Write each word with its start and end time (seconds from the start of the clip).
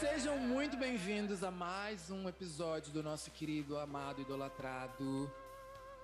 Sejam 0.00 0.38
muito 0.38 0.78
bem-vindos 0.78 1.44
a 1.44 1.50
mais 1.50 2.10
um 2.10 2.26
episódio 2.26 2.90
do 2.90 3.02
nosso 3.02 3.30
querido, 3.30 3.76
amado, 3.76 4.22
idolatrado. 4.22 5.30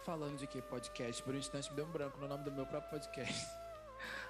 Falando 0.05 0.37
de 0.37 0.47
que 0.47 0.61
podcast? 0.61 1.23
Por 1.23 1.35
um 1.35 1.39
instante 1.39 1.71
me 1.71 1.77
deu 1.77 1.87
um 1.87 1.91
branco 1.91 2.21
no 2.21 2.29
nome 2.29 2.45
do 2.45 2.53
meu 2.53 2.67
próprio 2.67 2.91
podcast. 2.91 3.47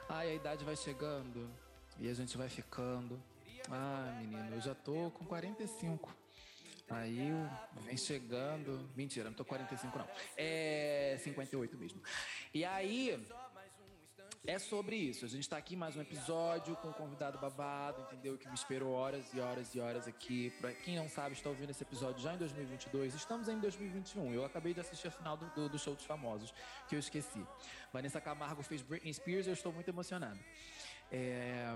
Ai, 0.08 0.30
a 0.30 0.34
idade 0.34 0.64
vai 0.64 0.76
chegando 0.76 1.50
e 1.98 2.08
a 2.08 2.14
gente 2.14 2.38
vai 2.38 2.48
ficando. 2.48 3.20
Ah, 3.68 4.16
menino, 4.20 4.54
eu 4.54 4.60
já 4.60 4.72
tô 4.72 5.10
com 5.10 5.24
45. 5.24 6.14
Aí 6.88 7.32
vem 7.84 7.96
chegando. 7.96 8.88
Mentira, 8.94 9.28
não 9.28 9.36
tô 9.36 9.44
45, 9.44 9.98
não. 9.98 10.08
É 10.36 11.18
58 11.18 11.76
mesmo. 11.76 12.00
E 12.54 12.64
aí. 12.64 13.20
É 14.48 14.60
sobre 14.60 14.94
isso. 14.94 15.24
A 15.24 15.28
gente 15.28 15.48
tá 15.48 15.56
aqui 15.56 15.74
mais 15.74 15.96
um 15.96 16.00
episódio 16.00 16.76
com 16.76 16.86
um 16.86 16.92
convidado 16.92 17.36
babado, 17.36 18.00
entendeu? 18.02 18.38
Que 18.38 18.46
me 18.46 18.54
esperou 18.54 18.92
horas 18.92 19.34
e 19.34 19.40
horas 19.40 19.74
e 19.74 19.80
horas 19.80 20.06
aqui. 20.06 20.52
Pra 20.60 20.72
quem 20.72 20.94
não 20.94 21.08
sabe, 21.08 21.34
está 21.34 21.48
ouvindo 21.48 21.70
esse 21.70 21.82
episódio 21.82 22.22
já 22.22 22.32
em 22.32 22.38
2022. 22.38 23.16
Estamos 23.16 23.48
em 23.48 23.58
2021. 23.58 24.32
Eu 24.32 24.44
acabei 24.44 24.72
de 24.72 24.78
assistir 24.78 25.08
a 25.08 25.10
final 25.10 25.36
do, 25.36 25.46
do, 25.46 25.68
do 25.68 25.78
show 25.80 25.96
dos 25.96 26.04
famosos, 26.04 26.54
que 26.88 26.94
eu 26.94 27.00
esqueci. 27.00 27.44
Vanessa 27.92 28.20
Camargo 28.20 28.62
fez 28.62 28.82
Britney 28.82 29.12
Spears 29.12 29.48
eu 29.48 29.52
estou 29.52 29.72
muito 29.72 29.88
emocionado. 29.88 30.38
É, 31.10 31.66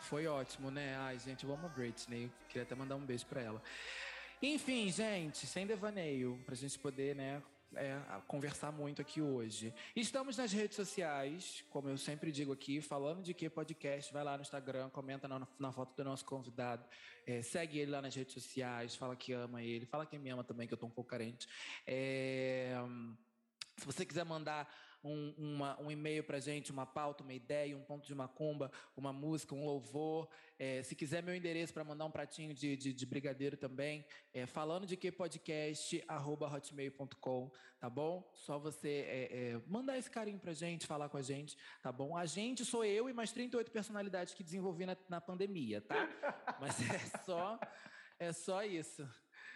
foi 0.00 0.26
ótimo, 0.26 0.70
né? 0.70 0.96
Ai, 0.96 1.18
gente, 1.18 1.44
eu 1.44 1.52
amo 1.52 1.66
a 1.66 1.68
Britney. 1.68 2.32
Queria 2.48 2.62
até 2.62 2.74
mandar 2.74 2.96
um 2.96 3.04
beijo 3.04 3.26
para 3.26 3.42
ela. 3.42 3.62
Enfim, 4.40 4.90
gente, 4.90 5.46
sem 5.46 5.66
devaneio, 5.66 6.40
pra 6.46 6.54
gente 6.54 6.76
poder, 6.78 7.14
né, 7.14 7.40
é, 7.76 7.98
conversar 8.26 8.72
muito 8.72 9.00
aqui 9.00 9.20
hoje. 9.20 9.74
Estamos 9.94 10.36
nas 10.36 10.52
redes 10.52 10.76
sociais, 10.76 11.64
como 11.70 11.88
eu 11.88 11.96
sempre 11.96 12.30
digo 12.30 12.52
aqui, 12.52 12.80
falando 12.80 13.22
de 13.22 13.34
que 13.34 13.48
podcast, 13.48 14.12
vai 14.12 14.24
lá 14.24 14.36
no 14.36 14.42
Instagram, 14.42 14.90
comenta 14.90 15.26
na, 15.28 15.46
na 15.58 15.72
foto 15.72 15.94
do 15.96 16.04
nosso 16.04 16.24
convidado, 16.24 16.84
é, 17.26 17.42
segue 17.42 17.78
ele 17.78 17.90
lá 17.90 18.02
nas 18.02 18.14
redes 18.14 18.34
sociais, 18.34 18.94
fala 18.94 19.16
que 19.16 19.32
ama 19.32 19.62
ele, 19.62 19.86
fala 19.86 20.06
que 20.06 20.18
me 20.18 20.30
ama 20.30 20.44
também, 20.44 20.66
que 20.66 20.74
eu 20.74 20.78
tô 20.78 20.86
um 20.86 20.90
pouco 20.90 21.10
carente. 21.10 21.48
É, 21.86 22.74
se 23.76 23.86
você 23.86 24.04
quiser 24.04 24.24
mandar 24.24 24.72
um, 25.04 25.34
uma, 25.36 25.80
um 25.80 25.90
e-mail 25.90 26.22
para 26.22 26.38
gente, 26.38 26.70
uma 26.70 26.86
pauta, 26.86 27.22
uma 27.22 27.34
ideia, 27.34 27.76
um 27.76 27.82
ponto 27.82 28.06
de 28.06 28.14
macumba, 28.14 28.70
uma 28.96 29.12
música, 29.12 29.54
um 29.54 29.64
louvor, 29.64 30.28
é, 30.58 30.82
se 30.82 30.94
quiser 30.94 31.22
meu 31.22 31.34
endereço 31.34 31.72
para 31.72 31.84
mandar 31.84 32.04
um 32.04 32.10
pratinho 32.10 32.54
de, 32.54 32.76
de, 32.76 32.92
de 32.92 33.06
brigadeiro 33.06 33.56
também, 33.56 34.04
é, 34.32 34.46
falando 34.46 34.86
de 34.86 34.96
que 34.96 35.10
podcast, 35.10 36.02
arroba 36.06 36.46
hotmail.com, 36.46 37.50
tá 37.80 37.90
bom? 37.90 38.30
Só 38.32 38.58
você 38.58 39.04
é, 39.08 39.22
é, 39.32 39.60
mandar 39.66 39.98
esse 39.98 40.10
carinho 40.10 40.38
para 40.38 40.52
gente, 40.52 40.86
falar 40.86 41.08
com 41.08 41.16
a 41.16 41.22
gente, 41.22 41.56
tá 41.82 41.90
bom? 41.90 42.16
A 42.16 42.26
gente 42.26 42.64
sou 42.64 42.84
eu 42.84 43.08
e 43.08 43.12
mais 43.12 43.32
38 43.32 43.70
personalidades 43.70 44.34
que 44.34 44.44
desenvolvi 44.44 44.86
na, 44.86 44.96
na 45.08 45.20
pandemia, 45.20 45.80
tá? 45.80 46.08
Mas 46.60 46.80
é 46.80 46.98
só, 47.24 47.58
é 48.18 48.32
só 48.32 48.62
isso. 48.64 49.08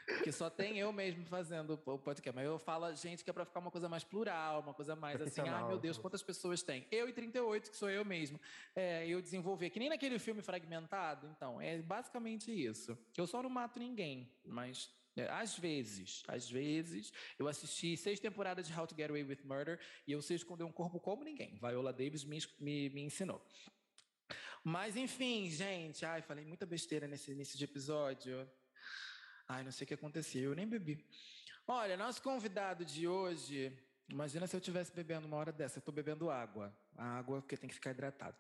Porque 0.07 0.31
só 0.31 0.49
tem 0.49 0.79
eu 0.79 0.93
mesmo 0.93 1.25
fazendo 1.27 1.81
o 1.85 1.99
podcast. 1.99 2.35
Mas 2.35 2.47
eu 2.47 2.59
falo, 2.59 2.95
gente, 2.95 3.25
que 3.25 3.31
é 3.31 3.33
pra 3.33 3.45
ficar 3.45 3.59
uma 3.59 3.71
coisa 3.71 3.89
mais 3.89 4.05
plural, 4.05 4.61
uma 4.61 4.73
coisa 4.73 4.95
mais 4.95 5.21
assim, 5.21 5.41
ai 5.41 5.67
meu 5.67 5.79
Deus, 5.79 5.99
quantas 5.99 6.23
pessoas 6.23 6.63
tem? 6.63 6.87
Eu 6.93 7.09
e 7.09 7.13
38, 7.13 7.71
que 7.71 7.77
sou 7.77 7.91
eu 7.91 8.05
mesmo. 8.05 8.41
É, 8.75 9.07
eu 9.07 9.21
desenvolvi, 9.21 9.69
que 9.69 9.81
nem 9.81 9.89
naquele 9.89 10.19
filme 10.19 10.43
fragmentado. 10.43 11.27
Então, 11.37 11.61
é 11.61 11.83
basicamente 11.83 12.53
isso. 12.53 12.97
Eu 13.17 13.27
só 13.27 13.43
não 13.43 13.51
mato 13.51 13.81
ninguém, 13.81 14.31
mas 14.45 14.89
é, 15.17 15.29
às 15.31 15.59
vezes, 15.59 16.23
às 16.29 16.49
vezes, 16.49 17.13
eu 17.39 17.49
assisti 17.49 17.97
seis 17.97 18.21
temporadas 18.21 18.69
de 18.69 18.79
How 18.79 18.87
to 18.87 18.95
Get 18.95 19.11
Away 19.11 19.25
with 19.25 19.41
Murder 19.45 19.81
e 20.07 20.13
eu 20.13 20.23
sei 20.23 20.37
esconder 20.37 20.65
um 20.65 20.73
corpo 20.73 21.01
como 21.01 21.25
ninguém. 21.25 21.57
Viola 21.57 21.93
Davis 21.93 22.23
me, 22.23 22.39
me, 22.61 22.91
me 22.91 23.03
ensinou. 23.03 23.43
Mas 24.63 24.97
enfim, 24.97 25.49
gente, 25.49 26.05
ai, 26.05 26.21
falei 26.23 26.45
muita 26.45 26.67
besteira 26.67 27.09
nesse 27.09 27.31
início 27.31 27.57
de 27.57 27.65
episódio. 27.65 28.49
Ai, 29.49 29.63
não 29.63 29.71
sei 29.71 29.85
o 29.85 29.89
que 29.89 29.95
aconteceu, 29.95 30.51
eu 30.51 30.57
nem 30.57 30.67
bebi. 30.67 31.05
Olha, 31.69 31.97
nosso 31.97 32.21
convidado 32.21 32.85
de 32.85 33.07
hoje, 33.07 33.73
imagina 34.09 34.47
se 34.47 34.57
eu 34.57 34.59
estivesse 34.59 34.93
bebendo 34.93 35.27
uma 35.27 35.37
hora 35.37 35.53
dessa, 35.53 35.79
eu 35.79 35.81
estou 35.81 35.95
bebendo 35.95 36.31
água. 36.31 36.77
A 36.97 37.19
água 37.19 37.41
porque 37.41 37.57
tem 37.57 37.69
que 37.69 37.75
ficar 37.75 37.91
hidratado. 37.91 38.37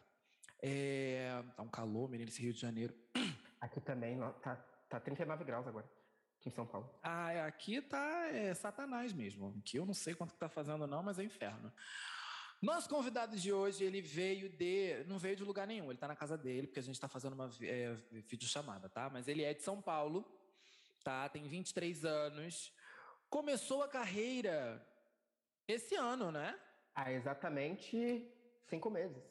É, 0.61 1.43
tá 1.57 1.63
um 1.63 1.69
calor, 1.69 2.09
menino, 2.09 2.29
esse 2.29 2.43
Rio 2.43 2.53
de 2.53 2.61
Janeiro. 2.61 2.95
Aqui 3.61 3.81
também, 3.81 4.19
tá, 4.43 4.57
tá 4.89 4.99
39 4.99 5.45
graus 5.45 5.67
agora, 5.67 5.89
aqui 6.39 6.49
em 6.49 6.53
São 6.53 6.67
Paulo. 6.67 6.93
Ah, 7.03 7.47
aqui 7.47 7.81
tá 7.81 8.29
é, 8.29 8.53
satanás 8.53 9.13
mesmo. 9.13 9.55
Aqui 9.59 9.79
eu 9.79 9.87
não 9.87 9.95
sei 9.95 10.15
quanto 10.15 10.35
que 10.35 10.39
tá 10.39 10.49
fazendo 10.49 10.87
não, 10.87 11.03
mas 11.03 11.19
é 11.19 11.25
inferno. 11.25 11.73
Nosso 12.61 12.89
convidado 12.89 13.37
de 13.37 13.53
hoje, 13.53 13.83
ele 13.83 14.01
veio 14.03 14.49
de. 14.49 15.05
Não 15.07 15.19
veio 15.19 15.37
de 15.37 15.43
lugar 15.43 15.67
nenhum, 15.67 15.91
ele 15.91 15.99
tá 15.99 16.07
na 16.07 16.15
casa 16.15 16.37
dele, 16.37 16.67
porque 16.67 16.81
a 16.81 16.83
gente 16.83 17.01
tá 17.01 17.09
fazendo 17.09 17.33
uma 17.33 17.51
é, 17.63 17.95
videochamada, 18.13 18.89
tá? 18.89 19.09
Mas 19.11 19.27
ele 19.27 19.43
é 19.43 19.55
de 19.55 19.63
São 19.63 19.81
Paulo 19.81 20.25
tá? 21.07 21.29
Tem 21.29 21.47
23 21.47 22.05
anos. 22.05 22.73
Começou 23.31 23.81
a 23.81 23.89
carreira 23.89 24.85
esse 25.69 25.95
ano, 25.95 26.33
né? 26.33 26.59
Há 26.97 27.13
exatamente 27.13 28.29
cinco 28.65 28.91
meses. 28.91 29.23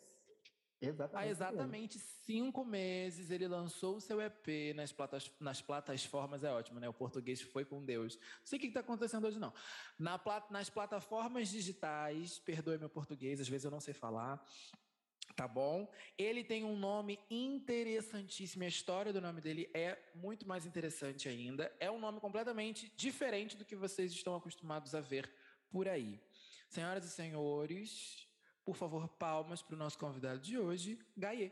Exatamente. 0.81 1.28
Há 1.28 1.30
exatamente 1.30 2.00
cinco 2.00 2.64
meses 2.64 3.30
ele 3.30 3.47
lançou 3.47 3.97
o 3.97 4.02
seu 4.02 4.22
EP 4.22 4.74
nas, 4.74 4.94
platas, 4.94 5.30
nas 5.38 5.62
plataformas, 5.62 6.46
é 6.46 6.52
ótimo, 6.52 6.80
né? 6.80 6.88
O 6.88 6.94
português 6.94 7.41
foi 7.41 7.66
com 7.66 7.84
Deus. 7.84 8.16
Não 8.16 8.46
sei 8.46 8.58
o 8.58 8.62
que 8.62 8.68
está 8.68 8.80
acontecendo 8.80 9.28
hoje, 9.28 9.40
não. 9.40 9.53
Na, 10.00 10.18
nas 10.50 10.69
plataformas 10.69 11.50
digitais, 11.50 12.40
perdoe 12.40 12.78
meu 12.78 12.90
português, 12.90 13.41
às 13.41 13.50
vezes 13.50 13.66
eu 13.66 13.72
não 13.72 13.81
sei 13.81 13.94
falar. 13.94 14.41
Tá 15.36 15.47
bom? 15.47 15.91
Ele 16.18 16.44
tem 16.44 16.63
um 16.63 16.78
nome 16.78 17.19
interessantíssimo. 17.30 18.63
A 18.63 18.68
história 18.68 19.12
do 19.12 19.19
nome 19.19 19.41
dele 19.41 19.69
é 19.74 19.97
muito 20.16 20.47
mais 20.47 20.66
interessante 20.66 21.28
ainda. 21.28 21.72
É 21.80 21.91
um 21.91 22.00
nome 22.00 22.19
completamente 22.19 22.91
diferente 22.96 23.58
do 23.58 23.66
que 23.66 23.75
vocês 23.75 24.12
estão 24.12 24.35
acostumados 24.35 24.96
a 24.96 25.02
ver 25.02 25.30
por 25.69 25.90
aí. 25.90 26.22
Senhoras 26.69 27.06
e 27.06 27.09
senhores, 27.09 28.28
por 28.64 28.75
favor, 28.75 29.08
palmas 29.09 29.62
para 29.62 29.75
o 29.75 29.78
nosso 29.78 29.97
convidado 29.97 30.40
de 30.40 30.58
hoje, 30.58 31.00
Gaie. 31.18 31.52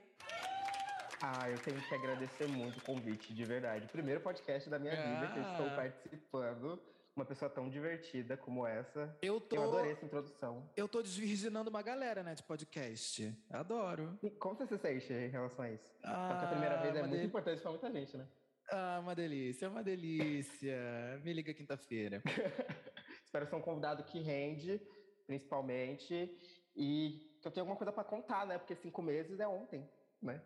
Ah, 1.22 1.50
eu 1.50 1.58
tenho 1.60 1.82
que 1.82 1.96
agradecer 1.96 2.48
muito 2.48 2.80
o 2.80 2.84
convite, 2.84 3.34
de 3.34 3.46
verdade. 3.46 3.88
Primeiro 3.88 4.20
podcast 4.20 4.70
da 4.70 4.78
minha 4.78 4.94
ah. 4.94 5.22
vida 5.22 5.34
que 5.34 5.40
eu 5.40 5.52
estou 5.52 5.68
ah. 5.68 5.76
participando 5.76 6.93
uma 7.16 7.26
pessoa 7.26 7.50
tão 7.50 7.70
divertida 7.70 8.36
como 8.36 8.66
essa. 8.66 9.16
Eu, 9.22 9.40
tô, 9.40 9.56
eu 9.56 9.64
adorei 9.64 9.92
essa 9.92 10.06
introdução. 10.06 10.70
Eu 10.76 10.88
tô 10.88 11.02
desvirginando 11.02 11.70
uma 11.70 11.82
galera, 11.82 12.24
né, 12.24 12.34
de 12.34 12.44
podcast. 12.44 13.36
Adoro. 13.50 14.18
E 14.24 14.30
como 14.32 14.56
você 14.56 14.66
se 14.66 14.78
sente 14.78 15.14
em 15.14 15.30
relação 15.30 15.66
a 15.66 15.72
isso? 15.72 15.84
Ah, 16.04 16.30
Porque 16.32 16.46
a 16.46 16.50
primeira 16.50 16.82
vez 16.82 16.96
é 16.96 17.04
muito 17.04 17.26
importante 17.26 17.62
para 17.62 17.72
muita 17.72 17.92
gente, 17.92 18.18
né? 18.18 18.28
Ah, 18.72 19.00
uma 19.02 19.14
delícia, 19.14 19.70
uma 19.70 19.84
delícia. 19.84 21.22
Me 21.24 21.34
liga 21.34 21.54
quinta-feira. 21.54 22.24
Espero 23.24 23.46
ser 23.46 23.56
um 23.56 23.62
convidado 23.62 24.04
que 24.04 24.20
rende, 24.20 24.82
principalmente, 25.28 26.36
e 26.76 27.38
que 27.42 27.48
eu 27.48 27.52
tenho 27.52 27.64
alguma 27.64 27.78
coisa 27.78 27.92
para 27.92 28.04
contar, 28.04 28.48
né? 28.48 28.58
Porque 28.58 28.76
cinco 28.76 29.02
meses 29.02 29.40
é 29.40 29.48
ontem, 29.48 29.88
né? 30.22 30.42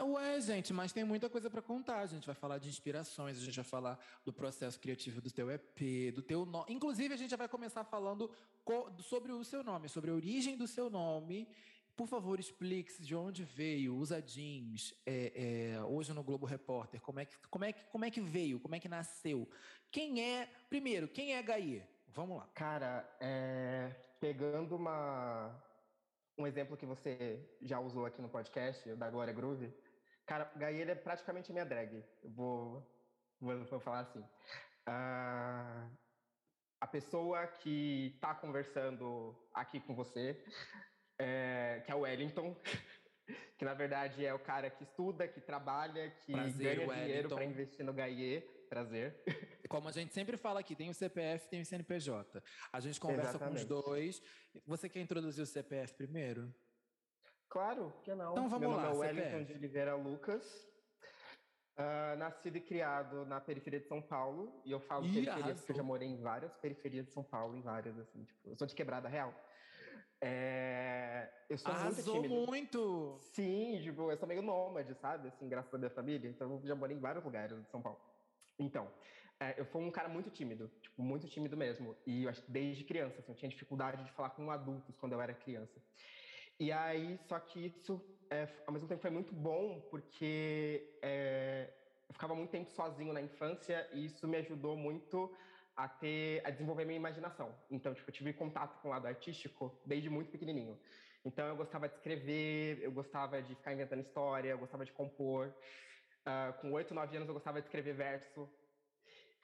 Ué, 0.00 0.40
gente, 0.40 0.72
mas 0.72 0.92
tem 0.92 1.04
muita 1.04 1.28
coisa 1.28 1.50
para 1.50 1.62
contar. 1.62 2.00
A 2.00 2.06
gente 2.06 2.26
vai 2.26 2.34
falar 2.34 2.58
de 2.58 2.68
inspirações, 2.68 3.38
a 3.38 3.44
gente 3.44 3.56
vai 3.56 3.64
falar 3.64 3.98
do 4.24 4.32
processo 4.32 4.78
criativo 4.78 5.20
do 5.20 5.30
teu 5.30 5.50
EP, 5.50 6.14
do 6.14 6.22
teu 6.22 6.46
nome. 6.46 6.72
Inclusive, 6.72 7.14
a 7.14 7.16
gente 7.16 7.30
já 7.30 7.36
vai 7.36 7.48
começar 7.48 7.84
falando 7.84 8.30
sobre 9.00 9.32
o 9.32 9.44
seu 9.44 9.62
nome, 9.62 9.88
sobre 9.88 10.10
a 10.10 10.14
origem 10.14 10.56
do 10.56 10.66
seu 10.66 10.88
nome. 10.88 11.48
Por 11.96 12.06
favor, 12.06 12.40
explique-se 12.40 13.02
de 13.02 13.14
onde 13.14 13.44
veio, 13.44 13.94
usa 13.94 14.20
jeans, 14.22 14.94
é, 15.04 15.74
é, 15.74 15.82
hoje 15.82 16.12
no 16.14 16.22
Globo 16.22 16.46
Repórter, 16.46 17.00
como 17.00 17.20
é, 17.20 17.26
que, 17.26 17.36
como, 17.48 17.64
é 17.64 17.72
que, 17.72 17.84
como 17.84 18.04
é 18.04 18.10
que 18.10 18.20
veio, 18.20 18.58
como 18.58 18.74
é 18.74 18.80
que 18.80 18.88
nasceu. 18.88 19.48
Quem 19.90 20.22
é, 20.22 20.48
primeiro, 20.70 21.06
quem 21.06 21.34
é 21.34 21.42
Gaie? 21.42 21.84
Vamos 22.08 22.38
lá. 22.38 22.48
Cara, 22.54 23.08
é, 23.20 23.94
pegando 24.18 24.76
uma, 24.76 25.54
um 26.38 26.46
exemplo 26.46 26.76
que 26.76 26.86
você 26.86 27.46
já 27.60 27.78
usou 27.78 28.06
aqui 28.06 28.20
no 28.22 28.28
podcast, 28.28 28.88
o 28.90 28.96
da 28.96 29.10
Glória 29.10 29.32
Groove. 29.32 29.72
Cara, 30.26 30.50
Gaieira 30.56 30.92
é 30.92 30.94
praticamente 30.94 31.52
minha 31.52 31.64
drag. 31.64 32.04
Eu 32.22 32.30
vou, 32.30 32.86
vou, 33.40 33.64
vou 33.64 33.80
falar 33.80 34.00
assim. 34.00 34.20
Uh, 34.88 35.90
a 36.80 36.86
pessoa 36.86 37.46
que 37.46 38.12
está 38.14 38.34
conversando 38.34 39.36
aqui 39.54 39.80
com 39.80 39.94
você, 39.94 40.42
é, 41.18 41.82
que 41.84 41.92
é 41.92 41.94
o 41.94 42.00
Wellington, 42.00 42.56
que 43.58 43.64
na 43.64 43.74
verdade 43.74 44.24
é 44.24 44.34
o 44.34 44.38
cara 44.38 44.70
que 44.70 44.82
estuda, 44.82 45.28
que 45.28 45.40
trabalha, 45.40 46.10
que 46.24 46.32
Prazer, 46.32 46.76
ganha 46.76 46.88
Wellington. 46.88 47.04
dinheiro 47.06 47.28
para 47.28 47.44
investir 47.44 47.84
no 47.84 47.92
Gaie. 47.92 48.48
Prazer. 48.72 49.22
Como 49.68 49.86
a 49.86 49.92
gente 49.92 50.14
sempre 50.14 50.38
fala 50.38 50.60
aqui, 50.60 50.74
tem 50.74 50.88
o 50.88 50.94
CPF 50.94 51.46
tem 51.46 51.60
o 51.60 51.66
CNPJ. 51.66 52.42
A 52.72 52.80
gente 52.80 52.98
conversa 52.98 53.36
Exatamente. 53.36 53.66
com 53.66 53.74
os 53.74 53.84
dois. 53.84 54.22
Você 54.66 54.88
quer 54.88 55.00
introduzir 55.00 55.42
o 55.42 55.46
CPF 55.46 55.92
primeiro? 55.92 56.50
Claro, 57.50 57.92
que 58.02 58.14
não. 58.14 58.32
Então 58.32 58.48
vamos 58.48 58.66
Meu 58.66 58.70
lá. 58.70 58.84
Nome 58.84 58.96
é 58.96 58.98
Wellington 58.98 59.44
de 59.44 59.52
Oliveira 59.52 59.94
Lucas. 59.94 60.42
Uh, 61.76 62.16
nascido 62.16 62.56
e 62.56 62.62
criado 62.62 63.26
na 63.26 63.42
periferia 63.42 63.78
de 63.78 63.86
São 63.86 64.00
Paulo. 64.00 64.62
E 64.64 64.72
eu 64.72 64.80
falo 64.80 65.04
Ih, 65.04 65.12
periferia 65.12 65.32
arrasou. 65.32 65.56
porque 65.56 65.72
eu 65.72 65.76
já 65.76 65.82
morei 65.82 66.08
em 66.08 66.22
várias 66.22 66.56
periferias 66.56 67.04
de 67.04 67.12
São 67.12 67.22
Paulo, 67.22 67.54
em 67.54 67.60
várias, 67.60 67.98
assim, 67.98 68.24
tipo, 68.24 68.48
eu 68.48 68.56
sou 68.56 68.66
de 68.66 68.74
quebrada 68.74 69.06
real. 69.06 69.34
É... 70.18 71.30
Eu 71.50 71.58
sou 71.58 71.70
Arrasou 71.70 72.14
muito 72.14 72.28
tímido. 72.28 72.46
muito! 72.46 73.18
Sim, 73.34 73.80
tipo, 73.82 74.10
eu 74.10 74.16
sou 74.16 74.26
meio 74.26 74.40
nômade, 74.40 74.94
sabe? 74.94 75.28
Assim, 75.28 75.46
graças 75.46 75.74
à 75.74 75.76
minha 75.76 75.90
família. 75.90 76.30
Então, 76.30 76.50
eu 76.52 76.66
já 76.66 76.74
morei 76.74 76.96
em 76.96 77.00
vários 77.00 77.22
lugares 77.22 77.62
de 77.62 77.70
São 77.70 77.82
Paulo. 77.82 78.11
Então, 78.58 78.90
é, 79.40 79.54
eu 79.58 79.64
fui 79.64 79.82
um 79.82 79.90
cara 79.90 80.08
muito 80.08 80.30
tímido, 80.30 80.70
tipo, 80.80 81.02
muito 81.02 81.26
tímido 81.28 81.56
mesmo. 81.56 81.96
E 82.06 82.24
eu 82.24 82.30
acho 82.30 82.42
que 82.42 82.50
desde 82.50 82.84
criança, 82.84 83.20
assim, 83.20 83.32
eu 83.32 83.36
tinha 83.36 83.48
dificuldade 83.48 84.04
de 84.04 84.12
falar 84.12 84.30
com 84.30 84.50
adultos 84.50 84.96
quando 84.96 85.12
eu 85.12 85.20
era 85.20 85.34
criança. 85.34 85.82
E 86.60 86.70
aí, 86.70 87.18
só 87.18 87.38
que 87.40 87.66
isso, 87.66 88.00
é, 88.30 88.48
ao 88.66 88.72
mesmo 88.72 88.88
tempo, 88.88 89.02
foi 89.02 89.10
muito 89.10 89.34
bom, 89.34 89.80
porque 89.90 90.98
é, 91.02 91.72
eu 92.08 92.14
ficava 92.14 92.34
muito 92.34 92.50
tempo 92.50 92.70
sozinho 92.70 93.12
na 93.12 93.20
infância 93.20 93.88
e 93.92 94.04
isso 94.04 94.28
me 94.28 94.36
ajudou 94.36 94.76
muito 94.76 95.34
a 95.74 95.88
ter 95.88 96.46
a 96.46 96.50
desenvolver 96.50 96.84
minha 96.84 96.98
imaginação. 96.98 97.52
Então, 97.70 97.94
tipo, 97.94 98.08
eu 98.08 98.14
tive 98.14 98.32
contato 98.32 98.80
com 98.80 98.88
o 98.88 98.90
lado 98.90 99.06
artístico 99.06 99.80
desde 99.84 100.08
muito 100.08 100.30
pequenininho. 100.30 100.78
Então, 101.24 101.46
eu 101.46 101.56
gostava 101.56 101.88
de 101.88 101.94
escrever, 101.94 102.80
eu 102.82 102.92
gostava 102.92 103.42
de 103.42 103.54
ficar 103.54 103.72
inventando 103.72 104.00
história, 104.00 104.50
eu 104.50 104.58
gostava 104.58 104.84
de 104.84 104.92
compor. 104.92 105.52
Uh, 106.26 106.52
com 106.60 106.72
oito, 106.72 106.94
nove 106.94 107.16
anos, 107.16 107.28
eu 107.28 107.34
gostava 107.34 107.60
de 107.60 107.66
escrever 107.66 107.94
verso. 107.94 108.48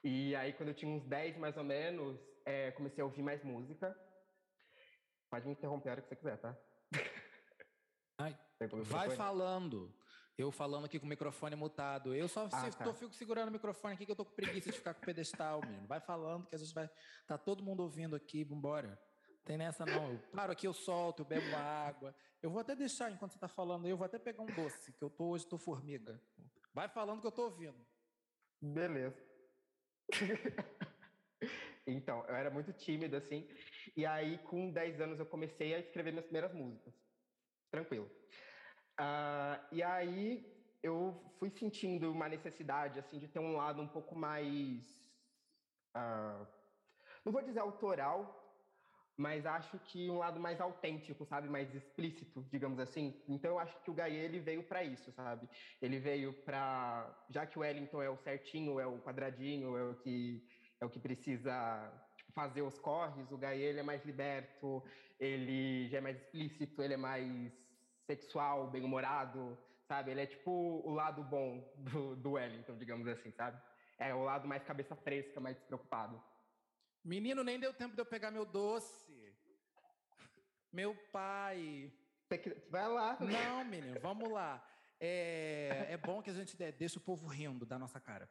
E 0.03 0.35
aí, 0.35 0.53
quando 0.53 0.69
eu 0.69 0.75
tinha 0.75 0.91
uns 0.91 1.03
10 1.05 1.37
mais 1.37 1.57
ou 1.57 1.63
menos, 1.63 2.17
é, 2.45 2.71
comecei 2.71 3.01
a 3.01 3.05
ouvir 3.05 3.21
mais 3.21 3.43
música. 3.43 3.95
Pode 5.29 5.45
me 5.45 5.51
interromper 5.51 5.89
a 5.89 5.91
hora 5.93 6.01
que 6.01 6.07
você 6.07 6.15
quiser, 6.15 6.37
tá? 6.37 6.57
Ai, 8.17 8.37
vai 8.85 9.09
falando. 9.09 9.93
Eu 10.37 10.51
falando 10.51 10.85
aqui 10.85 10.97
com 10.97 11.05
o 11.05 11.09
microfone 11.09 11.53
mutado. 11.55 12.15
Eu 12.15 12.29
só 12.29 12.47
ah, 12.49 12.71
se, 12.71 12.77
tá. 12.77 12.83
tô, 12.85 12.93
fico 12.93 13.13
segurando 13.13 13.49
o 13.49 13.51
microfone 13.51 13.93
aqui 13.93 14.05
que 14.05 14.11
eu 14.11 14.15
tô 14.15 14.23
com 14.23 14.33
preguiça 14.33 14.71
de 14.71 14.77
ficar 14.77 14.93
com 14.93 15.01
o 15.01 15.05
pedestal, 15.05 15.59
mesmo. 15.67 15.85
Vai 15.85 15.99
falando 15.99 16.47
que 16.47 16.55
a 16.55 16.57
gente 16.57 16.73
vai. 16.73 16.89
Tá 17.27 17.37
todo 17.37 17.61
mundo 17.61 17.81
ouvindo 17.81 18.15
aqui, 18.15 18.45
vambora. 18.45 18.97
Tem 19.43 19.57
nessa 19.57 19.85
não. 19.85 20.13
Eu 20.13 20.19
paro 20.31 20.53
aqui, 20.53 20.65
eu 20.65 20.73
solto, 20.73 21.23
eu 21.23 21.25
bebo 21.25 21.53
água. 21.55 22.15
Eu 22.41 22.49
vou 22.49 22.61
até 22.61 22.73
deixar 22.73 23.11
enquanto 23.11 23.33
você 23.33 23.39
tá 23.39 23.49
falando, 23.49 23.85
eu 23.85 23.97
vou 23.97 24.05
até 24.05 24.17
pegar 24.17 24.41
um 24.41 24.45
doce, 24.45 24.93
que 24.93 25.03
eu 25.03 25.09
tô 25.09 25.31
hoje 25.31 25.45
tô 25.45 25.57
formiga. 25.57 26.21
Vai 26.73 26.87
falando 26.89 27.21
que 27.21 27.27
eu 27.27 27.31
tô 27.31 27.43
ouvindo. 27.43 27.85
Beleza. 28.61 29.17
então, 31.87 32.25
eu 32.27 32.35
era 32.35 32.49
muito 32.49 32.73
tímido, 32.73 33.15
assim. 33.15 33.47
E 33.95 34.05
aí, 34.05 34.37
com 34.39 34.71
10 34.71 35.01
anos, 35.01 35.19
eu 35.19 35.25
comecei 35.25 35.73
a 35.73 35.79
escrever 35.79 36.11
minhas 36.11 36.25
primeiras 36.25 36.53
músicas. 36.53 36.93
Tranquilo. 37.71 38.09
Uh, 38.99 39.57
e 39.71 39.81
aí, 39.81 40.45
eu 40.83 41.33
fui 41.39 41.49
sentindo 41.49 42.11
uma 42.11 42.27
necessidade, 42.29 42.99
assim, 42.99 43.19
de 43.19 43.27
ter 43.27 43.39
um 43.39 43.55
lado 43.55 43.81
um 43.81 43.87
pouco 43.87 44.15
mais... 44.15 44.85
Uh, 45.95 46.45
não 47.25 47.33
vou 47.33 47.41
dizer 47.41 47.59
autoral, 47.59 48.48
mas 49.19 49.45
acho 49.45 49.77
que 49.79 50.09
um 50.09 50.17
lado 50.17 50.39
mais 50.39 50.61
autêntico, 50.61 51.25
sabe, 51.25 51.49
mais 51.49 51.75
explícito, 51.75 52.41
digamos 52.49 52.79
assim. 52.79 53.21
Então 53.27 53.51
eu 53.51 53.59
acho 53.59 53.77
que 53.81 53.91
o 53.91 53.93
Gaia 53.93 54.17
ele 54.17 54.39
veio 54.39 54.63
para 54.63 54.81
isso, 54.81 55.11
sabe? 55.11 55.45
Ele 55.81 55.99
veio 55.99 56.31
para 56.45 57.13
já 57.29 57.45
que 57.45 57.59
o 57.59 57.61
Wellington 57.61 58.01
é 58.01 58.09
o 58.09 58.15
certinho, 58.15 58.79
é 58.79 58.87
o 58.87 58.97
quadradinho, 58.99 59.75
é 59.75 59.83
o 59.83 59.95
que 59.95 60.47
é 60.79 60.85
o 60.85 60.89
que 60.89 60.99
precisa 60.99 61.53
tipo, 62.15 62.31
fazer 62.31 62.61
os 62.61 62.79
corres, 62.79 63.29
o 63.29 63.37
Gaia 63.37 63.61
ele 63.61 63.81
é 63.81 63.83
mais 63.83 64.05
liberto, 64.05 64.81
ele 65.19 65.89
já 65.89 65.97
é 65.97 66.01
mais 66.01 66.15
explícito, 66.15 66.81
ele 66.81 66.93
é 66.93 66.97
mais 66.97 67.51
sexual, 68.07 68.71
bem-humorado, 68.71 69.57
sabe? 69.85 70.11
Ele 70.11 70.21
é 70.21 70.27
tipo 70.27 70.49
o 70.49 70.93
lado 70.93 71.21
bom 71.25 71.69
do, 71.75 72.15
do 72.15 72.31
Wellington, 72.31 72.77
digamos 72.77 73.05
assim, 73.05 73.33
sabe? 73.33 73.61
É 73.97 74.15
o 74.15 74.23
lado 74.23 74.47
mais 74.47 74.63
cabeça 74.63 74.95
fresca, 74.95 75.41
mais 75.41 75.57
despreocupado. 75.57 76.23
Menino, 77.03 77.43
nem 77.43 77.59
deu 77.59 77.73
tempo 77.73 77.95
de 77.95 78.01
eu 78.01 78.05
pegar 78.05 78.29
meu 78.29 78.45
doce. 78.45 79.08
Meu 80.71 80.95
pai. 81.11 81.91
Vai 82.69 82.87
lá. 82.87 83.17
Não, 83.19 83.65
menino, 83.65 83.99
vamos 83.99 84.31
lá. 84.31 84.63
É, 84.99 85.87
é 85.89 85.97
bom 85.97 86.21
que 86.21 86.29
a 86.29 86.33
gente 86.33 86.55
deixa 86.73 86.99
o 86.99 87.01
povo 87.01 87.27
rindo 87.27 87.65
da 87.65 87.79
nossa 87.79 87.99
cara. 87.99 88.29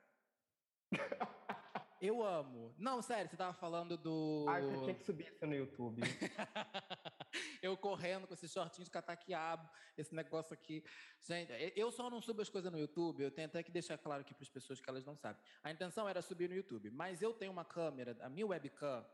Eu 2.00 2.22
amo. 2.22 2.72
Não, 2.78 3.02
sério, 3.02 3.28
você 3.28 3.36
tava 3.36 3.52
falando 3.52 3.96
do. 3.96 4.46
Ah, 4.48 4.60
você 4.60 4.78
tinha 4.84 4.94
que 4.94 5.02
subir 5.02 5.26
isso 5.26 5.44
no 5.44 5.54
YouTube. 5.54 6.00
eu 7.60 7.76
correndo 7.76 8.26
com 8.26 8.34
esses 8.34 8.52
shortinhos 8.52 8.88
cataquiabo, 8.88 9.68
esse 9.96 10.14
negócio 10.14 10.54
aqui. 10.54 10.84
Gente, 11.20 11.50
eu 11.74 11.90
só 11.90 12.08
não 12.08 12.22
subo 12.22 12.40
as 12.40 12.48
coisas 12.48 12.70
no 12.70 12.78
YouTube, 12.78 13.24
eu 13.24 13.32
tenho 13.32 13.48
até 13.48 13.64
que 13.64 13.72
deixar 13.72 13.98
claro 13.98 14.20
aqui 14.20 14.32
para 14.32 14.44
as 14.44 14.48
pessoas 14.48 14.80
que 14.80 14.88
elas 14.88 15.04
não 15.04 15.16
sabem. 15.16 15.42
A 15.62 15.72
intenção 15.72 16.08
era 16.08 16.22
subir 16.22 16.48
no 16.48 16.54
YouTube, 16.54 16.88
mas 16.90 17.20
eu 17.20 17.32
tenho 17.32 17.50
uma 17.50 17.64
câmera, 17.64 18.16
a 18.20 18.28
minha 18.28 18.46
webcam 18.46 19.04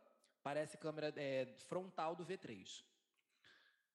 parece 0.43 0.77
câmera 0.77 1.11
é, 1.17 1.47
frontal 1.67 2.15
do 2.15 2.27
V3. 2.27 2.85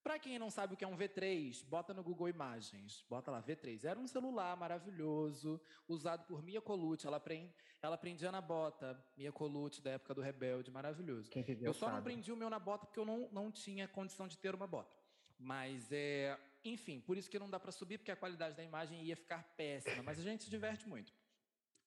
Para 0.03 0.17
quem 0.17 0.39
não 0.39 0.49
sabe 0.49 0.73
o 0.73 0.77
que 0.77 0.83
é 0.83 0.87
um 0.87 0.97
V3, 0.97 1.63
bota 1.65 1.93
no 1.93 2.01
Google 2.01 2.29
Imagens, 2.29 3.05
bota 3.09 3.29
lá 3.29 3.43
V3. 3.43 3.83
Era 3.83 3.99
um 3.99 4.07
celular 4.07 4.55
maravilhoso, 4.55 5.59
usado 5.87 6.25
por 6.25 6.41
Mia 6.41 6.61
Colucci. 6.61 7.05
Ela, 7.05 7.19
prend, 7.19 7.49
ela 7.81 7.97
prendia 7.97 8.31
na 8.31 8.41
bota, 8.41 8.97
Mia 9.17 9.31
Colucci 9.31 9.81
da 9.81 9.91
época 9.91 10.13
do 10.13 10.21
Rebelde, 10.21 10.71
maravilhoso. 10.71 11.29
eu 11.61 11.73
só 11.73 11.87
sabe. 11.87 11.97
não 11.97 12.03
prendi 12.03 12.31
o 12.31 12.35
meu 12.37 12.49
na 12.49 12.59
bota 12.59 12.85
porque 12.85 12.99
eu 12.99 13.05
não, 13.05 13.27
não 13.31 13.51
tinha 13.51 13.87
condição 13.87 14.27
de 14.27 14.37
ter 14.37 14.55
uma 14.55 14.67
bota. 14.67 14.97
Mas 15.37 15.91
é, 15.91 16.37
enfim, 16.63 16.99
por 16.99 17.17
isso 17.17 17.29
que 17.29 17.39
não 17.39 17.49
dá 17.49 17.59
para 17.59 17.71
subir 17.71 17.97
porque 17.97 18.11
a 18.11 18.15
qualidade 18.15 18.55
da 18.55 18.63
imagem 18.63 19.03
ia 19.03 19.15
ficar 19.15 19.43
péssima. 19.55 20.01
Mas 20.03 20.19
a 20.19 20.23
gente 20.23 20.43
se 20.43 20.49
diverte 20.49 20.87
muito 20.87 21.13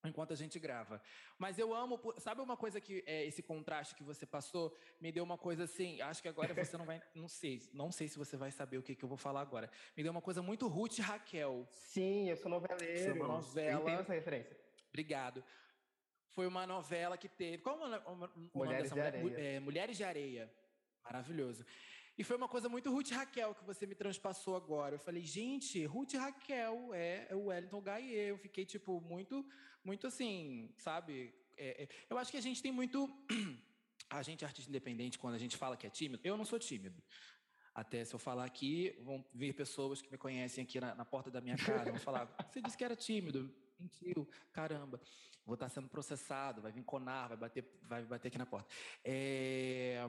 enquanto 0.05 0.33
a 0.33 0.37
gente 0.37 0.59
grava. 0.59 1.01
Mas 1.39 1.59
eu 1.59 1.75
amo, 1.75 2.01
sabe 2.19 2.41
uma 2.41 2.57
coisa 2.57 2.81
que 2.81 3.03
é, 3.07 3.25
esse 3.25 3.43
contraste 3.43 3.95
que 3.95 4.03
você 4.03 4.27
passou 4.27 4.77
me 5.01 5.13
deu 5.13 5.25
uma 5.25 5.39
coisa 5.39 5.65
assim, 5.65 6.01
acho 6.01 6.23
que 6.23 6.29
agora 6.29 6.53
você 6.55 6.77
não 6.77 6.85
vai, 6.85 7.01
não 7.15 7.29
sei, 7.29 7.63
não 7.73 7.93
sei 7.93 8.09
se 8.09 8.19
você 8.19 8.37
vai 8.37 8.51
saber 8.51 8.79
o 8.79 8.83
que, 8.83 8.95
que 8.95 9.05
eu 9.05 9.09
vou 9.09 9.19
falar 9.19 9.41
agora. 9.41 9.71
Me 9.97 10.03
deu 10.03 10.13
uma 10.13 10.23
coisa 10.23 10.43
muito 10.43 10.67
Ruth 10.69 10.99
e 10.99 11.03
Raquel. 11.03 11.67
Sim, 11.71 12.29
eu 12.29 12.37
sou 12.37 12.51
noveleiro. 12.51 13.13
Foi 13.13 13.21
uma 13.21 13.29
novela. 13.29 13.91
Eu 13.91 14.01
essa 14.01 14.13
referência. 14.13 14.57
Obrigado. 14.89 15.43
Foi 16.31 16.47
uma 16.47 16.67
novela 16.67 17.17
que 17.17 17.29
teve, 17.29 17.59
qual 17.59 17.77
é 17.77 17.99
o 18.07 18.17
nome 18.17 18.51
Mulheres 18.55 18.91
dessa 18.91 18.95
de 18.95 19.01
Areia. 19.01 19.39
É, 19.39 19.61
Mulheres 19.61 19.97
de 19.97 20.05
Areia. 20.05 20.53
Maravilhoso. 21.05 21.65
E 22.17 22.23
foi 22.23 22.37
uma 22.37 22.49
coisa 22.49 22.69
muito 22.69 22.91
Ruth 22.91 23.11
e 23.11 23.15
Raquel 23.15 23.55
que 23.55 23.65
você 23.65 23.87
me 23.87 23.95
transpassou 23.95 24.55
agora. 24.55 24.95
Eu 24.95 24.99
falei, 24.99 25.23
gente, 25.23 25.85
Ruth 25.87 26.13
e 26.13 26.17
Raquel 26.19 26.91
é, 26.93 27.27
é 27.31 27.35
o 27.35 27.47
Wellington 27.47 27.81
Gaie. 27.81 28.15
Eu 28.15 28.37
fiquei, 28.37 28.67
tipo, 28.67 29.01
muito, 29.01 29.45
muito 29.85 30.07
assim, 30.07 30.71
sabe? 30.77 31.35
É, 31.57 31.85
é. 31.85 31.89
Eu 32.09 32.19
acho 32.19 32.31
que 32.31 32.37
a 32.37 32.41
gente 32.41 32.63
tem 32.63 32.73
muito. 32.73 33.09
A 34.11 34.21
gente, 34.21 34.45
artista 34.45 34.69
independente, 34.69 35.19
quando 35.19 35.37
a 35.37 35.39
gente 35.39 35.57
fala 35.57 35.75
que 35.75 35.87
é 35.87 35.91
tímido, 35.91 36.21
eu 36.23 36.37
não 36.37 36.45
sou 36.45 36.59
tímido. 36.59 37.03
Até 37.75 38.05
se 38.05 38.15
eu 38.15 38.19
falar 38.19 38.45
aqui, 38.45 38.95
vão 39.01 39.25
vir 39.33 39.55
pessoas 39.55 40.03
que 40.03 40.11
me 40.11 40.19
conhecem 40.19 40.63
aqui 40.63 40.79
na, 40.79 40.95
na 40.95 41.05
porta 41.07 41.31
da 41.31 41.41
minha 41.41 41.57
casa, 41.57 41.91
vão 41.91 41.99
falar: 41.99 42.27
você 42.53 42.61
disse 42.61 42.77
que 42.77 42.85
era 42.85 42.95
tímido, 42.95 43.51
mentiu, 43.81 44.29
caramba, 44.53 45.01
vou 45.47 45.55
estar 45.55 45.71
sendo 45.71 45.89
processado, 45.89 46.61
vai 46.61 46.71
vir 46.71 46.85
conar, 46.85 47.29
vai 47.29 47.37
bater, 47.39 47.65
vai 47.85 48.05
bater 48.05 48.29
aqui 48.29 48.37
na 48.37 48.45
porta. 48.45 48.69
É, 49.03 50.07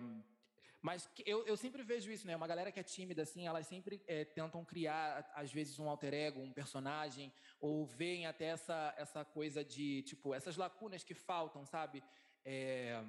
mas 0.84 1.10
eu, 1.25 1.46
eu 1.46 1.56
sempre 1.56 1.82
vejo 1.82 2.12
isso, 2.12 2.28
né? 2.28 2.36
Uma 2.36 2.46
galera 2.46 2.70
que 2.70 2.78
é 2.78 2.84
tímida, 2.84 3.22
assim, 3.22 3.48
elas 3.48 3.66
sempre 3.66 4.04
é, 4.06 4.25
tentam 4.25 4.66
criar, 4.66 5.32
às 5.34 5.50
vezes, 5.50 5.80
um 5.80 5.90
alter 5.90 6.13
ego, 6.13 6.42
um 6.42 6.52
personagem, 6.52 7.32
ou 7.58 7.86
veem 7.86 8.28
até 8.28 8.48
essa, 8.48 8.94
essa 8.98 9.24
coisa 9.24 9.63
de, 9.63 10.02
tipo, 10.02 10.34
essas 10.34 10.58
lacunas 10.58 11.02
que 11.02 11.13
faltam, 11.13 11.66
sabe? 11.66 12.04
É, 12.44 13.02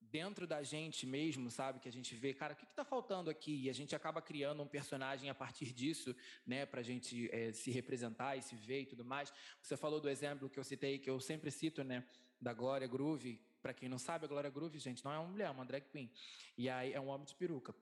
dentro 0.00 0.44
da 0.44 0.60
gente 0.64 1.06
mesmo, 1.06 1.52
sabe? 1.52 1.78
Que 1.78 1.88
a 1.88 1.92
gente 1.92 2.16
vê, 2.16 2.34
cara, 2.34 2.54
o 2.54 2.56
que 2.56 2.64
está 2.64 2.84
faltando 2.84 3.30
aqui? 3.30 3.62
E 3.62 3.70
a 3.70 3.72
gente 3.72 3.94
acaba 3.94 4.20
criando 4.20 4.60
um 4.60 4.66
personagem 4.66 5.30
a 5.30 5.34
partir 5.36 5.72
disso, 5.72 6.16
né? 6.44 6.66
Para 6.66 6.80
a 6.80 6.84
gente 6.84 7.30
é, 7.32 7.52
se 7.52 7.70
representar 7.70 8.36
e 8.36 8.42
se 8.42 8.56
ver 8.56 8.80
e 8.80 8.86
tudo 8.86 9.04
mais. 9.04 9.32
Você 9.62 9.76
falou 9.76 10.00
do 10.00 10.08
exemplo 10.08 10.50
que 10.50 10.58
eu 10.58 10.64
citei, 10.64 10.98
que 10.98 11.08
eu 11.08 11.20
sempre 11.20 11.52
cito, 11.52 11.84
né? 11.84 12.04
Da 12.40 12.52
Glória 12.52 12.88
Groove, 12.88 13.40
para 13.64 13.72
quem 13.72 13.88
não 13.88 13.98
sabe, 13.98 14.26
a 14.26 14.28
Glória 14.28 14.50
Groove, 14.50 14.78
gente, 14.78 15.02
não 15.02 15.10
é 15.10 15.18
uma 15.18 15.26
mulher, 15.26 15.46
é 15.46 15.50
uma 15.50 15.64
drag 15.64 15.86
queen. 15.88 16.12
E 16.54 16.68
aí 16.68 16.92
é 16.92 17.00
um 17.00 17.08
homem 17.08 17.24
de 17.24 17.34
peruca. 17.34 17.74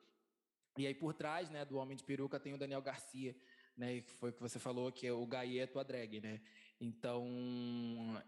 E 0.79 0.87
aí 0.87 0.95
por 0.95 1.13
trás, 1.13 1.51
né, 1.51 1.65
do 1.65 1.77
homem 1.77 1.97
de 1.97 2.05
peruca 2.05 2.39
tem 2.39 2.55
o 2.55 2.57
Daniel 2.57 2.81
Garcia, 2.81 3.35
né, 3.77 4.01
que 4.01 4.13
foi 4.13 4.31
o 4.31 4.33
que 4.33 4.41
você 4.41 4.61
falou, 4.61 4.93
que 4.93 5.09
é 5.09 5.13
o 5.13 5.27
Gaieto 5.27 5.81
a 5.81 5.83
drag, 5.83 6.21
né? 6.21 6.41
Então, 6.81 7.27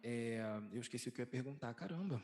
é, 0.03 0.41
eu 0.73 0.81
esqueci 0.81 1.09
o 1.09 1.13
que 1.13 1.21
eu 1.21 1.23
ia 1.23 1.31
perguntar, 1.31 1.73
caramba. 1.75 2.21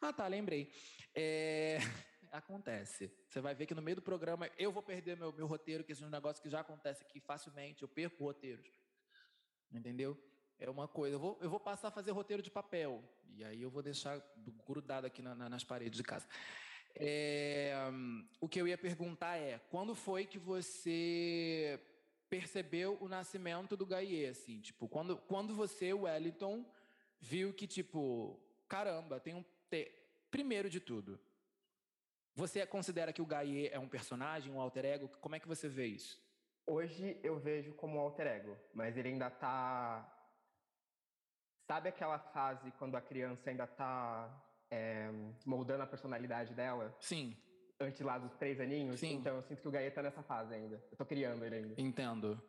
Ah, 0.00 0.12
tá, 0.12 0.26
lembrei. 0.26 0.72
É, 1.14 1.78
acontece. 2.32 3.08
Você 3.28 3.40
vai 3.40 3.54
ver 3.54 3.66
que 3.66 3.74
no 3.74 3.82
meio 3.82 3.94
do 3.94 4.02
programa 4.02 4.50
eu 4.58 4.72
vou 4.72 4.82
perder 4.82 5.16
meu, 5.16 5.32
meu 5.32 5.46
roteiro, 5.46 5.84
que 5.84 5.92
esse 5.92 6.02
é 6.02 6.06
um 6.06 6.10
negócio 6.10 6.42
que 6.42 6.50
já 6.50 6.58
acontece 6.58 7.04
aqui 7.04 7.20
facilmente, 7.20 7.84
eu 7.84 7.88
perco 7.88 8.24
roteiros. 8.24 8.68
Entendeu? 9.70 10.20
É 10.58 10.70
uma 10.70 10.88
coisa. 10.88 11.16
Eu 11.16 11.20
vou, 11.20 11.38
eu 11.40 11.50
vou 11.50 11.60
passar 11.60 11.88
a 11.88 11.90
fazer 11.90 12.10
roteiro 12.12 12.42
de 12.42 12.50
papel. 12.50 13.02
E 13.34 13.44
aí 13.44 13.62
eu 13.62 13.70
vou 13.70 13.82
deixar 13.82 14.20
grudado 14.66 15.06
aqui 15.06 15.20
na, 15.20 15.34
na, 15.34 15.48
nas 15.48 15.64
paredes 15.64 15.96
de 15.96 16.02
casa. 16.02 16.26
É, 16.94 17.74
o 18.40 18.48
que 18.48 18.60
eu 18.60 18.66
ia 18.66 18.78
perguntar 18.78 19.36
é: 19.36 19.58
quando 19.70 19.94
foi 19.94 20.24
que 20.24 20.38
você 20.38 21.78
percebeu 22.30 22.96
o 23.00 23.08
nascimento 23.08 23.76
do 23.76 23.84
Gaie? 23.84 24.26
Assim, 24.26 24.60
tipo, 24.60 24.88
quando, 24.88 25.16
quando 25.18 25.54
você, 25.54 25.92
Wellington, 25.92 26.64
viu 27.20 27.52
que, 27.52 27.66
tipo, 27.66 28.40
caramba, 28.66 29.20
tem 29.20 29.34
um. 29.34 29.44
Te... 29.70 29.92
Primeiro 30.30 30.68
de 30.68 30.80
tudo, 30.80 31.20
Você 32.34 32.66
considera 32.66 33.12
que 33.12 33.22
o 33.22 33.26
Gaie 33.26 33.68
é 33.68 33.78
um 33.78 33.88
personagem, 33.88 34.52
um 34.52 34.60
alter 34.60 34.84
ego? 34.84 35.08
Como 35.20 35.34
é 35.34 35.40
que 35.40 35.48
você 35.48 35.68
vê 35.68 35.86
isso? 35.86 36.20
Hoje 36.66 37.18
eu 37.22 37.38
vejo 37.38 37.72
como 37.74 37.96
um 37.96 38.00
alter 38.00 38.26
ego, 38.26 38.56
mas 38.74 38.96
ele 38.96 39.10
ainda 39.10 39.30
tá. 39.30 40.15
Sabe 41.66 41.88
aquela 41.88 42.18
fase 42.18 42.70
quando 42.78 42.94
a 42.96 43.00
criança 43.00 43.50
ainda 43.50 43.66
tá 43.66 44.30
é, 44.70 45.10
moldando 45.44 45.82
a 45.82 45.86
personalidade 45.86 46.54
dela? 46.54 46.96
Sim. 47.00 47.36
Antes 47.80 48.00
lá 48.00 48.18
dos 48.18 48.32
três 48.36 48.60
aninhos? 48.60 49.00
Sim. 49.00 49.14
Então 49.14 49.34
eu 49.36 49.42
sinto 49.42 49.62
que 49.62 49.68
o 49.68 49.70
Gaia 49.70 49.90
tá 49.90 50.00
nessa 50.00 50.22
fase 50.22 50.54
ainda. 50.54 50.82
Eu 50.90 50.96
tô 50.96 51.04
criando 51.04 51.44
ele 51.44 51.56
ainda. 51.56 51.74
Entendo. 51.76 52.40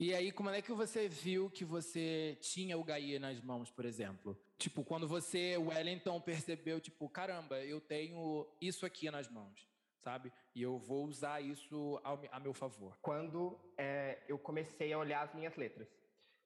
E 0.00 0.12
aí, 0.12 0.32
como 0.32 0.50
é 0.50 0.60
que 0.60 0.72
você 0.72 1.06
viu 1.06 1.48
que 1.48 1.64
você 1.64 2.36
tinha 2.40 2.76
o 2.76 2.82
Gaia 2.82 3.20
nas 3.20 3.40
mãos, 3.40 3.70
por 3.70 3.84
exemplo? 3.84 4.36
Tipo, 4.58 4.82
quando 4.82 5.06
você, 5.06 5.56
Wellington, 5.56 6.20
percebeu, 6.20 6.80
tipo, 6.80 7.08
caramba, 7.08 7.60
eu 7.60 7.80
tenho 7.80 8.48
isso 8.60 8.84
aqui 8.84 9.08
nas 9.10 9.28
mãos, 9.28 9.68
sabe? 10.02 10.32
E 10.54 10.62
eu 10.62 10.78
vou 10.78 11.04
usar 11.04 11.40
isso 11.40 12.00
ao, 12.02 12.20
a 12.32 12.40
meu 12.40 12.54
favor. 12.54 12.98
Quando 13.02 13.60
é, 13.78 14.20
eu 14.26 14.38
comecei 14.38 14.92
a 14.92 14.98
olhar 14.98 15.22
as 15.22 15.34
minhas 15.34 15.54
letras. 15.54 15.86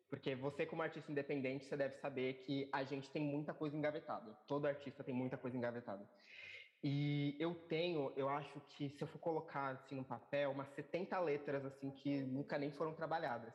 Porque 0.08 0.34
você, 0.34 0.64
como 0.64 0.82
artista 0.82 1.12
independente, 1.12 1.66
você 1.66 1.76
deve 1.76 1.94
saber 1.96 2.44
que 2.44 2.68
a 2.72 2.82
gente 2.82 3.10
tem 3.10 3.22
muita 3.22 3.52
coisa 3.52 3.76
engavetada. 3.76 4.32
Todo 4.46 4.66
artista 4.66 5.04
tem 5.04 5.14
muita 5.14 5.36
coisa 5.36 5.56
engavetada. 5.56 6.08
E 6.82 7.36
eu 7.40 7.54
tenho, 7.54 8.12
eu 8.16 8.28
acho 8.28 8.60
que 8.68 8.88
se 8.88 9.02
eu 9.02 9.08
for 9.08 9.18
colocar 9.18 9.70
assim 9.70 9.96
no 9.96 10.04
papel, 10.04 10.52
umas 10.52 10.68
70 10.70 11.18
letras 11.20 11.64
assim 11.64 11.90
que 11.90 12.22
nunca 12.22 12.56
nem 12.56 12.70
foram 12.70 12.94
trabalhadas. 12.94 13.52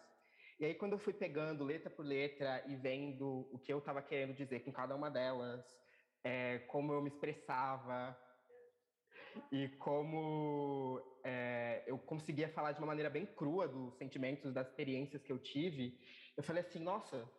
E 0.60 0.66
aí 0.66 0.76
quando 0.76 0.94
eu 0.94 1.00
fui 1.00 1.14
pegando 1.14 1.64
letra 1.64 1.90
por 1.90 2.06
letra 2.06 2.64
e 2.68 2.76
vendo 2.76 3.48
o 3.52 3.58
que 3.58 3.72
eu 3.72 3.80
estava 3.80 4.02
querendo 4.02 4.36
dizer 4.36 4.60
com 4.60 4.72
cada 4.72 4.94
uma 4.94 5.10
delas, 5.10 5.66
é, 6.24 6.60
como 6.68 6.94
eu 6.94 7.02
me 7.02 7.10
expressava 7.10 8.16
e 9.52 9.70
como 9.80 11.02
é, 11.24 11.84
eu 11.88 11.98
conseguia 11.98 12.50
falar 12.50 12.74
de 12.74 12.80
uma 12.80 12.88
maneira 12.88 13.10
bem 13.10 13.26
crua 13.26 13.68
dos 13.68 13.96
sentimentos, 13.96 14.54
das 14.54 14.68
experiências 14.68 15.24
que 15.24 15.32
eu 15.32 15.40
tive, 15.40 15.98
eu 16.36 16.44
falei 16.44 16.64
assim, 16.64 16.80
nossa, 16.80 17.30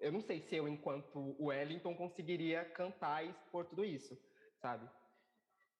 eu 0.00 0.12
não 0.12 0.20
sei 0.20 0.40
se 0.40 0.56
eu, 0.56 0.68
enquanto 0.68 1.36
Wellington, 1.40 1.94
conseguiria 1.94 2.64
cantar 2.64 3.24
e 3.24 3.30
expor 3.30 3.64
tudo 3.64 3.84
isso, 3.84 4.16
sabe? 4.60 4.88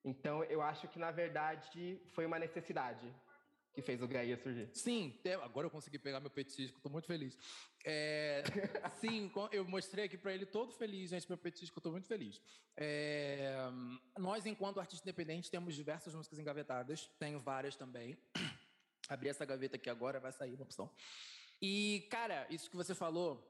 Então, 0.04 0.42
eu 0.44 0.62
acho 0.62 0.88
que, 0.88 0.98
na 0.98 1.10
verdade, 1.10 2.00
foi 2.14 2.24
uma 2.24 2.38
necessidade 2.38 3.14
que 3.72 3.82
fez 3.82 4.02
o 4.02 4.08
Gaia 4.08 4.36
surgir. 4.36 4.68
Sim, 4.72 5.16
agora 5.42 5.66
eu 5.66 5.70
consegui 5.70 5.98
pegar 5.98 6.18
meu 6.18 6.30
petisco, 6.30 6.78
estou 6.78 6.90
muito 6.90 7.06
feliz. 7.06 7.38
É, 7.84 8.42
sim, 9.00 9.30
eu 9.52 9.64
mostrei 9.64 10.06
aqui 10.06 10.16
para 10.16 10.32
ele 10.32 10.46
todo 10.46 10.72
feliz, 10.72 11.10
gente, 11.10 11.28
meu 11.28 11.38
petisco, 11.38 11.78
estou 11.78 11.92
muito 11.92 12.08
feliz. 12.08 12.40
É, 12.76 13.54
nós, 14.18 14.46
enquanto 14.46 14.80
artistas 14.80 15.06
independentes, 15.06 15.50
temos 15.50 15.74
diversas 15.74 16.14
músicas 16.14 16.38
engavetadas, 16.38 17.06
tenho 17.18 17.38
várias 17.38 17.76
também. 17.76 18.18
Abri 19.08 19.28
essa 19.28 19.44
gaveta 19.44 19.76
aqui 19.76 19.88
agora, 19.88 20.18
vai 20.18 20.32
sair 20.32 20.54
uma 20.54 20.64
opção. 20.64 20.90
E, 21.60 22.06
cara, 22.10 22.46
isso 22.50 22.70
que 22.70 22.76
você 22.76 22.94
falou, 22.94 23.44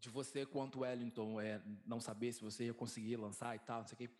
de 0.00 0.08
você 0.08 0.44
quanto 0.44 0.80
Wellington, 0.80 1.40
é, 1.40 1.60
não 1.86 2.00
saber 2.00 2.32
se 2.32 2.42
você 2.42 2.66
ia 2.66 2.74
conseguir 2.74 3.16
lançar 3.16 3.56
e 3.56 3.58
tal, 3.58 3.80
não 3.80 3.86
sei 3.86 3.94
o 3.94 3.98
quê 3.98 4.10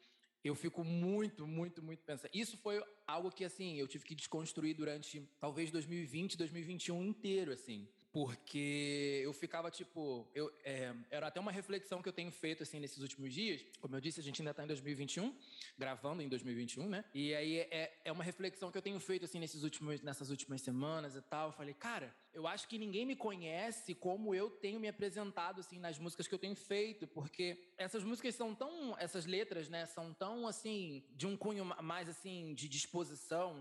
eu 0.44 0.54
fico 0.54 0.84
muito, 0.84 1.46
muito, 1.46 1.82
muito 1.82 2.02
pensando. 2.04 2.30
Isso 2.32 2.56
foi 2.58 2.82
algo 3.08 3.32
que, 3.32 3.44
assim, 3.44 3.76
eu 3.76 3.88
tive 3.88 4.04
que 4.04 4.14
desconstruir 4.14 4.76
durante 4.76 5.26
talvez 5.40 5.70
2020, 5.70 6.36
2021 6.36 7.02
inteiro, 7.02 7.50
assim. 7.52 7.88
Porque 8.12 9.20
eu 9.22 9.32
ficava, 9.32 9.70
tipo, 9.70 10.26
eu, 10.34 10.50
é, 10.64 10.94
era 11.10 11.26
até 11.26 11.38
uma 11.38 11.52
reflexão 11.52 12.02
que 12.02 12.08
eu 12.08 12.12
tenho 12.12 12.30
feito, 12.30 12.62
assim, 12.62 12.80
nesses 12.80 12.98
últimos 13.00 13.34
dias. 13.34 13.64
Como 13.80 13.94
eu 13.94 14.00
disse, 14.00 14.18
a 14.18 14.22
gente 14.22 14.40
ainda 14.40 14.50
está 14.50 14.64
em 14.64 14.66
2021, 14.66 15.34
gravando 15.76 16.22
em 16.22 16.28
2021, 16.28 16.88
né? 16.88 17.04
E 17.14 17.34
aí 17.34 17.58
é, 17.58 18.00
é 18.04 18.10
uma 18.10 18.24
reflexão 18.24 18.70
que 18.70 18.78
eu 18.78 18.82
tenho 18.82 18.98
feito, 18.98 19.26
assim, 19.26 19.38
nesses 19.38 19.62
últimos, 19.62 20.00
nessas 20.00 20.30
últimas 20.30 20.62
semanas 20.62 21.16
e 21.16 21.20
tal. 21.20 21.48
Eu 21.48 21.52
falei, 21.52 21.74
cara, 21.74 22.14
eu 22.32 22.46
acho 22.46 22.66
que 22.66 22.78
ninguém 22.78 23.04
me 23.04 23.14
conhece 23.14 23.94
como 23.94 24.34
eu 24.34 24.48
tenho 24.48 24.80
me 24.80 24.88
apresentado, 24.88 25.60
assim, 25.60 25.78
nas 25.78 25.98
músicas 25.98 26.26
que 26.26 26.34
eu 26.34 26.38
tenho 26.38 26.56
feito. 26.56 27.06
Porque 27.06 27.72
essas 27.76 28.02
músicas 28.02 28.34
são 28.34 28.54
tão, 28.54 28.96
essas 28.98 29.26
letras, 29.26 29.68
né, 29.68 29.84
são 29.84 30.14
tão, 30.14 30.46
assim, 30.46 31.04
de 31.14 31.26
um 31.26 31.36
cunho 31.36 31.64
mais, 31.64 32.08
assim, 32.08 32.54
de 32.54 32.68
disposição, 32.68 32.97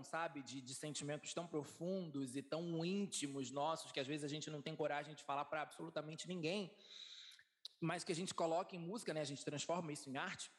sabe? 0.04 0.42
De, 0.42 0.60
de 0.60 0.74
sentimentos 0.74 1.32
tão 1.34 1.46
profundos 1.46 2.36
e 2.36 2.42
tão 2.42 2.84
íntimos 2.84 3.50
nossos 3.50 3.92
que 3.92 4.00
às 4.00 4.06
vezes 4.06 4.24
a 4.24 4.28
gente 4.28 4.50
não 4.50 4.62
tem 4.62 4.74
coragem 4.74 5.14
de 5.14 5.22
falar 5.22 5.44
para 5.44 5.62
absolutamente 5.62 6.26
ninguém, 6.26 6.72
mas 7.80 8.04
que 8.04 8.12
a 8.12 8.14
gente 8.14 8.34
coloca 8.34 8.74
em 8.74 8.78
música, 8.78 9.14
né? 9.14 9.20
A 9.20 9.24
gente 9.24 9.44
transforma 9.44 9.92
isso 9.92 10.08
em 10.10 10.16
arte. 10.16 10.50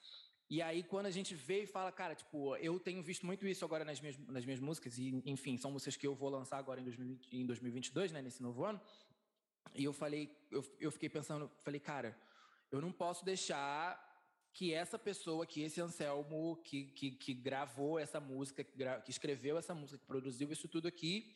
E 0.50 0.62
aí, 0.64 0.82
quando 0.82 1.06
a 1.06 1.12
gente 1.12 1.36
vê 1.36 1.64
e 1.64 1.68
fala, 1.68 1.92
cara, 1.92 2.16
tipo, 2.16 2.56
eu 2.56 2.80
tenho 2.80 3.04
visto 3.04 3.24
muito 3.24 3.48
isso 3.48 3.64
agora 3.64 3.86
nas 3.86 4.02
minhas, 4.02 4.18
nas 4.28 4.44
minhas 4.44 4.60
músicas, 4.60 4.98
e 4.98 5.22
enfim, 5.26 5.58
são 5.58 5.70
músicas 5.70 5.96
que 5.96 6.08
eu 6.08 6.16
vou 6.16 6.30
lançar 6.30 6.58
agora 6.58 6.82
em, 6.82 6.84
2020, 6.84 7.36
em 7.36 7.46
2022, 7.46 8.12
né, 8.12 8.22
nesse 8.22 8.42
novo 8.42 8.66
ano. 8.66 8.82
E 9.76 9.84
eu 9.84 9.94
falei, 9.94 10.36
eu, 10.50 10.66
eu 10.80 10.92
fiquei 10.92 11.08
pensando, 11.08 11.52
falei, 11.60 11.80
cara, 11.80 12.18
eu 12.72 12.82
não 12.82 12.92
posso 12.92 13.24
deixar 13.24 14.09
que 14.60 14.74
essa 14.74 15.00
pessoa, 15.00 15.46
que 15.46 15.62
esse 15.62 15.80
Anselmo, 15.80 16.58
que, 16.66 16.88
que, 16.88 17.12
que 17.12 17.34
gravou 17.34 17.98
essa 17.98 18.20
música, 18.20 18.62
que, 18.62 18.76
gra, 18.76 19.00
que 19.00 19.10
escreveu 19.10 19.58
essa 19.58 19.74
música, 19.74 19.98
que 19.98 20.06
produziu 20.06 20.52
isso 20.52 20.68
tudo 20.68 20.86
aqui, 20.86 21.34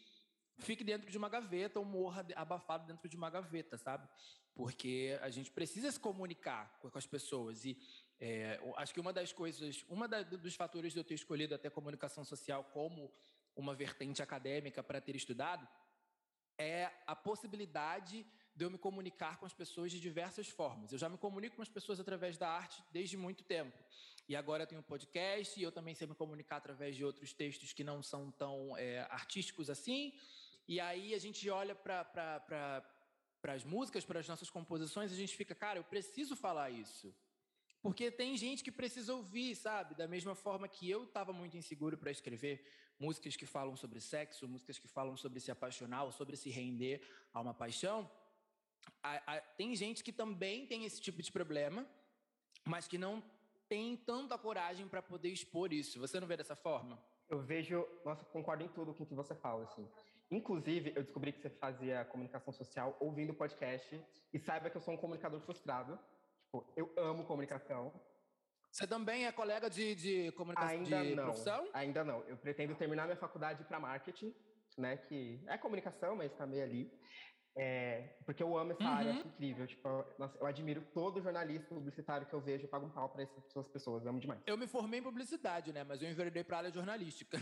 fique 0.58 0.84
dentro 0.84 1.10
de 1.10 1.18
uma 1.18 1.30
gaveta 1.30 1.80
ou 1.80 1.86
morra 1.86 2.27
abafado 2.36 2.86
dentro 2.86 3.08
de 3.08 3.15
uma 3.15 3.30
gaveta, 3.30 3.77
sabe? 3.77 4.10
Porque 4.53 5.18
a 5.22 5.30
gente 5.30 5.50
precisa 5.50 5.89
se 5.89 5.98
comunicar 5.98 6.77
com 6.82 6.98
as 6.98 7.08
pessoas 7.08 7.63
e 7.63 7.77
é, 8.20 8.60
acho 8.75 8.94
que 8.94 9.00
uma 9.00 9.13
das 9.13 9.32
coisas, 9.32 9.86
uma 9.88 10.06
da, 10.06 10.22
dos 10.22 10.56
fatores 10.56 10.92
de 10.92 11.00
eu 11.00 11.03
ter 11.06 11.13
escolhido 11.13 11.56
até 11.56 11.70
comunicação 11.70 12.25
social 12.25 12.62
como 12.74 13.10
uma 13.56 13.74
vertente 13.74 14.22
acadêmica 14.22 14.84
para 14.84 15.00
ter 15.00 15.15
estudado 15.15 15.65
é 16.58 16.92
a 17.08 17.15
possibilidade 17.15 18.25
de 18.55 18.63
eu 18.65 18.69
me 18.69 18.77
comunicar 18.77 19.38
com 19.39 19.45
as 19.45 19.53
pessoas 19.53 19.91
de 19.91 20.00
diversas 20.00 20.48
formas. 20.48 20.91
Eu 20.91 20.98
já 20.98 21.10
me 21.10 21.17
comunico 21.17 21.55
com 21.55 21.62
as 21.62 21.69
pessoas 21.69 22.00
através 22.00 22.38
da 22.38 22.50
arte 22.50 22.83
desde 22.91 23.17
muito 23.17 23.43
tempo. 23.43 23.77
E 24.27 24.36
agora 24.36 24.63
eu 24.63 24.67
tenho 24.67 24.81
um 24.81 24.83
podcast 24.83 25.60
e 25.60 25.63
eu 25.63 25.72
também 25.72 25.95
sei 25.95 26.07
me 26.07 26.15
comunicar 26.15 26.57
através 26.57 26.95
de 26.95 27.03
outros 27.03 27.33
textos 27.33 27.74
que 27.74 27.83
não 27.83 28.01
são 28.01 28.31
tão 28.31 28.77
é, 28.77 29.01
artísticos 29.10 29.69
assim. 29.69 30.13
E 30.67 30.79
aí 30.79 31.13
a 31.13 31.19
gente 31.19 31.50
olha 31.50 31.75
para 31.75 32.05
para 33.43 33.53
as 33.55 33.65
músicas, 33.65 34.05
para 34.05 34.22
as 34.22 34.27
nossas 34.27 34.50
composições, 34.50 35.12
a 35.12 35.15
gente 35.15 35.36
fica, 35.36 35.53
cara, 35.53 35.77
eu 35.77 35.83
preciso 35.83 36.33
falar 36.33 36.69
isso. 36.69 37.13
Porque 37.81 38.10
tem 38.10 38.38
gente 38.38 38.63
que 38.63 38.72
precisa 38.72 39.13
ouvir, 39.13 39.53
sabe? 39.53 39.93
Da 39.95 40.07
mesma 40.07 40.33
forma 40.33 40.69
que 40.69 40.89
eu 40.89 41.03
estava 41.03 41.33
muito 41.33 41.57
inseguro 41.57 41.98
para 41.98 42.10
escrever 42.10 42.65
músicas 42.98 43.36
que 43.36 43.45
falam 43.45 43.75
sobre 43.75 44.00
sexo, 44.00 44.48
músicas 44.48 44.79
que 44.79 44.88
falam 44.88 45.17
sobre 45.17 45.41
se 45.41 45.51
apaixonar 45.51 46.10
sobre 46.13 46.38
se 46.38 46.50
render 46.50 47.05
a 47.33 47.41
uma 47.41 47.53
paixão. 47.53 48.10
A, 49.02 49.36
a, 49.36 49.42
tem 49.42 49.75
gente 49.75 50.04
que 50.04 50.12
também 50.12 50.66
tem 50.66 50.86
esse 50.86 51.02
tipo 51.02 51.22
de 51.22 51.32
problema, 51.32 51.86
mas 52.66 52.88
que 52.88 52.98
não 52.98 53.24
tem 53.68 53.98
tanta 53.98 54.38
coragem 54.38 54.88
para 54.88 55.02
poder 55.02 55.30
expor 55.30 55.74
isso. 55.74 56.00
Você 56.00 56.20
não 56.20 56.28
vê 56.28 56.38
dessa 56.38 56.56
forma? 56.56 57.02
Eu 57.30 57.42
vejo, 57.42 57.88
nossa, 58.06 58.24
concordo 58.25 58.63
em 58.63 58.68
tudo 58.68 58.94
com 58.94 59.04
o 59.04 59.06
que 59.06 59.16
você 59.16 59.34
fala, 59.36 59.63
assim. 59.63 59.88
Inclusive, 60.30 60.94
eu 60.96 61.04
descobri 61.04 61.32
que 61.32 61.40
você 61.40 61.50
fazia 61.50 62.06
comunicação 62.06 62.54
social 62.54 62.98
ouvindo 63.00 63.34
podcast. 63.34 64.00
E 64.34 64.40
saiba 64.40 64.70
que 64.70 64.78
eu 64.78 64.82
sou 64.82 64.94
um 64.94 64.98
comunicador 64.98 65.40
frustrado. 65.42 66.00
Tipo, 66.46 66.66
eu 66.75 66.94
amo 66.98 67.25
comunicação. 67.25 67.94
Você 68.72 68.88
também 68.88 69.28
é 69.28 69.32
colega 69.32 69.70
de, 69.70 69.94
de 69.94 70.32
comunicação 70.32 70.75
Ainda 70.75 71.04
de 71.04 71.16
não. 71.16 71.24
profissão? 71.25 71.70
Ainda 71.74 72.04
não. 72.04 72.24
Eu 72.24 72.38
pretendo 72.38 72.74
terminar 72.74 73.06
minha 73.06 73.16
faculdade 73.16 73.63
para 73.63 73.80
marketing, 73.80 74.34
né? 74.78 74.98
Que 74.98 75.44
é 75.48 75.58
comunicação, 75.58 76.16
mas 76.16 76.32
está 76.32 76.48
meio 76.48 76.63
ali. 76.63 76.92
É, 77.55 78.15
porque 78.25 78.41
eu 78.41 78.57
amo 78.57 78.72
essa 78.72 78.83
uhum. 78.83 78.89
área, 78.89 79.12
acho 79.12 79.27
incrível. 79.27 79.67
Tipo, 79.67 80.05
nossa, 80.17 80.38
eu 80.39 80.45
admiro 80.45 80.81
todo 80.93 81.22
jornalista 81.22 81.74
publicitário 81.74 82.25
que 82.25 82.33
eu 82.33 82.41
vejo, 82.41 82.65
eu 82.65 82.69
pago 82.69 82.88
um 82.88 82.89
pau 82.89 83.10
para 83.10 83.24
essas 83.24 83.67
pessoas, 83.67 84.05
amo 84.05 84.19
demais. 84.19 84.41
Eu 84.45 84.57
me 84.57 84.67
formei 84.67 85.00
em 85.00 85.03
publicidade, 85.03 85.72
né? 85.72 85.83
Mas 85.83 86.01
eu 86.01 86.10
enveredei 86.10 86.43
para 86.43 86.57
a 86.57 86.60
área 86.60 86.72
jornalística. 86.72 87.39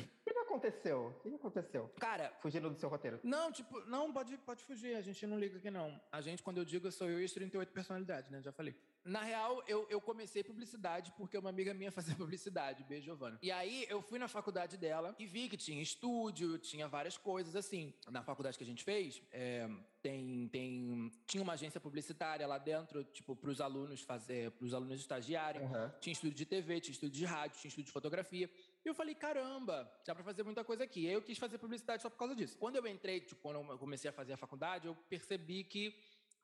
O 0.52 0.60
que 0.60 0.68
aconteceu? 0.68 1.16
O 1.24 1.30
que 1.30 1.36
aconteceu? 1.36 1.90
Cara. 1.98 2.34
Fugindo 2.42 2.70
do 2.70 2.78
seu 2.78 2.90
roteiro. 2.90 3.20
Não, 3.24 3.52
tipo, 3.52 3.80
não, 3.86 4.12
pode, 4.12 4.38
pode 4.40 4.64
fugir, 4.66 4.96
a 4.96 5.02
gente 5.02 5.26
não 5.26 5.40
liga 5.40 5.58
aqui 5.58 5.72
não. 5.72 6.00
A 6.12 6.20
gente, 6.20 6.44
quando 6.44 6.58
eu 6.58 6.66
digo, 6.66 6.92
sou 6.92 7.10
eu 7.10 7.22
e 7.22 7.24
as 7.24 7.32
38 7.32 7.72
personalidades, 7.72 8.30
né? 8.30 8.42
Já 8.42 8.52
falei. 8.52 8.76
Na 9.04 9.24
real, 9.24 9.64
eu, 9.68 9.88
eu 9.90 10.00
comecei 10.00 10.44
publicidade 10.44 11.12
porque 11.18 11.38
uma 11.38 11.50
amiga 11.50 11.74
minha 11.74 11.92
fazia 11.92 12.16
publicidade, 12.16 12.84
beijo, 12.84 13.06
Giovana. 13.06 13.40
E 13.42 13.50
aí 13.50 13.86
eu 13.90 14.02
fui 14.02 14.20
na 14.20 14.28
faculdade 14.28 14.78
dela 14.78 15.16
e 15.18 15.26
vi 15.26 15.48
que 15.48 15.58
tinha 15.58 15.82
estúdio, 15.82 16.58
tinha 16.60 16.88
várias 16.88 17.18
coisas 17.18 17.56
assim. 17.56 17.94
Na 18.10 18.22
faculdade 18.22 18.58
que 18.58 18.64
a 18.64 18.68
gente 18.68 18.84
fez, 18.84 19.22
é, 19.32 19.70
tem, 20.02 20.48
tem, 20.50 21.12
tinha 21.26 21.42
uma 21.42 21.54
agência 21.54 21.80
publicitária 21.80 22.46
lá 22.46 22.58
dentro, 22.58 23.04
tipo, 23.06 23.36
para 23.36 23.50
os 23.50 23.62
alunos 23.62 24.02
fazer, 24.02 24.52
para 24.52 24.66
os 24.66 24.74
alunos 24.74 25.00
estagiarem. 25.00 25.62
Uhum. 25.62 25.92
Tinha 26.00 26.14
estúdio 26.14 26.36
de 26.36 26.46
TV, 26.46 26.80
tinha 26.80 26.94
estúdio 26.94 27.18
de 27.18 27.26
rádio, 27.26 27.60
tinha 27.60 27.70
estúdio 27.70 27.86
de 27.86 27.92
fotografia. 27.92 28.50
E 28.84 28.90
eu 28.90 28.96
falei, 28.96 29.14
caramba, 29.14 29.92
dá 30.06 30.16
para 30.16 30.24
fazer 30.24 30.44
muita 30.44 30.64
coisa 30.64 30.84
aqui. 30.84 31.02
E 31.02 31.08
aí 31.08 31.14
eu 31.14 31.22
quis 31.22 31.38
fazer 31.38 31.58
publicidade 31.58 32.02
só 32.02 32.10
por 32.10 32.18
causa 32.18 32.36
disso. 32.36 32.58
Quando 32.58 32.76
eu 32.78 32.88
entrei, 32.88 33.22
tipo, 33.22 33.42
quando 33.42 33.58
eu 33.72 33.78
comecei 33.78 34.10
a 34.10 34.14
fazer 34.14 34.34
a 34.34 34.38
faculdade, 34.38 34.88
eu 34.88 34.96
percebi 35.08 35.64
que 35.64 35.96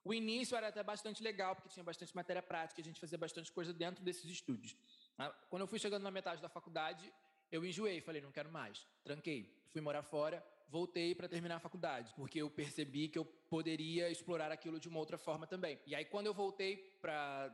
o 0.03 0.13
início 0.13 0.55
era 0.55 0.67
até 0.67 0.83
bastante 0.83 1.23
legal, 1.23 1.55
porque 1.55 1.69
tinha 1.69 1.83
bastante 1.83 2.15
matéria 2.15 2.41
prática, 2.41 2.79
a 2.79 2.83
gente 2.83 2.99
fazia 2.99 3.17
bastante 3.17 3.51
coisa 3.51 3.73
dentro 3.73 4.03
desses 4.03 4.25
estúdios. 4.25 4.75
Ah, 5.17 5.29
quando 5.49 5.63
eu 5.63 5.67
fui 5.67 5.79
chegando 5.79 6.03
na 6.03 6.11
metade 6.11 6.41
da 6.41 6.47
faculdade, 6.47 7.11
Eu 7.49 7.65
enjoei, 7.65 8.01
falei, 8.01 8.21
não 8.21 8.31
quero 8.31 8.51
mais. 8.51 8.85
Tranquei, 9.03 9.49
fui 9.69 9.79
morar 9.79 10.03
fora, 10.03 10.45
voltei 10.69 11.15
para 11.15 11.29
terminar 11.29 11.55
a 11.55 11.59
faculdade, 11.59 12.13
porque 12.15 12.41
eu 12.41 12.49
percebi 12.49 13.07
que 13.07 13.17
eu 13.17 13.25
poderia 13.49 14.09
explorar 14.09 14.51
aquilo 14.51 14.79
de 14.79 14.87
uma 14.87 14.99
outra 14.99 15.17
forma 15.17 15.47
também. 15.47 15.79
E 15.85 15.95
aí, 15.95 16.05
quando 16.05 16.27
eu 16.27 16.33
voltei 16.33 16.77
para 17.01 17.47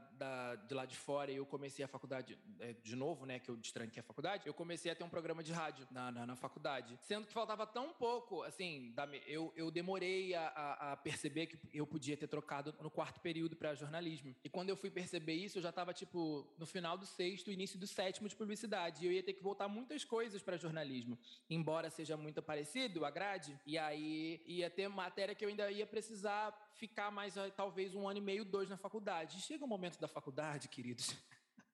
de 0.68 0.74
lá 0.74 0.86
de 0.86 0.96
fora 0.96 1.32
e 1.32 1.36
eu 1.36 1.46
comecei 1.46 1.84
a 1.84 1.88
faculdade 1.88 2.38
é, 2.60 2.74
de 2.74 2.96
novo, 2.96 3.26
né, 3.26 3.40
que 3.40 3.50
eu 3.50 3.56
destranquei 3.56 4.00
a 4.00 4.04
faculdade, 4.04 4.48
eu 4.48 4.54
comecei 4.54 4.92
a 4.92 4.96
ter 4.96 5.04
um 5.04 5.10
programa 5.10 5.44
de 5.44 5.52
rádio 5.52 5.88
na, 5.92 6.12
na, 6.12 6.26
na 6.26 6.36
faculdade. 6.36 6.98
Sendo 7.02 7.28
que 7.28 7.34
faltava 7.34 7.66
tão 7.68 7.94
pouco, 7.94 8.44
assim, 8.44 8.92
da, 8.96 9.08
eu, 9.28 9.54
eu 9.56 9.70
demorei 9.70 10.34
a, 10.34 10.48
a, 10.48 10.94
a, 10.94 10.98
perceber 10.98 11.48
que 11.48 11.60
eu 11.74 11.86
podia 11.86 12.18
ter 12.18 12.28
trocado 12.28 12.74
no 12.82 12.90
quarto 12.90 13.20
período 13.20 13.56
para 13.56 13.76
jornalismo. 13.76 14.36
E 14.44 14.50
quando 14.50 14.70
eu 14.70 14.76
fui 14.76 14.90
perceber 14.90 15.34
isso, 15.34 15.58
eu 15.58 15.62
já 15.62 15.70
estava, 15.70 15.94
tipo, 15.94 16.48
no 16.58 16.66
final 16.66 16.98
do 16.98 17.06
sexto, 17.06 17.52
início 17.52 17.78
do 17.78 17.88
sétimo 17.88 18.28
de 18.28 18.36
publicidade. 18.36 19.04
E 19.04 19.08
eu 19.08 19.12
ia 19.12 19.24
ter 19.24 19.34
que 19.34 19.44
voltar 19.44 19.68
muitas 19.68 20.04
coisas 20.04 20.42
para 20.42 20.58
jornalismo. 20.58 21.18
Embora 21.50 21.90
seja 21.90 22.18
muito 22.18 22.42
parecido 22.42 23.06
a 23.06 23.12
grade, 23.12 23.58
e 23.66 23.78
aí 23.78 24.42
ia 24.46 24.70
ter 24.70 24.88
matéria 24.88 25.36
que 25.36 25.44
eu 25.44 25.50
ainda 25.50 25.70
ia 25.72 25.83
precisar 25.86 26.52
ficar 26.76 27.12
mais, 27.12 27.36
talvez, 27.56 27.94
um 27.96 28.08
ano 28.08 28.20
e 28.20 28.22
meio, 28.22 28.46
dois 28.46 28.70
na 28.70 28.78
faculdade. 28.78 29.42
Chega 29.42 29.64
o 29.64 29.66
um 29.66 29.70
momento 29.70 30.00
da 30.00 30.08
faculdade, 30.08 30.68
queridos. 30.68 31.16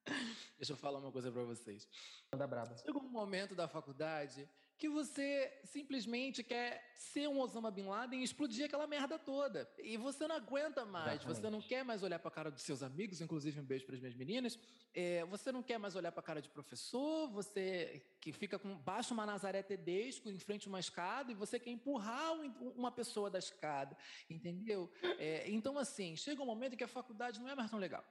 Deixa 0.57 0.73
eu 0.73 0.77
falar 0.77 0.99
uma 0.99 1.11
coisa 1.11 1.31
para 1.31 1.43
vocês. 1.43 1.87
Manda 2.31 2.47
braba. 2.47 2.75
Chega 2.77 2.97
um 2.97 3.09
momento 3.09 3.55
da 3.55 3.67
faculdade 3.67 4.47
que 4.79 4.87
você 4.87 5.51
simplesmente 5.65 6.41
quer 6.41 6.81
ser 6.95 7.27
um 7.27 7.37
Osama 7.39 7.69
Bin 7.69 7.83
Laden 7.83 8.21
e 8.21 8.23
explodir 8.23 8.65
aquela 8.65 8.87
merda 8.87 9.19
toda. 9.19 9.69
E 9.77 9.97
você 9.97 10.25
não 10.25 10.37
aguenta 10.37 10.85
mais, 10.85 11.19
Exatamente. 11.19 11.41
você 11.41 11.49
não 11.49 11.61
quer 11.61 11.83
mais 11.83 12.01
olhar 12.01 12.17
para 12.17 12.29
a 12.29 12.31
cara 12.31 12.49
dos 12.49 12.63
seus 12.63 12.81
amigos, 12.81 13.19
inclusive 13.19 13.59
um 13.59 13.63
beijo 13.63 13.85
para 13.85 13.95
as 13.95 13.99
minhas 13.99 14.15
meninas. 14.15 14.57
É, 14.93 15.25
você 15.25 15.51
não 15.51 15.61
quer 15.61 15.77
mais 15.77 15.95
olhar 15.95 16.13
para 16.13 16.21
a 16.21 16.23
cara 16.23 16.41
de 16.41 16.47
professor, 16.47 17.29
você 17.29 18.01
que 18.21 18.31
fica 18.31 18.57
com 18.57 18.77
baixo 18.77 19.13
uma 19.13 19.25
Nazaré 19.25 19.61
Tedesco 19.61 20.29
em 20.29 20.39
frente 20.39 20.67
a 20.67 20.69
uma 20.69 20.79
escada 20.79 21.29
e 21.29 21.35
você 21.35 21.59
quer 21.59 21.71
empurrar 21.71 22.31
uma 22.75 22.91
pessoa 22.91 23.29
da 23.29 23.37
escada, 23.37 23.97
entendeu? 24.29 24.89
É, 25.17 25.49
então, 25.49 25.77
assim, 25.77 26.15
chega 26.15 26.41
um 26.41 26.45
momento 26.45 26.77
que 26.77 26.83
a 26.85 26.87
faculdade 26.87 27.41
não 27.41 27.49
é 27.49 27.55
mais 27.55 27.69
tão 27.69 27.79
legal. 27.79 28.05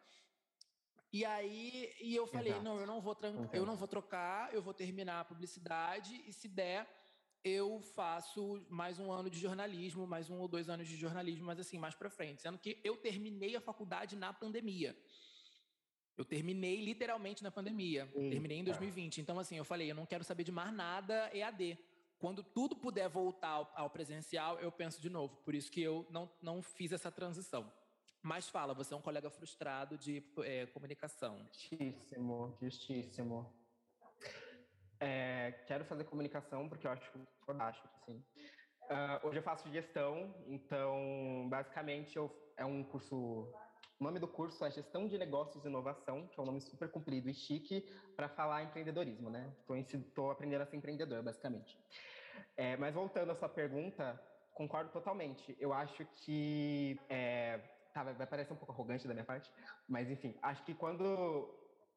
E 1.13 1.25
aí, 1.25 1.95
e 2.01 2.15
eu 2.15 2.27
falei, 2.27 2.53
Exato. 2.53 2.65
não, 2.65 2.79
eu 2.79 2.87
não 2.87 3.01
vou 3.01 3.17
eu 3.53 3.65
não 3.65 3.77
vou 3.77 3.89
trocar, 3.89 4.53
eu 4.53 4.61
vou 4.61 4.75
terminar 4.75 5.21
a 5.21 5.25
publicidade 5.25 6.23
e 6.27 6.33
se 6.33 6.49
der, 6.49 6.87
eu 7.43 7.81
faço 7.81 8.67
mais 8.69 8.99
um 8.99 9.11
ano 9.11 9.31
de 9.31 9.39
jornalismo, 9.39 10.07
mais 10.07 10.29
um 10.29 10.39
ou 10.39 10.49
dois 10.49 10.69
anos 10.69 10.87
de 10.87 10.97
jornalismo, 10.97 11.47
mas 11.47 11.59
assim, 11.59 11.79
mais 11.79 11.95
para 11.95 12.11
frente, 12.11 12.43
sendo 12.43 12.59
que 12.59 12.79
eu 12.85 12.97
terminei 12.97 13.57
a 13.57 13.61
faculdade 13.61 14.17
na 14.17 14.33
pandemia. 14.33 14.95
Eu 16.17 16.25
terminei 16.25 16.85
literalmente 16.85 17.45
na 17.45 17.51
pandemia. 17.51 18.11
Eita. 18.13 18.31
Terminei 18.31 18.59
em 18.59 18.65
2020. 18.65 19.21
Então, 19.21 19.39
assim, 19.39 19.57
eu 19.57 19.65
falei, 19.65 19.89
eu 19.89 19.95
não 19.95 20.05
quero 20.05 20.25
saber 20.25 20.43
de 20.43 20.51
mais 20.51 20.73
nada 20.73 21.31
EAD. 21.33 21.79
Quando 22.19 22.43
tudo 22.43 22.75
puder 22.75 23.09
voltar 23.09 23.73
ao 23.77 23.89
presencial, 23.89 24.59
eu 24.59 24.73
penso 24.73 25.01
de 25.01 25.09
novo. 25.09 25.37
Por 25.45 25.55
isso 25.55 25.71
que 25.71 25.81
eu 25.81 26.05
não, 26.11 26.29
não 26.43 26.61
fiz 26.61 26.91
essa 26.91 27.13
transição. 27.13 27.73
Mas 28.23 28.49
fala, 28.49 28.75
você 28.75 28.93
é 28.93 28.97
um 28.97 29.01
colega 29.01 29.31
frustrado 29.31 29.97
de 29.97 30.23
é, 30.45 30.67
comunicação. 30.67 31.39
Justíssimo, 31.53 32.57
justíssimo. 32.61 33.53
É, 35.01 35.53
quero 35.67 35.85
fazer 35.85 36.05
comunicação 36.05 36.69
porque 36.69 36.87
eu 36.87 36.91
acho 36.91 37.11
fantástico, 37.47 37.89
assim. 38.03 38.25
Uh, 38.85 39.27
hoje 39.27 39.39
eu 39.39 39.43
faço 39.43 39.71
gestão, 39.71 40.35
então, 40.47 41.47
basicamente, 41.49 42.17
eu, 42.17 42.35
é 42.57 42.65
um 42.65 42.83
curso... 42.83 43.53
O 44.01 44.05
nome 44.05 44.19
do 44.19 44.29
curso 44.29 44.65
é 44.65 44.71
Gestão 44.71 45.09
de 45.09 45.19
Negócios 45.19 45.65
e 45.65 45.69
Inovação, 45.69 46.29
que 46.29 46.39
é 46.39 46.43
um 46.43 46.47
nome 46.47 46.61
super 46.61 46.89
comprido 46.89 47.29
e 47.29 47.35
chique 47.35 47.81
para 48.15 48.29
falar 48.29 48.63
empreendedorismo, 48.63 49.29
né? 49.29 49.53
Estou 49.81 50.31
aprendendo 50.31 50.63
a 50.63 50.67
ser 50.67 50.77
empreendedor, 50.77 51.21
basicamente. 51.21 51.77
É, 52.57 52.77
mas 52.77 52.95
voltando 52.95 53.33
à 53.33 53.35
sua 53.35 53.49
pergunta, 53.49 54.21
concordo 54.55 54.93
totalmente. 54.93 55.57
Eu 55.59 55.73
acho 55.73 56.07
que 56.15 56.97
é, 57.09 57.61
Tá, 57.99 58.05
vai, 58.05 58.27
parecer 58.27 58.53
um 58.53 58.57
pouco 58.57 58.73
arrogante 58.73 59.09
da 59.09 59.15
minha 59.15 59.25
parte, 59.25 59.51
mas 59.89 60.09
enfim, 60.09 60.39
acho 60.41 60.63
que 60.65 60.73
quando. 60.73 61.53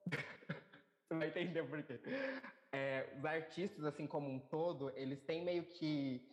Você 1.07 1.15
vai 1.15 1.27
entender 1.27 1.63
por 1.63 1.83
quê. 1.83 1.99
É, 2.71 3.13
os 3.17 3.25
artistas, 3.25 3.85
assim 3.85 4.07
como 4.07 4.27
um 4.27 4.39
todo, 4.39 4.91
eles 4.95 5.21
têm 5.21 5.43
meio 5.43 5.63
que 5.65 6.27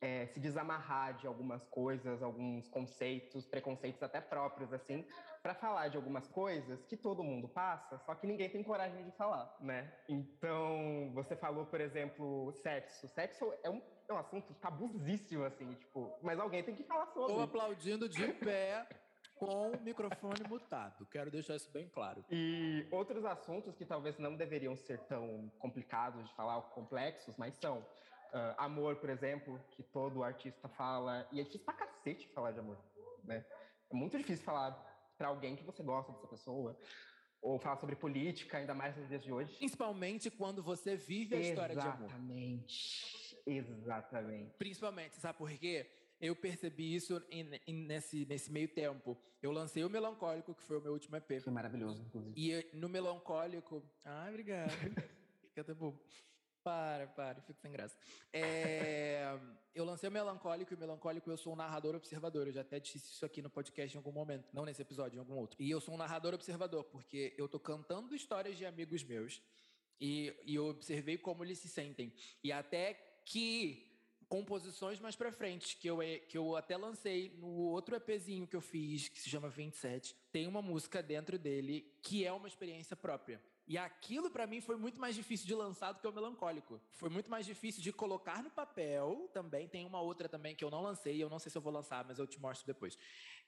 é, 0.00 0.26
se 0.26 0.40
desamarrar 0.40 1.16
de 1.16 1.26
algumas 1.26 1.64
coisas, 1.68 2.22
alguns 2.22 2.68
conceitos, 2.68 3.46
preconceitos 3.46 4.02
até 4.02 4.20
próprios, 4.20 4.72
assim, 4.72 5.06
para 5.42 5.54
falar 5.54 5.88
de 5.88 5.96
algumas 5.96 6.26
coisas 6.28 6.84
que 6.84 6.96
todo 6.96 7.22
mundo 7.22 7.48
passa, 7.48 7.98
só 8.00 8.14
que 8.14 8.26
ninguém 8.26 8.50
tem 8.50 8.62
coragem 8.62 9.04
de 9.04 9.12
falar, 9.12 9.56
né? 9.60 9.90
Então, 10.08 11.12
você 11.14 11.34
falou, 11.36 11.64
por 11.64 11.80
exemplo, 11.80 12.52
sexo. 12.52 13.08
Sexo 13.08 13.54
é 13.62 13.70
um, 13.70 13.80
é 14.08 14.12
um 14.12 14.18
assunto 14.18 14.52
tabuzíssimo, 14.54 15.44
assim, 15.44 15.72
tipo, 15.74 16.18
mas 16.22 16.38
alguém 16.38 16.62
tem 16.62 16.74
que 16.74 16.82
falar 16.82 17.06
sobre. 17.06 17.32
Estou 17.32 17.42
aplaudindo 17.42 18.06
de 18.06 18.26
pé 18.34 18.86
com 19.34 19.70
o 19.70 19.80
microfone 19.82 20.42
mutado. 20.48 21.06
Quero 21.06 21.30
deixar 21.30 21.56
isso 21.56 21.70
bem 21.70 21.88
claro. 21.88 22.24
E 22.30 22.86
outros 22.90 23.24
assuntos 23.24 23.74
que 23.74 23.84
talvez 23.84 24.18
não 24.18 24.36
deveriam 24.36 24.76
ser 24.76 24.98
tão 25.06 25.50
complicados 25.58 26.26
de 26.28 26.34
falar, 26.34 26.56
ou 26.56 26.62
complexos, 26.62 27.36
mas 27.36 27.54
são. 27.56 27.78
Uh, 28.32 28.50
amor, 28.58 28.96
por 28.96 29.10
exemplo, 29.10 29.60
que 29.70 29.82
todo 29.82 30.24
artista 30.24 30.68
fala. 30.70 31.28
E 31.30 31.40
é 31.40 31.44
difícil 31.44 31.64
pra 31.64 31.74
cacete 31.74 32.28
falar 32.34 32.50
de 32.50 32.58
amor, 32.58 32.76
né? 33.22 33.44
É 33.90 33.94
muito 33.94 34.18
difícil 34.18 34.44
falar 34.44 34.72
para 35.16 35.28
alguém 35.28 35.54
que 35.54 35.62
você 35.62 35.84
gosta 35.84 36.12
dessa 36.12 36.26
pessoa. 36.26 36.76
Ou 37.40 37.58
falar 37.60 37.76
sobre 37.76 37.94
política, 37.94 38.58
ainda 38.58 38.74
mais 38.74 38.96
nos 38.96 39.06
dias 39.06 39.22
de 39.22 39.30
hoje. 39.30 39.54
Principalmente 39.58 40.30
quando 40.30 40.62
você 40.62 40.96
vive 40.96 41.36
a 41.36 41.38
Exatamente. 41.38 41.50
história 41.50 41.76
de 41.76 41.86
amor. 41.86 42.08
Exatamente. 42.08 43.36
Exatamente. 43.46 44.56
Principalmente, 44.56 45.14
sabe 45.16 45.38
por 45.38 45.50
quê? 45.50 45.86
Eu 46.24 46.34
percebi 46.34 46.94
isso 46.94 47.22
em, 47.30 47.60
em, 47.66 47.74
nesse, 47.74 48.24
nesse 48.24 48.50
meio 48.50 48.68
tempo. 48.68 49.16
Eu 49.42 49.52
lancei 49.52 49.84
o 49.84 49.90
Melancólico, 49.90 50.54
que 50.54 50.62
foi 50.62 50.78
o 50.78 50.80
meu 50.80 50.92
último 50.92 51.16
EP. 51.16 51.40
Foi 51.42 51.52
maravilhoso, 51.52 52.02
inclusive. 52.02 52.34
E 52.34 52.76
no 52.76 52.88
Melancólico. 52.88 53.82
Ai, 54.02 54.30
obrigado. 54.30 54.70
Fica 55.48 55.60
até 55.60 55.74
bobo. 55.74 56.00
Para, 56.62 57.06
para, 57.08 57.42
fico 57.42 57.60
sem 57.60 57.70
graça. 57.70 57.94
É, 58.32 59.38
eu 59.74 59.84
lancei 59.84 60.08
o 60.08 60.12
Melancólico 60.12 60.72
e 60.72 60.76
o 60.76 60.78
Melancólico 60.78 61.30
eu 61.30 61.36
sou 61.36 61.52
um 61.52 61.56
narrador 61.56 61.94
observador. 61.94 62.46
Eu 62.46 62.54
já 62.54 62.62
até 62.62 62.80
disse 62.80 62.96
isso 62.96 63.26
aqui 63.26 63.42
no 63.42 63.50
podcast 63.50 63.94
em 63.94 63.98
algum 63.98 64.10
momento, 64.10 64.48
não 64.50 64.64
nesse 64.64 64.80
episódio, 64.80 65.16
em 65.16 65.20
algum 65.20 65.34
outro. 65.34 65.62
E 65.62 65.70
eu 65.70 65.78
sou 65.78 65.92
um 65.92 65.98
narrador 65.98 66.32
observador, 66.32 66.84
porque 66.84 67.34
eu 67.36 67.46
tô 67.50 67.60
cantando 67.60 68.14
histórias 68.14 68.56
de 68.56 68.64
amigos 68.64 69.04
meus 69.04 69.42
e, 70.00 70.34
e 70.46 70.54
eu 70.54 70.68
observei 70.68 71.18
como 71.18 71.44
eles 71.44 71.58
se 71.58 71.68
sentem. 71.68 72.14
E 72.42 72.50
até 72.50 72.94
que 73.26 73.93
composições 74.34 74.98
mais 74.98 75.14
para 75.14 75.30
frente, 75.30 75.76
que 75.76 75.86
eu, 75.86 75.98
que 76.28 76.36
eu 76.36 76.56
até 76.56 76.76
lancei 76.76 77.32
no 77.38 77.46
outro 77.46 77.94
EPzinho 77.94 78.48
que 78.48 78.56
eu 78.56 78.60
fiz, 78.60 79.06
que 79.06 79.20
se 79.20 79.30
chama 79.30 79.48
27. 79.48 80.12
Tem 80.32 80.48
uma 80.48 80.60
música 80.60 81.00
dentro 81.00 81.38
dele 81.38 81.88
que 82.02 82.26
é 82.26 82.32
uma 82.32 82.48
experiência 82.48 82.96
própria. 82.96 83.40
E 83.64 83.78
aquilo 83.78 84.28
para 84.28 84.44
mim 84.44 84.60
foi 84.60 84.76
muito 84.76 85.00
mais 85.00 85.14
difícil 85.14 85.46
de 85.46 85.54
lançar 85.54 85.92
do 85.92 86.00
que 86.00 86.08
o 86.08 86.12
melancólico. 86.12 86.80
Foi 86.94 87.08
muito 87.08 87.30
mais 87.30 87.46
difícil 87.46 87.80
de 87.80 87.92
colocar 87.92 88.42
no 88.42 88.50
papel 88.50 89.30
também. 89.32 89.68
Tem 89.68 89.86
uma 89.86 90.00
outra 90.00 90.28
também 90.28 90.56
que 90.56 90.64
eu 90.64 90.70
não 90.70 90.82
lancei, 90.82 91.22
eu 91.22 91.30
não 91.30 91.38
sei 91.38 91.52
se 91.52 91.56
eu 91.56 91.62
vou 91.62 91.72
lançar, 91.72 92.04
mas 92.04 92.18
eu 92.18 92.26
te 92.26 92.40
mostro 92.40 92.66
depois. 92.66 92.98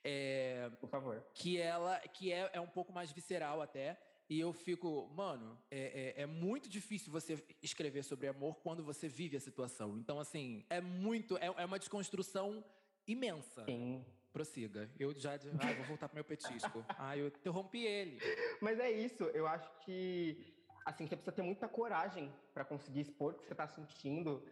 É, 0.04 0.70
Por 0.80 0.88
favor. 0.88 1.20
Que 1.34 1.58
ela 1.58 1.98
que 1.98 2.32
é, 2.32 2.48
é 2.52 2.60
um 2.60 2.68
pouco 2.68 2.92
mais 2.92 3.10
visceral 3.10 3.60
até. 3.60 4.00
E 4.28 4.40
eu 4.40 4.52
fico, 4.52 5.08
mano, 5.14 5.56
é, 5.70 6.14
é, 6.16 6.22
é, 6.22 6.26
muito 6.26 6.68
difícil 6.68 7.12
você 7.12 7.42
escrever 7.62 8.02
sobre 8.02 8.26
amor 8.26 8.56
quando 8.56 8.82
você 8.82 9.08
vive 9.08 9.36
a 9.36 9.40
situação. 9.40 9.96
Então, 9.96 10.18
assim, 10.18 10.64
é 10.68 10.80
muito. 10.80 11.36
É, 11.38 11.46
é 11.46 11.64
uma 11.64 11.78
desconstrução 11.78 12.64
imensa. 13.06 13.64
Sim. 13.64 14.04
Prossiga. 14.32 14.90
Eu 14.98 15.14
já. 15.14 15.34
Ah, 15.34 15.72
vou 15.76 15.84
voltar 15.86 16.08
pro 16.08 16.16
meu 16.16 16.24
petisco. 16.24 16.84
ah, 16.98 17.16
eu 17.16 17.28
interrompi 17.28 17.86
ele. 17.86 18.18
Mas 18.60 18.80
é 18.80 18.90
isso. 18.90 19.24
Eu 19.24 19.46
acho 19.46 19.70
que. 19.84 20.54
Assim, 20.84 21.06
você 21.06 21.16
precisa 21.16 21.32
ter 21.32 21.42
muita 21.42 21.68
coragem 21.68 22.32
para 22.52 22.64
conseguir 22.64 23.00
expor 23.00 23.32
o 23.32 23.38
que 23.38 23.46
você 23.46 23.52
está 23.52 23.68
sentindo. 23.68 24.44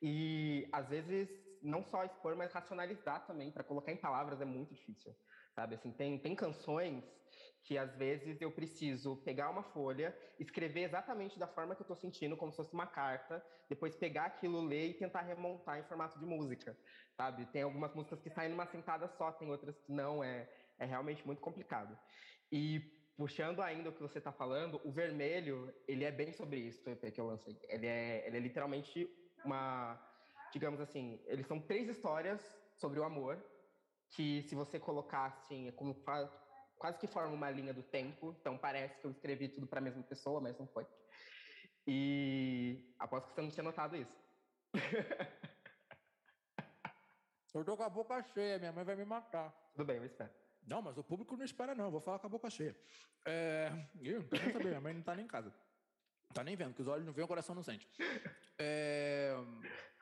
E, 0.00 0.68
às 0.72 0.88
vezes, 0.88 1.28
não 1.62 1.82
só 1.84 2.04
expor, 2.04 2.36
mas 2.36 2.52
racionalizar 2.52 3.26
também. 3.26 3.50
Para 3.50 3.64
colocar 3.64 3.92
em 3.92 3.96
palavras 3.96 4.40
é 4.42 4.44
muito 4.44 4.74
difícil. 4.74 5.14
Sabe? 5.54 5.74
Assim, 5.74 5.90
tem, 5.90 6.18
tem 6.18 6.34
canções 6.34 7.02
que 7.64 7.78
às 7.78 7.94
vezes 7.96 8.40
eu 8.40 8.50
preciso 8.50 9.16
pegar 9.18 9.50
uma 9.50 9.62
folha, 9.62 10.16
escrever 10.38 10.82
exatamente 10.82 11.38
da 11.38 11.46
forma 11.46 11.74
que 11.74 11.82
eu 11.82 11.84
estou 11.84 11.96
sentindo, 11.96 12.36
como 12.36 12.50
se 12.50 12.56
fosse 12.56 12.74
uma 12.74 12.86
carta, 12.86 13.44
depois 13.68 13.94
pegar 13.94 14.24
aquilo, 14.26 14.60
ler 14.60 14.90
e 14.90 14.94
tentar 14.94 15.22
remontar 15.22 15.78
em 15.78 15.84
formato 15.84 16.18
de 16.18 16.26
música, 16.26 16.76
sabe? 17.16 17.46
Tem 17.46 17.62
algumas 17.62 17.94
músicas 17.94 18.20
que 18.20 18.30
saem 18.30 18.50
numa 18.50 18.66
sentada 18.66 19.06
só, 19.08 19.30
tem 19.32 19.48
outras 19.50 19.78
que 19.78 19.92
não, 19.92 20.24
é, 20.24 20.48
é 20.78 20.84
realmente 20.84 21.24
muito 21.24 21.40
complicado. 21.40 21.96
E 22.50 22.80
puxando 23.16 23.60
ainda 23.60 23.90
o 23.90 23.92
que 23.92 24.02
você 24.02 24.18
está 24.18 24.32
falando, 24.32 24.80
o 24.84 24.90
vermelho, 24.90 25.72
ele 25.86 26.04
é 26.04 26.10
bem 26.10 26.32
sobre 26.32 26.58
isso, 26.58 26.82
o 26.88 26.92
EP 26.92 27.12
que 27.12 27.20
eu 27.20 27.26
lancei. 27.26 27.56
Ele 27.68 27.86
é, 27.86 28.26
ele 28.26 28.36
é 28.38 28.40
literalmente 28.40 29.08
uma, 29.44 30.00
digamos 30.52 30.80
assim, 30.80 31.20
eles 31.26 31.46
são 31.46 31.60
três 31.60 31.88
histórias 31.88 32.40
sobre 32.74 32.98
o 32.98 33.04
amor, 33.04 33.40
que 34.10 34.42
se 34.42 34.54
você 34.54 34.78
colocar 34.78 35.26
assim, 35.26 35.68
é 35.68 35.72
como 35.72 35.94
quase 36.82 36.98
que 36.98 37.06
forma 37.06 37.32
uma 37.32 37.48
linha 37.48 37.72
do 37.72 37.82
tempo, 37.82 38.34
então 38.40 38.58
parece 38.58 38.98
que 38.98 39.06
eu 39.06 39.12
escrevi 39.12 39.48
tudo 39.48 39.68
para 39.68 39.78
a 39.78 39.82
mesma 39.82 40.02
pessoa, 40.02 40.40
mas 40.40 40.58
não 40.58 40.66
foi. 40.66 40.84
E 41.86 42.92
aposto 42.98 43.28
que 43.28 43.34
você 43.34 43.40
não 43.40 43.50
tinha 43.50 43.62
notado 43.62 43.96
isso. 43.96 44.12
Eu 47.54 47.64
tô 47.66 47.76
com 47.76 47.82
a 47.82 47.88
boca 47.88 48.22
cheia, 48.32 48.58
minha 48.58 48.72
mãe 48.72 48.82
vai 48.82 48.96
me 48.96 49.04
matar. 49.04 49.52
Tudo 49.74 49.84
bem, 49.84 49.98
eu 49.98 50.06
espero. 50.06 50.30
Não, 50.66 50.80
mas 50.80 50.96
o 50.96 51.04
público 51.04 51.36
não 51.36 51.44
espera, 51.44 51.74
não. 51.74 51.84
Eu 51.84 51.90
vou 51.90 52.00
falar 52.00 52.18
com 52.18 52.26
a 52.26 52.30
boca 52.30 52.48
cheia. 52.48 52.74
É... 53.26 53.70
Ih, 54.00 54.14
não 54.14 54.22
quero 54.22 54.42
nem 54.42 54.52
saber, 54.52 54.68
minha 54.68 54.80
mãe 54.80 54.94
não 54.94 55.02
tá 55.02 55.14
nem 55.14 55.26
em 55.26 55.28
casa. 55.28 55.52
Tá 56.32 56.42
nem 56.42 56.56
vendo, 56.56 56.72
que 56.72 56.80
os 56.80 56.88
olhos 56.88 57.04
não 57.04 57.12
veem, 57.12 57.26
o 57.26 57.28
coração 57.28 57.54
não 57.54 57.62
sente. 57.62 57.86
É, 58.58 59.34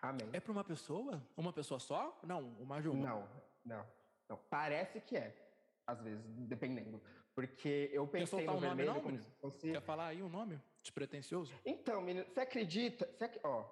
Amém. 0.01 0.31
é 0.33 0.38
pra 0.38 0.53
uma 0.53 0.62
pessoa? 0.62 1.21
Uma 1.37 1.53
pessoa 1.53 1.81
só? 1.81 2.21
Não, 2.23 2.40
mais 2.64 2.85
de 2.85 2.88
uma. 2.88 3.05
Não, 3.05 3.29
não, 3.64 3.87
não. 4.29 4.37
Parece 4.49 5.01
que 5.01 5.16
é, 5.16 5.50
às 5.90 6.00
vezes, 6.03 6.24
dependendo. 6.46 7.03
Porque 7.35 7.90
eu 7.92 8.07
pensei 8.07 8.26
soltar 8.26 8.55
no 8.55 8.59
um 8.59 8.61
nome, 8.61 8.76
vermelho 8.76 8.94
não, 8.94 9.03
menino? 9.03 9.22
se 9.22 9.31
fosse... 9.40 9.72
Quer 9.72 9.83
falar 9.83 10.09
aí 10.09 10.22
um 10.22 10.29
nome? 10.29 10.61
Despretensioso? 10.83 11.55
Então, 11.64 12.00
menino, 12.00 12.26
você 12.26 12.40
acredita... 12.40 13.09
Você, 13.16 13.40
ó, 13.44 13.64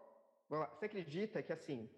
você 0.48 0.87
acredita 0.87 1.42
que, 1.42 1.52
assim, 1.52 1.90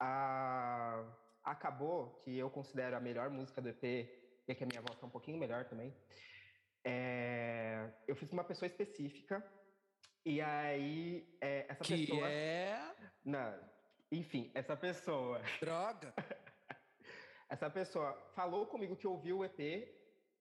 a, 0.00 1.04
acabou 1.44 2.14
que 2.24 2.36
eu 2.36 2.50
considero 2.50 2.96
a 2.96 3.00
melhor 3.00 3.30
música 3.30 3.60
do 3.60 3.68
EP, 3.68 3.84
e 4.48 4.54
que 4.54 4.64
a 4.64 4.66
minha 4.66 4.80
voz 4.80 4.98
tá 4.98 5.06
um 5.06 5.10
pouquinho 5.10 5.38
melhor 5.38 5.64
também, 5.66 5.94
é, 6.84 7.92
eu 8.08 8.16
fiz 8.16 8.32
uma 8.32 8.42
pessoa 8.42 8.66
específica, 8.66 9.44
e 10.24 10.40
aí 10.40 11.36
é, 11.40 11.66
essa 11.68 11.84
Que 11.84 12.06
pessoa... 12.06 12.28
é. 12.28 12.94
Não, 13.24 13.70
enfim, 14.10 14.50
essa 14.54 14.76
pessoa... 14.76 15.40
Droga! 15.60 16.12
Essa 17.52 17.68
pessoa 17.68 18.14
falou 18.34 18.64
comigo 18.66 18.96
que 18.96 19.06
ouviu 19.06 19.38
o 19.40 19.44
EP 19.44 19.60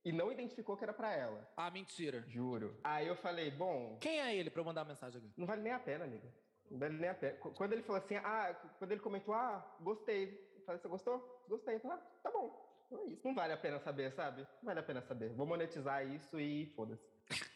e 0.06 0.12
não 0.14 0.32
identificou 0.32 0.78
que 0.78 0.84
era 0.86 0.94
pra 0.94 1.14
ela. 1.14 1.46
Ah, 1.58 1.70
mentira. 1.70 2.24
Juro. 2.28 2.80
Aí 2.86 3.06
eu 3.06 3.18
falei, 3.18 3.52
bom, 3.52 3.98
Quem 4.00 4.22
é 4.22 4.34
ele 4.34 4.50
pra 4.50 4.62
eu 4.62 4.66
mandar 4.66 4.86
mensagem 4.86 5.20
aqui? 5.20 5.34
não 5.38 5.46
vale 5.46 5.62
nem 5.62 5.74
a 5.74 5.80
pena, 5.80 6.06
amigo. 6.06 6.26
Não 6.70 6.80
vale 6.80 6.98
nem 6.98 7.10
a 7.10 7.14
pena. 7.14 7.38
Qu- 7.38 7.52
Quando 7.52 7.74
ele 7.74 7.84
falou 7.84 8.02
assim, 8.02 8.16
ah, 8.16 8.54
quando 8.80 8.94
ele 8.94 9.02
comentou, 9.02 9.34
ah, 9.34 9.76
gostei. 9.82 10.24
Eu 10.56 10.62
falei, 10.66 10.80
você 10.80 10.88
gostou? 10.88 11.46
Gostei. 11.50 11.76
Eu 11.76 11.80
falei, 11.82 11.98
ah, 11.98 12.02
tá 12.24 12.32
bom. 12.32 12.72
Então 12.88 13.02
é 13.02 13.06
isso. 13.08 13.28
Não 13.28 13.36
vale 13.36 13.52
a 13.52 13.58
pena 13.58 13.78
saber, 13.80 14.14
sabe? 14.14 14.42
Não 14.44 14.64
vale 14.68 14.80
a 14.80 14.84
pena 14.84 15.02
saber. 15.02 15.34
Vou 15.34 15.46
monetizar 15.46 16.08
isso 16.08 16.40
e 16.40 16.68
foda-se. 16.68 17.04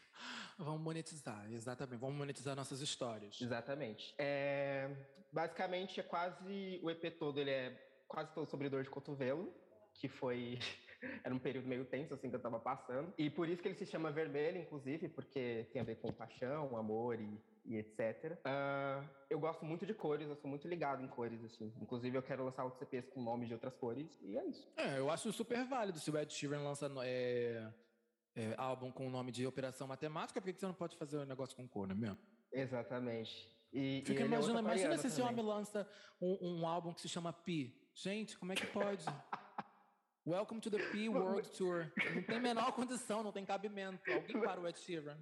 Vamos 0.60 0.82
monetizar, 0.82 1.50
exatamente. 1.50 2.00
Vamos 2.00 2.18
monetizar 2.18 2.56
nossas 2.58 2.82
histórias. 2.82 3.39
Exatamente. 3.41 4.13
É, 4.18 4.89
basicamente, 5.32 6.00
é 6.00 6.04
quase. 6.04 6.80
O 6.84 6.89
EP 6.91 7.18
todo 7.18 7.39
ele 7.39 7.52
é 7.52 7.94
quase 8.08 8.34
todo 8.34 8.50
sobre 8.50 8.70
dor 8.70 8.84
de 8.84 8.89
cotovelo, 8.89 9.54
que 9.94 10.08
foi. 10.08 10.60
Era 11.24 11.36
um 11.36 11.39
período 11.39 11.68
meio 11.68 11.86
tenso, 11.86 12.13
assim, 12.13 12.30
que 12.30 12.36
eu 12.36 12.41
tava 12.41 12.60
passando. 12.60 13.13
E 13.18 13.30
por 13.30 13.48
isso 13.48 13.62
que 13.62 13.68
ele 13.68 13.76
se 13.76 13.86
chama 13.86 14.12
Vermelho, 14.12 14.58
inclusive, 14.58 15.08
porque 15.10 15.68
tem 15.72 15.82
a 15.82 15.86
ver 15.86 15.98
com 15.98 16.12
paixão, 16.12 16.76
amor 16.76 17.20
e, 17.20 17.39
e 17.65 17.76
etc. 17.76 18.39
Ah, 18.44 19.04
eu 19.30 19.39
gosto 19.39 19.63
muito 19.65 19.86
de 19.86 19.94
cores, 19.94 20.28
eu 20.28 20.36
sou 20.36 20.50
muito 20.50 20.68
ligado 20.68 21.04
em 21.04 21.08
cores, 21.08 21.44
assim. 21.44 21.72
Inclusive, 21.80 22.18
eu 22.18 22.24
quero 22.24 22.44
lançar 22.44 22.63
outros 22.63 22.82
EPs 22.82 23.10
com 23.10 23.22
nomes 23.22 23.48
de 23.48 23.54
outras 23.54 23.76
cores, 23.76 24.18
e 24.22 24.38
é 24.38 24.46
isso. 24.46 24.68
É, 24.78 24.98
eu 24.98 25.12
acho 25.12 25.32
super 25.32 25.63
válido 25.65 26.00
se 26.00 26.10
o 26.10 26.18
Ed 26.18 26.34
Sheeran 26.34 26.63
lança 26.63 26.91
é, 27.04 27.72
é, 28.36 28.56
álbum 28.58 28.91
com 28.91 29.06
o 29.06 29.10
nome 29.10 29.32
de 29.32 29.46
Operação 29.46 29.88
Matemática, 29.88 30.41
por 30.41 30.52
que 30.52 30.60
você 30.60 30.65
não 30.65 30.74
pode 30.74 30.98
fazer 30.98 31.18
um 31.18 31.26
negócio 31.26 31.56
com 31.56 31.68
cor, 31.68 31.88
não 31.88 31.96
é 31.96 32.00
mesmo? 32.00 32.18
Exatamente. 32.52 33.54
E, 33.72 34.00
e 34.00 34.06
Fica 34.06 34.24
ele 34.24 34.24
é 34.24 34.26
imagina 34.38 34.60
aquariano 34.60 34.98
se 34.98 35.08
esse 35.08 35.22
homem 35.22 35.46
lança 35.46 35.88
um, 36.22 36.38
um 36.41 36.68
álbum 36.68 36.94
que 36.94 37.02
se 37.02 37.10
chama 37.10 37.34
Pi. 37.34 37.85
Gente, 37.95 38.38
como 38.38 38.51
é 38.51 38.55
que 38.55 38.67
pode? 38.67 39.05
Welcome 40.27 40.60
to 40.60 40.69
the 40.69 40.79
P 40.91 41.08
World 41.08 41.49
Tour. 41.51 41.89
Não 42.13 42.23
tem 42.23 42.41
menor 42.41 42.73
condição, 42.73 43.23
não 43.23 43.31
tem 43.31 43.45
cabimento. 43.45 44.12
Alguém 44.12 44.41
para 44.41 44.60
o 44.60 44.67
Ed 44.67 44.77
Sheeran. 44.77 45.17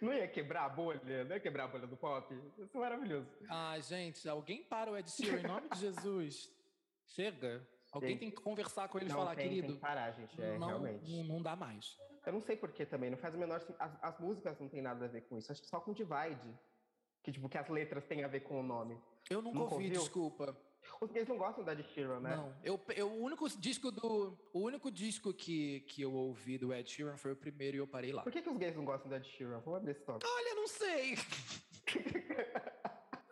Não 0.00 0.12
ia 0.14 0.26
quebrar 0.26 0.64
a 0.64 0.68
bolha? 0.68 1.24
Não 1.24 1.34
ia 1.34 1.40
quebrar 1.40 1.64
a 1.64 1.68
bolha 1.68 1.86
do 1.86 1.96
pop? 1.96 2.34
Isso 2.58 2.76
é 2.76 2.80
maravilhoso. 2.80 3.28
Ah, 3.50 3.78
gente, 3.80 4.26
alguém 4.28 4.64
para 4.64 4.90
o 4.90 4.96
Ed 4.96 5.10
Sheeran 5.10 5.40
em 5.40 5.46
nome 5.46 5.68
de 5.68 5.78
Jesus. 5.78 6.50
Chega. 7.08 7.68
Alguém 7.92 8.16
tem 8.16 8.30
que 8.30 8.40
conversar 8.40 8.88
com 8.88 8.98
ele 8.98 9.10
e 9.10 9.12
falar, 9.12 9.34
tem, 9.34 9.48
querido. 9.48 9.66
Tem 9.66 9.76
que 9.76 9.82
parar, 9.82 10.10
gente. 10.12 10.40
É, 10.40 10.58
não, 10.58 10.68
realmente. 10.68 11.22
não, 11.24 11.42
dá 11.42 11.54
mais. 11.54 11.98
Eu 12.24 12.32
não 12.32 12.40
sei 12.40 12.56
porquê 12.56 12.86
também, 12.86 13.10
não 13.10 13.18
faz 13.18 13.34
o 13.34 13.38
menor. 13.38 13.60
As, 13.78 13.98
as 14.02 14.18
músicas 14.18 14.58
não 14.58 14.68
tem 14.68 14.80
nada 14.80 15.04
a 15.04 15.08
ver 15.08 15.22
com 15.22 15.36
isso. 15.36 15.52
Acho 15.52 15.60
que 15.60 15.68
só 15.68 15.78
com 15.80 15.92
Divide. 15.92 16.58
Que, 17.22 17.30
tipo, 17.30 17.48
que 17.48 17.58
as 17.58 17.68
letras 17.68 18.06
têm 18.06 18.24
a 18.24 18.28
ver 18.28 18.40
com 18.40 18.58
o 18.58 18.62
nome. 18.62 18.98
Eu 19.28 19.42
nunca, 19.42 19.58
Nunca 19.58 19.74
ouvi, 19.74 19.86
ouviu? 19.86 20.00
desculpa. 20.00 20.56
Os 21.00 21.10
gays 21.10 21.26
não 21.28 21.36
gostam 21.36 21.64
da 21.64 21.72
Ed 21.72 21.82
Sheeran, 21.94 22.20
né? 22.20 22.36
Não. 22.36 22.54
Eu, 22.62 22.80
eu, 22.96 23.08
o 23.10 23.22
único 23.22 23.48
disco 23.58 23.90
do. 23.90 24.38
O 24.52 24.60
único 24.60 24.90
disco 24.90 25.32
que, 25.34 25.80
que 25.80 26.02
eu 26.02 26.12
ouvi 26.12 26.58
do 26.58 26.72
Ed 26.72 26.88
Sheeran 26.90 27.16
foi 27.16 27.32
o 27.32 27.36
primeiro 27.36 27.76
e 27.76 27.80
eu 27.80 27.86
parei 27.86 28.12
lá. 28.12 28.22
Por 28.22 28.30
que, 28.32 28.40
que 28.42 28.48
os 28.50 28.56
gays 28.56 28.76
não 28.76 28.84
gostam 28.84 29.10
da 29.10 29.16
Ed 29.16 29.28
Sheeran? 29.28 29.58
Vamos 29.60 29.78
abrir 29.78 29.90
esse 29.92 30.02
tópico. 30.02 30.30
Olha, 30.30 30.54
não 30.54 30.66
sei. 30.68 31.16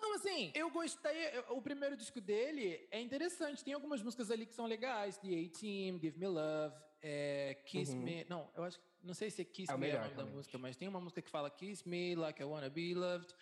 Não, 0.02 0.14
assim, 0.14 0.50
eu 0.54 0.70
gostei. 0.70 1.28
eu- 1.36 1.44
O 1.56 1.62
primeiro 1.62 1.96
disco 1.96 2.20
dele 2.20 2.86
é 2.90 3.00
interessante. 3.00 3.62
Tem 3.62 3.74
algumas 3.74 4.02
músicas 4.02 4.30
ali 4.30 4.44
que 4.46 4.54
são 4.54 4.66
legais. 4.66 5.16
The 5.18 5.28
A-Team, 5.28 6.00
Give 6.00 6.18
Me 6.18 6.26
Love, 6.26 6.74
é, 7.02 7.54
Kiss 7.66 7.92
Uhum. 7.94 8.02
Me. 8.02 8.24
Não, 8.28 8.50
eu 8.56 8.64
acho. 8.64 8.80
Não 9.02 9.14
sei 9.14 9.30
se 9.30 9.42
é 9.42 9.44
Kiss 9.44 9.70
É 9.72 9.76
Me 9.76 9.86
é 9.88 9.90
o 9.90 9.92
melhor, 9.92 10.04
nome 10.16 10.16
da 10.16 10.24
música, 10.36 10.58
mas 10.58 10.76
tem 10.76 10.88
uma 10.88 11.00
música 11.00 11.22
que 11.22 11.30
fala 11.30 11.48
Kiss 11.50 11.88
Me 11.88 12.14
Like 12.16 12.40
I 12.42 12.44
Wanna 12.44 12.68
Be 12.70 12.94
Loved. 12.94 13.32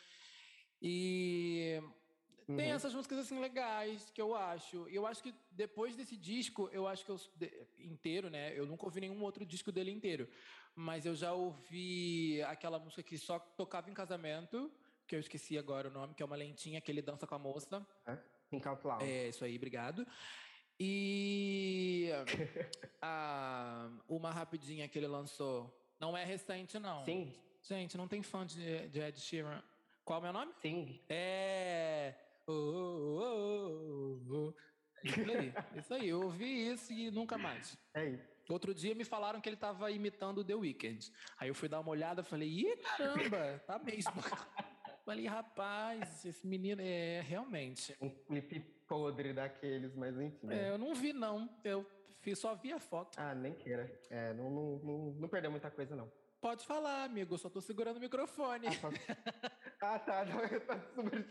E 0.83 1.81
tem 2.57 2.71
Uhum. 2.71 2.75
essas 2.77 2.95
músicas 2.95 3.19
assim 3.19 3.39
legais 3.39 4.11
que 4.11 4.21
eu 4.21 4.35
acho. 4.35 4.89
E 4.89 4.95
eu 4.95 5.07
acho 5.07 5.23
que 5.23 5.35
depois 5.51 5.95
desse 5.95 6.17
disco, 6.17 6.69
eu 6.73 6.87
acho 6.89 7.05
que 7.05 7.11
eu 7.11 7.21
inteiro, 7.79 8.31
né? 8.31 8.59
Eu 8.59 8.65
nunca 8.67 8.85
ouvi 8.87 9.01
nenhum 9.03 9.23
outro 9.23 9.45
disco 9.45 9.71
dele 9.71 9.91
inteiro, 9.91 10.27
mas 10.75 11.05
eu 11.05 11.15
já 11.15 11.33
ouvi 11.33 12.41
aquela 12.43 12.79
música 12.79 13.03
que 13.03 13.19
só 13.19 13.39
tocava 13.39 13.91
em 13.91 13.95
casamento, 13.95 14.73
que 15.07 15.15
eu 15.15 15.21
esqueci 15.21 15.59
agora 15.59 15.89
o 15.89 15.91
nome, 15.93 16.15
que 16.15 16.23
é 16.23 16.27
uma 16.27 16.37
lentinha 16.37 16.81
que 16.81 16.91
ele 16.91 17.03
dança 17.03 17.27
com 17.27 17.35
a 17.35 17.39
moça. 17.39 17.87
Think 18.49 18.67
Out 18.67 18.87
Loud. 18.87 19.05
É 19.05 19.29
isso 19.29 19.45
aí, 19.45 19.57
obrigado. 19.57 20.07
E 20.81 22.09
a- 23.03 23.91
uma 24.09 24.31
rapidinha 24.31 24.89
que 24.89 24.99
ele 24.99 25.07
lançou. 25.09 25.75
Não 26.01 26.17
é 26.17 26.25
recente, 26.25 26.79
não. 26.79 27.05
Sim, 27.05 27.35
Gente, 27.63 27.97
não 27.99 28.09
tem 28.09 28.23
fã 28.23 28.47
de, 28.47 28.89
de 28.89 29.01
Ed 29.01 29.21
Sheeran. 29.21 29.63
Qual 30.05 30.17
é 30.19 30.21
o 30.21 30.23
meu 30.23 30.33
nome? 30.33 30.53
sim. 30.63 30.99
É. 31.09 32.15
Oh, 32.49 32.53
oh, 32.53 33.21
oh, 33.21 34.21
oh, 34.31 34.35
oh. 34.35 34.55
É 35.05 35.09
Isso 35.09 35.31
aí, 35.31 35.53
isso 35.77 35.95
aí. 35.95 36.09
Eu 36.09 36.23
ouvi 36.23 36.71
isso 36.73 36.93
e 36.93 37.11
nunca 37.11 37.37
mais. 37.39 37.79
É 37.95 38.07
isso. 38.07 38.39
Outro 38.49 38.75
dia 38.75 38.95
me 38.95 39.05
falaram 39.05 39.41
que 39.41 39.49
ele 39.49 39.57
tava 39.57 39.91
imitando 39.91 40.43
The 40.43 40.55
Weeknd. 40.55 41.13
Aí 41.39 41.49
eu 41.49 41.55
fui 41.55 41.69
dar 41.69 41.81
uma 41.81 41.91
olhada 41.91 42.23
e 42.23 42.25
falei, 42.25 42.49
ih, 42.49 42.77
caramba, 42.79 43.63
tá 43.67 43.79
mesmo. 43.79 44.13
falei, 45.05 45.27
rapaz, 45.27 46.25
esse 46.25 46.47
menino 46.47 46.81
é 46.81 47.21
realmente. 47.21 47.95
Um 48.01 48.09
clipe 48.09 48.61
podre 48.89 49.35
daqueles, 49.35 49.95
mas 49.95 50.19
enfim. 50.19 50.51
É, 50.51 50.71
eu 50.71 50.79
não 50.79 50.95
vi, 50.95 51.13
não. 51.13 51.49
Eu 51.63 51.85
só 52.35 52.55
vi 52.55 52.73
a 52.73 52.79
foto. 52.81 53.19
Ah, 53.21 53.35
nem 53.35 53.53
queira. 53.55 54.01
É, 54.11 54.33
não, 54.33 54.51
não, 54.51 54.79
não, 54.79 54.99
não 55.13 55.29
perdeu 55.29 55.51
muita 55.51 55.71
coisa, 55.71 55.95
não. 55.95 56.11
Pode 56.41 56.67
falar, 56.67 57.05
amigo. 57.05 57.35
Eu 57.35 57.39
só 57.39 57.51
tô 57.51 57.61
segurando 57.61 57.99
o 57.99 58.01
microfone. 58.01 58.69
Ah, 58.69 58.73
só- 58.73 58.89
ah, 59.83 59.99
tá. 59.99 60.25
Eu 60.51 60.61
tô 60.67 60.81
super 60.95 61.23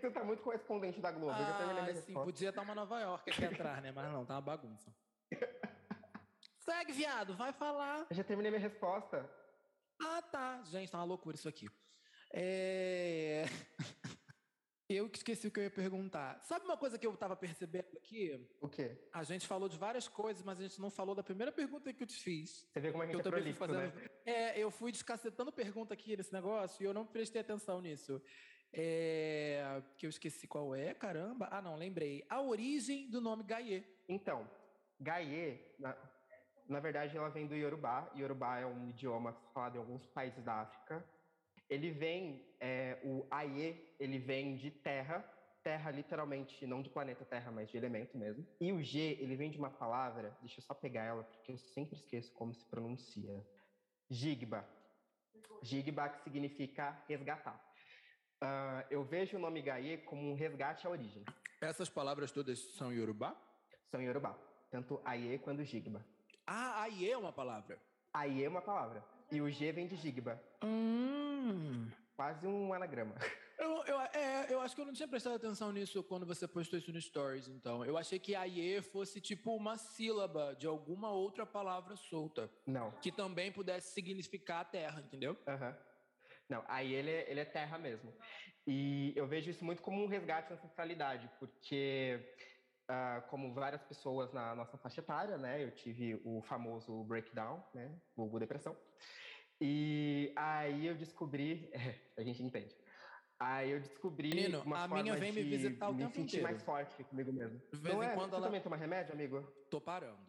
que 0.00 0.06
você 0.06 0.12
tá 0.12 0.24
muito 0.24 0.42
correspondente 0.42 1.00
da 1.00 1.10
Globo. 1.10 1.32
eu 1.38 1.44
já 1.46 1.56
terminei 1.58 1.82
Ah, 1.82 1.86
sim, 1.86 1.92
resposta. 1.92 2.24
podia 2.24 2.48
estar 2.50 2.62
uma 2.62 2.74
Nova 2.74 3.00
York 3.00 3.30
aqui 3.30 3.44
atrás, 3.44 3.82
né? 3.82 3.92
Mas 3.92 4.12
não, 4.12 4.24
tá 4.24 4.34
uma 4.34 4.40
bagunça. 4.42 4.94
Segue, 6.60 6.92
viado, 6.92 7.34
vai 7.34 7.52
falar. 7.52 8.06
Eu 8.10 8.16
já 8.16 8.24
terminei 8.24 8.50
minha 8.50 8.60
resposta. 8.60 9.28
Ah, 10.00 10.22
tá. 10.22 10.62
Gente, 10.64 10.90
tá 10.90 10.98
uma 10.98 11.04
loucura 11.04 11.34
isso 11.36 11.48
aqui. 11.48 11.66
É... 12.32 13.44
Eu 14.90 15.06
que 15.10 15.18
esqueci 15.18 15.46
o 15.46 15.50
que 15.50 15.60
eu 15.60 15.64
ia 15.64 15.70
perguntar. 15.70 16.40
Sabe 16.44 16.64
uma 16.64 16.76
coisa 16.76 16.96
que 16.98 17.06
eu 17.06 17.14
tava 17.14 17.36
percebendo 17.36 17.88
aqui? 17.94 18.48
O 18.58 18.70
quê? 18.70 18.98
A 19.12 19.22
gente 19.22 19.46
falou 19.46 19.68
de 19.68 19.76
várias 19.76 20.08
coisas, 20.08 20.42
mas 20.42 20.58
a 20.58 20.62
gente 20.62 20.80
não 20.80 20.88
falou 20.88 21.14
da 21.14 21.22
primeira 21.22 21.52
pergunta 21.52 21.92
que 21.92 22.02
eu 22.02 22.06
te 22.06 22.16
fiz. 22.16 22.66
Você 22.72 22.80
vê 22.80 22.90
como 22.90 23.02
a 23.02 23.06
gente 23.06 23.14
Eu 23.16 23.20
é 23.20 23.22
prolixo, 23.22 23.58
fazendo. 23.58 23.94
né? 23.94 24.08
É, 24.24 24.58
eu 24.58 24.70
fui 24.70 24.90
descacetando 24.90 25.52
pergunta 25.52 25.92
aqui 25.92 26.16
nesse 26.16 26.32
negócio 26.32 26.82
e 26.82 26.86
eu 26.86 26.94
não 26.94 27.04
prestei 27.06 27.38
atenção 27.42 27.82
nisso. 27.82 28.18
É, 28.72 29.82
Que 29.96 30.06
eu 30.06 30.10
esqueci 30.10 30.46
qual 30.46 30.74
é, 30.74 30.94
caramba. 30.94 31.48
Ah, 31.50 31.62
não, 31.62 31.76
lembrei. 31.76 32.24
A 32.28 32.40
origem 32.40 33.10
do 33.10 33.20
nome 33.20 33.42
Gaie. 33.44 33.84
Então, 34.08 34.48
Gaie, 35.00 35.74
na, 35.78 35.96
na 36.68 36.80
verdade, 36.80 37.16
ela 37.16 37.30
vem 37.30 37.46
do 37.46 37.54
Yorubá. 37.54 38.12
Yorubá 38.14 38.58
é 38.58 38.66
um 38.66 38.88
idioma 38.90 39.32
falado 39.54 39.76
em 39.76 39.78
alguns 39.78 40.06
países 40.06 40.44
da 40.44 40.60
África. 40.60 41.04
Ele 41.68 41.90
vem, 41.90 42.46
é, 42.60 42.98
o 43.04 43.26
Aie, 43.30 43.94
ele 43.98 44.18
vem 44.18 44.56
de 44.56 44.70
terra, 44.70 45.20
terra 45.62 45.90
literalmente, 45.90 46.66
não 46.66 46.80
do 46.82 46.90
planeta 46.90 47.24
Terra, 47.24 47.50
mas 47.50 47.70
de 47.70 47.76
elemento 47.76 48.16
mesmo. 48.16 48.46
E 48.60 48.72
o 48.72 48.82
G, 48.82 49.18
ele 49.20 49.36
vem 49.36 49.50
de 49.50 49.58
uma 49.58 49.70
palavra, 49.70 50.36
deixa 50.40 50.60
eu 50.60 50.64
só 50.64 50.72
pegar 50.74 51.04
ela, 51.04 51.24
porque 51.24 51.52
eu 51.52 51.58
sempre 51.58 51.94
esqueço 51.94 52.32
como 52.32 52.54
se 52.54 52.64
pronuncia. 52.66 53.46
Jigba. 54.10 54.66
Jigba, 55.62 56.08
que 56.08 56.22
significa 56.22 57.04
resgatar. 57.06 57.67
Ah, 58.40 58.84
eu 58.90 59.02
vejo 59.04 59.36
o 59.36 59.40
nome 59.40 59.60
Gaie 59.62 59.98
como 59.98 60.30
um 60.30 60.34
resgate 60.34 60.86
à 60.86 60.90
origem. 60.90 61.24
Essas 61.60 61.88
palavras 61.88 62.30
todas 62.30 62.58
são 62.76 62.92
Yorubá? 62.92 63.34
São 63.90 64.00
Yorubá, 64.00 64.38
tanto 64.70 65.00
Aie 65.04 65.38
quanto 65.38 65.64
Jigba. 65.64 66.04
Ah, 66.46 66.82
Aie 66.82 67.10
é 67.10 67.16
uma 67.18 67.32
palavra. 67.32 67.78
Aie 68.14 68.44
é 68.44 68.48
uma 68.48 68.62
palavra. 68.62 69.04
e 69.30 69.40
o 69.40 69.50
G 69.50 69.72
vem 69.72 69.86
de 69.88 69.96
Jigba. 69.96 70.40
Hum. 70.64 71.90
Quase 72.16 72.46
um 72.46 72.72
anagrama. 72.72 73.14
Eu, 73.60 73.84
eu, 73.86 74.00
é, 74.00 74.46
eu 74.50 74.60
acho 74.60 74.72
que 74.72 74.80
eu 74.80 74.86
não 74.86 74.92
tinha 74.92 75.08
prestado 75.08 75.34
atenção 75.34 75.72
nisso 75.72 76.00
quando 76.04 76.24
você 76.24 76.46
postou 76.46 76.78
isso 76.78 76.92
no 76.92 77.00
Stories, 77.00 77.48
então. 77.48 77.84
Eu 77.84 77.98
achei 77.98 78.16
que 78.16 78.36
Aie 78.36 78.80
fosse 78.80 79.20
tipo 79.20 79.52
uma 79.52 79.76
sílaba 79.76 80.54
de 80.54 80.64
alguma 80.64 81.10
outra 81.10 81.44
palavra 81.44 81.96
solta. 81.96 82.48
Não. 82.64 82.92
Que 83.02 83.10
também 83.10 83.50
pudesse 83.50 83.92
significar 83.92 84.64
terra, 84.70 85.00
entendeu? 85.00 85.36
Aham. 85.44 85.76
Não, 86.48 86.64
aí 86.66 86.92
ele, 86.94 87.10
é- 87.10 87.30
ele 87.30 87.40
é 87.40 87.44
terra 87.44 87.78
mesmo. 87.78 88.12
E 88.66 89.12
eu 89.16 89.26
vejo 89.26 89.50
isso 89.50 89.64
muito 89.64 89.82
como 89.82 90.02
um 90.02 90.06
resgate 90.06 90.48
da 90.48 90.54
ancestralidade, 90.54 91.30
porque, 91.38 92.34
ah, 92.88 93.22
como 93.28 93.52
várias 93.54 93.82
pessoas 93.82 94.32
na 94.32 94.54
nossa 94.54 94.78
faixa 94.78 95.00
etária, 95.00 95.36
né, 95.38 95.62
eu 95.62 95.70
tive 95.74 96.20
o 96.24 96.42
famoso 96.42 97.04
breakdown, 97.04 97.62
né, 97.74 97.98
vulgo 98.16 98.38
depressão. 98.38 98.76
E 99.60 100.32
aí 100.36 100.86
eu 100.86 100.94
descobri, 100.94 101.68
é, 101.72 101.78
a 102.16 102.22
gente 102.22 102.42
entende. 102.42 102.76
Aí 103.40 103.70
eu 103.70 103.80
descobri 103.80 104.30
Menino, 104.30 104.62
uma 104.62 104.76
a 104.84 104.88
forma 104.88 105.02
minha 105.02 105.16
vem 105.16 105.32
me 105.32 105.44
de 105.44 105.48
visitar 105.48 105.88
o 105.88 105.92
me 105.92 105.98
tempo 105.98 106.10
sentir 106.14 106.22
inteiro. 106.38 106.42
mais 106.44 106.62
forte 106.62 107.04
comigo 107.04 107.32
mesmo. 107.32 107.58
De 107.72 107.78
vez 107.78 107.94
Não 107.94 108.02
em 108.02 108.06
é? 108.06 108.14
quando 108.14 108.30
Você 108.30 108.36
ela- 108.36 108.46
também 108.46 108.60
toma 108.60 108.76
remédio, 108.76 109.12
amigo? 109.12 109.42
Tô 109.70 109.80
parando. 109.80 110.27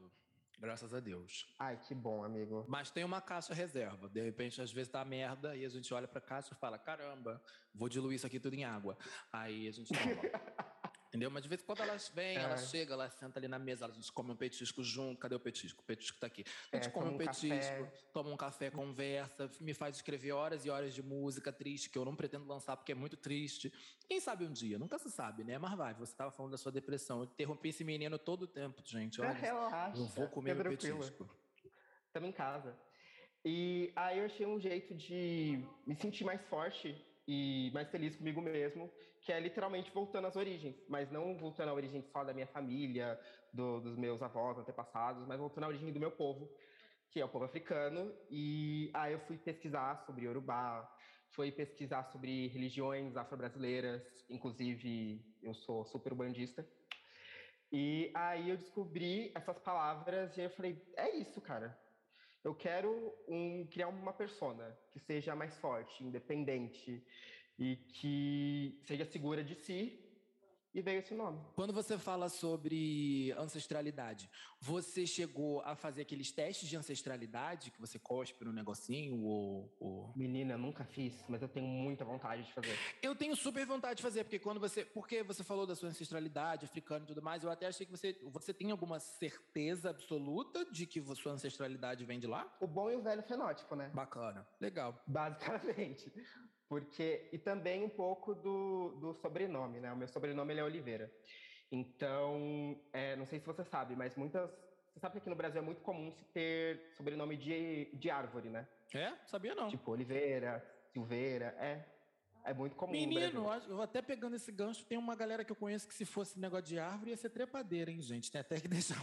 Graças 0.59 0.93
a 0.93 0.99
Deus. 0.99 1.47
Ai, 1.57 1.77
que 1.77 1.95
bom, 1.95 2.23
amigo. 2.23 2.65
Mas 2.67 2.91
tem 2.91 3.03
uma 3.05 3.21
caixa 3.21 3.53
reserva. 3.53 4.09
De 4.09 4.21
repente, 4.21 4.61
às 4.61 4.71
vezes 4.71 4.91
tá 4.91 5.03
merda 5.05 5.55
e 5.55 5.63
a 5.63 5.69
gente 5.69 5.93
olha 5.93 6.07
pra 6.07 6.19
caixa 6.19 6.53
e 6.53 6.57
fala: 6.57 6.77
caramba, 6.77 7.41
vou 7.73 7.87
diluir 7.87 8.15
isso 8.15 8.27
aqui 8.27 8.39
tudo 8.39 8.55
em 8.55 8.65
água. 8.65 8.97
Aí 9.31 9.67
a 9.67 9.71
gente 9.71 9.93
toma. 9.93 9.99
Entendeu? 11.09 11.31
Mas 11.31 11.41
de 11.41 11.49
vez 11.49 11.61
em 11.63 11.65
quando 11.65 11.81
elas 11.81 12.07
vêm, 12.09 12.37
É. 12.37 12.41
ela 12.41 12.55
chega, 12.55 12.93
ela 12.93 13.09
senta 13.09 13.39
ali 13.39 13.47
na 13.47 13.57
mesa, 13.57 13.87
a 13.87 13.89
gente 13.89 14.11
come 14.11 14.29
um 14.31 14.35
petisco 14.35 14.83
junto. 14.83 15.17
Cadê 15.19 15.33
o 15.33 15.39
petisco? 15.39 15.81
O 15.81 15.83
petisco 15.83 16.19
tá 16.19 16.27
aqui. 16.27 16.45
A 16.71 16.75
gente 16.75 16.87
É, 16.87 16.91
come 16.91 17.09
um 17.09 17.17
petisco, 17.17 17.49
café. 17.49 17.91
toma 18.13 18.29
um 18.29 18.37
café, 18.37 18.69
conversa, 18.69 19.49
me 19.59 19.73
faz 19.73 19.95
escrever 19.95 20.33
horas 20.33 20.65
e 20.65 20.69
horas 20.69 20.93
de 20.93 21.01
música 21.01 21.51
triste 21.51 21.89
que 21.89 21.97
eu 21.97 22.05
não 22.05 22.15
pretendo 22.15 22.45
lançar 22.45 22.77
porque 22.77 22.91
é 22.91 22.95
muito 22.95 23.17
triste. 23.17 23.73
Quem 24.07 24.19
sabe 24.19 24.45
um 24.45 24.51
dia? 24.53 24.77
Nunca 24.77 24.99
se 24.99 25.09
sabe, 25.09 25.43
né? 25.43 25.57
Mas 25.57 25.75
vai, 25.75 25.95
você 25.95 26.15
tava 26.15 26.29
falando 26.29 26.51
da 26.51 26.59
sua 26.59 26.71
depressão. 26.71 27.19
Eu 27.19 27.23
interrompi 27.23 27.69
esse 27.69 27.83
menino 27.83 28.19
todo 28.19 28.43
o 28.43 28.47
tempo, 28.47 28.79
gente. 28.85 29.19
Olha, 29.19 29.31
Relaxa. 29.33 29.97
eu 29.99 30.05
vou 30.05 30.27
comer 30.27 30.53
meu 30.53 30.63
tranquila. 30.63 30.95
petisco. 30.99 31.27
Estamos 32.05 32.29
em 32.29 32.33
casa. 32.33 32.77
E 33.43 33.91
aí 33.95 34.19
eu 34.19 34.25
achei 34.25 34.45
um 34.45 34.59
jeito 34.59 34.93
de 34.93 35.65
me 35.87 35.95
sentir 35.95 36.23
mais 36.23 36.39
forte 36.49 37.03
e 37.27 37.71
mais 37.73 37.89
feliz 37.89 38.15
comigo 38.15 38.41
mesmo, 38.41 38.91
que 39.29 39.33
é 39.33 39.39
literalmente 39.39 39.91
voltando 39.91 40.25
às 40.25 40.35
origens, 40.35 40.75
mas 40.89 41.11
não 41.11 41.37
voltando 41.37 41.69
à 41.69 41.73
origem 41.75 42.01
só 42.01 42.23
da 42.23 42.33
minha 42.33 42.47
família, 42.47 43.19
do- 43.53 43.79
dos 43.79 43.95
meus 43.95 44.23
avós, 44.23 44.57
antepassados, 44.57 45.23
mas 45.27 45.37
voltando 45.37 45.65
à 45.65 45.67
origem 45.67 45.93
do 45.93 45.99
meu 45.99 46.09
povo, 46.09 46.49
que 47.11 47.21
é 47.21 47.25
o 47.25 47.29
povo 47.29 47.45
africano. 47.45 48.11
E 48.31 48.89
aí 48.91 49.13
eu 49.13 49.19
fui 49.19 49.37
pesquisar 49.37 49.97
sobre 50.03 50.25
Yorubá, 50.25 50.91
fui 51.35 51.51
pesquisar 51.51 52.05
sobre 52.05 52.47
religiões 52.47 53.15
afro-brasileiras, 53.15 54.01
inclusive 54.31 55.23
eu 55.43 55.53
sou 55.53 55.85
super 55.85 56.15
bandista. 56.15 56.67
E 57.71 58.11
aí 58.15 58.49
eu 58.49 58.57
descobri 58.57 59.31
essas 59.35 59.59
palavras 59.59 60.35
e 60.37 60.41
eu 60.41 60.49
falei, 60.49 60.91
é 60.97 61.15
isso, 61.17 61.39
cara. 61.39 61.79
Eu 62.43 62.55
quero 62.55 63.13
um, 63.27 63.67
criar 63.67 63.89
uma 63.89 64.13
persona 64.13 64.75
que 64.91 64.99
seja 64.99 65.35
mais 65.35 65.55
forte, 65.59 66.03
independente 66.03 67.05
e 67.59 67.75
que 67.75 68.79
seja 68.85 69.05
segura 69.05 69.43
de 69.43 69.53
si. 69.53 70.05
E 70.71 70.83
veio 70.83 70.99
esse 70.99 71.15
nome. 71.15 71.41
Quando 71.55 71.73
você 71.73 71.97
fala 71.97 72.29
sobre 72.29 73.31
ancestralidade, 73.31 74.29
você 74.61 75.05
chegou 75.07 75.61
a 75.61 75.75
fazer 75.75 76.03
aqueles 76.03 76.31
testes 76.31 76.69
de 76.69 76.77
ancestralidade 76.77 77.71
que 77.71 77.81
você 77.81 77.97
cospe 77.97 78.45
no 78.45 78.53
negocinho 78.53 79.25
ou, 79.25 79.75
ou... 79.79 80.13
Menina, 80.15 80.53
eu 80.53 80.57
nunca 80.59 80.85
fiz, 80.85 81.25
mas 81.27 81.41
eu 81.41 81.49
tenho 81.49 81.65
muita 81.65 82.05
vontade 82.05 82.43
de 82.43 82.53
fazer. 82.53 82.77
Eu 83.01 83.15
tenho 83.15 83.35
super 83.35 83.65
vontade 83.65 83.95
de 83.95 84.03
fazer, 84.03 84.23
porque 84.23 84.37
quando 84.37 84.59
você. 84.59 84.85
Porque 84.85 85.23
você 85.23 85.43
falou 85.43 85.65
da 85.65 85.75
sua 85.75 85.89
ancestralidade 85.89 86.65
africana 86.65 87.03
e 87.03 87.07
tudo 87.07 87.21
mais, 87.21 87.43
eu 87.43 87.49
até 87.49 87.65
achei 87.65 87.87
que 87.87 87.91
você. 87.91 88.15
Você 88.25 88.53
tem 88.53 88.69
alguma 88.69 88.99
certeza 88.99 89.89
absoluta 89.89 90.63
de 90.65 90.85
que 90.85 91.01
sua 91.15 91.31
ancestralidade 91.31 92.05
vem 92.05 92.19
de 92.19 92.27
lá? 92.27 92.47
O 92.59 92.67
bom 92.67 92.91
e 92.91 92.95
o 92.95 93.01
velho 93.01 93.23
fenótipo, 93.23 93.75
né? 93.75 93.89
Bacana. 93.91 94.47
Legal. 94.61 95.01
Basicamente. 95.07 96.13
Porque, 96.69 97.27
e 97.31 97.37
também 97.39 97.83
um 97.83 97.89
pouco 97.89 98.35
do, 98.35 98.95
do 99.01 99.13
sobrenome, 99.15 99.79
né? 99.79 99.91
O 99.91 99.97
meu 99.97 100.07
sobrenome 100.07 100.55
é 100.55 100.63
Oliveira. 100.63 101.11
Então, 101.71 102.79
é, 102.93 103.15
não 103.15 103.25
sei 103.25 103.39
se 103.39 103.45
você 103.45 103.63
sabe, 103.63 103.95
mas 103.95 104.15
muitas. 104.15 104.49
Você 104.93 104.99
sabe 104.99 105.13
que 105.13 105.17
aqui 105.17 105.29
no 105.29 105.35
Brasil 105.35 105.59
é 105.61 105.65
muito 105.65 105.81
comum 105.81 106.11
se 106.11 106.23
ter 106.25 106.91
sobrenome 106.95 107.35
de, 107.35 107.85
de 107.93 108.09
árvore, 108.11 108.49
né? 108.49 108.67
É? 108.93 109.13
Sabia 109.25 109.55
não. 109.55 109.67
Tipo 109.67 109.91
Oliveira, 109.91 110.63
Silveira, 110.93 111.55
é. 111.59 111.83
É 112.45 112.53
muito 112.53 112.75
comum. 112.75 112.93
no 112.93 112.99
Menino, 112.99 113.45
eu 113.67 113.81
até 113.81 114.01
pegando 114.01 114.35
esse 114.35 114.51
gancho, 114.51 114.85
tem 114.85 114.97
uma 114.97 115.15
galera 115.15 115.43
que 115.43 115.51
eu 115.51 115.55
conheço 115.55 115.87
que 115.87 115.93
se 115.93 116.05
fosse 116.05 116.39
negócio 116.39 116.65
de 116.65 116.79
árvore 116.79 117.11
ia 117.11 117.17
ser 117.17 117.29
trepadeira, 117.29 117.91
hein, 117.91 118.01
gente? 118.01 118.31
Tem 118.31 118.41
até 118.41 118.59
que 118.59 118.67
deixar 118.69 119.01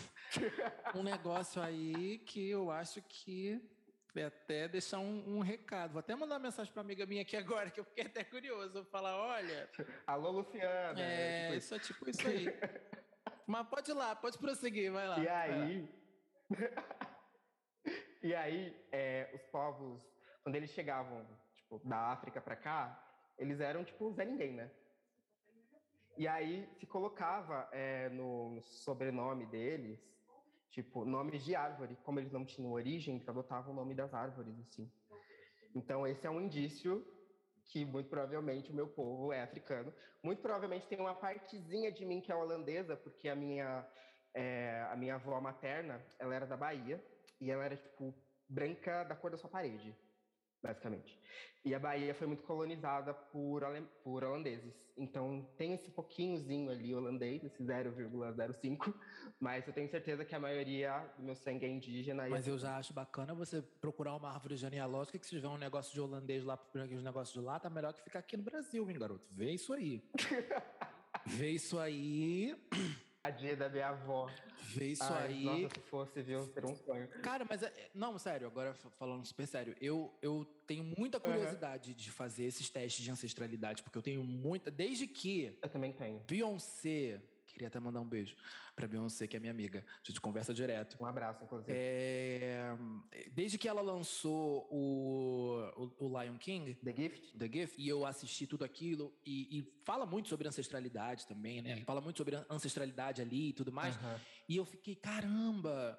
um 0.94 1.02
negócio 1.02 1.60
aí 1.60 2.18
que 2.18 2.48
eu 2.48 2.70
acho 2.70 3.02
que 3.02 3.60
até 4.24 4.68
deixar 4.68 4.98
um, 4.98 5.36
um 5.36 5.40
recado. 5.40 5.92
Vou 5.92 6.00
até 6.00 6.14
mandar 6.14 6.34
uma 6.34 6.40
mensagem 6.40 6.72
pra 6.72 6.82
amiga 6.82 7.06
minha 7.06 7.22
aqui 7.22 7.36
agora, 7.36 7.70
que 7.70 7.80
eu 7.80 7.84
fiquei 7.84 8.06
até 8.06 8.24
curioso. 8.24 8.72
Vou 8.72 8.84
falar, 8.84 9.16
olha, 9.16 9.68
Alô, 10.06 10.30
Luciana. 10.30 11.00
é, 11.00 11.46
tipo 11.46 11.54
isso 11.56 11.74
é 11.74 11.78
tipo 11.78 12.10
isso 12.10 12.28
aí. 12.28 12.46
Mas 13.46 13.68
pode 13.68 13.90
ir 13.90 13.94
lá, 13.94 14.16
pode 14.16 14.38
prosseguir, 14.38 14.90
vai 14.90 15.08
lá. 15.08 15.18
E 15.20 15.28
aí, 15.28 15.88
e 18.22 18.34
aí 18.34 18.86
é, 18.90 19.30
os 19.34 19.42
povos, 19.44 20.02
quando 20.42 20.56
eles 20.56 20.70
chegavam 20.70 21.24
tipo, 21.54 21.80
da 21.84 22.12
África 22.12 22.40
para 22.40 22.56
cá, 22.56 23.02
eles 23.38 23.60
eram 23.60 23.84
tipo 23.84 24.12
Zé 24.12 24.24
Ninguém, 24.24 24.52
né? 24.52 24.70
E 26.16 26.26
aí 26.26 26.68
se 26.78 26.86
colocava 26.86 27.68
é, 27.70 28.08
no 28.08 28.60
sobrenome 28.62 29.46
deles, 29.46 30.00
tipo, 30.70 31.04
nomes 31.04 31.44
de 31.44 31.54
árvore. 31.54 31.96
Como 32.04 32.20
eles 32.20 32.32
não 32.32 32.44
tinham 32.44 32.72
origem, 32.72 33.16
eles 33.16 33.28
adotavam 33.28 33.72
o 33.72 33.76
nome 33.76 33.94
das 33.94 34.12
árvores, 34.12 34.58
assim. 34.60 34.90
Então 35.74 36.06
esse 36.06 36.26
é 36.26 36.30
um 36.30 36.40
indício 36.40 37.04
que 37.66 37.84
muito 37.84 38.08
provavelmente 38.08 38.70
o 38.70 38.74
meu 38.74 38.88
povo 38.88 39.32
é 39.32 39.42
africano. 39.42 39.92
Muito 40.22 40.40
provavelmente 40.40 40.86
tem 40.86 41.00
uma 41.00 41.14
partezinha 41.14 41.90
de 41.90 42.04
mim 42.04 42.20
que 42.20 42.30
é 42.30 42.34
holandesa, 42.34 42.96
porque 42.96 43.28
a 43.28 43.34
minha 43.34 43.86
é, 44.34 44.86
a 44.90 44.96
minha 44.96 45.14
avó 45.14 45.40
materna, 45.40 46.04
ela 46.18 46.34
era 46.34 46.46
da 46.46 46.56
Bahia 46.56 47.02
e 47.40 47.50
ela 47.50 47.64
era 47.64 47.76
tipo 47.76 48.14
branca 48.48 49.02
da 49.04 49.16
cor 49.16 49.30
da 49.30 49.38
sua 49.38 49.50
parede, 49.50 49.96
basicamente. 50.62 51.18
E 51.64 51.74
a 51.74 51.80
Bahia 51.80 52.14
foi 52.14 52.28
muito 52.28 52.44
colonizada 52.44 53.12
por, 53.12 53.62
por 54.04 54.22
holandeses. 54.22 54.72
Então 54.96 55.44
tem 55.58 55.74
esse 55.74 55.90
pouquinhozinho 55.90 56.70
ali 56.70 56.94
holandês, 56.94 57.42
esse 57.42 57.60
0,05, 57.62 58.94
mas 59.40 59.66
eu 59.66 59.74
tenho 59.74 59.88
certeza 59.90 60.24
que 60.24 60.34
a 60.34 60.38
maioria 60.38 61.04
do 61.18 61.24
meu 61.24 61.34
sangue 61.34 61.66
é 61.66 61.68
indígena. 61.68 62.28
Mas 62.28 62.46
eu 62.46 62.56
já 62.56 62.76
acho 62.76 62.94
bacana 62.94 63.34
você 63.34 63.60
procurar 63.80 64.14
uma 64.14 64.30
árvore 64.30 64.56
genealógica 64.56 65.18
que 65.18 65.26
se 65.26 65.34
tiver 65.34 65.48
um 65.48 65.58
negócio 65.58 65.92
de 65.92 66.00
holandês 66.00 66.44
lá, 66.44 66.56
os 66.72 67.02
negócios 67.02 67.34
de 67.38 67.44
lá, 67.44 67.58
tá 67.58 67.68
melhor 67.68 67.92
que 67.92 68.00
ficar 68.00 68.20
aqui 68.20 68.36
no 68.36 68.44
Brasil, 68.44 68.88
hein, 68.88 68.98
garoto? 68.98 69.26
Vê 69.32 69.50
isso 69.50 69.72
aí. 69.72 70.02
Vê 71.26 71.50
isso 71.50 71.78
aí. 71.80 72.56
A 73.26 73.30
dia 73.30 73.56
da 73.56 73.68
minha 73.68 73.88
avó. 73.88 74.30
Vê 74.74 74.88
isso 74.88 75.04
Ai, 75.04 75.26
aí. 75.28 75.44
Nossa, 75.44 75.74
se 75.74 75.80
fosse, 75.80 76.22
viu, 76.22 76.44
seria 76.52 76.68
um 76.68 76.76
sonho. 76.76 77.08
Cara, 77.22 77.46
mas 77.48 77.62
é- 77.62 77.72
não, 77.94 78.18
sério, 78.18 78.46
agora 78.46 78.74
fa- 78.74 78.90
falando 78.90 79.24
super 79.24 79.46
sério, 79.46 79.74
eu, 79.80 80.12
eu 80.20 80.44
tenho 80.66 80.84
muita 80.84 81.18
curiosidade 81.20 81.94
de 81.94 82.10
fazer 82.10 82.44
esses 82.44 82.68
testes 82.68 83.02
de 83.04 83.10
ancestralidade, 83.10 83.82
porque 83.82 83.96
eu 83.96 84.02
tenho 84.02 84.22
muita. 84.24 84.70
Desde 84.70 85.06
que 85.06 85.56
Eu 85.62 85.68
também 85.68 85.92
tenho. 85.92 86.20
Beyoncé. 86.26 87.20
Queria 87.56 87.68
até 87.68 87.80
mandar 87.80 88.02
um 88.02 88.06
beijo 88.06 88.36
pra 88.74 88.86
Beyoncé, 88.86 89.26
que 89.26 89.34
é 89.34 89.40
minha 89.40 89.50
amiga. 89.50 89.82
A 89.88 90.06
gente 90.06 90.20
conversa 90.20 90.52
direto. 90.52 90.94
Um 91.00 91.06
abraço, 91.06 91.42
inclusive. 91.42 91.72
É, 91.74 92.76
desde 93.32 93.56
que 93.56 93.66
ela 93.66 93.80
lançou 93.80 94.68
o, 94.70 95.94
o, 95.98 96.20
Lion 96.20 96.36
King, 96.36 96.74
The 96.74 96.92
Gift? 96.94 97.38
The 97.38 97.48
Gift, 97.48 97.80
e 97.80 97.88
eu 97.88 98.04
assisti 98.04 98.46
tudo 98.46 98.62
aquilo, 98.62 99.18
e, 99.24 99.58
e 99.58 99.82
fala 99.86 100.04
muito 100.04 100.28
sobre 100.28 100.46
ancestralidade 100.46 101.26
também, 101.26 101.62
né? 101.62 101.82
Fala 101.86 102.02
muito 102.02 102.18
sobre 102.18 102.36
ancestralidade 102.50 103.22
ali 103.22 103.48
e 103.48 103.52
tudo 103.54 103.72
mais. 103.72 103.96
Aham. 103.96 104.20
E 104.46 104.56
eu 104.58 104.66
fiquei, 104.66 104.94
caramba! 104.94 105.98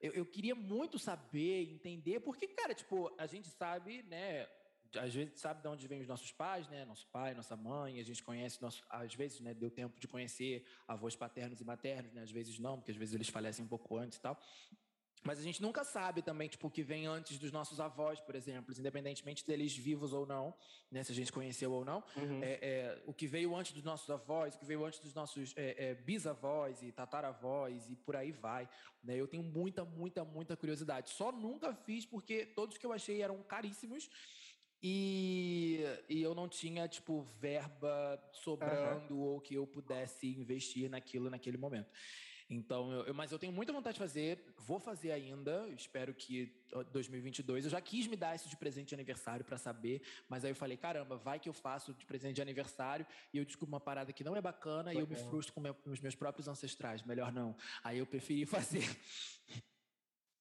Eu, 0.00 0.12
eu 0.14 0.26
queria 0.26 0.56
muito 0.56 0.98
saber, 0.98 1.72
entender, 1.72 2.18
porque, 2.18 2.48
cara, 2.48 2.74
tipo, 2.74 3.14
a 3.16 3.26
gente 3.26 3.46
sabe, 3.46 4.02
né? 4.02 4.48
Às 4.96 5.14
vezes 5.14 5.38
sabe 5.40 5.60
de 5.60 5.68
onde 5.68 5.86
vêm 5.86 6.00
os 6.00 6.08
nossos 6.08 6.32
pais, 6.32 6.68
né? 6.68 6.84
Nosso 6.84 7.06
pai, 7.08 7.34
nossa 7.34 7.56
mãe, 7.56 8.00
a 8.00 8.04
gente 8.04 8.22
conhece, 8.22 8.60
nosso, 8.62 8.82
às 8.88 9.14
vezes, 9.14 9.40
né? 9.40 9.52
Deu 9.52 9.70
tempo 9.70 9.98
de 10.00 10.08
conhecer 10.08 10.64
avós 10.86 11.14
paternos 11.14 11.60
e 11.60 11.64
maternos, 11.64 12.12
né? 12.12 12.22
Às 12.22 12.30
vezes 12.30 12.58
não, 12.58 12.76
porque 12.76 12.90
às 12.90 12.96
vezes 12.96 13.14
eles 13.14 13.28
falecem 13.28 13.64
um 13.64 13.68
pouco 13.68 13.96
antes 13.96 14.18
e 14.18 14.20
tal. 14.20 14.40
Mas 15.24 15.38
a 15.38 15.42
gente 15.42 15.60
nunca 15.60 15.84
sabe 15.84 16.22
também, 16.22 16.48
tipo, 16.48 16.68
o 16.68 16.70
que 16.70 16.82
vem 16.82 17.06
antes 17.06 17.38
dos 17.38 17.50
nossos 17.50 17.80
avós, 17.80 18.20
por 18.20 18.34
exemplo, 18.34 18.74
independentemente 18.78 19.46
deles 19.46 19.76
vivos 19.76 20.12
ou 20.12 20.24
não, 20.24 20.54
né, 20.90 21.02
se 21.02 21.12
a 21.12 21.14
gente 21.14 21.32
conheceu 21.32 21.72
ou 21.72 21.84
não. 21.84 22.02
Uhum. 22.16 22.42
É, 22.42 22.58
é, 22.62 23.02
o 23.06 23.12
que 23.12 23.26
veio 23.26 23.54
antes 23.54 23.72
dos 23.72 23.82
nossos 23.82 24.08
avós, 24.10 24.54
o 24.54 24.58
que 24.58 24.64
veio 24.64 24.84
antes 24.84 25.00
dos 25.00 25.12
nossos 25.14 25.52
é, 25.56 25.90
é 25.90 25.94
bisavós 25.94 26.82
e 26.82 26.92
tataravós 26.92 27.90
e 27.90 27.96
por 27.96 28.16
aí 28.16 28.32
vai. 28.32 28.68
Né? 29.02 29.16
Eu 29.16 29.26
tenho 29.26 29.42
muita, 29.42 29.84
muita, 29.84 30.24
muita 30.24 30.56
curiosidade. 30.56 31.10
Só 31.10 31.32
nunca 31.32 31.74
fiz 31.74 32.06
porque 32.06 32.46
todos 32.46 32.78
que 32.78 32.86
eu 32.86 32.92
achei 32.92 33.20
eram 33.20 33.42
caríssimos 33.42 34.08
e, 34.82 35.80
e 36.08 36.22
eu 36.22 36.34
não 36.34 36.48
tinha, 36.48 36.86
tipo, 36.86 37.22
verba 37.40 38.20
sobrando 38.32 39.14
uhum. 39.14 39.20
ou 39.20 39.40
que 39.40 39.54
eu 39.54 39.66
pudesse 39.66 40.28
investir 40.28 40.88
naquilo 40.88 41.28
naquele 41.28 41.56
momento. 41.56 41.90
Então, 42.50 42.90
eu, 42.90 43.12
mas 43.12 43.30
eu 43.30 43.38
tenho 43.38 43.52
muita 43.52 43.72
vontade 43.74 43.94
de 43.94 43.98
fazer, 43.98 44.42
vou 44.56 44.78
fazer 44.78 45.12
ainda, 45.12 45.68
espero 45.68 46.14
que 46.14 46.50
2022. 46.92 47.66
Eu 47.66 47.70
já 47.70 47.80
quis 47.80 48.06
me 48.06 48.16
dar 48.16 48.34
isso 48.34 48.48
de 48.48 48.56
presente 48.56 48.88
de 48.88 48.94
aniversário 48.94 49.44
para 49.44 49.58
saber, 49.58 50.00
mas 50.28 50.44
aí 50.44 50.52
eu 50.52 50.56
falei, 50.56 50.76
caramba, 50.78 51.16
vai 51.18 51.38
que 51.38 51.48
eu 51.48 51.52
faço 51.52 51.92
de 51.92 52.06
presente 52.06 52.36
de 52.36 52.42
aniversário 52.42 53.06
e 53.34 53.38
eu 53.38 53.44
descubro 53.44 53.74
uma 53.74 53.80
parada 53.80 54.14
que 54.14 54.24
não 54.24 54.34
é 54.34 54.40
bacana 54.40 54.90
Foi 54.92 54.94
e 54.94 55.00
eu 55.00 55.06
me 55.06 55.16
frustro 55.16 55.52
com, 55.52 55.60
meu, 55.60 55.74
com 55.74 55.90
os 55.90 56.00
meus 56.00 56.14
próprios 56.14 56.48
ancestrais, 56.48 57.02
melhor 57.02 57.30
não. 57.30 57.54
Aí 57.84 57.98
eu 57.98 58.06
preferi 58.06 58.46
fazer. 58.46 58.96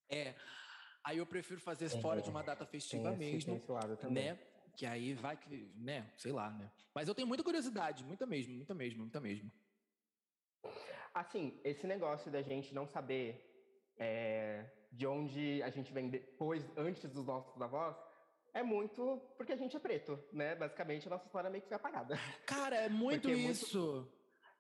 é. 0.10 0.34
Aí 1.08 1.20
eu 1.20 1.26
prefiro 1.26 1.62
fazer 1.62 1.86
é, 1.86 2.02
fora 2.02 2.22
de 2.22 2.30
uma 2.30 2.44
data 2.44 2.66
festiva 2.66 3.12
tem 3.12 3.18
mesmo, 3.18 3.38
esse, 3.38 3.46
tem 3.96 4.12
né? 4.12 4.38
Que 4.76 4.86
aí 4.86 5.14
vai 5.14 5.38
que, 5.38 5.72
né, 5.78 6.12
sei 6.18 6.34
lá, 6.34 6.50
né? 6.50 6.70
Mas 6.94 7.08
eu 7.08 7.16
tenho 7.16 7.26
muita 7.26 7.46
curiosidade, 7.46 8.04
muita 8.04 8.26
mesmo, 8.26 8.54
muita 8.54 8.74
mesmo, 8.74 9.00
muita 9.00 9.22
mesmo. 9.22 9.50
Assim, 11.14 11.62
esse 11.64 11.88
negócio 11.88 12.30
da 12.30 12.42
gente 12.42 12.76
não 12.76 12.86
saber 12.86 13.42
é, 13.98 14.70
de 14.92 15.08
onde 15.08 15.64
a 15.64 15.70
gente 15.70 15.94
vem 15.94 16.10
depois, 16.10 16.70
antes 16.76 17.10
dos 17.10 17.26
nossos 17.26 17.62
avós, 17.62 17.96
é 18.54 18.62
muito 18.62 19.22
porque 19.38 19.54
a 19.54 19.56
gente 19.56 19.78
é 19.78 19.80
preto, 19.80 20.20
né? 20.34 20.56
Basicamente, 20.56 21.08
a 21.08 21.12
nossa 21.12 21.26
história 21.26 21.50
meio 21.50 21.62
que 21.62 21.70
foi 21.70 21.78
apagada. 21.78 22.20
Cara, 22.46 22.76
é 22.76 22.90
muito 22.90 23.30
isso. 23.30 23.80
Muito... 23.80 24.17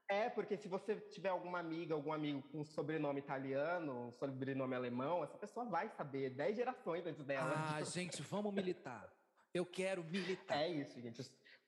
É, 0.10 0.30
porque 0.30 0.56
se 0.56 0.70
você 0.70 0.96
tiver 0.96 1.30
alguma 1.30 1.60
amiga, 1.60 1.94
algum 1.94 2.14
amigo 2.14 2.42
com 2.44 2.64
sobrenome 2.64 3.20
italiano, 3.20 4.14
sobrenome 4.18 4.74
alemão, 4.74 5.24
essa 5.24 5.38
pessoa 5.38 5.66
vai 5.66 5.90
saber 5.90 6.30
10 6.30 6.56
gerações 6.56 7.06
antes 7.06 7.24
dela. 7.26 7.54
Ah, 7.56 7.84
gente, 7.84 8.22
vamos 8.22 8.54
militar. 8.54 9.12
Eu 9.54 9.66
quero 9.66 10.04
militar. 10.06 10.60
É 10.60 10.70
isso, 10.70 11.02
gente. 11.02 11.22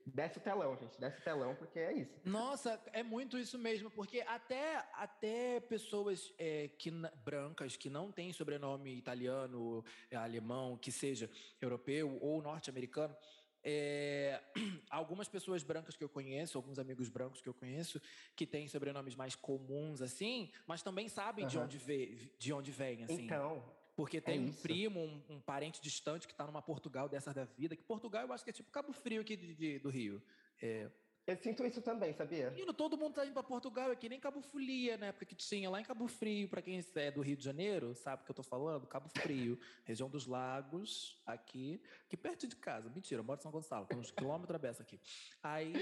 Desce 0.05 0.37
o 0.37 0.41
telão, 0.41 0.75
gente. 0.77 0.99
Desce 0.99 1.19
o 1.19 1.23
telão, 1.23 1.55
porque 1.55 1.79
é 1.79 1.93
isso. 1.93 2.19
Nossa, 2.23 2.81
é 2.93 3.03
muito 3.03 3.37
isso 3.37 3.57
mesmo, 3.59 3.91
porque 3.91 4.21
até, 4.21 4.77
até 4.93 5.59
pessoas 5.59 6.33
é, 6.37 6.69
que, 6.69 6.91
brancas 7.23 7.75
que 7.75 7.89
não 7.89 8.11
têm 8.11 8.33
sobrenome 8.33 8.95
italiano, 8.95 9.83
é, 10.09 10.15
alemão, 10.15 10.77
que 10.77 10.91
seja 10.91 11.29
europeu 11.61 12.17
ou 12.21 12.41
norte-americano, 12.41 13.15
é, 13.63 14.41
algumas 14.89 15.27
pessoas 15.27 15.63
brancas 15.63 15.95
que 15.95 16.03
eu 16.03 16.09
conheço, 16.09 16.57
alguns 16.57 16.79
amigos 16.79 17.09
brancos 17.09 17.41
que 17.41 17.49
eu 17.49 17.53
conheço, 17.53 18.01
que 18.35 18.45
têm 18.45 18.67
sobrenomes 18.67 19.15
mais 19.15 19.35
comuns 19.35 20.01
assim, 20.01 20.51
mas 20.65 20.81
também 20.81 21.09
sabem 21.09 21.45
uhum. 21.45 21.49
de 21.49 21.57
onde 21.57 21.77
vê, 21.77 22.17
de 22.37 22.53
onde 22.53 22.71
vem 22.71 23.03
assim. 23.03 23.25
Então, 23.25 23.63
porque 23.95 24.17
é 24.17 24.21
tem 24.21 24.37
é 24.37 24.41
um 24.41 24.53
primo, 24.53 24.99
um, 24.99 25.21
um, 25.29 25.41
parente 25.41 25.81
distante 25.81 26.25
que 26.27 26.33
está 26.33 26.45
numa 26.45 26.61
Portugal 26.61 27.09
dessas 27.09 27.33
da 27.33 27.43
vida, 27.43 27.75
que 27.75 27.83
Portugal 27.83 28.25
eu 28.25 28.33
acho 28.33 28.43
que 28.43 28.49
é 28.49 28.53
tipo 28.53 28.71
Cabo 28.71 28.93
Frio 28.93 29.21
aqui 29.21 29.35
de, 29.35 29.53
de, 29.53 29.79
do 29.79 29.89
Rio. 29.89 30.21
É, 30.61 30.89
eu 31.29 31.37
sinto 31.37 31.63
isso 31.63 31.81
também, 31.81 32.11
sabia? 32.13 32.49
Menino, 32.49 32.73
todo 32.73 32.97
mundo 32.97 33.13
tá 33.13 33.23
indo 33.23 33.33
para 33.33 33.43
Portugal, 33.43 33.91
é 33.91 33.95
que 33.95 34.09
nem 34.09 34.19
Cabo 34.19 34.41
Folia, 34.41 34.97
né? 34.97 35.11
Porque 35.11 35.35
tinha 35.35 35.69
lá 35.69 35.79
em 35.79 35.83
Cabo 35.83 36.07
Frio, 36.07 36.49
para 36.49 36.61
quem 36.61 36.83
é 36.95 37.11
do 37.11 37.21
Rio 37.21 37.37
de 37.37 37.43
Janeiro, 37.43 37.93
sabe 37.93 38.23
o 38.23 38.25
que 38.25 38.31
eu 38.31 38.35
tô 38.35 38.41
falando? 38.41 38.87
Cabo 38.87 39.07
Frio, 39.09 39.59
região 39.85 40.09
dos 40.09 40.25
lagos, 40.25 41.21
aqui, 41.25 41.81
aqui 42.05 42.17
perto 42.17 42.47
de 42.47 42.55
casa. 42.55 42.89
Mentira, 42.89 43.21
eu 43.21 43.23
moro 43.23 43.39
em 43.39 43.43
São 43.43 43.51
Gonçalo, 43.51 43.85
tem 43.85 43.97
uns 43.97 44.09
quilômetros 44.09 44.55
abertos 44.55 44.81
aqui. 44.81 44.99
Aí, 45.43 45.73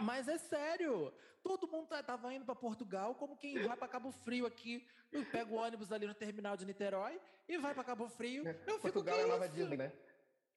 mas 0.00 0.28
é 0.28 0.38
sério, 0.38 1.12
todo 1.42 1.68
mundo 1.68 1.88
tá, 1.88 2.02
tava 2.02 2.32
indo 2.32 2.46
para 2.46 2.54
Portugal 2.54 3.14
como 3.14 3.36
quem 3.36 3.62
vai 3.66 3.76
para 3.76 3.88
Cabo 3.88 4.10
Frio 4.10 4.46
aqui. 4.46 4.86
Eu 5.12 5.24
pego 5.26 5.56
o 5.56 5.58
ônibus 5.58 5.92
ali 5.92 6.06
no 6.06 6.14
terminal 6.14 6.56
de 6.56 6.64
Niterói 6.64 7.20
e 7.46 7.58
vai 7.58 7.74
para 7.74 7.84
Cabo 7.84 8.08
Frio. 8.08 8.44
Eu 8.66 8.78
Portugal 8.78 9.14
fico, 9.14 9.26
é 9.26 9.30
Nova 9.30 9.48
Disney, 9.48 9.76
né? 9.76 9.92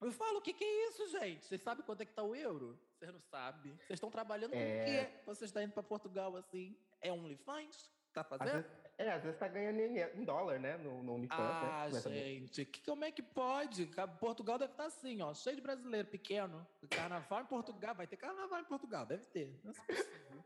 Eu 0.02 0.12
falo, 0.14 0.40
o 0.40 0.42
que, 0.42 0.54
que 0.54 0.64
é 0.64 0.90
isso, 0.90 1.08
gente? 1.10 1.46
Vocês 1.46 1.62
sabem 1.62 1.86
quanto 1.86 2.02
é 2.02 2.06
que 2.06 2.14
tá 2.14 2.24
o 2.24 2.34
euro? 2.34 2.80
Vocês 2.94 3.12
não 3.12 3.20
sabem. 3.20 3.76
Vocês 3.76 3.98
estão 3.98 4.10
trabalhando 4.10 4.52
com 4.52 4.58
é... 4.58 4.82
o 4.82 4.86
quê? 4.86 5.22
Vocês 5.26 5.50
estão 5.50 5.62
indo 5.62 5.74
para 5.74 5.84
Portugal 5.84 6.36
assim? 6.38 6.78
É 7.02 7.12
OnlyFans? 7.12 7.92
Tá 8.14 8.24
fazendo? 8.24 8.48
Às 8.48 8.54
vezes, 8.54 8.72
é, 8.98 9.12
às 9.12 9.24
vezes 9.24 9.38
tá 9.38 9.48
ganhando 9.48 9.80
em, 9.80 10.24
dólar, 10.24 10.60
né? 10.60 10.78
No, 10.78 11.04
no 11.04 11.16
OnlyFans. 11.16 11.40
Né? 11.40 11.70
Ah, 11.72 11.90
né? 11.92 12.00
gente, 12.00 12.66
que, 12.66 12.82
como 12.82 13.04
é 13.04 13.12
que 13.12 13.22
pode? 13.22 13.90
Portugal 14.20 14.58
deve 14.58 14.72
estar 14.72 14.84
tá 14.84 14.88
assim, 14.88 15.22
ó, 15.22 15.34
cheio 15.34 15.58
de 15.58 15.62
brasileiro 15.62 16.08
pequeno. 16.08 16.66
Carnaval 16.90 17.42
em 17.42 17.46
Portugal, 17.46 17.94
vai 17.94 18.08
ter 18.08 18.18
carnaval 18.18 18.62
em 18.62 18.66
Portugal, 18.66 19.06
deve 19.06 19.26
ter. 19.26 19.60
Não 19.64 19.72
é 19.72 19.74
possível. 19.74 20.46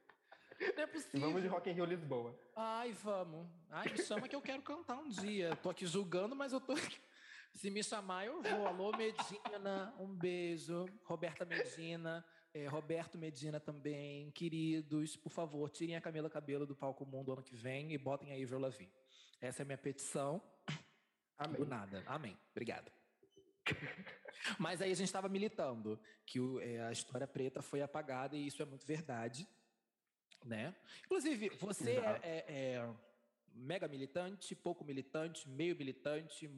Não 0.59 0.83
é 0.83 0.87
possível. 0.87 1.21
Vamos 1.21 1.41
de 1.41 1.47
Rock 1.47 1.69
in 1.69 1.73
Rio 1.73 1.85
Lisboa. 1.85 2.37
Ai, 2.55 2.91
vamos. 2.91 3.47
Ai, 3.69 3.89
me 3.89 3.97
chama 4.01 4.27
que 4.27 4.35
eu 4.35 4.41
quero 4.41 4.61
cantar 4.63 4.97
um 4.97 5.09
dia. 5.09 5.55
Tô 5.57 5.69
aqui 5.69 5.85
julgando, 5.85 6.35
mas 6.35 6.53
eu 6.53 6.59
tô 6.59 6.73
aqui. 6.73 6.99
Se 7.53 7.69
me 7.69 7.83
chamar, 7.83 8.25
eu 8.25 8.41
vou. 8.41 8.67
Alô, 8.67 8.91
Medina, 8.97 9.93
um 9.99 10.07
beijo. 10.07 10.85
Roberta 11.03 11.45
Medina, 11.45 12.25
é, 12.53 12.67
Roberto 12.67 13.17
Medina 13.17 13.59
também. 13.59 14.31
Queridos, 14.31 15.15
por 15.15 15.29
favor, 15.29 15.69
tirem 15.69 15.95
a 15.95 16.01
Camila 16.01 16.29
Cabelo 16.29 16.65
do 16.65 16.75
palco 16.75 17.05
mundo 17.05 17.31
ano 17.31 17.43
que 17.43 17.55
vem 17.55 17.93
e 17.93 17.97
botem 17.97 18.31
a 18.31 18.37
Ivor 18.37 18.59
Lavin. 18.59 18.91
Essa 19.39 19.61
é 19.61 19.63
a 19.63 19.65
minha 19.65 19.77
petição. 19.77 20.41
Amém. 21.37 21.57
Do 21.57 21.65
nada. 21.65 22.03
Amém. 22.07 22.37
Obrigado. 22.51 22.91
Mas 24.59 24.81
aí 24.81 24.91
a 24.91 24.95
gente 24.95 25.07
estava 25.07 25.29
militando 25.29 25.99
que 26.25 26.39
o, 26.39 26.59
é, 26.59 26.81
a 26.81 26.91
história 26.91 27.27
preta 27.27 27.61
foi 27.61 27.81
apagada 27.81 28.35
e 28.35 28.47
isso 28.47 28.61
é 28.61 28.65
muito 28.65 28.85
verdade, 28.85 29.47
né? 30.43 30.75
Inclusive, 31.05 31.49
você 31.59 31.91
é, 31.91 32.19
é, 32.23 32.45
é 32.47 32.95
mega 33.53 33.87
militante, 33.87 34.55
pouco 34.55 34.83
militante, 34.83 35.47
meio 35.47 35.75
militante, 35.75 36.49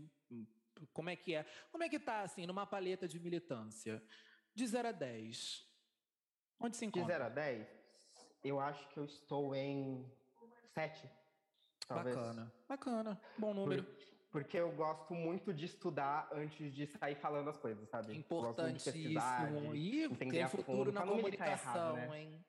como 0.94 1.10
é 1.10 1.16
que 1.16 1.34
é? 1.34 1.46
Como 1.72 1.84
é 1.84 1.90
que 1.90 2.00
tá, 2.00 2.22
assim, 2.22 2.46
numa 2.46 2.66
paleta 2.66 3.08
de 3.08 3.20
militância? 3.20 4.04
De 4.54 4.66
0 4.66 4.88
a 4.88 4.92
10. 4.92 5.66
Onde 6.60 6.78
se 6.78 6.86
encontra? 6.86 7.08
De 7.08 7.14
0 7.14 7.26
a 7.26 7.30
10, 7.30 7.68
eu 8.44 8.60
acho 8.60 8.88
que 8.90 8.98
eu 8.98 9.06
estou 9.06 9.56
em 9.56 10.10
7. 10.74 11.10
Talvez. 11.88 12.16
Bacana, 12.16 12.54
bacana. 12.68 13.22
Bom 13.38 13.54
número. 13.54 13.84
Por, 13.84 14.06
porque 14.32 14.58
eu 14.58 14.72
gosto 14.74 15.14
muito 15.14 15.54
de 15.54 15.66
estudar 15.66 16.28
antes 16.34 16.74
de 16.74 16.86
sair 16.88 17.16
falando 17.16 17.50
as 17.50 17.58
coisas, 17.58 17.88
sabe? 17.90 18.18
Importantíssimo. 18.18 19.74
E 19.76 20.10
tem 20.18 20.48
futuro 20.48 20.92
na 20.92 21.04
comunicação, 21.04 21.98
errado, 21.98 22.12
né? 22.12 22.22
hein? 22.22 22.46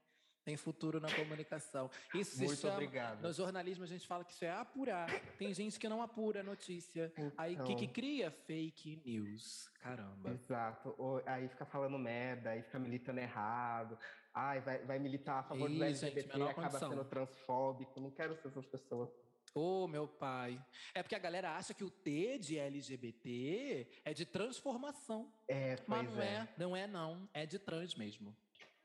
Tem 0.46 0.56
futuro 0.56 1.00
na 1.00 1.12
comunicação. 1.12 1.90
Isso 2.14 2.38
Muito 2.38 2.54
se 2.54 2.62
chama, 2.62 2.74
obrigado. 2.74 3.20
No 3.20 3.32
jornalismo 3.32 3.82
a 3.82 3.86
gente 3.88 4.06
fala 4.06 4.24
que 4.24 4.30
isso 4.30 4.44
é 4.44 4.50
apurar. 4.52 5.10
Tem 5.36 5.52
gente 5.52 5.76
que 5.76 5.88
não 5.88 6.00
apura 6.00 6.38
a 6.38 6.42
notícia. 6.44 7.12
Então, 7.18 7.32
aí 7.36 7.56
o 7.56 7.64
que, 7.64 7.74
que 7.74 7.88
cria? 7.88 8.30
Fake 8.30 9.02
news. 9.04 9.68
Caramba. 9.80 10.30
Exato. 10.30 10.94
Aí 11.26 11.48
fica 11.48 11.66
falando 11.66 11.98
merda, 11.98 12.50
aí 12.50 12.62
fica 12.62 12.78
militando 12.78 13.18
errado. 13.18 13.98
Ai, 14.32 14.60
vai, 14.60 14.78
vai 14.84 15.00
militar 15.00 15.40
a 15.40 15.42
favor 15.42 15.68
Ih, 15.68 15.78
do 15.78 15.84
LGBT 15.84 16.38
e 16.38 16.42
acaba 16.42 16.54
condição. 16.54 16.90
sendo 16.90 17.04
transfóbico. 17.04 18.00
Não 18.00 18.12
quero 18.12 18.36
ser 18.36 18.46
essas 18.46 18.66
pessoas. 18.66 19.10
Ô, 19.52 19.82
oh, 19.82 19.88
meu 19.88 20.06
pai. 20.06 20.64
É 20.94 21.02
porque 21.02 21.16
a 21.16 21.18
galera 21.18 21.56
acha 21.56 21.74
que 21.74 21.82
o 21.82 21.90
T 21.90 22.38
de 22.38 22.56
LGBT 22.56 23.88
é 24.04 24.14
de 24.14 24.24
transformação. 24.24 25.32
É, 25.48 25.76
Mas 25.88 26.08
não 26.14 26.22
é. 26.22 26.26
é. 26.26 26.48
Não 26.56 26.76
é, 26.76 26.86
não. 26.86 27.28
É 27.34 27.44
de 27.44 27.58
trans 27.58 27.96
mesmo. 27.96 28.36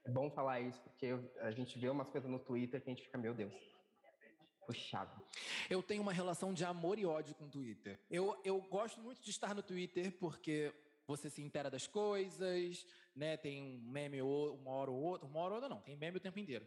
É 0.03 0.09
bom 0.09 0.29
falar 0.31 0.59
isso, 0.61 0.81
porque 0.81 1.07
a 1.39 1.51
gente 1.51 1.77
vê 1.77 1.89
umas 1.89 2.09
coisas 2.09 2.29
no 2.29 2.39
Twitter 2.39 2.81
que 2.81 2.89
a 2.89 2.93
gente 2.93 3.03
fica, 3.03 3.17
meu 3.17 3.33
Deus, 3.33 3.53
puxado. 4.65 5.23
Eu 5.69 5.83
tenho 5.83 6.01
uma 6.01 6.13
relação 6.13 6.53
de 6.53 6.65
amor 6.65 6.97
e 6.97 7.05
ódio 7.05 7.35
com 7.35 7.45
o 7.45 7.49
Twitter. 7.49 7.99
Eu, 8.09 8.39
eu 8.43 8.59
gosto 8.61 8.99
muito 8.99 9.21
de 9.21 9.29
estar 9.29 9.53
no 9.53 9.61
Twitter 9.61 10.11
porque 10.19 10.73
você 11.05 11.29
se 11.29 11.41
intera 11.41 11.69
das 11.69 11.87
coisas, 11.87 12.85
né? 13.15 13.37
Tem 13.37 13.61
um 13.61 13.91
meme 13.91 14.21
uma 14.21 14.71
hora 14.71 14.91
ou 14.91 15.01
outra, 15.01 15.27
uma 15.27 15.39
hora 15.39 15.53
ou 15.53 15.55
outra 15.55 15.69
não, 15.69 15.81
tem 15.81 15.95
meme 15.95 16.17
o 16.17 16.21
tempo 16.21 16.39
inteiro. 16.39 16.65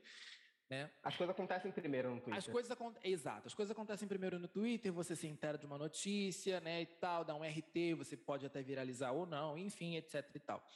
Né? 0.69 0.91
As 1.03 1.15
coisas 1.17 1.35
acontecem 1.35 1.71
primeiro 1.71 2.11
no 2.11 2.21
Twitter. 2.21 2.39
As 2.39 2.47
coisas 2.47 2.77
Exato, 3.03 3.47
as 3.47 3.55
coisas 3.55 3.71
acontecem 3.71 4.09
primeiro 4.09 4.39
no 4.39 4.49
Twitter, 4.49 4.93
você 4.93 5.15
se 5.15 5.27
intera 5.27 5.59
de 5.59 5.67
uma 5.67 5.77
notícia, 5.77 6.59
né, 6.61 6.83
e 6.83 6.87
tal, 6.87 7.23
dá 7.23 7.35
um 7.35 7.43
RT, 7.43 7.95
você 7.97 8.17
pode 8.17 8.47
até 8.47 8.63
viralizar 8.63 9.13
ou 9.13 9.27
não, 9.27 9.59
enfim, 9.59 9.97
etc 9.97 10.25
e 10.35 10.39
tal. 10.39 10.67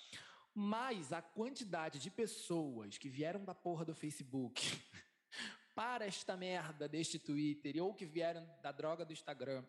Mas 0.60 1.12
a 1.12 1.22
quantidade 1.22 2.00
de 2.00 2.10
pessoas 2.10 2.98
que 2.98 3.08
vieram 3.08 3.44
da 3.44 3.54
porra 3.54 3.84
do 3.84 3.94
Facebook 3.94 4.60
para 5.72 6.04
esta 6.04 6.36
merda 6.36 6.88
deste 6.88 7.16
Twitter, 7.16 7.80
ou 7.80 7.94
que 7.94 8.04
vieram 8.04 8.44
da 8.60 8.72
droga 8.72 9.04
do 9.04 9.12
Instagram 9.12 9.64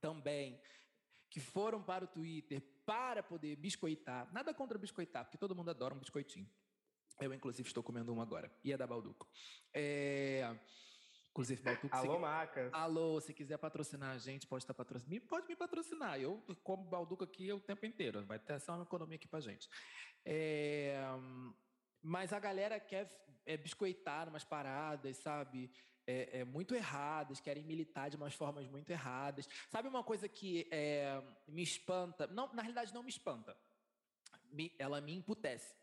também, 0.00 0.56
que 1.28 1.40
foram 1.40 1.82
para 1.82 2.04
o 2.04 2.06
Twitter 2.06 2.62
para 2.86 3.24
poder 3.24 3.56
biscoitar. 3.56 4.32
Nada 4.32 4.54
contra 4.54 4.78
biscoitar, 4.78 5.24
porque 5.24 5.36
todo 5.36 5.52
mundo 5.52 5.70
adora 5.70 5.96
um 5.96 5.98
biscoitinho. 5.98 6.48
Eu, 7.20 7.34
inclusive, 7.34 7.66
estou 7.66 7.82
comendo 7.82 8.14
um 8.14 8.20
agora. 8.20 8.48
E 8.62 8.72
é 8.72 8.76
da 8.76 8.86
Balduco. 8.86 9.28
É... 9.72 10.56
Inclusive, 11.34 11.60
Balduco. 11.62 11.88
Alô, 11.90 12.18
Macas. 12.20 12.72
Alô, 12.72 13.20
se 13.20 13.34
quiser 13.34 13.58
patrocinar 13.58 14.14
a 14.14 14.18
gente, 14.18 14.46
pode 14.46 14.62
estar 14.62 14.72
patrocinando. 14.72 15.26
Pode 15.26 15.48
me 15.48 15.56
patrocinar. 15.56 16.20
Eu 16.20 16.40
como 16.62 16.84
Balduco 16.84 17.24
aqui 17.24 17.52
o 17.52 17.58
tempo 17.58 17.84
inteiro. 17.84 18.24
Vai 18.24 18.38
ter 18.38 18.60
só 18.60 18.74
uma 18.74 18.84
economia 18.84 19.16
aqui 19.16 19.26
pra 19.26 19.40
gente. 19.40 19.68
É... 20.24 20.96
Mas 22.00 22.32
a 22.32 22.38
galera 22.38 22.78
quer 22.78 23.10
é, 23.44 23.56
biscoitar 23.56 24.28
umas 24.28 24.44
paradas, 24.44 25.16
sabe? 25.16 25.72
É, 26.06 26.40
é, 26.40 26.44
muito 26.44 26.72
erradas, 26.72 27.40
querem 27.40 27.64
militar 27.64 28.10
de 28.10 28.16
umas 28.16 28.34
formas 28.34 28.68
muito 28.68 28.90
erradas. 28.90 29.48
Sabe 29.68 29.88
uma 29.88 30.04
coisa 30.04 30.28
que 30.28 30.68
é, 30.70 31.20
me 31.48 31.64
espanta? 31.64 32.28
Não, 32.28 32.52
na 32.54 32.62
realidade, 32.62 32.94
não 32.94 33.02
me 33.02 33.10
espanta. 33.10 33.56
Me, 34.52 34.72
ela 34.78 35.00
me 35.00 35.12
emputece 35.12 35.74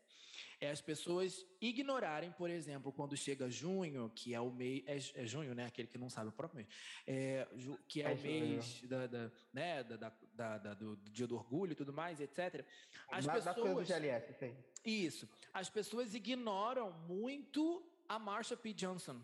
é 0.62 0.70
as 0.70 0.80
pessoas 0.80 1.44
ignorarem, 1.60 2.30
por 2.30 2.48
exemplo, 2.48 2.92
quando 2.92 3.16
chega 3.16 3.50
junho, 3.50 4.08
que 4.14 4.32
é 4.32 4.40
o 4.40 4.48
mês. 4.48 5.12
É, 5.16 5.22
é 5.22 5.26
junho, 5.26 5.56
né? 5.56 5.66
Aquele 5.66 5.88
que 5.88 5.98
não 5.98 6.08
sabe 6.08 6.28
o 6.28 6.32
próprio 6.32 6.58
mês. 6.58 6.68
É, 7.04 7.48
que 7.88 8.00
é, 8.00 8.12
é 8.12 8.14
o 8.14 8.18
mês 8.18 8.80
da, 8.82 9.08
da, 9.08 9.30
né, 9.52 9.82
da, 9.82 10.12
da, 10.32 10.58
da, 10.58 10.74
do 10.74 10.96
Dia 11.10 11.26
do 11.26 11.34
Orgulho 11.34 11.72
e 11.72 11.74
tudo 11.74 11.92
mais, 11.92 12.20
etc. 12.20 12.64
As 13.10 13.26
da, 13.26 13.32
pessoas. 13.32 13.88
Da 13.88 13.98
GLS, 13.98 14.32
sim. 14.34 14.56
Isso. 14.84 15.28
As 15.52 15.68
pessoas 15.68 16.14
ignoram 16.14 16.92
muito 17.08 17.84
a 18.08 18.20
Marsha 18.20 18.56
P. 18.56 18.72
Johnson. 18.72 19.20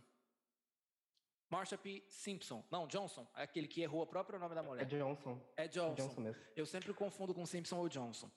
Marsha 1.49 1.79
P. 1.79 2.05
Simpson. 2.09 2.65
Não, 2.69 2.89
Johnson. 2.89 3.25
É 3.37 3.45
aquele 3.45 3.69
que 3.69 3.81
errou 3.81 4.03
o 4.03 4.07
próprio 4.09 4.41
nome 4.41 4.57
da 4.57 4.63
mulher. 4.63 4.83
É 4.83 4.85
Johnson. 4.85 5.41
É 5.57 5.69
Johnson. 5.69 5.93
É 5.93 5.95
Johnson 5.95 6.21
mesmo. 6.21 6.43
Eu 6.57 6.67
sempre 6.67 6.93
confundo 6.93 7.33
com 7.33 7.47
Simpson 7.47 7.77
ou 7.77 7.89
Johnson. 7.89 8.29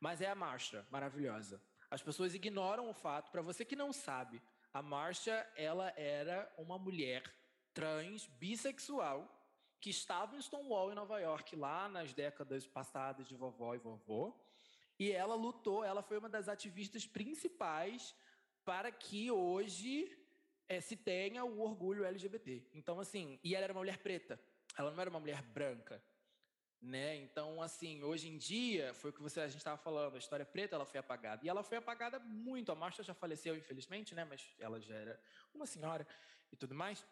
Mas 0.00 0.22
é 0.22 0.30
a 0.30 0.34
Marsha, 0.34 0.86
maravilhosa. 0.90 1.60
As 1.90 2.02
pessoas 2.02 2.34
ignoram 2.34 2.88
o 2.88 2.94
fato. 2.94 3.30
Para 3.30 3.42
você 3.42 3.64
que 3.64 3.76
não 3.76 3.92
sabe, 3.92 4.42
a 4.72 4.82
Marcia 4.82 5.46
ela 5.56 5.92
era 5.96 6.52
uma 6.58 6.78
mulher 6.78 7.22
trans, 7.72 8.26
bissexual, 8.26 9.34
que 9.80 9.90
estava 9.90 10.36
em 10.36 10.42
Stonewall, 10.42 10.90
em 10.90 10.94
Nova 10.94 11.18
York, 11.20 11.54
lá 11.56 11.88
nas 11.88 12.12
décadas 12.12 12.66
passadas 12.66 13.28
de 13.28 13.34
vovó 13.34 13.74
e 13.74 13.78
vovô. 13.78 14.34
E 14.98 15.12
ela 15.12 15.34
lutou, 15.34 15.84
ela 15.84 16.02
foi 16.02 16.18
uma 16.18 16.28
das 16.28 16.48
ativistas 16.48 17.06
principais 17.06 18.14
para 18.64 18.90
que 18.90 19.30
hoje 19.30 20.10
é, 20.68 20.80
se 20.80 20.96
tenha 20.96 21.44
o 21.44 21.60
orgulho 21.60 22.04
LGBT. 22.04 22.68
Então, 22.74 22.98
assim, 22.98 23.38
e 23.42 23.54
ela 23.54 23.64
era 23.64 23.72
uma 23.72 23.80
mulher 23.80 23.98
preta, 23.98 24.38
ela 24.76 24.90
não 24.90 25.00
era 25.00 25.08
uma 25.08 25.20
mulher 25.20 25.40
branca. 25.40 26.02
Né? 26.80 27.16
Então, 27.16 27.60
assim, 27.60 28.02
hoje 28.04 28.28
em 28.28 28.38
dia, 28.38 28.94
foi 28.94 29.10
o 29.10 29.12
que 29.12 29.20
você, 29.20 29.40
a 29.40 29.48
gente 29.48 29.58
estava 29.58 29.76
falando, 29.76 30.14
a 30.14 30.18
história 30.18 30.46
preta 30.46 30.76
ela 30.76 30.86
foi 30.86 31.00
apagada. 31.00 31.44
E 31.44 31.48
ela 31.48 31.62
foi 31.62 31.78
apagada 31.78 32.20
muito. 32.20 32.70
A 32.70 32.74
Marcia 32.74 33.02
já 33.02 33.14
faleceu, 33.14 33.56
infelizmente, 33.56 34.14
né? 34.14 34.24
mas 34.24 34.54
ela 34.58 34.80
já 34.80 34.94
era 34.94 35.20
uma 35.52 35.66
senhora 35.66 36.06
e 36.52 36.56
tudo 36.56 36.74
mais. 36.74 37.04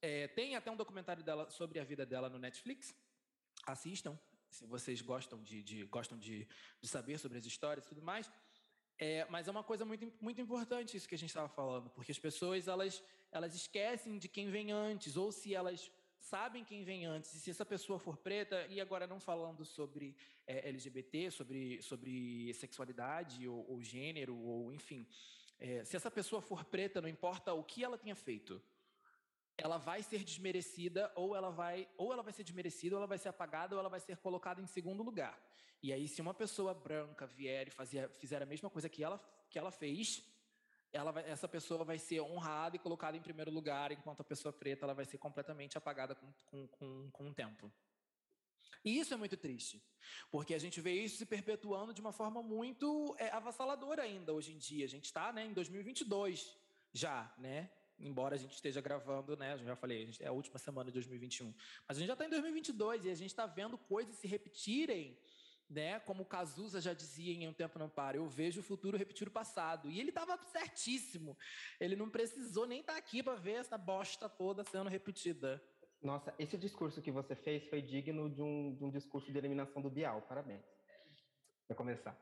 É, 0.00 0.26
tem 0.28 0.56
até 0.56 0.70
um 0.70 0.76
documentário 0.76 1.22
dela 1.22 1.48
sobre 1.50 1.78
a 1.78 1.84
vida 1.84 2.04
dela 2.04 2.28
no 2.28 2.38
Netflix. 2.38 2.92
Assistam, 3.64 4.18
se 4.50 4.66
vocês 4.66 5.00
gostam 5.00 5.40
de, 5.40 5.62
de 5.62 5.84
gostam 5.84 6.18
de, 6.18 6.48
de, 6.80 6.88
saber 6.88 7.16
sobre 7.18 7.38
as 7.38 7.46
histórias 7.46 7.86
e 7.86 7.88
tudo 7.88 8.02
mais. 8.02 8.30
É, 8.98 9.24
mas 9.30 9.46
é 9.46 9.50
uma 9.50 9.62
coisa 9.62 9.84
muito, 9.84 10.12
muito 10.20 10.40
importante 10.40 10.96
isso 10.96 11.08
que 11.08 11.14
a 11.14 11.18
gente 11.18 11.30
estava 11.30 11.48
falando, 11.48 11.90
porque 11.90 12.12
as 12.12 12.18
pessoas 12.18 12.68
elas, 12.68 13.02
elas 13.30 13.54
esquecem 13.54 14.18
de 14.18 14.28
quem 14.28 14.50
vem 14.50 14.70
antes, 14.70 15.16
ou 15.16 15.32
se 15.32 15.54
elas 15.54 15.90
sabem 16.22 16.64
quem 16.64 16.84
vem 16.84 17.04
antes. 17.04 17.34
E 17.34 17.40
se 17.40 17.50
essa 17.50 17.66
pessoa 17.66 17.98
for 17.98 18.16
preta, 18.16 18.66
e 18.68 18.80
agora 18.80 19.06
não 19.06 19.18
falando 19.18 19.64
sobre 19.64 20.16
é, 20.46 20.68
LGBT, 20.68 21.30
sobre, 21.30 21.82
sobre 21.82 22.54
sexualidade 22.54 23.46
ou, 23.46 23.68
ou 23.68 23.82
gênero, 23.82 24.36
ou 24.36 24.72
enfim, 24.72 25.06
é, 25.58 25.84
se 25.84 25.96
essa 25.96 26.10
pessoa 26.10 26.40
for 26.40 26.64
preta, 26.64 27.00
não 27.00 27.08
importa 27.08 27.52
o 27.52 27.64
que 27.64 27.82
ela 27.82 27.98
tenha 27.98 28.14
feito, 28.14 28.62
ela 29.58 29.78
vai 29.78 30.02
ser 30.02 30.24
desmerecida, 30.24 31.12
ou 31.14 31.36
ela 31.36 31.50
vai, 31.50 31.88
ou 31.96 32.12
ela 32.12 32.22
vai 32.22 32.32
ser 32.32 32.44
desmerecida, 32.44 32.94
ou 32.94 33.00
ela 33.00 33.06
vai 33.06 33.18
ser 33.18 33.28
apagada, 33.28 33.74
ou 33.74 33.80
ela 33.80 33.88
vai 33.88 34.00
ser 34.00 34.16
colocada 34.16 34.60
em 34.60 34.66
segundo 34.66 35.02
lugar. 35.02 35.38
E 35.82 35.92
aí, 35.92 36.06
se 36.06 36.22
uma 36.22 36.32
pessoa 36.32 36.72
branca 36.72 37.26
vier 37.26 37.66
e 37.66 37.70
fazia, 37.70 38.08
fizer 38.08 38.40
a 38.40 38.46
mesma 38.46 38.70
coisa 38.70 38.88
que 38.88 39.02
ela, 39.02 39.20
que 39.50 39.58
ela 39.58 39.72
fez, 39.72 40.22
ela 40.92 41.10
vai, 41.10 41.28
essa 41.28 41.48
pessoa 41.48 41.84
vai 41.84 41.98
ser 41.98 42.20
honrada 42.20 42.76
e 42.76 42.78
colocada 42.78 43.16
em 43.16 43.22
primeiro 43.22 43.50
lugar, 43.50 43.92
enquanto 43.92 44.20
a 44.20 44.24
pessoa 44.24 44.52
preta 44.52 44.84
ela 44.84 44.94
vai 44.94 45.04
ser 45.04 45.18
completamente 45.18 45.78
apagada 45.78 46.14
com, 46.14 46.32
com, 46.46 46.68
com, 46.68 47.10
com 47.10 47.28
o 47.28 47.34
tempo. 47.34 47.72
E 48.84 48.98
isso 48.98 49.14
é 49.14 49.16
muito 49.16 49.36
triste, 49.36 49.80
porque 50.30 50.54
a 50.54 50.58
gente 50.58 50.80
vê 50.80 50.92
isso 50.92 51.16
se 51.16 51.24
perpetuando 51.24 51.94
de 51.94 52.00
uma 52.00 52.12
forma 52.12 52.42
muito 52.42 53.14
é, 53.18 53.30
avassaladora 53.30 54.02
ainda 54.02 54.32
hoje 54.32 54.52
em 54.52 54.58
dia. 54.58 54.84
A 54.84 54.88
gente 54.88 55.04
está 55.04 55.32
né, 55.32 55.46
em 55.46 55.52
2022 55.52 56.56
já, 56.92 57.32
né? 57.38 57.70
Embora 57.98 58.34
a 58.34 58.38
gente 58.38 58.54
esteja 58.54 58.80
gravando, 58.80 59.36
né? 59.36 59.56
Já 59.58 59.76
falei, 59.76 60.10
é 60.18 60.26
a 60.26 60.32
última 60.32 60.58
semana 60.58 60.90
de 60.90 60.94
2021. 60.94 61.54
Mas 61.86 61.96
a 61.96 62.00
gente 62.00 62.08
já 62.08 62.14
está 62.14 62.26
em 62.26 62.30
2022 62.30 63.04
e 63.04 63.10
a 63.10 63.14
gente 63.14 63.30
está 63.30 63.46
vendo 63.46 63.78
coisas 63.78 64.16
se 64.16 64.26
repetirem 64.26 65.16
né? 65.72 66.00
Como 66.00 66.24
Cazuza 66.24 66.80
já 66.80 66.92
dizia 66.92 67.32
em 67.32 67.48
Um 67.48 67.52
Tempo 67.52 67.78
Não 67.78 67.88
Para, 67.88 68.16
eu 68.16 68.28
vejo 68.28 68.60
o 68.60 68.64
futuro 68.64 68.96
repetir 68.96 69.26
o 69.26 69.30
passado. 69.30 69.90
E 69.90 69.98
ele 69.98 70.10
estava 70.10 70.38
certíssimo. 70.44 71.36
Ele 71.80 71.96
não 71.96 72.08
precisou 72.08 72.66
nem 72.66 72.80
estar 72.80 72.92
tá 72.92 72.98
aqui 72.98 73.22
para 73.22 73.34
ver 73.34 73.54
essa 73.54 73.78
bosta 73.78 74.28
toda 74.28 74.62
sendo 74.64 74.90
repetida. 74.90 75.62
Nossa, 76.02 76.34
esse 76.38 76.58
discurso 76.58 77.00
que 77.00 77.10
você 77.10 77.34
fez 77.34 77.68
foi 77.68 77.80
digno 77.80 78.28
de 78.28 78.42
um, 78.42 78.74
de 78.74 78.84
um 78.84 78.90
discurso 78.90 79.30
de 79.30 79.38
eliminação 79.38 79.80
do 79.80 79.90
Bial. 79.90 80.20
Parabéns. 80.22 80.64
Para 81.66 81.76
começar. 81.76 82.18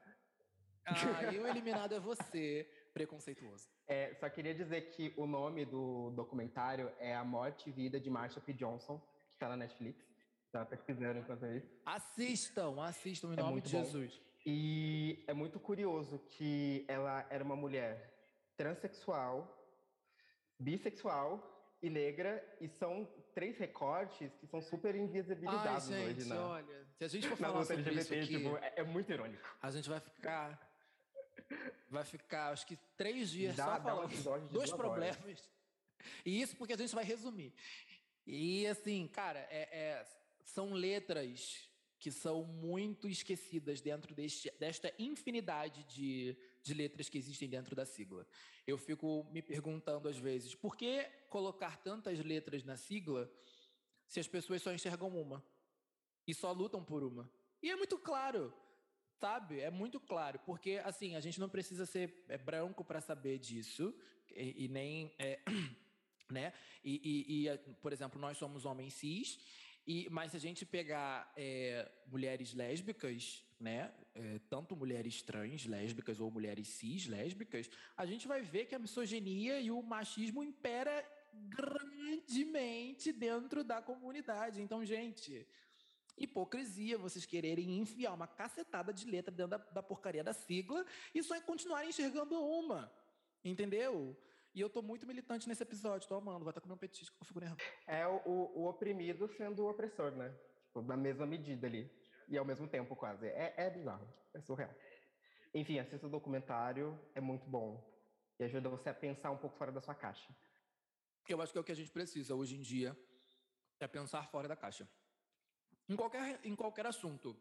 Ah, 0.85 0.93
e 1.33 1.39
o 1.39 1.47
eliminado 1.47 1.95
é 1.95 2.01
você, 2.01 2.69
preconceituoso. 2.93 3.69
É, 3.87 4.15
só 4.15 4.29
queria 4.29 4.55
dizer 4.55 4.91
que 4.91 5.15
o 5.17 5.27
nome 5.27 5.65
do 5.65 6.11
documentário 6.11 6.93
é 6.99 7.15
A 7.15 7.25
Morte 7.25 7.71
e 7.71 7.73
Vida 7.73 7.99
de 7.99 8.11
Marsha 8.11 8.41
P. 8.41 8.53
Johnson, 8.53 8.99
que 9.29 9.35
está 9.35 9.49
na 9.49 9.57
Netflix. 9.57 10.10
Tá 10.53 10.65
pesquisando 10.65 11.21
enquanto 11.21 11.47
isso. 11.47 11.69
Assistam, 11.87 12.83
assistam 12.83 13.29
em 13.29 13.33
é 13.35 13.37
nome 13.37 13.61
de 13.61 13.71
Jesus. 13.71 14.17
Bom. 14.17 14.31
E 14.47 15.23
é 15.29 15.33
muito 15.33 15.61
curioso 15.61 16.19
que 16.31 16.85
ela 16.89 17.27
era 17.31 17.45
uma 17.45 17.55
mulher 17.55 18.11
transexual, 18.57 19.57
bissexual 20.59 21.79
e 21.83 21.89
negra, 21.89 22.43
e 22.61 22.69
são 22.69 23.09
três 23.33 23.57
recortes 23.59 24.33
que 24.41 24.47
são 24.47 24.61
super 24.61 24.95
invisibilizados 24.95 25.91
Ai, 25.91 25.99
gente, 25.99 26.21
hoje, 26.21 26.29
né? 26.29 26.39
olha, 26.39 26.87
se 26.99 27.05
a 27.05 27.09
gente 27.09 27.29
for 27.29 27.37
falar 27.37 27.65
sobre 27.65 27.83
LGBT, 27.83 28.19
isso 28.21 28.35
aqui, 28.35 28.45
tipo, 28.45 28.57
é, 28.59 28.73
é, 28.77 28.83
muito 28.83 29.13
irônico. 29.13 29.57
A 29.63 29.71
gente 29.71 29.89
vai 29.89 30.01
ficar 30.01 30.69
vai 31.89 32.05
ficar, 32.05 32.51
acho 32.51 32.67
que 32.67 32.77
três 32.97 33.31
dias 33.31 33.57
dá, 33.57 33.65
só 33.65 33.83
falando 33.83 34.49
dois 34.51 34.73
problemas. 34.73 35.51
E 36.25 36.41
isso 36.41 36.57
porque 36.57 36.73
a 36.73 36.77
gente 36.77 36.95
vai 36.95 37.05
resumir. 37.05 37.53
E 38.27 38.67
assim, 38.67 39.09
cara, 39.09 39.41
é, 39.51 39.69
é 39.73 40.07
são 40.45 40.73
letras 40.73 41.71
que 42.01 42.11
são 42.11 42.45
muito 42.45 43.07
esquecidas 43.07 43.83
dentro 43.83 44.15
deste, 44.15 44.51
desta 44.59 44.93
infinidade 44.99 45.85
de, 45.85 46.35
de 46.63 46.73
letras 46.73 47.11
que 47.11 47.19
existem 47.19 47.47
dentro 47.47 47.77
da 47.77 47.85
sigla. 47.85 48.27
Eu 48.67 48.79
fico 48.79 49.29
me 49.31 49.43
perguntando 49.43 50.09
às 50.09 50.17
vezes, 50.17 50.55
por 50.55 50.77
que 50.77 51.03
colocar 51.29 51.77
tantas 51.77 52.19
letras 52.21 52.65
na 52.65 52.77
sigla 52.79 53.31
se 54.07 54.19
as 54.19 54.27
pessoas 54.27 54.63
só 54.63 54.73
enxergam 54.73 55.09
uma 55.09 55.45
e 56.27 56.33
só 56.33 56.51
lutam 56.53 56.83
por 56.83 57.05
uma? 57.05 57.31
E 57.63 57.71
é 57.71 57.77
muito 57.77 57.99
claro, 57.99 58.51
sabe? 59.21 59.61
É 59.61 59.71
muito 59.71 60.01
claro, 60.01 60.39
porque 60.47 60.81
assim, 60.83 61.15
a 61.17 61.21
gente 61.21 61.39
não 61.39 61.51
precisa 61.51 61.85
ser 61.85 62.25
é, 62.29 62.39
branco 62.39 62.83
para 62.83 63.03
saber 63.03 63.39
disso 63.39 63.95
e, 64.31 64.65
e 64.65 64.69
nem. 64.69 65.15
É, 65.19 65.39
né? 66.31 66.55
E, 66.83 67.01
e, 67.05 67.49
e, 67.49 67.59
por 67.75 67.93
exemplo, 67.93 68.19
nós 68.19 68.39
somos 68.39 68.65
homens 68.65 68.95
cis 68.95 69.39
e, 69.91 70.09
mas 70.09 70.31
se 70.31 70.37
a 70.37 70.41
gente 70.41 70.65
pegar 70.65 71.33
é, 71.37 71.91
mulheres 72.07 72.55
lésbicas, 72.55 73.45
né, 73.59 73.93
é, 74.15 74.39
tanto 74.49 74.77
mulheres 74.77 75.21
trans 75.21 75.67
lésbicas 75.67 76.21
ou 76.21 76.31
mulheres 76.31 76.69
cis 76.69 77.09
lésbicas, 77.09 77.69
a 77.97 78.07
gente 78.07 78.29
vai 78.29 78.41
ver 78.41 78.67
que 78.67 78.75
a 78.77 78.79
misoginia 78.79 79.59
e 79.59 79.69
o 79.69 79.83
machismo 79.83 80.45
impera 80.45 81.05
grandemente 81.33 83.13
dentro 83.13 83.65
da 83.65 83.83
comunidade. 83.83 84.63
Então, 84.63 84.85
gente, 84.85 85.45
hipocrisia 86.17 86.97
vocês 86.97 87.27
quererem 87.27 87.81
enfiar 87.81 88.15
uma 88.15 88.29
cacetada 88.29 88.93
de 88.93 89.05
letra 89.07 89.35
dentro 89.35 89.59
da, 89.59 89.59
da 89.59 89.83
porcaria 89.83 90.23
da 90.23 90.33
sigla 90.33 90.87
e 91.13 91.21
só 91.21 91.41
continuarem 91.41 91.89
enxergando 91.89 92.41
uma. 92.41 92.93
Entendeu? 93.45 94.17
E 94.55 94.61
eu 94.61 94.69
tô 94.69 94.83
muito 94.83 95.07
militante 95.07 95.49
nesse 95.49 95.63
episódio, 95.63 96.09
tô 96.09 96.17
amando. 96.17 96.45
Vai 96.45 96.51
estar 96.51 96.61
comendo 96.61 96.75
um 96.75 96.79
petisco 96.79 97.17
com 97.19 97.25
figura 97.25 97.57
É 97.87 98.07
o, 98.07 98.21
o, 98.27 98.69
oprimido 98.69 99.29
sendo 99.37 99.63
o 99.65 99.71
opressor, 99.71 100.11
né? 100.13 100.37
Tipo, 100.67 100.83
na 100.83 100.97
mesma 100.97 101.25
medida 101.25 101.67
ali. 101.67 101.91
E 102.29 102.37
ao 102.37 102.45
mesmo 102.45 102.67
tempo, 102.67 102.97
quase. 102.97 103.27
É, 103.27 103.55
é 103.57 103.71
bizarro. 103.71 104.13
É 104.35 104.41
surreal. 104.41 104.75
Enfim, 105.55 105.79
assista 105.79 106.07
o 106.07 106.11
documentário, 106.11 106.99
é 107.15 107.21
muito 107.21 107.49
bom. 107.49 107.89
E 108.39 108.45
ajuda 108.45 108.69
você 108.69 108.89
a 108.89 108.95
pensar 108.95 109.31
um 109.31 109.37
pouco 109.37 109.57
fora 109.57 109.71
da 109.71 109.81
sua 109.81 109.95
caixa. 109.95 110.35
Eu 111.29 111.41
acho 111.41 111.53
que 111.53 111.59
é 111.59 111.61
o 111.61 111.65
que 111.65 111.73
a 111.73 111.77
gente 111.77 111.91
precisa 111.91 112.35
hoje 112.35 112.57
em 112.57 112.63
dia, 112.63 112.97
é 113.79 113.87
pensar 113.87 114.29
fora 114.31 114.49
da 114.49 114.57
caixa. 114.57 114.89
Em 115.89 115.97
qualquer, 115.97 116.41
em 116.45 116.57
qualquer 116.57 116.87
assunto. 116.87 117.37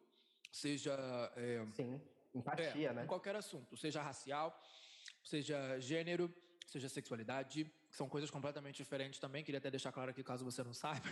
Seja. 0.52 0.96
É, 1.36 1.66
Sim, 1.72 2.02
empatia, 2.34 2.90
é, 2.90 2.94
né? 2.94 3.04
Em 3.04 3.08
qualquer 3.08 3.36
assunto. 3.36 3.78
Seja 3.78 4.02
racial, 4.02 4.60
seja 5.24 5.80
gênero, 5.80 6.34
seja 6.70 6.88
sexualidade, 6.88 7.66
que 7.90 7.96
são 7.96 8.08
coisas 8.08 8.30
completamente 8.30 8.78
diferentes 8.78 9.20
também. 9.20 9.44
Queria 9.44 9.58
até 9.58 9.72
deixar 9.72 9.92
claro 9.92 10.12
aqui, 10.12 10.24
caso 10.24 10.46
você 10.46 10.64
não 10.64 10.74
saiba, 10.74 11.10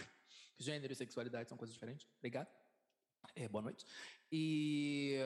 gênero 0.57 0.93
e 0.93 0.95
sexualidade 0.95 1.49
são 1.49 1.57
coisas 1.57 1.73
diferentes. 1.73 2.07
Obrigado. 2.17 2.47
É, 3.35 3.47
boa 3.47 3.61
noite. 3.61 3.85
E 4.31 5.17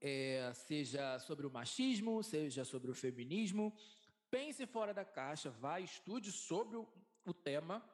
é, 0.00 0.52
seja 0.54 1.18
sobre 1.20 1.46
o 1.46 1.50
machismo, 1.50 2.22
seja 2.22 2.64
sobre 2.64 2.90
o 2.90 2.94
feminismo, 2.94 3.76
pense 4.30 4.66
fora 4.66 4.92
da 4.92 5.04
caixa, 5.04 5.50
vá, 5.50 5.80
estude 5.80 6.30
sobre 6.30 6.76
o, 6.76 6.86
o 7.24 7.32
tema 7.32 7.84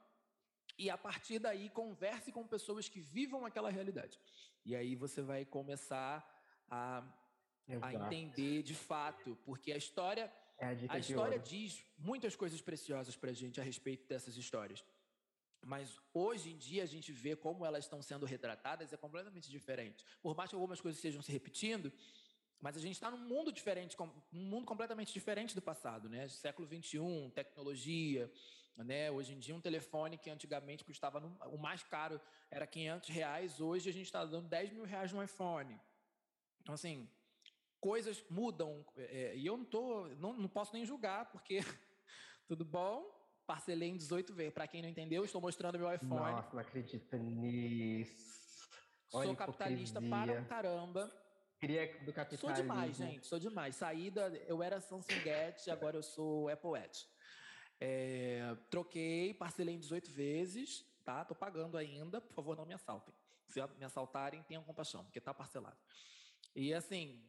e 0.79 0.91
a 0.91 0.99
partir 0.99 1.39
daí 1.39 1.69
converse 1.71 2.33
com 2.33 2.47
pessoas 2.47 2.89
que 2.89 3.01
vivam 3.01 3.47
aquela 3.47 3.71
realidade. 3.71 4.19
E 4.65 4.75
aí 4.75 4.95
você 4.95 5.23
vai 5.23 5.45
começar 5.45 6.27
a, 6.69 7.05
a 7.81 7.95
entender 7.95 8.63
de 8.63 8.75
fato, 8.75 9.37
porque 9.45 9.73
a 9.73 9.77
história 9.77 10.33
é 10.63 10.67
a, 10.67 10.95
a 10.95 10.99
história 10.99 11.39
diz 11.41 11.83
muitas 11.99 12.37
coisas 12.37 12.61
preciosas 12.61 13.17
para 13.17 13.31
a 13.31 13.35
gente 13.35 13.61
a 13.61 13.65
respeito 13.65 14.07
dessas 14.07 14.37
histórias. 14.37 14.85
Mas 15.65 15.99
hoje 16.15 16.51
em 16.53 16.57
dia 16.57 16.85
a 16.85 16.87
gente 16.87 17.11
vê 17.11 17.35
como 17.35 17.67
elas 17.67 17.85
estão 17.85 18.01
sendo 18.01 18.25
retratadas 18.25 18.93
é 18.93 18.97
completamente 18.97 19.51
diferente. 19.51 20.05
Por 20.23 20.37
mais 20.37 20.51
que 20.51 20.55
algumas 20.55 20.81
coisas 20.81 20.99
estejam 20.99 21.21
se 21.21 21.33
repetindo, 21.33 21.93
mas 22.61 22.77
a 22.77 22.81
gente 22.81 22.93
está 22.93 23.11
num 23.11 23.19
mundo 23.19 23.53
diferente, 23.53 23.97
um 24.01 24.45
mundo 24.55 24.65
completamente 24.65 25.13
diferente 25.13 25.53
do 25.53 25.61
passado, 25.61 26.09
né? 26.09 26.29
Século 26.29 26.69
XXI, 26.69 27.31
tecnologia, 27.35 28.31
né? 28.77 29.11
Hoje 29.11 29.33
em 29.35 29.41
dia 29.41 29.57
um 29.57 29.61
telefone 29.61 30.17
que 30.17 30.31
antigamente 30.31 30.85
custava 30.85 31.19
no, 31.19 31.29
o 31.47 31.59
mais 31.59 31.83
caro 31.83 32.21
era 32.49 32.69
500 32.69 33.09
reais, 33.09 33.61
hoje 33.61 33.91
a 33.91 33.93
gente 33.93 34.07
está 34.07 34.25
dando 34.25 34.49
10 34.49 34.71
mil 34.71 34.85
reais 34.85 35.13
no 35.13 35.21
iPhone. 35.23 35.77
Então 36.61 36.75
assim, 36.77 37.09
coisas 37.83 38.25
mudam 38.31 38.87
é, 38.97 39.35
e 39.35 39.45
eu 39.45 39.57
não 39.57 39.65
tô, 39.65 40.07
não, 40.17 40.33
não 40.33 40.49
posso 40.49 40.73
nem 40.73 40.87
julgar 40.87 41.31
porque 41.33 41.59
tudo 42.47 42.65
bom, 42.65 43.05
parcelei 43.45 43.89
em 43.89 43.97
18 43.97 44.33
vezes. 44.33 44.55
Para 44.55 44.69
quem 44.69 44.81
não 44.81 44.89
entendeu, 44.89 45.25
estou 45.25 45.41
mostrando 45.41 45.79
meu 45.79 45.93
iPhone. 45.93 46.15
Nossa, 46.15 46.49
não 46.53 46.61
acredito 46.61 47.17
nisso. 47.17 48.71
Olha 49.13 49.27
Sou 49.27 49.37
capitalista 49.37 50.01
para 50.01 50.33
um 50.33 50.45
caramba. 50.45 51.13
Queria 51.59 51.87
do 52.05 52.13
capitalismo. 52.13 52.49
Sou 52.49 52.53
demais, 52.53 52.97
gente. 52.97 53.27
Sou 53.27 53.39
demais. 53.39 53.77
Saída, 53.77 54.29
eu 54.47 54.63
era 54.63 54.81
Samsung 54.81 55.29
Edge, 55.29 55.71
agora 55.71 55.97
eu 55.97 56.03
sou 56.03 56.49
Apple 56.49 56.79
Edge. 56.79 57.07
É, 57.81 58.57
troquei, 58.71 59.35
parcelei 59.35 59.75
em 59.75 59.79
18 59.79 60.11
vezes, 60.13 60.85
tá? 61.05 61.25
Tô 61.25 61.35
pagando 61.35 61.77
ainda. 61.77 62.21
Por 62.21 62.33
favor, 62.33 62.57
não 62.57 62.65
me 62.65 62.75
assaltem. 62.75 63.13
Se 63.49 63.61
me 63.77 63.85
assaltarem, 63.85 64.43
tenham 64.45 64.63
compaixão, 64.63 65.05
porque 65.05 65.21
tá 65.21 65.35
parcelado. 65.35 65.77
E 66.55 66.73
assim, 66.73 67.23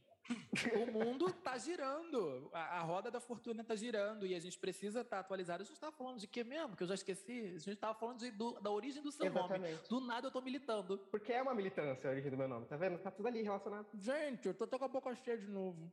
o 0.74 0.92
mundo 0.92 1.28
está 1.28 1.58
girando, 1.58 2.50
a, 2.54 2.78
a, 2.78 2.82
roda 2.82 3.12
da 3.12 3.20
fortuna 3.20 3.62
está 3.62 3.76
girando 3.76 4.26
e 4.26 4.34
a 4.34 4.40
gente 4.40 4.58
precisa 4.58 5.02
estar 5.02 5.18
tá 5.18 5.20
atualizado. 5.20 5.64
A 5.64 5.66
gente 5.66 5.76
estava 5.76 5.92
falando 5.92 6.20
de 6.20 6.28
quê 6.28 6.44
mesmo? 6.44 6.76
Que 6.76 6.84
eu 6.84 6.88
já 6.88 6.94
esqueci. 6.94 7.42
A 7.56 7.60
gente 7.60 7.74
estava 7.74 7.94
falando 7.94 8.20
de, 8.20 8.32
do, 8.32 8.54
da 8.62 8.72
origem 8.72 9.02
do 9.02 9.12
seu 9.12 9.26
Exatamente. 9.26 9.76
nome. 9.76 9.88
Do 9.90 10.00
nada 10.00 10.28
eu 10.28 10.30
estou 10.30 10.42
militando. 10.42 10.98
Porque 11.12 11.34
é 11.34 11.42
uma 11.42 11.54
militância 11.54 12.10
a 12.10 12.14
origem 12.14 12.32
do 12.32 12.38
meu 12.38 12.48
nome, 12.48 12.66
tá 12.66 12.78
vendo? 12.78 12.98
Tá 13.00 13.12
tudo 13.12 13.28
ali 13.28 13.42
relacionado. 13.42 13.88
Gente, 13.96 14.48
eu 14.48 14.54
tô, 14.54 14.66
tô 14.66 14.80
com 14.80 14.86
a 14.86 14.88
boca 14.88 15.14
cheia 15.16 15.38
de 15.38 15.48
novo. 15.48 15.92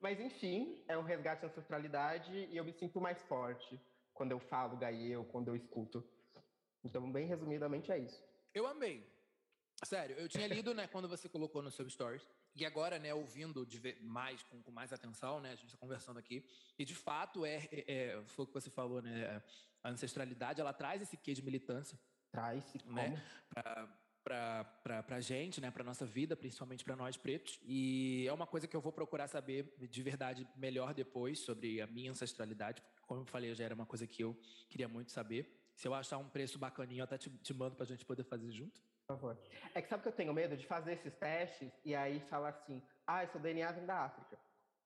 Mas 0.00 0.20
enfim, 0.20 0.82
é 0.88 0.96
um 0.96 1.02
resgate 1.02 1.44
à 1.44 1.48
ancestralidade 1.48 2.32
e 2.50 2.56
eu 2.56 2.64
me 2.64 2.72
sinto 2.72 3.00
mais 3.00 3.20
forte 3.22 3.80
quando 4.14 4.32
eu 4.32 4.38
falo 4.38 4.76
gaieu, 4.76 5.24
quando 5.24 5.48
eu 5.48 5.56
escuto. 5.56 6.02
Então, 6.82 7.10
bem 7.10 7.26
resumidamente, 7.26 7.90
é 7.92 7.98
isso. 7.98 8.22
Eu 8.54 8.66
amei. 8.66 9.06
Sério, 9.84 10.16
eu 10.16 10.28
tinha 10.28 10.46
lido, 10.46 10.72
né, 10.72 10.86
quando 10.86 11.08
você 11.08 11.28
colocou 11.28 11.60
no 11.60 11.70
seu 11.70 11.88
stories. 11.88 12.26
E 12.56 12.64
agora, 12.64 12.98
né, 12.98 13.12
ouvindo 13.12 13.68
mais, 14.00 14.42
com, 14.44 14.62
com, 14.62 14.70
mais 14.70 14.90
atenção, 14.90 15.40
né, 15.40 15.52
a 15.52 15.54
gente 15.56 15.66
está 15.66 15.76
conversando 15.76 16.18
aqui, 16.18 16.42
e 16.78 16.86
de 16.86 16.94
fato 16.94 17.44
é, 17.44 17.68
é, 17.70 17.84
é, 17.86 18.22
foi 18.24 18.44
o 18.44 18.48
que 18.48 18.54
você 18.54 18.70
falou, 18.70 19.02
né, 19.02 19.42
a 19.82 19.90
ancestralidade, 19.90 20.58
ela 20.58 20.72
traz 20.72 21.02
esse 21.02 21.18
quê 21.18 21.34
de 21.34 21.42
militância. 21.42 22.00
Traz, 22.30 22.64
né, 22.86 23.22
para 24.24 25.04
a 25.08 25.20
gente, 25.20 25.60
né, 25.60 25.70
para 25.70 25.84
nossa 25.84 26.06
vida, 26.06 26.34
principalmente 26.34 26.82
para 26.82 26.96
nós 26.96 27.16
pretos. 27.16 27.60
E 27.62 28.26
é 28.26 28.32
uma 28.32 28.46
coisa 28.46 28.66
que 28.66 28.74
eu 28.74 28.80
vou 28.80 28.90
procurar 28.90 29.28
saber 29.28 29.74
de 29.78 30.02
verdade 30.02 30.48
melhor 30.56 30.94
depois 30.94 31.38
sobre 31.38 31.80
a 31.80 31.86
minha 31.86 32.10
ancestralidade. 32.10 32.82
Como 33.06 33.20
eu 33.20 33.26
falei, 33.26 33.54
já 33.54 33.64
era 33.64 33.74
uma 33.74 33.86
coisa 33.86 34.06
que 34.06 34.24
eu 34.24 34.36
queria 34.68 34.88
muito 34.88 35.12
saber. 35.12 35.70
Se 35.76 35.86
eu 35.86 35.94
achar 35.94 36.18
um 36.18 36.28
preço 36.28 36.58
bacaninho, 36.58 37.00
eu 37.00 37.04
até 37.04 37.18
te, 37.18 37.30
te 37.30 37.54
mando 37.54 37.76
para 37.76 37.84
a 37.84 37.86
gente 37.86 38.04
poder 38.04 38.24
fazer 38.24 38.50
junto. 38.50 38.80
Por 39.06 39.14
favor. 39.14 39.38
É 39.72 39.80
que 39.80 39.88
sabe 39.88 40.02
que 40.02 40.08
eu 40.08 40.12
tenho 40.12 40.34
medo 40.34 40.56
de 40.56 40.66
fazer 40.66 40.94
esses 40.94 41.14
testes 41.14 41.72
e 41.84 41.94
aí 41.94 42.18
falar 42.28 42.48
assim, 42.48 42.82
ah, 43.06 43.24
seu 43.28 43.40
DNA 43.40 43.70
vem 43.70 43.86
da 43.86 44.04
África. 44.04 44.36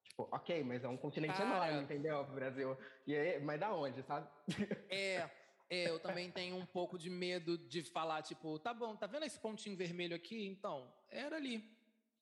Tipo, 0.03 0.27
ok, 0.31 0.63
mas 0.63 0.83
é 0.83 0.87
um 0.87 0.97
continente 0.97 1.35
Cara, 1.35 1.69
enorme, 1.69 1.83
entendeu? 1.83 2.19
O 2.19 2.25
Brasil. 2.25 2.77
E 3.07 3.15
aí, 3.15 3.39
mas 3.39 3.59
da 3.59 3.73
onde, 3.73 4.03
sabe? 4.03 4.27
É, 4.89 5.27
é, 5.69 5.89
eu 5.89 5.99
também 5.99 6.29
tenho 6.29 6.55
um 6.55 6.65
pouco 6.65 6.99
de 6.99 7.09
medo 7.09 7.57
de 7.57 7.81
falar, 7.81 8.21
tipo, 8.21 8.59
tá 8.59 8.73
bom, 8.73 8.95
tá 8.95 9.07
vendo 9.07 9.25
esse 9.25 9.39
pontinho 9.39 9.75
vermelho 9.75 10.15
aqui? 10.15 10.45
Então, 10.45 10.93
era 11.09 11.37
ali. 11.37 11.67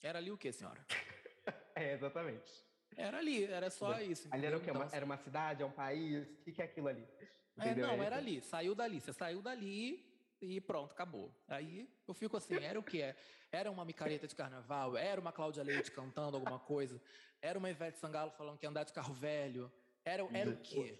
Era 0.01 0.19
ali 0.19 0.31
o 0.31 0.37
quê, 0.37 0.53
senhora? 0.53 0.79
é, 1.75 1.93
exatamente. 1.93 2.49
Era 2.95 3.17
ali, 3.17 3.43
era 3.43 3.69
só 3.69 3.99
isso. 3.99 4.29
Ali 4.31 4.45
era 4.45 4.57
o 4.57 4.61
quê? 4.61 4.69
Então, 4.69 4.81
uma, 4.83 4.95
era 4.95 5.05
uma 5.05 5.17
cidade, 5.17 5.63
é 5.63 5.65
um 5.65 5.71
país? 5.71 6.29
O 6.29 6.43
que, 6.43 6.53
que 6.53 6.61
é 6.61 6.65
aquilo 6.65 6.87
ali? 6.87 7.05
É, 7.57 7.75
não, 7.75 8.01
era 8.01 8.15
ali. 8.15 8.41
Saiu 8.41 8.73
dali. 8.73 9.01
Você 9.01 9.11
saiu 9.11 9.41
dali 9.41 10.08
e 10.41 10.61
pronto, 10.61 10.91
acabou. 10.91 11.33
Aí 11.47 11.89
eu 12.07 12.13
fico 12.13 12.37
assim, 12.37 12.55
era 12.63 12.79
o 12.79 12.83
que 12.83 13.01
é? 13.01 13.15
Era 13.51 13.69
uma 13.69 13.83
micareta 13.83 14.27
de 14.27 14.35
carnaval? 14.35 14.95
Era 14.95 15.19
uma 15.19 15.31
Cláudia 15.31 15.63
Leite 15.63 15.91
cantando 15.91 16.37
alguma 16.37 16.59
coisa? 16.59 17.01
Era 17.41 17.57
uma 17.57 17.69
Ivete 17.69 17.99
Sangalo 17.99 18.31
falando 18.31 18.57
que 18.57 18.65
ia 18.65 18.69
andar 18.69 18.83
de 18.83 18.93
carro 18.93 19.13
velho? 19.13 19.71
Era, 20.05 20.27
era 20.33 20.49
o 20.49 20.57
quê? 20.57 20.97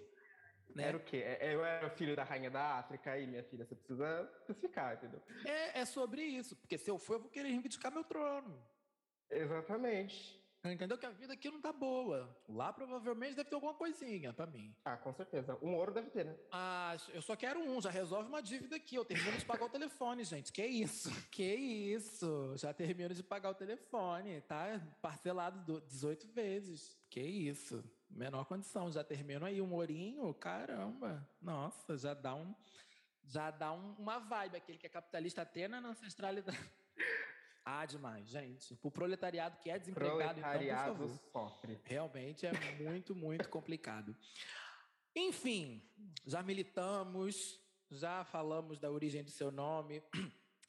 Né? 0.76 0.84
Era 0.84 0.98
o 0.98 1.00
quê? 1.00 1.18
É, 1.18 1.54
eu 1.54 1.64
era 1.64 1.90
filho 1.90 2.16
da 2.16 2.24
rainha 2.24 2.50
da 2.50 2.78
África 2.78 3.12
aí, 3.12 3.26
minha 3.26 3.44
filha, 3.44 3.66
você 3.66 3.76
precisa 3.76 4.30
especificar, 4.40 4.96
entendeu? 4.96 5.22
É, 5.46 5.80
é 5.80 5.86
sobre 5.86 6.22
isso, 6.22 6.56
porque 6.56 6.78
se 6.78 6.90
eu 6.90 7.00
for, 7.00 7.16
eu 7.16 7.22
vou 7.22 7.30
querer 7.30 7.50
reivindicar 7.50 7.92
meu 7.92 8.04
trono. 8.04 8.64
Exatamente. 9.30 10.40
Entendeu 10.64 10.98
que 10.98 11.06
a 11.06 11.10
vida 11.12 11.34
aqui 11.34 11.50
não 11.50 11.62
tá 11.62 11.72
boa. 11.72 12.36
Lá 12.48 12.74
provavelmente 12.74 13.34
deve 13.34 13.50
ter 13.50 13.56
alguma 13.56 13.74
coisinha 13.74 14.34
para 14.34 14.46
mim. 14.46 14.76
Ah, 14.84 14.98
com 14.98 15.14
certeza. 15.14 15.58
Um 15.62 15.74
ouro 15.74 15.94
deve 15.94 16.10
ter, 16.10 16.26
né? 16.26 16.36
Ah, 16.52 16.98
eu 17.14 17.22
só 17.22 17.34
quero 17.36 17.62
um. 17.62 17.82
Já 17.82 17.90
resolve 17.90 18.28
uma 18.28 18.42
dívida 18.42 18.76
aqui. 18.76 18.96
Eu 18.96 19.06
termino 19.06 19.38
de 19.38 19.46
pagar 19.46 19.66
o 19.66 19.70
telefone, 19.70 20.26
gente. 20.26 20.52
Que 20.52 20.66
isso? 20.66 21.10
Que 21.32 21.56
isso? 21.56 22.54
Já 22.58 22.74
termino 22.74 23.14
de 23.14 23.24
pagar 23.24 23.52
o 23.52 23.56
telefone. 23.56 24.42
Tá 24.42 24.82
parcelado 25.02 25.80
18 25.88 26.28
vezes. 26.28 26.98
Que 27.10 27.22
isso? 27.22 27.82
Menor 28.10 28.44
condição. 28.44 28.92
Já 28.92 29.04
termino 29.04 29.46
aí 29.46 29.62
um 29.62 29.74
ourinho. 29.74 30.34
Caramba. 30.34 31.26
Nossa, 31.42 31.98
já 31.98 32.14
dá 32.14 32.36
um... 32.36 32.54
Já 33.24 33.50
dá 33.50 33.72
um, 33.72 33.94
uma 33.94 34.20
vibe. 34.20 34.58
Aquele 34.58 34.78
que 34.78 34.88
é 34.88 34.90
capitalista 34.90 35.42
até 35.42 35.70
na 35.70 35.80
ancestralidade. 35.80 36.58
Ah, 37.72 37.86
demais, 37.86 38.28
gente. 38.28 38.76
O 38.82 38.90
proletariado 38.90 39.58
que 39.60 39.70
é 39.70 39.78
desempregado, 39.78 40.40
então, 40.40 40.96
por 40.96 41.08
favor. 41.08 41.20
sofre. 41.32 41.80
Realmente 41.84 42.48
é 42.48 42.52
muito, 42.82 43.14
muito 43.14 43.48
complicado. 43.48 44.16
Enfim, 45.16 45.80
já 46.26 46.42
militamos, 46.42 47.60
já 47.92 48.24
falamos 48.24 48.80
da 48.80 48.90
origem 48.90 49.24
do 49.24 49.30
seu 49.30 49.52
nome. 49.52 50.02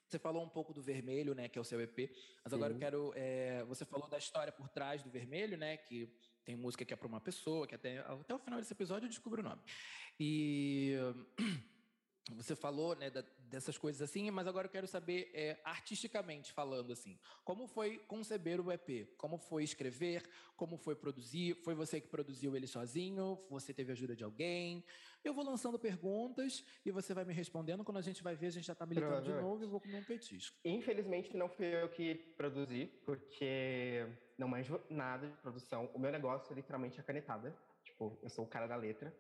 Você 0.06 0.18
falou 0.18 0.44
um 0.44 0.48
pouco 0.48 0.74
do 0.74 0.82
vermelho, 0.82 1.34
né, 1.34 1.48
que 1.48 1.56
é 1.56 1.60
o 1.60 1.64
seu 1.64 1.80
EP. 1.80 2.10
Mas 2.44 2.52
agora 2.52 2.70
Sim. 2.70 2.76
eu 2.76 2.80
quero. 2.80 3.12
É, 3.16 3.64
você 3.64 3.84
falou 3.86 4.08
da 4.08 4.18
história 4.18 4.52
por 4.52 4.68
trás 4.68 5.02
do 5.02 5.08
vermelho, 5.08 5.56
né? 5.56 5.78
Que 5.78 6.12
tem 6.44 6.54
música 6.54 6.84
que 6.84 6.92
é 6.92 6.96
para 6.96 7.08
uma 7.08 7.20
pessoa, 7.20 7.66
que 7.66 7.76
até, 7.76 8.00
até 8.00 8.34
o 8.34 8.38
final 8.38 8.58
desse 8.58 8.72
episódio 8.72 9.06
eu 9.06 9.08
descubro 9.08 9.40
o 9.40 9.44
nome. 9.44 9.62
E 10.18 10.96
você 12.36 12.54
falou 12.54 12.94
né, 12.96 13.10
dessas 13.40 13.76
coisas 13.76 14.02
assim, 14.02 14.30
mas 14.30 14.46
agora 14.46 14.66
eu 14.66 14.70
quero 14.70 14.86
saber, 14.86 15.30
é, 15.34 15.58
artisticamente 15.64 16.52
falando, 16.52 16.92
assim, 16.92 17.18
como 17.44 17.66
foi 17.66 17.98
conceber 17.98 18.60
o 18.60 18.70
EP? 18.70 19.14
Como 19.16 19.38
foi 19.38 19.64
escrever? 19.64 20.28
Como 20.56 20.76
foi 20.76 20.94
produzir? 20.94 21.54
Foi 21.64 21.74
você 21.74 22.00
que 22.00 22.08
produziu 22.08 22.56
ele 22.56 22.66
sozinho? 22.66 23.38
Você 23.50 23.72
teve 23.72 23.92
ajuda 23.92 24.14
de 24.14 24.24
alguém? 24.24 24.84
Eu 25.22 25.34
vou 25.34 25.44
lançando 25.44 25.78
perguntas 25.78 26.64
e 26.84 26.90
você 26.90 27.12
vai 27.12 27.24
me 27.24 27.32
respondendo. 27.32 27.84
Quando 27.84 27.98
a 27.98 28.02
gente 28.02 28.22
vai 28.22 28.34
ver, 28.34 28.46
a 28.46 28.50
gente 28.50 28.66
já 28.66 28.72
está 28.72 28.86
militando 28.86 29.22
de 29.22 29.32
novo 29.32 29.62
e 29.62 29.66
eu 29.66 29.70
vou 29.70 29.80
comer 29.80 29.98
um 29.98 30.04
petisco. 30.04 30.56
Infelizmente, 30.64 31.36
não 31.36 31.48
fui 31.48 31.66
eu 31.66 31.88
que 31.88 32.14
produzi, 32.36 32.86
porque 33.04 34.06
não 34.38 34.48
manjo 34.48 34.80
nada 34.88 35.28
de 35.28 35.36
produção. 35.36 35.90
O 35.94 35.98
meu 35.98 36.10
negócio, 36.10 36.54
literalmente, 36.54 36.98
é 36.98 37.02
canetada. 37.02 37.54
Tipo, 37.84 38.18
eu 38.22 38.30
sou 38.30 38.44
o 38.44 38.48
cara 38.48 38.66
da 38.66 38.76
letra. 38.76 39.14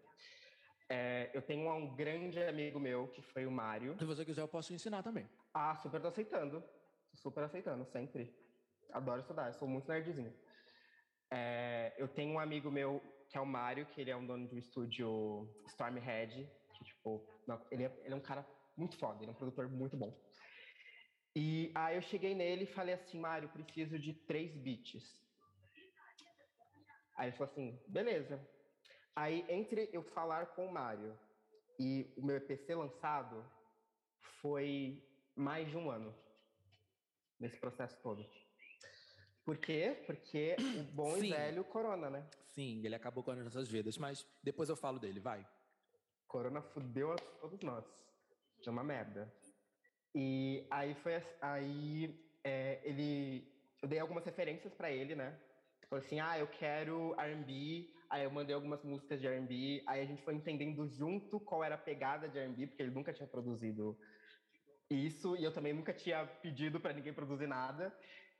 É, 0.92 1.30
eu 1.32 1.40
tenho 1.40 1.70
um 1.72 1.94
grande 1.94 2.42
amigo 2.42 2.80
meu, 2.80 3.06
que 3.08 3.22
foi 3.22 3.46
o 3.46 3.50
Mário. 3.50 3.96
Se 3.96 4.04
você 4.04 4.24
quiser, 4.24 4.42
eu 4.42 4.48
posso 4.48 4.74
ensinar 4.74 5.04
também. 5.04 5.30
Ah, 5.54 5.76
super 5.76 6.00
tô 6.02 6.08
aceitando. 6.08 6.64
Super 7.14 7.44
aceitando, 7.44 7.86
sempre. 7.86 8.34
Adoro 8.92 9.20
estudar, 9.20 9.54
sou 9.54 9.68
muito 9.68 9.88
nerdzinho. 9.88 10.34
É, 11.30 11.94
eu 11.96 12.08
tenho 12.08 12.32
um 12.34 12.40
amigo 12.40 12.72
meu, 12.72 13.00
que 13.28 13.38
é 13.38 13.40
o 13.40 13.46
Mário, 13.46 13.86
que 13.86 14.00
ele 14.00 14.10
é 14.10 14.16
um 14.16 14.26
dono 14.26 14.48
de 14.48 14.56
um 14.56 14.58
estúdio 14.58 15.48
Stormhead, 15.68 16.50
que, 16.74 16.84
tipo, 16.84 17.24
ele 17.70 17.84
é, 17.84 18.00
ele 18.02 18.14
é 18.14 18.16
um 18.16 18.20
cara 18.20 18.44
muito 18.76 18.98
foda, 18.98 19.22
ele 19.22 19.30
é 19.30 19.32
um 19.32 19.36
produtor 19.36 19.68
muito 19.68 19.96
bom. 19.96 20.12
E 21.36 21.70
aí 21.76 21.94
eu 21.94 22.02
cheguei 22.02 22.34
nele 22.34 22.64
e 22.64 22.74
falei 22.74 22.96
assim, 22.96 23.20
Mário, 23.20 23.48
preciso 23.50 23.96
de 23.96 24.12
três 24.12 24.56
beats. 24.56 25.04
Aí 27.16 27.28
ele 27.28 27.36
falou 27.36 27.52
assim, 27.52 27.80
beleza. 27.86 28.44
Aí, 29.14 29.44
entre 29.48 29.88
eu 29.92 30.02
falar 30.02 30.46
com 30.54 30.66
o 30.66 30.72
Mário 30.72 31.18
e 31.78 32.12
o 32.16 32.24
meu 32.24 32.36
EP 32.36 32.56
ser 32.56 32.74
lançado, 32.74 33.44
foi 34.40 35.02
mais 35.34 35.68
de 35.68 35.76
um 35.76 35.90
ano 35.90 36.14
nesse 37.38 37.58
processo 37.58 37.96
todo. 38.02 38.24
Por 39.44 39.56
quê? 39.56 40.02
Porque 40.06 40.56
o 40.78 40.82
bom 40.92 41.16
Sim. 41.16 41.26
e 41.26 41.30
velho 41.30 41.64
Corona, 41.64 42.10
né? 42.10 42.28
Sim, 42.44 42.84
ele 42.84 42.94
acabou 42.94 43.24
com 43.24 43.30
as 43.30 43.38
nossas 43.38 43.68
vidas, 43.68 43.96
mas 43.96 44.26
depois 44.42 44.68
eu 44.68 44.76
falo 44.76 44.98
dele, 44.98 45.18
vai. 45.18 45.46
Corona 46.26 46.62
fudeu 46.62 47.12
a 47.12 47.16
todos 47.16 47.60
nós. 47.60 47.84
É 48.64 48.70
uma 48.70 48.84
merda. 48.84 49.32
E 50.14 50.66
aí 50.70 50.94
foi 50.94 51.14
aí 51.40 52.30
é, 52.44 52.80
ele 52.84 53.50
eu 53.82 53.88
dei 53.88 53.98
algumas 53.98 54.24
referências 54.24 54.74
para 54.74 54.90
ele, 54.90 55.14
né? 55.14 55.38
Falei 55.88 56.04
assim, 56.04 56.20
ah, 56.20 56.38
eu 56.38 56.46
quero 56.46 57.14
R&B. 57.18 57.92
Aí 58.10 58.24
eu 58.24 58.30
mandei 58.30 58.52
algumas 58.52 58.82
músicas 58.82 59.20
de 59.20 59.28
R&B. 59.28 59.84
Aí 59.86 60.02
a 60.02 60.04
gente 60.04 60.20
foi 60.22 60.34
entendendo 60.34 60.84
junto 60.88 61.38
qual 61.38 61.62
era 61.62 61.76
a 61.76 61.78
pegada 61.78 62.28
de 62.28 62.38
R&B, 62.38 62.66
porque 62.66 62.82
ele 62.82 62.90
nunca 62.90 63.12
tinha 63.12 63.28
produzido 63.28 63.96
isso 64.90 65.36
e 65.36 65.44
eu 65.44 65.52
também 65.52 65.72
nunca 65.72 65.92
tinha 65.92 66.26
pedido 66.26 66.80
para 66.80 66.92
ninguém 66.92 67.14
produzir 67.14 67.46
nada. 67.46 67.96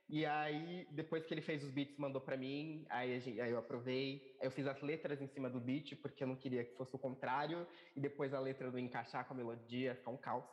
E 0.09 0.25
aí, 0.25 0.85
depois 0.91 1.25
que 1.25 1.33
ele 1.33 1.41
fez 1.41 1.63
os 1.63 1.71
beats, 1.71 1.97
mandou 1.97 2.19
para 2.19 2.35
mim, 2.35 2.85
aí, 2.89 3.17
gente, 3.21 3.39
aí, 3.39 3.49
eu 3.49 3.57
aprovei. 3.57 4.35
Aí 4.41 4.47
eu 4.47 4.51
fiz 4.51 4.67
as 4.67 4.81
letras 4.81 5.21
em 5.21 5.27
cima 5.27 5.49
do 5.49 5.61
beat, 5.61 5.95
porque 6.01 6.21
eu 6.21 6.27
não 6.27 6.35
queria 6.35 6.65
que 6.65 6.75
fosse 6.75 6.93
o 6.93 6.99
contrário. 6.99 7.65
E 7.95 8.01
depois 8.01 8.33
a 8.33 8.39
letra 8.41 8.69
não 8.69 8.77
encaixar 8.77 9.25
com 9.25 9.33
a 9.33 9.37
melodia, 9.37 9.95
ficar 9.95 10.11
um 10.11 10.17
caos. 10.17 10.43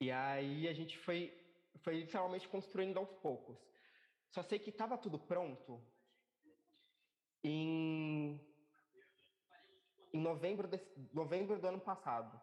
E 0.00 0.12
aí 0.12 0.68
a 0.68 0.72
gente 0.72 0.96
foi, 0.96 1.36
foi 1.82 1.96
literalmente 1.96 2.48
construindo 2.48 2.98
aos 2.98 3.12
poucos. 3.14 3.58
Só 4.30 4.44
sei 4.44 4.60
que 4.60 4.70
estava 4.70 4.96
tudo 4.96 5.18
pronto 5.18 5.84
em, 7.42 8.40
em 10.12 10.20
novembro, 10.20 10.68
novembro 11.12 11.58
do 11.58 11.66
ano 11.66 11.80
passado. 11.80 12.40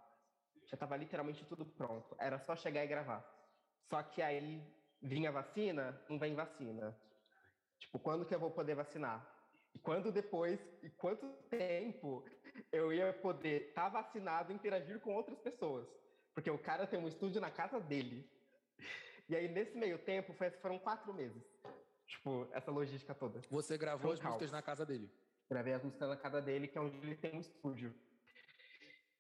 Já 0.66 0.76
estava 0.76 0.98
literalmente 0.98 1.46
tudo 1.46 1.66
pronto. 1.66 2.16
Era 2.20 2.40
só 2.40 2.56
chegar 2.56 2.84
e 2.84 2.88
gravar. 2.88 3.26
Só 3.90 4.04
que 4.04 4.22
aí 4.22 4.64
vinha 5.02 5.32
vacina, 5.32 6.00
não 6.10 6.20
vem 6.20 6.36
vacina. 6.36 6.96
Tipo, 7.80 8.00
quando 8.00 8.26
que 8.26 8.36
eu 8.36 8.40
vou 8.40 8.52
poder 8.52 8.76
vacinar? 8.76 9.28
E 9.74 9.80
quando 9.80 10.12
depois, 10.12 10.60
e 10.84 10.90
quanto 10.90 11.28
tempo 11.50 12.26
eu 12.72 12.92
ia 12.92 13.14
poder 13.14 13.70
estar 13.70 13.84
tá 13.84 14.02
vacinado 14.02 14.52
e 14.52 14.56
interagir 14.56 15.00
com 15.00 15.16
outras 15.16 15.40
pessoas? 15.40 15.88
Porque 16.34 16.50
o 16.50 16.58
cara 16.58 16.88
tem 16.88 17.00
um 17.00 17.08
estúdio 17.08 17.42
na 17.42 17.52
casa 17.52 17.80
dele. 17.80 18.30
E 19.28 19.36
aí, 19.36 19.48
nesse 19.48 19.78
meio 19.78 20.00
tempo, 20.00 20.34
foi, 20.34 20.50
foram 20.52 20.80
quatro 20.80 21.14
meses. 21.14 21.44
Tipo, 22.10 22.48
essa 22.52 22.72
logística 22.72 23.14
toda. 23.14 23.40
Você 23.52 23.78
gravou 23.78 24.12
as 24.12 24.20
músicas 24.20 24.52
na 24.52 24.62
casa 24.62 24.84
dele? 24.86 25.10
Gravei 25.50 25.74
as 25.74 25.84
músicas 25.84 26.10
na 26.10 26.18
casa 26.18 26.42
dele, 26.42 26.68
que 26.68 26.78
é 26.78 26.82
onde 26.82 26.98
ele 26.98 27.16
tem 27.16 27.36
um 27.36 27.40
estúdio. 27.40 27.94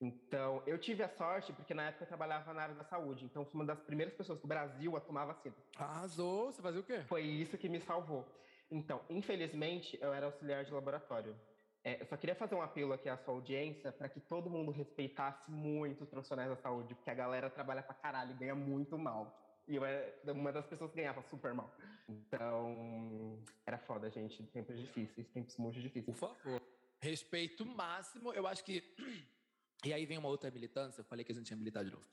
Então, 0.01 0.63
eu 0.65 0.77
tive 0.79 1.03
a 1.03 1.09
sorte, 1.09 1.53
porque 1.53 1.73
na 1.73 1.89
época 1.89 2.03
eu 2.03 2.07
trabalhava 2.07 2.53
na 2.53 2.61
área 2.63 2.75
da 2.75 2.85
saúde, 2.85 3.25
então 3.25 3.45
fui 3.45 3.59
uma 3.59 3.65
das 3.65 3.79
primeiras 3.81 4.13
pessoas 4.13 4.39
do 4.39 4.47
Brasil 4.47 4.95
a 4.95 5.01
tomar 5.01 5.25
vacina. 5.25 5.55
Arrasou! 5.75 6.51
Você 6.51 6.61
fazia 6.61 6.79
o 6.79 6.83
quê? 6.83 7.01
Foi 7.01 7.21
isso 7.21 7.57
que 7.57 7.69
me 7.69 7.81
salvou. 7.81 8.25
Então, 8.71 9.01
infelizmente, 9.09 9.97
eu 10.01 10.13
era 10.13 10.27
auxiliar 10.27 10.63
de 10.63 10.71
laboratório. 10.71 11.35
É, 11.83 12.01
eu 12.01 12.05
só 12.05 12.17
queria 12.17 12.35
fazer 12.35 12.55
um 12.55 12.61
apelo 12.61 12.93
aqui 12.93 13.09
à 13.09 13.17
sua 13.17 13.33
audiência 13.33 13.91
para 13.91 14.09
que 14.09 14.19
todo 14.19 14.49
mundo 14.49 14.71
respeitasse 14.71 15.49
muito 15.51 16.03
os 16.03 16.09
profissionais 16.09 16.49
da 16.49 16.55
saúde, 16.55 16.95
porque 16.95 17.09
a 17.09 17.15
galera 17.15 17.49
trabalha 17.49 17.83
pra 17.83 17.93
caralho 17.93 18.31
e 18.31 18.35
ganha 18.35 18.55
muito 18.55 18.97
mal. 18.97 19.48
E 19.69 19.75
eu 19.75 19.85
era 19.85 20.33
uma 20.33 20.51
das 20.51 20.65
pessoas 20.65 20.89
que 20.89 20.97
ganhava 20.97 21.21
super 21.21 21.53
mal. 21.53 21.71
Então, 22.09 23.39
era 23.67 23.77
foda, 23.77 24.09
gente. 24.09 24.41
Tempos 24.47 24.75
difíceis, 24.79 25.27
tempos 25.27 25.55
muito 25.57 25.79
difíceis. 25.79 26.05
Por 26.05 26.15
favor. 26.15 26.61
Respeito 26.99 27.63
máximo. 27.63 28.33
Eu 28.33 28.47
acho 28.47 28.63
que 28.63 28.83
e 29.85 29.93
aí 29.93 30.07
vem 30.07 30.17
uma 30.17 30.27
outra 30.27 30.49
militância, 30.49 31.01
eu 31.01 31.05
falei 31.05 31.23
que 31.23 31.31
a 31.31 31.35
gente 31.35 31.45
tinha 31.45 31.55
militado 31.55 31.85
de 31.85 31.91
novo. 31.91 32.05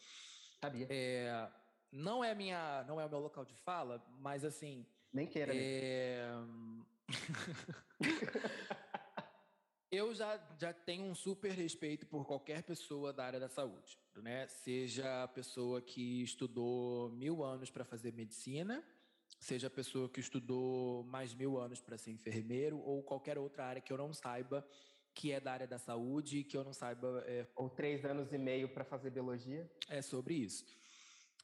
Sabia. 0.61 0.86
É, 0.90 1.48
não 1.90 2.22
é 2.22 2.34
minha, 2.34 2.84
não 2.86 3.00
é 3.00 3.07
o 3.07 3.09
meu 3.09 3.20
local 3.20 3.44
de 3.44 3.54
fala, 3.54 4.04
mas 4.20 4.44
assim. 4.44 4.86
Nem 5.11 5.26
queira. 5.26 5.52
É... 5.54 6.28
eu 9.97 10.14
já, 10.14 10.40
já 10.59 10.72
tenho 10.72 11.05
um 11.05 11.14
super 11.14 11.51
respeito 11.53 12.07
por 12.07 12.24
qualquer 12.24 12.62
pessoa 12.62 13.12
da 13.12 13.24
área 13.24 13.40
da 13.40 13.49
saúde, 13.49 13.99
né? 14.16 14.47
Seja 14.47 15.24
a 15.24 15.28
pessoa 15.28 15.80
que 15.80 16.22
estudou 16.22 17.11
mil 17.11 17.42
anos 17.42 17.70
para 17.70 17.84
fazer 17.84 18.12
medicina, 18.12 18.84
seja 19.40 19.66
a 19.66 19.70
pessoa 19.70 20.09
que 20.09 20.20
estudou 20.20 21.05
mais 21.05 21.34
mil 21.34 21.59
anos 21.59 21.80
para 21.80 21.99
ser 21.99 22.11
enfermeiro 22.11 22.78
ou 22.78 23.03
qualquer 23.03 23.38
outra 23.38 23.64
área 23.64 23.82
que 23.82 23.92
eu 23.92 23.99
não 23.99 24.12
saiba 24.12 24.66
que 25.16 25.32
é 25.32 25.40
da 25.40 25.51
área 25.51 25.66
da 25.66 25.78
saúde, 25.78 26.44
que 26.44 26.55
eu 26.55 26.62
não 26.62 26.74
saiba. 26.74 27.24
É... 27.26 27.47
Ou 27.57 27.70
três 27.70 28.05
anos 28.05 28.34
e 28.34 28.38
meio 28.38 28.68
para 28.68 28.84
fazer 28.84 29.09
biologia. 29.11 29.68
É 29.88 30.03
sobre 30.03 30.34
isso. 30.34 30.62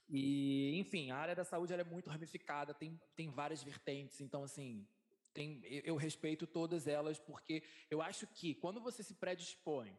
E, 0.09 0.78
enfim, 0.78 1.11
a 1.11 1.16
área 1.16 1.34
da 1.34 1.42
saúde 1.42 1.72
é 1.72 1.82
muito 1.82 2.11
ramificada, 2.11 2.74
tem, 2.74 3.00
tem 3.16 3.30
várias 3.30 3.62
vertentes, 3.62 4.20
então, 4.20 4.44
assim, 4.44 4.86
tem, 5.33 5.61
eu 5.85 5.97
respeito 5.97 6.47
todas 6.47 6.87
elas, 6.87 7.18
porque 7.18 7.62
eu 7.91 8.01
acho 8.01 8.26
que 8.26 8.55
quando 8.55 8.80
você 8.80 9.03
se 9.03 9.14
predispõe 9.14 9.97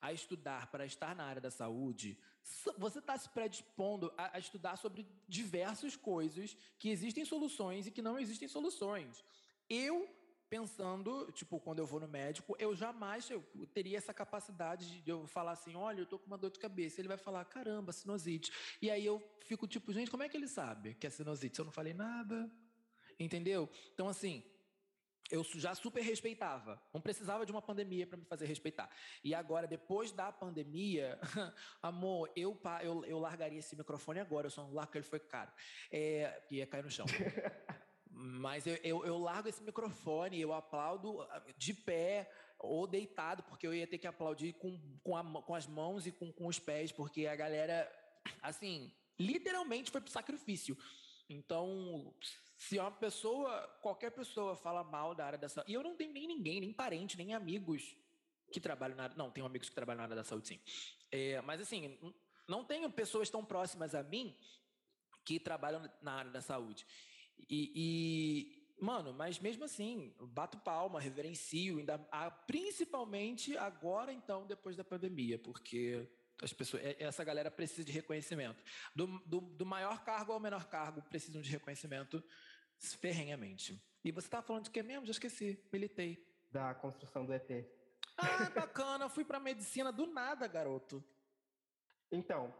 a 0.00 0.12
estudar 0.12 0.70
para 0.70 0.86
estar 0.86 1.14
na 1.16 1.24
área 1.24 1.40
da 1.40 1.50
saúde, 1.50 2.18
você 2.78 2.98
está 2.98 3.16
se 3.18 3.28
predispondo 3.30 4.12
a, 4.16 4.36
a, 4.36 4.38
estudar 4.38 4.76
sobre 4.76 5.06
diversas 5.28 5.96
coisas 5.96 6.56
que 6.78 6.90
existem 6.90 7.24
soluções 7.24 7.86
e 7.86 7.90
que 7.90 8.02
não 8.02 8.18
existem 8.18 8.46
soluções. 8.46 9.24
Eu 9.68 10.08
pensando, 10.48 11.30
tipo, 11.32 11.58
quando 11.58 11.80
eu 11.80 11.86
vou 11.86 11.98
no 11.98 12.06
médico, 12.06 12.54
eu 12.58 12.74
jamais 12.74 13.28
eu 13.30 13.42
teria 13.74 13.98
essa 13.98 14.14
capacidade 14.14 15.02
de 15.02 15.10
eu 15.10 15.26
falar 15.26 15.52
assim, 15.52 15.74
olha, 15.74 16.00
eu 16.00 16.06
tô 16.06 16.18
com 16.18 16.26
uma 16.26 16.38
dor 16.38 16.50
de 16.50 16.58
cabeça. 16.58 17.00
Ele 17.00 17.08
vai 17.08 17.16
falar, 17.16 17.44
caramba, 17.44 17.92
sinusite. 17.92 18.52
E 18.80 18.90
aí 18.90 19.04
eu 19.04 19.20
fico 19.40 19.66
tipo, 19.66 19.92
gente, 19.92 20.10
como 20.10 20.22
é 20.22 20.28
que 20.28 20.36
ele 20.36 20.48
sabe 20.48 20.94
que 20.94 21.06
é 21.06 21.10
sinusite? 21.10 21.56
Se 21.56 21.60
eu 21.60 21.64
não 21.64 21.72
falei 21.72 21.94
nada, 21.94 22.48
entendeu? 23.18 23.68
Então, 23.92 24.08
assim, 24.08 24.42
eu 25.30 25.42
já 25.42 25.74
super 25.74 26.02
respeitava. 26.02 26.80
Não 26.92 27.00
precisava 27.00 27.44
de 27.44 27.52
uma 27.52 27.62
pandemia 27.62 28.06
para 28.06 28.16
me 28.16 28.24
fazer 28.24 28.46
respeitar. 28.46 28.90
E 29.22 29.34
agora, 29.34 29.66
depois 29.66 30.12
da 30.12 30.30
pandemia, 30.32 31.18
amor, 31.82 32.30
eu, 32.36 32.58
eu, 32.82 33.04
eu 33.04 33.18
largaria 33.18 33.58
esse 33.58 33.76
microfone 33.76 34.20
agora. 34.20 34.46
Eu 34.46 34.50
só 34.50 34.62
não 34.62 34.72
largo 34.72 34.88
porque 34.88 34.98
ele 34.98 35.06
foi 35.06 35.20
caro. 35.20 35.50
É, 35.90 36.42
ia 36.50 36.66
cair 36.66 36.84
no 36.84 36.90
chão. 36.90 37.06
Mas 38.08 38.66
eu, 38.66 38.76
eu, 38.76 39.04
eu, 39.04 39.18
largo 39.18 39.48
esse 39.48 39.62
microfone, 39.62 40.40
eu 40.40 40.52
aplaudo 40.54 41.20
ah, 41.22 41.44
de 41.58 41.74
pé 41.74 42.30
ou 42.58 42.86
deitado, 42.86 43.42
porque 43.42 43.66
eu 43.66 43.74
ia 43.74 43.86
ter 43.86 43.98
que 43.98 44.06
aplaudir 44.06 44.54
com, 44.54 44.80
com, 45.02 45.14
a, 45.14 45.42
com 45.42 45.54
as 45.54 45.66
mãos 45.66 46.06
e 46.06 46.12
com, 46.12 46.32
com 46.32 46.46
os 46.46 46.58
pés, 46.58 46.90
porque 46.90 47.26
a 47.26 47.36
galera, 47.36 47.90
assim, 48.40 48.90
literalmente 49.18 49.90
foi 49.90 50.00
pro 50.00 50.10
sacrifício. 50.10 50.78
Então, 51.28 52.14
se 52.56 52.78
uma 52.78 52.90
pessoa, 52.90 53.68
qualquer 53.82 54.10
pessoa 54.10 54.56
fala 54.56 54.82
mal 54.84 55.14
da 55.14 55.26
área 55.26 55.38
da 55.38 55.48
saúde, 55.48 55.70
e 55.70 55.74
eu 55.74 55.82
não 55.82 55.96
tenho 55.96 56.12
nem 56.12 56.26
ninguém, 56.26 56.60
nem 56.60 56.72
parente, 56.72 57.16
nem 57.16 57.34
amigos 57.34 57.96
que 58.52 58.60
trabalham 58.60 58.96
na 58.96 59.04
área, 59.04 59.16
não, 59.16 59.30
tenho 59.30 59.46
amigos 59.46 59.68
que 59.68 59.74
trabalham 59.74 59.98
na 59.98 60.04
área 60.04 60.16
da 60.16 60.24
saúde, 60.24 60.48
sim. 60.48 60.60
É, 61.10 61.40
mas 61.42 61.60
assim, 61.60 61.98
não 62.48 62.64
tenho 62.64 62.90
pessoas 62.90 63.28
tão 63.28 63.44
próximas 63.44 63.94
a 63.94 64.02
mim 64.02 64.36
que 65.24 65.40
trabalham 65.40 65.90
na 66.00 66.12
área 66.12 66.30
da 66.30 66.40
saúde. 66.40 66.86
E, 67.50 67.72
e, 67.74 68.74
mano, 68.80 69.12
mas 69.12 69.38
mesmo 69.38 69.64
assim, 69.64 70.14
bato 70.20 70.58
palma, 70.58 71.00
reverencio, 71.00 71.78
ainda, 71.78 71.98
principalmente 72.46 73.56
agora, 73.56 74.12
então, 74.12 74.46
depois 74.46 74.76
da 74.76 74.84
pandemia, 74.84 75.38
porque 75.38 76.08
as 76.42 76.52
pessoas, 76.52 76.84
é, 76.84 76.96
essa 77.02 77.24
galera 77.24 77.50
precisa 77.50 77.84
de 77.84 77.92
reconhecimento. 77.92 78.62
Do, 78.94 79.06
do, 79.26 79.40
do 79.40 79.66
maior 79.66 80.04
cargo 80.04 80.32
ao 80.32 80.40
menor 80.40 80.68
cargo, 80.68 81.02
precisam 81.02 81.40
de 81.40 81.50
reconhecimento 81.50 82.22
ferrenhamente. 82.78 83.82
E 84.04 84.12
você 84.12 84.26
estava 84.26 84.46
falando 84.46 84.64
de 84.64 84.70
que 84.70 84.82
mesmo? 84.82 85.06
Já 85.06 85.12
esqueci, 85.12 85.66
militei. 85.72 86.24
Da 86.50 86.74
construção 86.74 87.24
do 87.24 87.32
ET. 87.32 87.50
Ah, 88.16 88.50
bacana, 88.54 89.08
fui 89.08 89.24
para 89.24 89.40
medicina 89.40 89.92
do 89.92 90.06
nada, 90.06 90.46
garoto. 90.46 91.04
Então, 92.12 92.54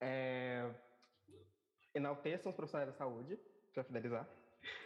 é... 0.00 0.72
enalteçam 1.94 2.50
os 2.50 2.56
profissionais 2.56 2.90
da 2.90 2.96
saúde, 2.96 3.38
para 3.72 3.84
finalizar. 3.84 4.28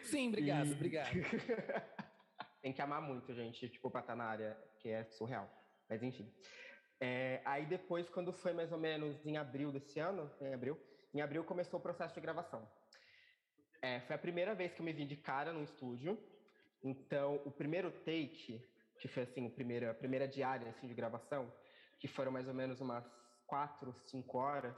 Sim, 0.04 0.28
obrigado, 0.28 0.68
e... 0.68 0.72
obrigado. 0.72 1.10
Tem 2.62 2.72
que 2.72 2.82
amar 2.82 3.00
muito, 3.00 3.32
gente, 3.32 3.68
tipo, 3.68 3.90
pra 3.90 4.00
estar 4.00 4.16
na 4.16 4.24
área, 4.24 4.56
que 4.78 4.88
é 4.88 5.04
surreal. 5.04 5.50
Mas 5.88 6.02
enfim. 6.02 6.32
É, 7.00 7.40
aí 7.46 7.64
depois, 7.64 8.08
quando 8.10 8.32
foi 8.32 8.52
mais 8.52 8.70
ou 8.72 8.78
menos 8.78 9.24
em 9.24 9.38
abril 9.38 9.72
desse 9.72 9.98
ano, 9.98 10.30
em 10.40 10.52
abril, 10.52 10.78
em 11.14 11.22
abril 11.22 11.42
começou 11.44 11.80
o 11.80 11.82
processo 11.82 12.14
de 12.14 12.20
gravação. 12.20 12.70
É, 13.82 14.00
foi 14.00 14.14
a 14.14 14.18
primeira 14.18 14.54
vez 14.54 14.74
que 14.74 14.80
eu 14.80 14.84
me 14.84 14.92
vi 14.92 15.06
de 15.06 15.16
cara 15.16 15.52
no 15.52 15.62
estúdio. 15.62 16.18
Então, 16.82 17.36
o 17.46 17.50
primeiro 17.50 17.90
take, 17.90 18.62
que 19.00 19.08
foi 19.08 19.22
assim, 19.22 19.46
a 19.46 19.50
primeira, 19.50 19.90
a 19.90 19.94
primeira 19.94 20.28
diária 20.28 20.68
assim, 20.68 20.86
de 20.86 20.94
gravação, 20.94 21.50
que 21.98 22.06
foram 22.06 22.30
mais 22.30 22.46
ou 22.46 22.54
menos 22.54 22.80
umas 22.80 23.04
quatro, 23.46 23.94
cinco 24.06 24.36
horas, 24.36 24.76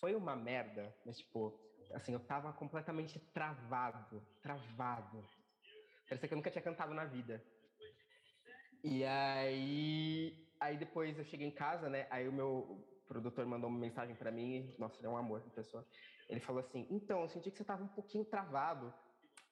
foi 0.00 0.16
uma 0.16 0.34
merda. 0.34 0.94
Mas, 1.06 1.18
tipo, 1.18 1.56
assim, 1.92 2.12
eu 2.12 2.20
tava 2.20 2.52
completamente 2.52 3.20
travado, 3.32 4.20
travado. 4.42 5.24
Parecia 6.08 6.28
que 6.28 6.34
eu 6.34 6.36
nunca 6.36 6.50
tinha 6.50 6.62
cantado 6.62 6.92
na 6.92 7.04
vida. 7.04 7.42
E 8.82 9.04
aí, 9.04 10.43
aí 10.60 10.76
depois 10.76 11.18
eu 11.18 11.24
cheguei 11.24 11.46
em 11.46 11.54
casa, 11.54 11.88
né? 11.88 12.06
Aí 12.10 12.28
o 12.28 12.32
meu 12.32 12.84
produtor 13.06 13.44
mandou 13.46 13.68
uma 13.68 13.78
mensagem 13.78 14.14
para 14.14 14.30
mim, 14.30 14.74
nossa, 14.78 14.96
ele 14.98 15.06
é 15.06 15.10
um 15.10 15.16
amor 15.16 15.40
de 15.40 15.50
pessoa. 15.50 15.86
Ele 16.28 16.40
falou 16.40 16.60
assim: 16.60 16.86
"Então, 16.90 17.20
eu 17.22 17.28
senti 17.28 17.50
que 17.50 17.58
você 17.58 17.64
tava 17.64 17.84
um 17.84 17.88
pouquinho 17.88 18.24
travado". 18.24 18.92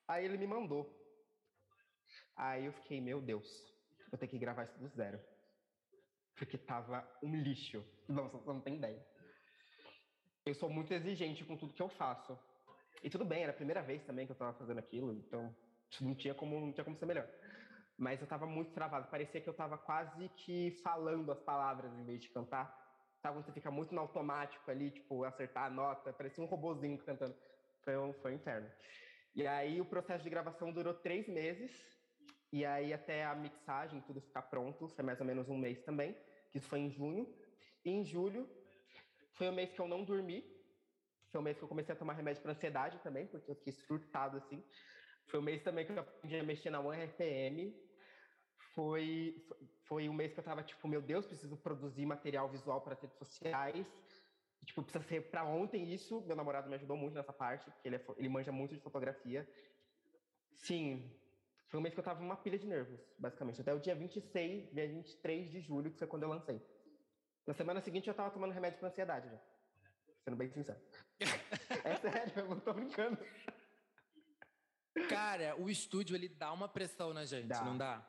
Aí 0.08 0.24
ele 0.24 0.36
me 0.36 0.46
mandou. 0.46 0.90
Aí 2.36 2.66
eu 2.66 2.72
fiquei, 2.72 3.00
meu 3.00 3.20
Deus, 3.20 3.46
vou 4.10 4.18
ter 4.18 4.26
que 4.26 4.38
gravar 4.38 4.64
isso 4.64 4.78
do 4.78 4.88
zero. 4.88 5.20
Porque 6.36 6.58
tava 6.58 7.06
um 7.22 7.34
lixo. 7.36 7.84
Não, 8.08 8.28
você 8.28 8.48
não 8.48 8.60
tem 8.60 8.76
ideia. 8.76 9.06
Eu 10.44 10.54
sou 10.54 10.68
muito 10.68 10.92
exigente 10.92 11.44
com 11.44 11.56
tudo 11.56 11.72
que 11.72 11.82
eu 11.82 11.88
faço. 11.88 12.36
E 13.02 13.08
tudo 13.08 13.24
bem, 13.24 13.42
era 13.42 13.52
a 13.52 13.54
primeira 13.54 13.82
vez 13.82 14.04
também 14.04 14.26
que 14.26 14.32
eu 14.32 14.36
tava 14.36 14.56
fazendo 14.58 14.78
aquilo, 14.78 15.12
então 15.12 15.54
não 16.00 16.14
tinha 16.14 16.34
como, 16.34 16.60
não 16.60 16.72
tinha 16.72 16.84
como 16.84 16.96
ser 16.96 17.06
melhor. 17.06 17.28
Mas 18.02 18.20
eu 18.20 18.26
tava 18.26 18.46
muito 18.46 18.72
travado, 18.72 19.06
parecia 19.06 19.40
que 19.40 19.48
eu 19.48 19.54
tava 19.54 19.78
quase 19.78 20.28
que 20.30 20.72
falando 20.82 21.30
as 21.30 21.38
palavras 21.38 21.96
em 21.96 22.02
vez 22.02 22.20
de 22.20 22.30
cantar. 22.30 22.66
Sabe 23.20 23.36
quando 23.36 23.44
você 23.44 23.52
fica 23.52 23.70
muito 23.70 23.94
no 23.94 24.00
automático 24.00 24.68
ali, 24.68 24.90
tipo, 24.90 25.22
acertar 25.22 25.66
a 25.66 25.70
nota, 25.70 26.12
parecia 26.12 26.42
um 26.42 26.48
robozinho 26.48 26.98
cantando. 26.98 27.32
Foi 27.84 27.96
um, 27.96 28.12
foi 28.14 28.32
um 28.32 28.34
inferno. 28.34 28.68
E 29.36 29.46
aí 29.46 29.80
o 29.80 29.84
processo 29.84 30.24
de 30.24 30.30
gravação 30.30 30.72
durou 30.72 30.92
três 30.94 31.28
meses, 31.28 31.70
e 32.52 32.64
aí 32.64 32.92
até 32.92 33.24
a 33.24 33.36
mixagem, 33.36 34.00
tudo 34.00 34.20
ficar 34.20 34.42
pronto, 34.42 34.88
foi 34.88 35.04
mais 35.04 35.20
ou 35.20 35.26
menos 35.26 35.48
um 35.48 35.56
mês 35.56 35.80
também, 35.84 36.12
que 36.50 36.58
isso 36.58 36.66
foi 36.66 36.80
em 36.80 36.90
junho. 36.90 37.32
E 37.84 37.90
em 37.92 38.04
julho 38.04 38.48
foi 39.34 39.48
o 39.48 39.52
mês 39.52 39.72
que 39.72 39.80
eu 39.80 39.86
não 39.86 40.02
dormi, 40.02 40.44
foi 41.30 41.40
o 41.40 41.44
mês 41.44 41.56
que 41.56 41.62
eu 41.62 41.68
comecei 41.68 41.94
a 41.94 41.96
tomar 41.96 42.14
remédio 42.14 42.42
para 42.42 42.50
ansiedade 42.50 42.98
também, 42.98 43.28
porque 43.28 43.48
eu 43.48 43.54
fiquei 43.54 43.72
surtado 43.72 44.38
assim. 44.38 44.60
Foi 45.26 45.38
o 45.38 45.42
mês 45.42 45.62
também 45.62 45.86
que 45.86 45.92
eu 45.92 46.00
aprendi 46.00 46.36
a 46.36 46.42
mexer 46.42 46.70
na 46.70 46.80
One 46.80 47.04
RPM. 47.04 47.91
Foi, 48.74 49.44
foi 49.84 50.08
o 50.08 50.12
mês 50.12 50.32
que 50.32 50.40
eu 50.40 50.44
tava 50.44 50.62
tipo, 50.62 50.88
meu 50.88 51.02
Deus, 51.02 51.26
preciso 51.26 51.56
produzir 51.56 52.06
material 52.06 52.48
visual 52.48 52.80
para 52.80 52.94
redes 52.94 53.16
sociais. 53.16 53.86
E, 54.60 54.66
tipo, 54.66 54.82
precisa 54.82 55.04
ser 55.04 55.30
para 55.30 55.44
ontem 55.44 55.92
isso. 55.92 56.20
Meu 56.22 56.36
namorado 56.36 56.68
me 56.68 56.74
ajudou 56.76 56.96
muito 56.96 57.14
nessa 57.14 57.32
parte, 57.32 57.70
porque 57.70 57.88
ele, 57.88 57.96
é, 57.96 58.04
ele 58.16 58.28
manja 58.28 58.52
muito 58.52 58.74
de 58.74 58.80
fotografia. 58.80 59.48
Sim, 60.54 61.10
foi 61.72 61.80
um 61.80 61.82
mês 61.82 61.94
que 61.94 62.00
eu 62.00 62.04
tava 62.04 62.22
uma 62.22 62.36
pilha 62.36 62.58
de 62.58 62.66
nervos, 62.66 63.00
basicamente. 63.18 63.60
Até 63.62 63.72
o 63.72 63.80
dia 63.80 63.94
26, 63.94 64.74
dia 64.74 64.86
23 64.86 65.50
de 65.50 65.60
julho, 65.60 65.90
que 65.90 65.98
foi 65.98 66.06
quando 66.06 66.24
eu 66.24 66.28
lancei. 66.28 66.60
Na 67.46 67.54
semana 67.54 67.80
seguinte 67.80 68.08
eu 68.08 68.14
tava 68.14 68.30
tomando 68.30 68.52
remédio 68.52 68.78
para 68.78 68.88
ansiedade 68.88 69.30
já. 69.30 69.38
Sendo 70.22 70.36
bem 70.36 70.50
sincero. 70.50 70.78
é 71.82 71.96
sério, 71.96 72.32
eu 72.36 72.48
não 72.48 72.60
tô 72.60 72.74
brincando. 72.74 73.18
Cara, 75.08 75.56
o 75.58 75.70
estúdio 75.70 76.14
ele 76.14 76.28
dá 76.28 76.52
uma 76.52 76.68
pressão 76.68 77.14
na 77.14 77.24
gente, 77.24 77.48
dá. 77.48 77.64
não 77.64 77.78
dá? 77.78 78.06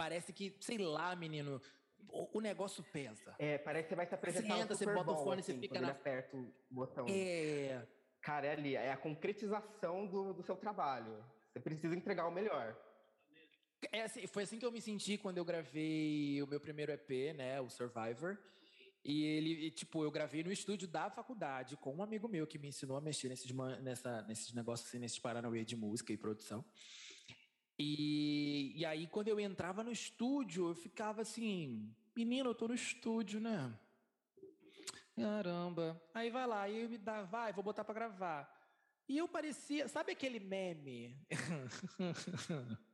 Parece 0.00 0.32
que, 0.32 0.56
sei 0.60 0.78
lá, 0.78 1.14
menino, 1.14 1.60
o, 2.08 2.38
o 2.38 2.40
negócio 2.40 2.82
pesa. 2.90 3.34
É, 3.38 3.58
parece 3.58 3.84
que 3.84 3.90
você 3.90 3.96
vai 3.96 4.06
se 4.06 4.14
apresentar 4.14 4.54
você 4.54 4.62
entra, 4.62 4.74
você 4.74 4.86
bota 4.86 5.10
o 5.10 5.24
fone, 5.24 5.40
assim, 5.40 5.52
você 5.52 5.60
fica 5.60 5.78
na... 5.78 5.90
aperta 5.90 6.34
o 6.38 6.50
botão. 6.70 7.06
É... 7.06 7.86
Cara, 8.22 8.46
é 8.46 8.52
ali, 8.52 8.76
é 8.76 8.92
a 8.92 8.96
concretização 8.96 10.06
do, 10.06 10.32
do 10.32 10.42
seu 10.42 10.56
trabalho. 10.56 11.22
Você 11.52 11.60
precisa 11.60 11.94
entregar 11.94 12.26
o 12.26 12.30
melhor. 12.30 12.74
É 13.92 14.02
assim, 14.02 14.26
foi 14.26 14.44
assim 14.44 14.58
que 14.58 14.64
eu 14.64 14.72
me 14.72 14.80
senti 14.80 15.18
quando 15.18 15.36
eu 15.36 15.44
gravei 15.44 16.42
o 16.42 16.46
meu 16.46 16.60
primeiro 16.60 16.92
EP, 16.92 17.34
né, 17.36 17.60
o 17.60 17.68
Survivor. 17.68 18.38
E 19.04 19.24
ele, 19.24 19.66
e, 19.66 19.70
tipo, 19.70 20.02
eu 20.02 20.10
gravei 20.10 20.42
no 20.42 20.52
estúdio 20.52 20.86
da 20.88 21.10
faculdade 21.10 21.76
com 21.76 21.94
um 21.94 22.02
amigo 22.02 22.28
meu 22.28 22.46
que 22.46 22.58
me 22.58 22.68
ensinou 22.68 22.96
a 22.96 23.00
mexer 23.00 23.28
nesses, 23.28 23.50
nessa, 23.82 24.22
nesses 24.22 24.52
negócios, 24.52 24.88
assim, 24.88 24.98
nesses 24.98 25.18
paranauê 25.18 25.64
de 25.64 25.76
música 25.76 26.12
e 26.12 26.18
produção. 26.18 26.64
E, 27.82 28.72
e 28.76 28.84
aí, 28.84 29.06
quando 29.06 29.28
eu 29.28 29.40
entrava 29.40 29.82
no 29.82 29.90
estúdio, 29.90 30.68
eu 30.68 30.74
ficava 30.74 31.22
assim, 31.22 31.90
menino, 32.14 32.50
eu 32.50 32.54
tô 32.54 32.68
no 32.68 32.74
estúdio, 32.74 33.40
né? 33.40 33.72
Caramba. 35.16 35.98
Aí 36.12 36.28
vai 36.28 36.46
lá, 36.46 36.68
e 36.68 36.86
me 36.86 36.98
dá, 36.98 37.22
vai, 37.22 37.54
vou 37.54 37.64
botar 37.64 37.82
para 37.82 37.94
gravar. 37.94 38.54
E 39.08 39.16
eu 39.16 39.26
parecia, 39.26 39.88
sabe 39.88 40.12
aquele 40.12 40.38
meme? 40.38 41.16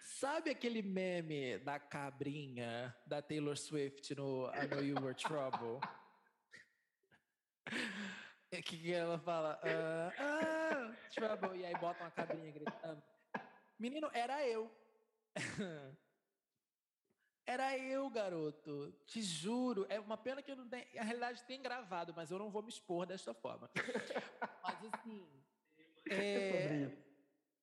Sabe 0.00 0.50
aquele 0.50 0.80
meme 0.80 1.58
da 1.58 1.78
cabrinha 1.78 2.96
da 3.06 3.20
Taylor 3.20 3.56
Swift 3.56 4.14
no 4.14 4.50
I 4.54 4.66
Know 4.66 4.82
You 4.82 4.96
Were 5.02 5.14
Trouble? 5.14 5.78
que, 8.64 8.92
ela 8.92 9.18
fala? 9.18 9.60
Uh, 9.62 10.12
ah, 10.18 10.94
trouble. 11.14 11.58
E 11.58 11.64
aí 11.64 11.74
bota 11.78 12.02
uma 12.02 12.10
cabrinha 12.10 12.50
gritando. 12.50 13.02
Menino, 13.78 14.10
era 14.12 14.46
eu. 14.46 14.70
Era 17.48 17.78
eu, 17.78 18.10
garoto. 18.10 18.92
Te 19.06 19.22
juro. 19.22 19.86
É 19.88 20.00
uma 20.00 20.16
pena 20.16 20.42
que 20.42 20.50
eu 20.50 20.56
não 20.56 20.68
tenho. 20.68 20.84
A 20.98 21.04
realidade 21.04 21.44
tem 21.44 21.62
gravado, 21.62 22.12
mas 22.12 22.28
eu 22.28 22.40
não 22.40 22.50
vou 22.50 22.60
me 22.60 22.68
expor 22.68 23.06
desta 23.06 23.32
forma. 23.32 23.70
mas 24.64 24.78
assim. 24.92 25.24
É, 26.10 26.90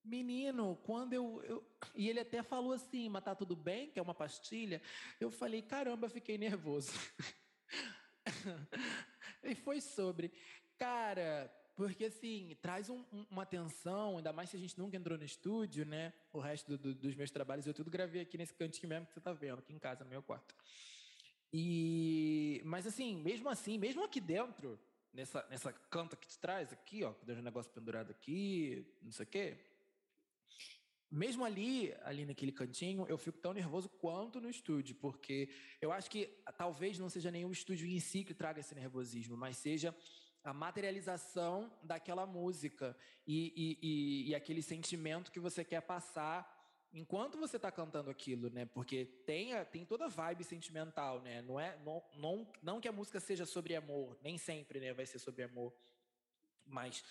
Menino, 0.04 0.78
quando 0.84 1.14
eu, 1.14 1.41
eu, 1.44 1.66
E 1.96 2.10
ele 2.10 2.20
até 2.20 2.44
falou 2.44 2.74
assim, 2.74 3.08
mas 3.08 3.24
tá 3.24 3.34
tudo 3.34 3.56
bem, 3.56 3.89
que 3.89 4.00
é 4.00 4.02
uma 4.02 4.14
pastilha. 4.14 4.82
Eu 5.20 5.32
falei, 5.32 5.62
caramba, 5.62 6.10
fiquei 6.10 6.38
nervoso. 6.38 6.91
e 9.44 9.56
foi 9.56 9.80
sobre. 9.80 10.34
Cara, 10.84 11.49
porque 11.77 12.03
assim, 12.03 12.57
traz 12.61 12.89
um, 12.89 13.05
um, 13.13 13.25
uma 13.31 13.45
tensão, 13.45 14.17
ainda 14.17 14.34
mais 14.34 14.49
se 14.49 14.57
a 14.57 14.59
gente 14.59 14.77
nunca 14.77 14.97
entrou 14.97 15.17
no 15.17 15.23
estúdio, 15.23 15.86
né? 15.86 16.11
O 16.34 16.41
resto 16.41 16.71
do, 16.71 16.77
do, 16.77 16.93
dos 16.93 17.15
meus 17.15 17.31
trabalhos 17.31 17.65
eu 17.65 17.73
tudo 17.73 17.89
gravei 17.89 18.21
aqui 18.21 18.38
nesse 18.38 18.53
cantinho 18.53 18.89
mesmo 18.89 19.05
que 19.07 19.13
você 19.13 19.21
tá 19.21 19.31
vendo, 19.31 19.59
aqui 19.59 19.71
em 19.71 19.79
casa, 19.79 20.03
no 20.03 20.09
meu 20.09 20.21
quarto. 20.21 20.53
E. 21.53 22.61
Mas 22.65 22.86
assim, 22.86 23.15
mesmo 23.15 23.47
assim, 23.47 23.77
mesmo 23.77 24.03
aqui 24.03 24.19
dentro, 24.19 24.77
nessa, 25.13 25.47
nessa 25.49 25.71
canta 25.71 26.17
que 26.17 26.27
te 26.27 26.38
traz 26.38 26.73
aqui, 26.73 27.01
ó, 27.05 27.13
que 27.13 27.25
deixa 27.25 27.39
um 27.39 27.45
negócio 27.45 27.71
pendurado 27.71 28.11
aqui, 28.11 28.86
não 29.01 29.11
sei 29.13 29.23
o 29.23 29.29
quê 29.29 29.57
mesmo 31.13 31.45
ali, 31.45 31.93
ali 32.03 32.25
naquele 32.25 32.51
cantinho, 32.51 33.05
eu 33.07 33.19
fico 33.19 33.38
tão 33.38 33.53
nervoso 33.53 33.88
quanto 33.88 34.41
no 34.41 34.49
estúdio, 34.49 34.95
porque 34.95 35.47
eu 35.79 35.91
acho 35.91 36.09
que 36.09 36.25
talvez 36.57 36.97
não 36.97 37.07
seja 37.07 37.29
nenhum 37.29 37.51
estúdio 37.51 37.88
em 37.88 37.99
si 37.99 38.23
que 38.23 38.34
traga 38.34 38.59
esse 38.59 38.73
nervosismo, 38.73 39.38
mas 39.38 39.57
seja 39.57 39.95
a 40.44 40.54
materialização 40.54 41.72
daquela 41.82 42.26
música 42.26 42.96
e, 43.26 43.54
e, 43.56 43.80
e, 43.82 44.30
e 44.30 44.36
aquele 44.36 44.62
sentimento 44.62 45.32
que 45.32 45.39
você 45.39 45.64
quer 45.64 45.82
passar 45.82 46.52
enquanto 46.94 47.38
você 47.38 47.56
está 47.56 47.72
cantando 47.72 48.10
aquilo, 48.10 48.50
né? 48.50 48.66
Porque 48.66 49.06
tem, 49.26 49.54
a, 49.54 49.66
tem 49.66 49.84
toda 49.86 50.06
a 50.06 50.10
vibe 50.10 50.44
sentimental, 50.44 51.22
né? 51.22 51.41
Não 51.41 51.60
é 51.60 51.78
não, 51.84 52.04
não, 52.16 52.52
não 52.62 52.82
que 52.82 52.88
a 52.88 52.91
música 52.91 53.20
seja 53.20 53.46
sobre 53.46 53.76
amor, 53.76 54.18
nem 54.22 54.38
sempre, 54.38 54.80
né, 54.80 54.94
vai 54.94 55.06
ser 55.06 55.18
sobre 55.18 55.44
amor, 55.44 55.74
mas 56.66 57.04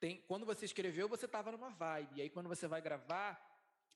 tem, 0.00 0.22
quando 0.28 0.46
você 0.46 0.64
escreveu, 0.64 1.08
você 1.08 1.26
estava 1.26 1.50
numa 1.50 1.70
vibe. 1.70 2.16
E 2.16 2.22
aí, 2.22 2.30
quando 2.30 2.48
você 2.48 2.68
vai 2.68 2.80
gravar, 2.80 3.47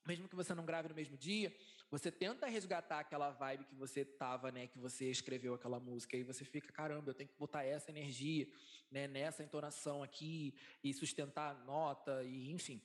mesmo 0.07 0.29
que 0.29 0.35
você 0.35 0.55
não 0.55 0.65
grave 0.65 0.89
no 0.89 0.95
mesmo 0.95 1.17
dia, 1.17 1.55
você 1.91 2.11
tenta 2.11 2.47
resgatar 2.47 3.01
aquela 3.01 3.31
vibe 3.31 3.65
que 3.65 3.75
você 3.75 4.05
tava, 4.05 4.51
né, 4.51 4.67
que 4.67 4.79
você 4.79 5.11
escreveu 5.11 5.55
aquela 5.55 5.79
música 5.79 6.17
e 6.17 6.23
você 6.23 6.45
fica, 6.45 6.73
caramba, 6.73 7.11
eu 7.11 7.15
tenho 7.15 7.29
que 7.29 7.39
botar 7.39 7.65
essa 7.65 7.91
energia, 7.91 8.49
né, 8.91 9.07
nessa 9.07 9.43
entonação 9.43 10.03
aqui 10.03 10.55
e 10.83 10.93
sustentar 10.93 11.51
a 11.51 11.65
nota 11.65 12.25
e 12.25 12.51
enfim. 12.51 12.83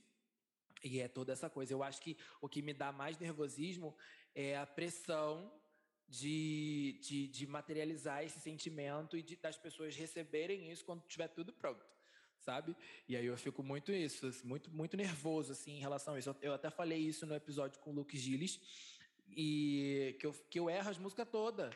E 0.84 1.00
é 1.00 1.08
toda 1.08 1.34
essa 1.34 1.50
coisa. 1.50 1.74
Eu 1.74 1.82
acho 1.82 2.02
que 2.02 2.18
o 2.40 2.48
que 2.48 2.62
me 2.62 2.74
dá 2.74 2.92
mais 2.92 3.18
nervosismo 3.18 3.96
é 4.36 4.58
a 4.58 4.66
pressão 4.66 5.52
de, 6.08 7.00
de, 7.02 7.28
de 7.28 7.48
materializar 7.48 8.24
esse 8.24 8.40
sentimento 8.40 9.18
e 9.18 9.24
de, 9.24 9.36
das 9.38 9.58
pessoas 9.58 9.96
receberem 9.96 10.72
isso 10.72 10.86
quando 10.86 11.02
tiver 11.08 11.28
tudo 11.30 11.52
pronto 11.52 11.97
sabe? 12.48 12.74
E 13.10 13.18
aí 13.18 13.26
eu 13.26 13.38
fico 13.38 13.62
muito 13.62 13.92
isso, 13.92 14.26
assim, 14.28 14.48
muito 14.48 14.72
muito 14.72 14.96
nervoso 14.96 15.52
assim 15.52 15.74
em 15.74 15.82
relação 15.88 16.14
a 16.14 16.20
isso. 16.20 16.34
Eu 16.42 16.54
até 16.54 16.70
falei 16.70 17.00
isso 17.00 17.26
no 17.26 17.36
episódio 17.36 17.78
com 17.82 17.92
o 17.92 17.94
Luke 17.94 18.18
Gilles 18.18 18.54
e 19.30 20.16
que 20.18 20.26
eu, 20.26 20.32
que 20.50 20.58
eu 20.58 20.70
erro 20.70 20.90
as 20.90 20.98
músicas 20.98 21.28
todas. 21.30 21.76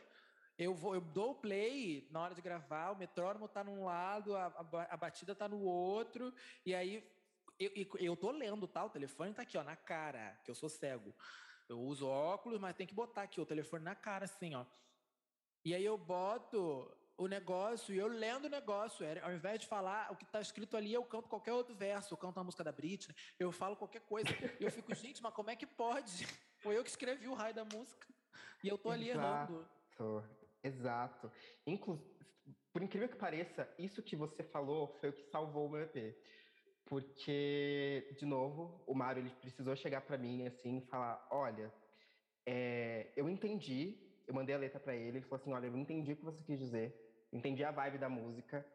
Eu, 0.57 0.73
vou, 0.73 0.95
eu 0.95 1.01
dou 1.01 1.31
o 1.31 1.35
play 1.35 2.07
na 2.09 2.21
hora 2.21 2.33
de 2.33 2.41
gravar, 2.41 2.91
o 2.91 2.97
metrônomo 2.97 3.49
tá 3.49 3.63
num 3.65 3.83
lado, 3.83 4.33
a, 4.33 4.45
a, 4.45 4.93
a 4.93 4.97
batida 4.97 5.35
tá 5.35 5.47
no 5.49 5.59
outro, 5.61 6.33
e 6.65 6.73
aí 6.73 7.03
eu, 7.59 7.71
eu, 7.75 7.87
eu 7.99 8.15
tô 8.15 8.31
lendo, 8.31 8.65
tá? 8.67 8.85
O 8.85 8.89
telefone 8.89 9.33
tá 9.33 9.41
aqui, 9.41 9.57
ó, 9.57 9.63
na 9.63 9.75
cara, 9.75 10.39
que 10.43 10.51
eu 10.51 10.55
sou 10.55 10.69
cego. 10.69 11.13
Eu 11.67 11.79
uso 11.81 12.07
óculos, 12.07 12.59
mas 12.59 12.75
tem 12.75 12.87
que 12.87 12.93
botar 12.93 13.23
aqui 13.23 13.41
o 13.41 13.45
telefone 13.45 13.83
na 13.83 13.95
cara, 13.95 14.25
assim, 14.25 14.53
ó. 14.55 14.65
E 15.65 15.75
aí 15.75 15.83
eu 15.83 15.97
boto, 15.97 16.89
o 17.23 17.27
negócio 17.27 17.93
e 17.93 17.97
eu 17.97 18.07
lendo 18.07 18.45
o 18.45 18.49
negócio. 18.49 19.05
Ao 19.21 19.31
invés 19.31 19.59
de 19.59 19.67
falar 19.67 20.11
o 20.11 20.15
que 20.15 20.23
está 20.23 20.41
escrito 20.41 20.75
ali, 20.75 20.91
eu 20.91 21.03
canto 21.03 21.29
qualquer 21.29 21.53
outro 21.53 21.75
verso. 21.75 22.13
Eu 22.13 22.17
canto 22.17 22.39
a 22.39 22.43
música 22.43 22.63
da 22.63 22.71
Britney, 22.71 23.15
eu 23.39 23.51
falo 23.51 23.75
qualquer 23.75 24.01
coisa. 24.01 24.29
E 24.59 24.63
eu 24.63 24.71
fico, 24.71 24.93
gente, 24.95 25.21
mas 25.21 25.33
como 25.33 25.49
é 25.49 25.55
que 25.55 25.67
pode? 25.67 26.25
Foi 26.61 26.77
eu 26.77 26.83
que 26.83 26.89
escrevi 26.89 27.27
o 27.27 27.33
raio 27.33 27.53
da 27.53 27.65
música. 27.65 28.07
E 28.63 28.67
eu 28.67 28.77
tô 28.77 28.89
ali 28.89 29.09
exato, 29.09 29.53
errando. 29.99 30.29
Exato. 30.63 31.31
Inclu 31.65 31.99
por 32.73 32.81
incrível 32.81 33.09
que 33.09 33.17
pareça, 33.17 33.69
isso 33.77 34.01
que 34.01 34.15
você 34.15 34.43
falou 34.43 34.87
foi 34.99 35.09
o 35.09 35.13
que 35.13 35.23
salvou 35.23 35.67
o 35.67 35.69
meu 35.69 35.81
EP. 35.81 36.15
porque, 36.85 38.15
de 38.17 38.25
novo, 38.25 38.81
o 38.87 38.93
Mário 38.93 39.21
ele 39.21 39.29
precisou 39.41 39.75
chegar 39.75 40.01
para 40.01 40.17
mim 40.17 40.47
assim 40.47 40.77
e 40.77 40.85
falar: 40.87 41.25
olha, 41.29 41.71
é, 42.45 43.11
eu 43.15 43.29
entendi, 43.29 43.97
eu 44.27 44.33
mandei 44.33 44.55
a 44.55 44.57
letra 44.57 44.79
para 44.79 44.95
ele, 44.95 45.17
ele 45.17 45.25
falou 45.25 45.41
assim: 45.41 45.53
olha, 45.53 45.67
eu 45.67 45.77
entendi 45.77 46.13
o 46.13 46.15
que 46.15 46.23
você 46.23 46.43
quis 46.43 46.59
dizer, 46.59 47.10
entendi 47.31 47.63
a 47.63 47.71
vibe 47.71 47.97
da 47.97 48.09
música. 48.09 48.65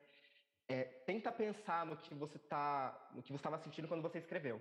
É, 0.69 0.85
tenta 0.85 1.31
pensar 1.31 1.87
no 1.87 1.97
que 1.97 2.15
você 2.15 2.39
tá, 2.39 3.11
no 3.15 3.23
que 3.23 3.31
você 3.31 3.37
estava 3.37 3.59
sentindo 3.59 3.87
quando 3.87 4.03
você 4.03 4.19
escreveu 4.19 4.61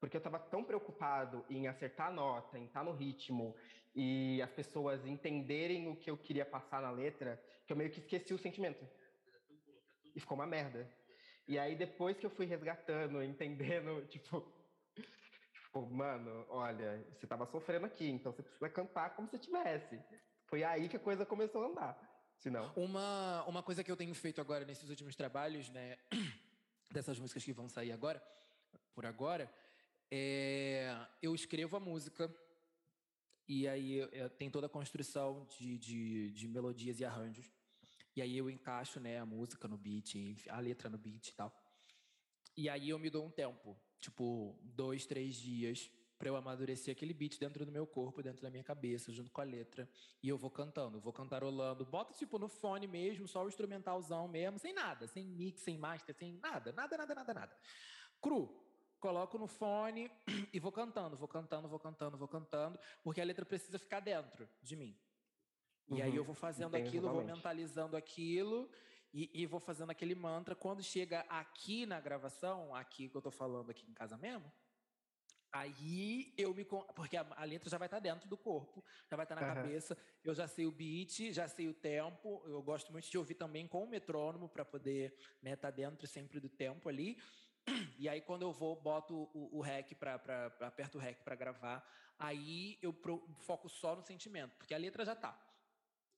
porque 0.00 0.16
eu 0.16 0.20
estava 0.20 0.38
tão 0.38 0.62
preocupado 0.62 1.44
em 1.50 1.66
acertar 1.66 2.08
a 2.08 2.12
nota, 2.12 2.58
em 2.58 2.66
estar 2.66 2.80
tá 2.80 2.84
no 2.84 2.92
ritmo 2.92 3.54
e 3.94 4.40
as 4.42 4.50
pessoas 4.50 5.04
entenderem 5.04 5.88
o 5.88 5.96
que 5.96 6.10
eu 6.10 6.16
queria 6.16 6.46
passar 6.46 6.80
na 6.80 6.90
letra, 6.90 7.42
que 7.66 7.72
eu 7.72 7.76
meio 7.76 7.90
que 7.90 7.98
esqueci 7.98 8.32
o 8.32 8.38
sentimento. 8.38 8.86
E 10.14 10.20
ficou 10.20 10.36
uma 10.36 10.46
merda. 10.46 10.88
E 11.46 11.58
aí 11.58 11.74
depois 11.74 12.16
que 12.16 12.26
eu 12.26 12.30
fui 12.30 12.46
resgatando, 12.46 13.22
entendendo, 13.22 14.06
tipo, 14.06 14.46
tipo 15.52 15.86
mano, 15.90 16.46
olha, 16.48 17.04
você 17.12 17.26
estava 17.26 17.46
sofrendo 17.46 17.86
aqui, 17.86 18.08
então 18.08 18.32
você 18.32 18.42
precisa 18.42 18.68
cantar 18.68 19.16
como 19.16 19.28
se 19.28 19.38
tivesse. 19.38 20.00
Foi 20.46 20.62
aí 20.62 20.88
que 20.88 20.96
a 20.96 21.00
coisa 21.00 21.26
começou 21.26 21.64
a 21.64 21.66
andar. 21.66 22.07
Uma, 22.76 23.44
uma 23.44 23.62
coisa 23.62 23.82
que 23.82 23.90
eu 23.90 23.96
tenho 23.96 24.14
feito 24.14 24.40
agora 24.40 24.64
nesses 24.64 24.88
últimos 24.88 25.16
trabalhos, 25.16 25.68
né, 25.70 25.98
dessas 26.90 27.18
músicas 27.18 27.44
que 27.44 27.52
vão 27.52 27.68
sair 27.68 27.92
agora, 27.92 28.22
por 28.94 29.04
agora, 29.04 29.52
é, 30.10 30.96
eu 31.20 31.34
escrevo 31.34 31.76
a 31.76 31.80
música 31.80 32.32
e 33.46 33.66
aí 33.66 34.00
tem 34.36 34.50
toda 34.50 34.66
a 34.66 34.70
construção 34.70 35.46
de, 35.58 35.78
de, 35.78 36.30
de, 36.32 36.48
melodias 36.48 37.00
e 37.00 37.04
arranjos. 37.04 37.50
E 38.14 38.20
aí 38.20 38.36
eu 38.36 38.50
encaixo 38.50 39.00
né, 39.00 39.18
a 39.18 39.26
música 39.26 39.66
no 39.66 39.78
beat, 39.78 40.14
a 40.48 40.60
letra 40.60 40.90
no 40.90 40.98
beat 40.98 41.28
e 41.28 41.34
tal. 41.34 41.54
E 42.56 42.68
aí 42.68 42.88
eu 42.88 42.98
me 42.98 43.08
dou 43.08 43.24
um 43.24 43.30
tempo, 43.30 43.76
tipo 44.00 44.58
dois, 44.62 45.06
três 45.06 45.36
dias, 45.36 45.90
para 46.18 46.28
eu 46.28 46.36
amadurecer 46.36 46.92
aquele 46.92 47.14
beat 47.14 47.38
dentro 47.38 47.64
do 47.64 47.70
meu 47.70 47.86
corpo, 47.86 48.22
dentro 48.22 48.42
da 48.42 48.50
minha 48.50 48.64
cabeça, 48.64 49.12
junto 49.12 49.30
com 49.30 49.40
a 49.40 49.44
letra. 49.44 49.88
E 50.22 50.28
eu 50.28 50.36
vou 50.36 50.50
cantando, 50.50 51.00
vou 51.00 51.12
cantarolando. 51.12 51.86
Bota 51.86 52.12
tipo 52.12 52.38
no 52.38 52.48
fone 52.48 52.88
mesmo, 52.88 53.28
só 53.28 53.44
o 53.44 53.48
instrumentalzão 53.48 54.26
mesmo, 54.26 54.58
sem 54.58 54.72
nada, 54.72 55.06
sem 55.06 55.24
mix, 55.24 55.62
sem 55.62 55.78
master, 55.78 56.14
sem 56.14 56.32
nada, 56.32 56.72
nada, 56.72 56.98
nada, 56.98 57.14
nada, 57.14 57.34
nada. 57.34 57.56
Cru, 58.20 58.52
coloco 58.98 59.38
no 59.38 59.46
fone 59.46 60.10
e 60.52 60.58
vou 60.58 60.72
cantando, 60.72 61.16
vou 61.16 61.28
cantando, 61.28 61.68
vou 61.68 61.78
cantando, 61.78 62.18
vou 62.18 62.28
cantando, 62.28 62.78
porque 63.04 63.20
a 63.20 63.24
letra 63.24 63.46
precisa 63.46 63.78
ficar 63.78 64.00
dentro 64.00 64.48
de 64.60 64.74
mim. 64.74 64.98
E 65.88 65.94
uhum, 65.94 66.02
aí 66.02 66.16
eu 66.16 66.24
vou 66.24 66.34
fazendo 66.34 66.74
aquilo, 66.74 67.08
vou 67.08 67.24
mentalizando 67.24 67.96
aquilo 67.96 68.68
e, 69.14 69.30
e, 69.32 69.46
vou 69.46 69.60
fazendo 69.60 69.90
aquele 69.90 70.14
mantra. 70.14 70.54
Quando 70.54 70.82
chega 70.82 71.20
aqui 71.28 71.86
na 71.86 71.98
gravação, 71.98 72.74
aqui 72.74 73.08
que 73.08 73.16
eu 73.16 73.22
tô 73.22 73.30
falando 73.30 73.70
aqui 73.70 73.88
em 73.88 73.94
casa 73.94 74.16
mesmo, 74.18 74.52
aí 75.52 76.32
eu 76.36 76.54
me. 76.54 76.64
Porque 76.64 77.16
a, 77.16 77.26
a 77.36 77.44
letra 77.44 77.68
já 77.68 77.78
vai 77.78 77.86
estar 77.86 77.98
tá 77.98 78.02
dentro 78.02 78.28
do 78.28 78.36
corpo, 78.36 78.84
já 79.10 79.16
vai 79.16 79.24
estar 79.24 79.34
tá 79.34 79.40
na 79.40 79.48
uhum. 79.48 79.54
cabeça. 79.54 79.96
Eu 80.24 80.34
já 80.34 80.46
sei 80.46 80.66
o 80.66 80.72
beat, 80.72 81.32
já 81.32 81.48
sei 81.48 81.68
o 81.68 81.74
tempo. 81.74 82.42
Eu 82.46 82.62
gosto 82.62 82.92
muito 82.92 83.10
de 83.10 83.18
ouvir 83.18 83.34
também 83.34 83.66
com 83.66 83.84
o 83.84 83.88
metrônomo 83.88 84.48
para 84.48 84.64
poder 84.64 85.12
estar 85.12 85.42
né, 85.42 85.56
tá 85.56 85.70
dentro 85.70 86.06
sempre 86.06 86.40
do 86.40 86.48
tempo 86.48 86.88
ali. 86.88 87.18
E 87.98 88.08
aí, 88.08 88.20
quando 88.20 88.42
eu 88.42 88.52
vou, 88.52 88.76
boto 88.76 89.28
o, 89.34 89.58
o 89.58 89.60
rec 89.60 89.94
para 89.94 90.14
aperto 90.60 90.98
o 90.98 91.00
rec 91.00 91.22
para 91.22 91.34
gravar, 91.34 91.86
aí 92.18 92.78
eu 92.80 92.92
pro, 92.92 93.26
foco 93.34 93.68
só 93.68 93.94
no 93.94 94.02
sentimento, 94.02 94.56
porque 94.56 94.74
a 94.74 94.78
letra 94.78 95.04
já 95.04 95.14
tá. 95.14 95.38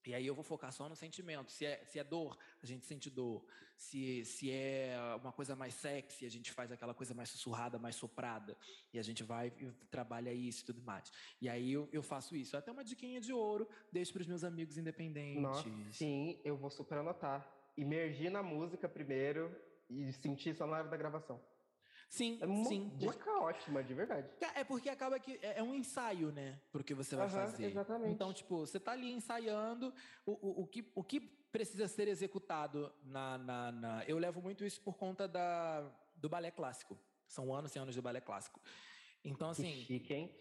E 0.07 0.15
aí 0.15 0.27
eu 0.27 0.35
vou 0.35 0.45
focar 0.45 0.73
só 0.73 0.89
no 0.89 0.97
sentimento. 0.97 1.51
Se 1.53 1.67
é, 1.67 1.85
se 1.85 1.99
é 1.99 2.05
dor, 2.05 2.37
a 2.63 2.67
gente 2.67 2.87
sente 2.87 3.11
dor. 3.11 3.45
Se, 3.77 4.25
se 4.25 4.51
é 4.51 4.95
uma 5.21 5.33
coisa 5.33 5.57
mais 5.57 5.75
sexy, 5.75 6.27
a 6.27 6.31
gente 6.31 6.53
faz 6.53 6.71
aquela 6.71 6.93
coisa 6.93 7.15
mais 7.15 7.29
sussurrada, 7.31 7.79
mais 7.79 7.97
soprada. 7.97 8.57
E 8.93 8.99
a 8.99 9.03
gente 9.03 9.23
vai 9.23 9.53
e 9.59 9.71
trabalha 9.91 10.33
isso 10.33 10.63
e 10.63 10.65
tudo 10.67 10.83
mais. 10.83 11.11
E 11.41 11.49
aí 11.49 11.73
eu, 11.73 11.89
eu 11.93 12.03
faço 12.03 12.37
isso. 12.37 12.57
Até 12.57 12.71
uma 12.71 12.85
diquinha 12.85 13.21
de 13.21 13.33
ouro, 13.33 13.69
deixo 13.91 14.13
para 14.13 14.21
os 14.21 14.27
meus 14.27 14.45
amigos 14.45 14.77
independentes. 14.77 15.43
Nossa, 15.43 15.69
sim, 15.93 16.39
eu 16.45 16.57
vou 16.57 16.71
super 16.71 16.99
anotar. 16.99 17.51
Imergir 17.77 18.31
na 18.31 18.43
música 18.43 18.89
primeiro 18.89 19.55
e 19.89 20.13
sentir 20.13 20.55
só 20.55 20.67
na 20.67 20.79
hora 20.79 20.89
da 20.89 20.97
gravação. 20.97 21.41
Sim, 22.11 22.39
é 22.41 22.47
uma 22.47 22.65
sim. 22.65 22.91
dica 22.97 23.31
ótima, 23.39 23.85
de 23.85 23.95
verdade. 23.95 24.29
É 24.57 24.65
porque 24.65 24.89
acaba 24.89 25.17
que 25.21 25.39
é, 25.41 25.61
é 25.61 25.63
um 25.63 25.73
ensaio, 25.73 26.33
né? 26.33 26.61
Pro 26.73 26.83
que 26.83 26.93
você 26.93 27.15
vai 27.15 27.27
uhum, 27.27 27.33
fazer. 27.33 27.67
Exatamente. 27.67 28.13
Então, 28.13 28.33
tipo, 28.33 28.67
você 28.67 28.81
tá 28.81 28.91
ali 28.91 29.13
ensaiando 29.13 29.95
o, 30.27 30.33
o, 30.33 30.63
o, 30.63 30.67
que, 30.67 30.91
o 30.93 31.05
que 31.05 31.21
precisa 31.21 31.87
ser 31.87 32.09
executado 32.09 32.93
na, 33.05 33.39
na, 33.39 33.71
na, 33.71 34.05
Eu 34.07 34.19
levo 34.19 34.43
muito 34.43 34.65
isso 34.65 34.81
por 34.81 34.97
conta 34.97 35.29
da, 35.29 35.89
do 36.17 36.29
balé 36.29 36.51
clássico. 36.51 36.99
São 37.29 37.55
anos 37.55 37.77
e 37.77 37.79
anos 37.79 37.95
de 37.95 38.03
balé 38.03 38.21
clássico. 38.21 38.61
Então, 39.25 39.51
assim. 39.51 39.71
Que 39.71 39.85
chique, 39.85 40.13
hein? 40.13 40.35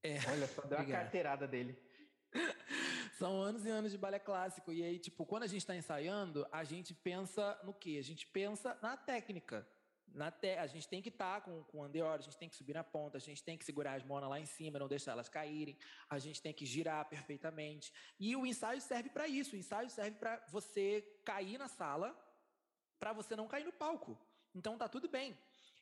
É... 0.00 0.18
Olha, 0.30 0.46
só 0.46 0.62
deu 0.62 0.78
a 0.78 0.84
carteirada 0.86 1.48
dele. 1.48 1.76
São 3.18 3.42
anos 3.42 3.66
e 3.66 3.68
anos 3.68 3.90
de 3.90 3.98
balé 3.98 4.20
clássico. 4.20 4.72
E 4.72 4.80
aí, 4.80 5.00
tipo, 5.00 5.26
quando 5.26 5.42
a 5.42 5.48
gente 5.48 5.62
está 5.62 5.74
ensaiando, 5.74 6.46
a 6.52 6.62
gente 6.62 6.94
pensa 6.94 7.58
no 7.64 7.74
quê? 7.74 7.96
A 7.98 8.04
gente 8.04 8.28
pensa 8.28 8.78
na 8.80 8.96
técnica. 8.96 9.66
Na 10.14 10.30
te... 10.30 10.56
A 10.56 10.66
gente 10.66 10.88
tem 10.88 11.02
que 11.02 11.08
estar 11.08 11.34
tá 11.34 11.40
com, 11.40 11.64
com 11.64 11.78
o 11.80 11.82
andeor, 11.82 12.14
a 12.14 12.22
gente 12.22 12.36
tem 12.36 12.48
que 12.48 12.54
subir 12.54 12.72
na 12.72 12.84
ponta, 12.84 13.18
a 13.18 13.20
gente 13.20 13.42
tem 13.42 13.58
que 13.58 13.64
segurar 13.64 13.94
as 13.94 14.04
monas 14.04 14.30
lá 14.30 14.38
em 14.38 14.46
cima, 14.46 14.78
não 14.78 14.88
deixar 14.88 15.12
elas 15.12 15.28
caírem, 15.28 15.76
a 16.08 16.18
gente 16.18 16.40
tem 16.40 16.52
que 16.52 16.64
girar 16.64 17.04
perfeitamente. 17.08 17.92
E 18.18 18.36
o 18.36 18.46
ensaio 18.46 18.80
serve 18.80 19.10
para 19.10 19.26
isso. 19.26 19.56
O 19.56 19.58
ensaio 19.58 19.90
serve 19.90 20.16
para 20.16 20.36
você 20.48 21.02
cair 21.24 21.58
na 21.58 21.68
sala, 21.68 22.16
para 22.98 23.12
você 23.12 23.34
não 23.34 23.48
cair 23.48 23.64
no 23.64 23.72
palco. 23.72 24.16
Então 24.54 24.78
tá 24.78 24.88
tudo 24.88 25.08
bem. 25.08 25.36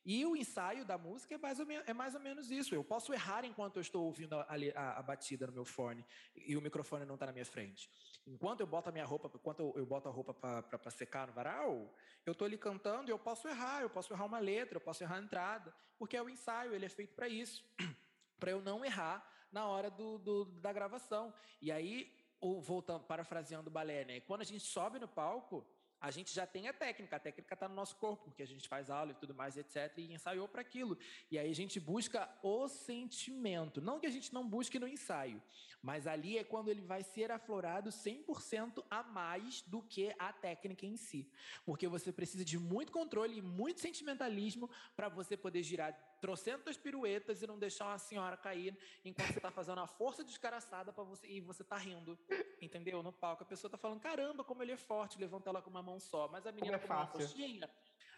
E 0.05 0.27
o 0.27 0.37
ensaio 0.37 0.85
da 0.85 0.99
música 0.99 1.35
é 1.35 1.39
mais 1.39 1.61
ou, 1.61 1.67
menos, 1.67 1.89
é 1.89 1.95
mais 1.95 2.15
ou 2.15 2.21
menos 2.21 2.51
isso. 2.51 2.75
Eu 2.75 2.83
posso 2.83 3.13
errar 3.13 3.45
enquanto 3.45 3.77
eu 3.77 3.81
estou 3.81 4.05
ouvindo 4.05 4.35
a, 4.35 4.47
a, 4.75 4.99
a 4.99 5.03
batida 5.03 5.47
no 5.47 5.53
meu 5.53 5.65
fone 5.65 6.05
e 6.35 6.57
o 6.57 6.61
microfone 6.61 7.05
não 7.05 7.15
está 7.15 7.27
na 7.27 7.33
minha 7.33 7.45
frente. 7.45 7.89
Enquanto 8.27 8.61
eu 8.61 8.67
boto 8.67 8.89
a 8.89 8.93
minha 8.93 9.05
roupa, 9.05 9.31
enquanto 9.33 9.61
eu, 9.61 9.73
eu 9.77 9.87
boto 9.87 10.09
a 10.09 10.13
roupa 10.13 10.35
para 10.35 10.91
secar 10.91 11.29
no 11.29 11.33
varal, 11.33 11.95
eu 12.27 12.33
estou 12.33 12.47
ali 12.47 12.59
cantando 12.59 13.11
e 13.11 13.13
eu 13.13 13.19
posso 13.19 13.47
errar. 13.47 13.83
Eu 13.83 13.91
posso 13.91 14.13
errar 14.13 14.25
uma 14.25 14.41
letra, 14.41 14.77
eu 14.77 14.81
posso 14.81 15.05
errar 15.05 15.17
a 15.17 15.23
entrada, 15.23 15.75
porque 15.99 16.17
é 16.17 16.23
o 16.23 16.29
ensaio, 16.29 16.75
ele 16.75 16.87
é 16.87 16.89
feito 16.89 17.15
para 17.15 17.29
isso. 17.29 17.65
para 18.41 18.51
eu 18.51 18.61
não 18.61 18.85
errar 18.85 19.25
na 19.53 19.67
hora 19.67 19.89
do, 19.89 20.19
do, 20.19 20.45
da 20.47 20.73
gravação. 20.73 21.33
E 21.61 21.71
aí, 21.71 22.13
voltando, 22.61 23.05
parafraseando 23.05 23.71
o 23.71 23.73
balé, 23.73 24.05
né? 24.05 24.21
Quando 24.21 24.41
a 24.41 24.45
gente 24.45 24.65
sobe 24.65 24.99
no 24.99 25.07
palco, 25.07 25.65
a 26.03 26.11
gente 26.11 26.35
já 26.35 26.45
tem 26.45 26.67
a 26.67 26.73
técnica, 26.73 27.15
a 27.15 27.21
técnica 27.21 27.55
está 27.55 27.69
no 27.69 27.77
nosso 27.77 27.95
corpo, 27.95 28.25
porque 28.25 28.43
a 28.43 28.47
gente 28.47 28.69
faz 28.69 28.91
aula 28.91 29.13
e 29.13 29.15
tudo 29.15 29.33
mais, 29.33 29.57
etc., 29.57 29.97
e 29.99 30.13
ensaiou 30.13 30.49
para 30.49 30.61
aquilo. 30.61 30.99
E 31.31 31.39
aí 31.39 31.49
a 31.49 31.55
gente 31.55 31.79
busca 31.79 32.29
o 32.43 32.67
sentimento. 32.67 33.81
Não 33.81 34.01
que 34.01 34.07
a 34.07 34.11
gente 34.11 34.35
não 34.35 34.47
busque 34.49 34.81
no 34.81 34.89
ensaio, 34.89 35.41
mas 35.81 36.09
ali 36.09 36.37
é 36.37 36.43
quando 36.43 36.69
ele 36.69 36.81
vai 36.81 37.05
ser 37.05 37.31
aflorado 37.31 37.91
100% 37.91 38.85
a 38.91 39.05
mais 39.05 39.63
do 39.63 39.81
que 39.81 40.13
a 40.19 40.33
técnica 40.33 40.85
em 40.85 40.97
si. 40.97 41.31
Porque 41.65 41.87
você 41.87 42.11
precisa 42.11 42.45
de 42.45 42.59
muito 42.59 42.91
controle 42.91 43.39
e 43.39 43.43
muito 43.43 43.79
sentimentalismo 43.79 44.69
para 44.97 45.09
você 45.09 45.37
poder 45.37 45.63
girar 45.63 45.97
trocentas 46.23 46.77
piruetas 46.77 47.43
e 47.43 47.47
não 47.49 47.59
deixar 47.59 47.87
uma 47.87 47.99
senhora 47.99 48.37
cair 48.37 48.79
enquanto 49.05 49.33
você 49.33 49.39
está 49.41 49.51
fazendo 49.51 49.81
a 49.81 49.89
força 49.89 50.23
descaraçada 50.23 50.93
para 50.93 51.03
você 51.03 51.27
e 51.27 51.41
você 51.41 51.63
está 51.63 51.77
rindo, 51.77 52.17
entendeu? 52.61 53.03
No 53.03 53.13
palco. 53.13 53.43
A 53.43 53.47
pessoa 53.47 53.69
está 53.69 53.77
falando 53.77 53.99
caramba 54.01 54.45
como 54.45 54.63
ele 54.63 54.71
é 54.71 54.77
forte, 54.77 55.19
levanta 55.19 55.51
ela 55.51 55.61
com 55.61 55.69
uma 55.69 55.83
mão 55.83 55.99
só, 55.99 56.29
mas 56.29 56.47
a 56.47 56.53
menina 56.53 56.77
é 56.77 56.79
comeu 56.79 56.97
uma 56.97 57.07
coxinha, 57.09 57.71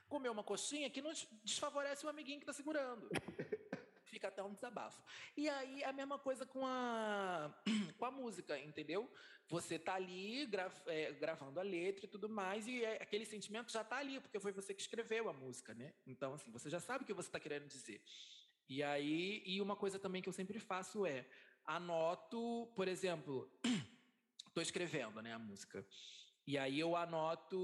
comeu 0.06 0.32
uma 0.32 0.44
coxinha 0.44 0.90
que 0.90 1.00
não 1.00 1.12
desfavorece 1.42 2.04
o 2.04 2.08
amiguinho 2.10 2.38
que 2.38 2.42
está 2.42 2.52
segurando. 2.52 3.08
Fica 4.14 4.28
até 4.28 4.44
um 4.44 4.54
desabafo. 4.54 5.02
E 5.36 5.48
aí 5.48 5.82
a 5.82 5.92
mesma 5.92 6.20
coisa 6.20 6.46
com 6.46 6.64
a 6.64 7.52
com 7.98 8.04
a 8.04 8.12
música, 8.12 8.56
entendeu? 8.56 9.10
Você 9.48 9.76
tá 9.76 9.94
ali 9.94 10.46
gra, 10.46 10.72
é, 10.86 11.12
gravando 11.14 11.58
a 11.58 11.64
letra 11.64 12.06
e 12.06 12.08
tudo 12.08 12.28
mais, 12.28 12.68
e 12.68 12.84
é, 12.84 13.02
aquele 13.02 13.26
sentimento 13.26 13.72
já 13.72 13.82
tá 13.82 13.96
ali, 13.96 14.20
porque 14.20 14.38
foi 14.38 14.52
você 14.52 14.72
que 14.72 14.80
escreveu 14.80 15.28
a 15.28 15.32
música, 15.32 15.74
né? 15.74 15.92
Então, 16.06 16.32
assim, 16.32 16.52
você 16.52 16.70
já 16.70 16.78
sabe 16.78 17.02
o 17.02 17.06
que 17.06 17.12
você 17.12 17.28
está 17.28 17.40
querendo 17.40 17.66
dizer. 17.66 18.00
E 18.68 18.84
aí, 18.84 19.42
e 19.44 19.60
uma 19.60 19.74
coisa 19.74 19.98
também 19.98 20.22
que 20.22 20.28
eu 20.28 20.32
sempre 20.32 20.60
faço 20.60 21.04
é 21.04 21.26
anoto, 21.66 22.70
por 22.76 22.86
exemplo, 22.86 23.50
estou 24.46 24.62
escrevendo, 24.62 25.20
né, 25.20 25.32
a 25.32 25.40
música. 25.40 25.84
E 26.46 26.56
aí 26.56 26.78
eu 26.78 26.94
anoto 26.94 27.58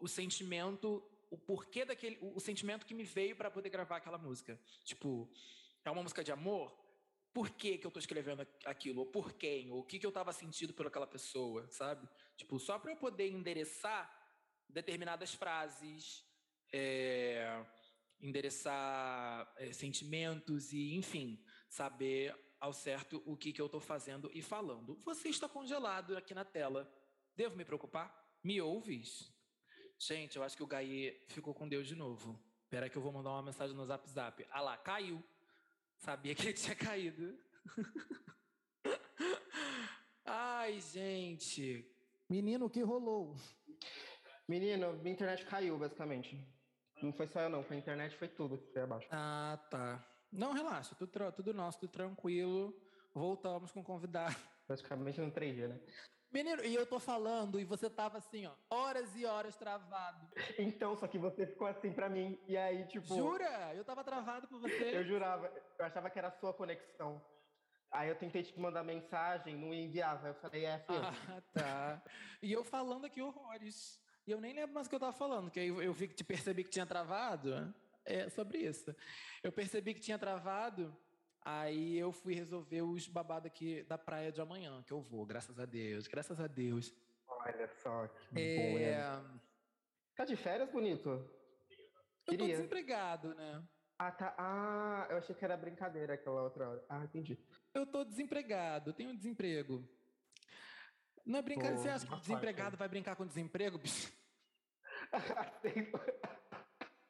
o 0.00 0.06
sentimento, 0.06 1.02
o 1.30 1.38
porquê 1.38 1.84
daquele, 1.84 2.18
o, 2.20 2.36
o 2.36 2.40
sentimento 2.40 2.86
que 2.86 2.94
me 2.94 3.04
veio 3.04 3.36
para 3.36 3.50
poder 3.50 3.70
gravar 3.70 3.96
aquela 3.96 4.18
música. 4.18 4.58
Tipo, 4.84 5.30
é 5.84 5.90
uma 5.90 6.02
música 6.02 6.24
de 6.24 6.32
amor? 6.32 6.76
por 7.38 7.50
que, 7.50 7.78
que 7.78 7.86
eu 7.86 7.88
estou 7.88 8.00
escrevendo 8.00 8.44
aquilo, 8.64 9.00
ou 9.00 9.06
por 9.06 9.32
quem, 9.34 9.70
ou 9.70 9.80
o 9.80 9.84
que, 9.84 9.98
que 9.98 10.04
eu 10.04 10.10
estava 10.10 10.32
sentindo 10.32 10.74
por 10.74 10.88
aquela 10.88 11.06
pessoa, 11.06 11.68
sabe? 11.70 12.08
Tipo, 12.36 12.58
só 12.58 12.80
para 12.80 12.90
eu 12.90 12.96
poder 12.96 13.28
endereçar 13.28 14.12
determinadas 14.68 15.34
frases, 15.34 16.24
é, 16.72 17.64
endereçar 18.20 19.52
é, 19.56 19.72
sentimentos 19.72 20.72
e, 20.72 20.96
enfim, 20.96 21.40
saber 21.68 22.36
ao 22.60 22.72
certo 22.72 23.22
o 23.24 23.36
que, 23.36 23.52
que 23.52 23.60
eu 23.60 23.66
estou 23.66 23.80
fazendo 23.80 24.28
e 24.34 24.42
falando. 24.42 25.00
Você 25.04 25.28
está 25.28 25.48
congelado 25.48 26.16
aqui 26.16 26.34
na 26.34 26.44
tela. 26.44 26.92
Devo 27.36 27.56
me 27.56 27.64
preocupar? 27.64 28.12
Me 28.42 28.60
ouves? 28.60 29.32
Gente, 29.98 30.36
eu 30.36 30.44
acho 30.44 30.56
que 30.56 30.62
o 30.62 30.66
Gaie 30.66 31.20
ficou 31.26 31.52
com 31.52 31.68
Deus 31.68 31.86
de 31.86 31.96
novo. 31.96 32.38
Pera 32.70 32.88
que 32.88 32.96
eu 32.96 33.02
vou 33.02 33.12
mandar 33.12 33.30
uma 33.30 33.42
mensagem 33.42 33.74
no 33.74 33.84
Zap 33.84 34.08
Zap. 34.08 34.46
Ah 34.50 34.60
lá, 34.60 34.76
caiu. 34.76 35.22
Sabia 35.96 36.34
que 36.34 36.42
ele 36.46 36.52
tinha 36.52 36.76
caído. 36.76 37.36
Ai, 40.24 40.80
gente. 40.80 41.84
Menino, 42.28 42.66
o 42.66 42.70
que 42.70 42.80
rolou? 42.82 43.34
Menino, 44.46 44.92
minha 44.98 45.14
internet 45.14 45.44
caiu, 45.46 45.76
basicamente. 45.76 46.46
Não 47.02 47.12
foi 47.12 47.26
só 47.26 47.40
eu, 47.40 47.48
não. 47.48 47.64
Foi 47.64 47.76
a 47.76 47.80
internet, 47.80 48.16
foi 48.16 48.28
tudo 48.28 48.58
que 48.58 48.72
foi 48.72 48.82
abaixo. 48.82 49.08
Ah, 49.10 49.58
tá. 49.68 50.06
Não, 50.30 50.52
relaxa. 50.52 50.94
Tudo, 50.94 51.32
tudo 51.32 51.52
nosso, 51.52 51.80
tudo 51.80 51.90
tranquilo. 51.90 52.80
Voltamos 53.12 53.72
com 53.72 53.80
o 53.80 53.84
convidado. 53.84 54.36
Praticamente 54.66 55.20
no 55.20 55.32
3G, 55.32 55.66
né? 55.66 55.80
Menino, 56.30 56.62
e 56.62 56.74
eu 56.74 56.84
tô 56.84 56.98
falando 57.00 57.58
e 57.58 57.64
você 57.64 57.88
tava 57.88 58.18
assim, 58.18 58.46
ó, 58.46 58.52
horas 58.68 59.16
e 59.16 59.24
horas 59.24 59.56
travado. 59.56 60.28
Então, 60.58 60.94
só 60.94 61.06
que 61.06 61.18
você 61.18 61.46
ficou 61.46 61.66
assim 61.66 61.90
pra 61.92 62.08
mim. 62.08 62.38
E 62.46 62.56
aí, 62.56 62.84
tipo. 62.86 63.06
Jura? 63.06 63.74
Eu 63.74 63.84
tava 63.84 64.04
travado 64.04 64.46
por 64.46 64.60
você. 64.60 64.96
Eu 64.96 65.04
jurava. 65.04 65.50
Eu 65.78 65.86
achava 65.86 66.10
que 66.10 66.18
era 66.18 66.28
a 66.28 66.32
sua 66.32 66.52
conexão. 66.52 67.22
Aí 67.90 68.10
eu 68.10 68.16
tentei 68.16 68.42
te 68.42 68.58
mandar 68.60 68.84
mensagem, 68.84 69.56
não 69.56 69.72
enviava. 69.72 70.28
Eu 70.28 70.34
falei, 70.34 70.66
é, 70.66 70.78
filho. 70.80 71.00
Ah, 71.02 71.42
tá. 71.54 72.02
E 72.42 72.52
eu 72.52 72.62
falando 72.62 73.06
aqui 73.06 73.22
horrores. 73.22 73.98
E 74.26 74.30
eu 74.30 74.40
nem 74.40 74.52
lembro 74.52 74.74
mais 74.74 74.86
o 74.86 74.90
que 74.90 74.96
eu 74.96 75.00
tava 75.00 75.14
falando, 75.14 75.50
que 75.50 75.58
aí 75.58 75.68
eu 75.68 75.92
vi 75.94 76.06
que 76.06 76.14
te 76.14 76.22
percebi 76.22 76.62
que 76.62 76.68
tinha 76.68 76.84
travado. 76.84 77.74
É 78.04 78.28
sobre 78.28 78.58
isso. 78.58 78.94
Eu 79.42 79.50
percebi 79.50 79.94
que 79.94 80.00
tinha 80.00 80.18
travado. 80.18 80.94
Aí 81.42 81.96
eu 81.96 82.12
fui 82.12 82.34
resolver 82.34 82.82
os 82.82 83.08
babados 83.08 83.46
aqui 83.46 83.82
da 83.84 83.96
praia 83.96 84.30
de 84.30 84.40
amanhã, 84.40 84.82
que 84.82 84.92
eu 84.92 85.00
vou, 85.00 85.24
graças 85.24 85.58
a 85.58 85.64
Deus, 85.64 86.06
graças 86.06 86.38
a 86.40 86.46
Deus. 86.46 86.92
Olha 87.26 87.68
só, 87.68 88.08
que 88.08 88.38
É, 88.38 89.00
bom. 89.02 89.40
Tá 90.16 90.24
de 90.24 90.36
férias, 90.36 90.70
bonito? 90.70 91.08
eu 91.08 91.26
tô 92.24 92.32
Queria. 92.32 92.56
desempregado, 92.56 93.34
né? 93.34 93.62
Ah, 93.98 94.12
tá. 94.12 94.34
Ah, 94.38 95.06
eu 95.10 95.16
achei 95.18 95.34
que 95.34 95.44
era 95.44 95.56
brincadeira 95.56 96.14
aquela 96.14 96.42
outra 96.42 96.68
hora. 96.68 96.84
Ah, 96.88 97.04
entendi. 97.04 97.38
Eu 97.74 97.86
tô 97.86 98.04
desempregado, 98.04 98.92
tenho 98.92 99.16
desemprego. 99.16 99.88
Não 101.24 101.38
é 101.38 101.42
brincadeira, 101.42 101.76
Pô, 101.76 101.82
você 101.82 101.88
acha 101.88 102.06
que 102.06 102.14
o 102.14 102.20
desempregado 102.20 102.76
vai 102.76 102.88
brincar 102.88 103.16
com 103.16 103.26
desemprego, 103.26 103.78
bicho? 103.78 104.12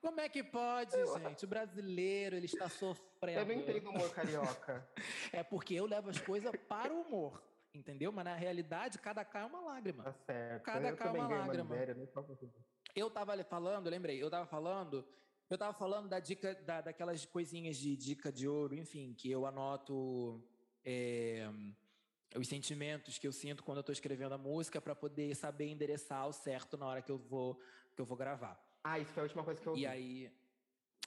Como 0.01 0.20
é 0.20 0.28
que 0.28 0.42
pode, 0.42 0.92
gente? 0.92 1.44
O 1.44 1.49
brasileiro, 1.49 2.36
ele 2.36 2.46
está 2.46 2.68
sofrendo. 2.68 3.40
eu 3.40 3.46
não 3.46 3.55
entendo 3.55 3.90
humor 3.90 4.11
carioca. 4.12 4.88
É 5.32 5.42
porque 5.42 5.74
eu 5.74 5.86
levo 5.86 6.09
as 6.09 6.20
coisas 6.20 6.53
para 6.68 6.92
o 6.92 7.03
humor, 7.03 7.42
entendeu? 7.74 8.12
Mas 8.12 8.24
na 8.24 8.34
realidade, 8.34 8.99
cada 8.99 9.24
cá 9.24 9.40
é 9.40 9.44
uma 9.44 9.61
lágrima. 9.61 10.05
Tá 10.05 10.12
certo. 10.12 10.62
Cada 10.62 10.88
eu 10.88 10.96
cá 10.96 11.07
é 11.07 11.11
uma 11.11 11.28
lágrima. 11.28 11.76
fazer. 12.14 12.51
Eu 12.94 13.11
tava 13.11 13.32
ali 13.32 13.44
falando, 13.44 13.86
eu 13.86 13.90
lembrei, 13.90 14.22
eu 14.22 14.30
tava 14.30 14.46
falando, 14.46 15.05
eu 15.51 15.59
tava 15.59 15.72
falando 15.72 16.09
da 16.09 16.20
dica, 16.20 16.55
da, 16.55 16.80
daquelas 16.80 17.24
coisinhas 17.26 17.76
de 17.76 17.96
dica 17.96 18.32
de 18.32 18.49
ouro, 18.49 18.74
enfim, 18.74 19.14
que 19.14 19.30
eu 19.30 19.46
anoto 19.46 20.42
é, 20.84 21.49
os 22.36 22.46
sentimentos 22.49 23.18
que 23.18 23.26
eu 23.26 23.32
sinto 23.32 23.62
quando 23.64 23.78
eu 23.78 23.84
tô 23.84 23.92
escrevendo 23.92 24.32
a 24.34 24.38
música 24.38 24.80
para 24.80 24.94
poder 24.94 25.34
saber 25.34 25.66
endereçar 25.66 26.20
ao 26.20 26.32
certo 26.32 26.76
na 26.76 26.86
hora 26.86 27.03
que 27.03 27.11
eu 27.11 27.18
vou 27.18 27.61
que 27.94 28.01
eu 28.01 28.07
vou 28.07 28.16
gravar. 28.16 28.67
Ah, 28.83 28.99
isso 28.99 29.12
foi 29.12 29.20
a 29.22 29.24
última 29.24 29.45
coisa 29.45 29.61
que 29.61 29.66
eu 29.66 29.74
E 29.74 29.81
vi. 29.81 29.87
aí, 29.87 30.33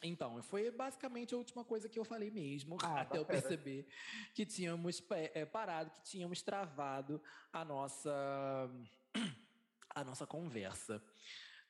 então, 0.03 0.41
foi 0.43 0.71
basicamente 0.71 1.33
a 1.33 1.37
última 1.37 1.63
coisa 1.63 1.87
que 1.89 1.97
eu 1.99 2.03
falei 2.03 2.29
mesmo, 2.31 2.77
Ah, 2.81 3.01
até 3.01 3.17
eu 3.17 3.25
perceber 3.25 3.87
que 4.33 4.45
tínhamos 4.45 4.99
pa- 4.99 5.17
eh, 5.17 5.45
parado, 5.45 5.91
que 5.91 6.03
tínhamos 6.03 6.41
travado 6.41 7.21
a 7.51 7.63
nossa 7.65 8.11
a 9.93 10.03
nossa 10.03 10.25
conversa. 10.25 11.03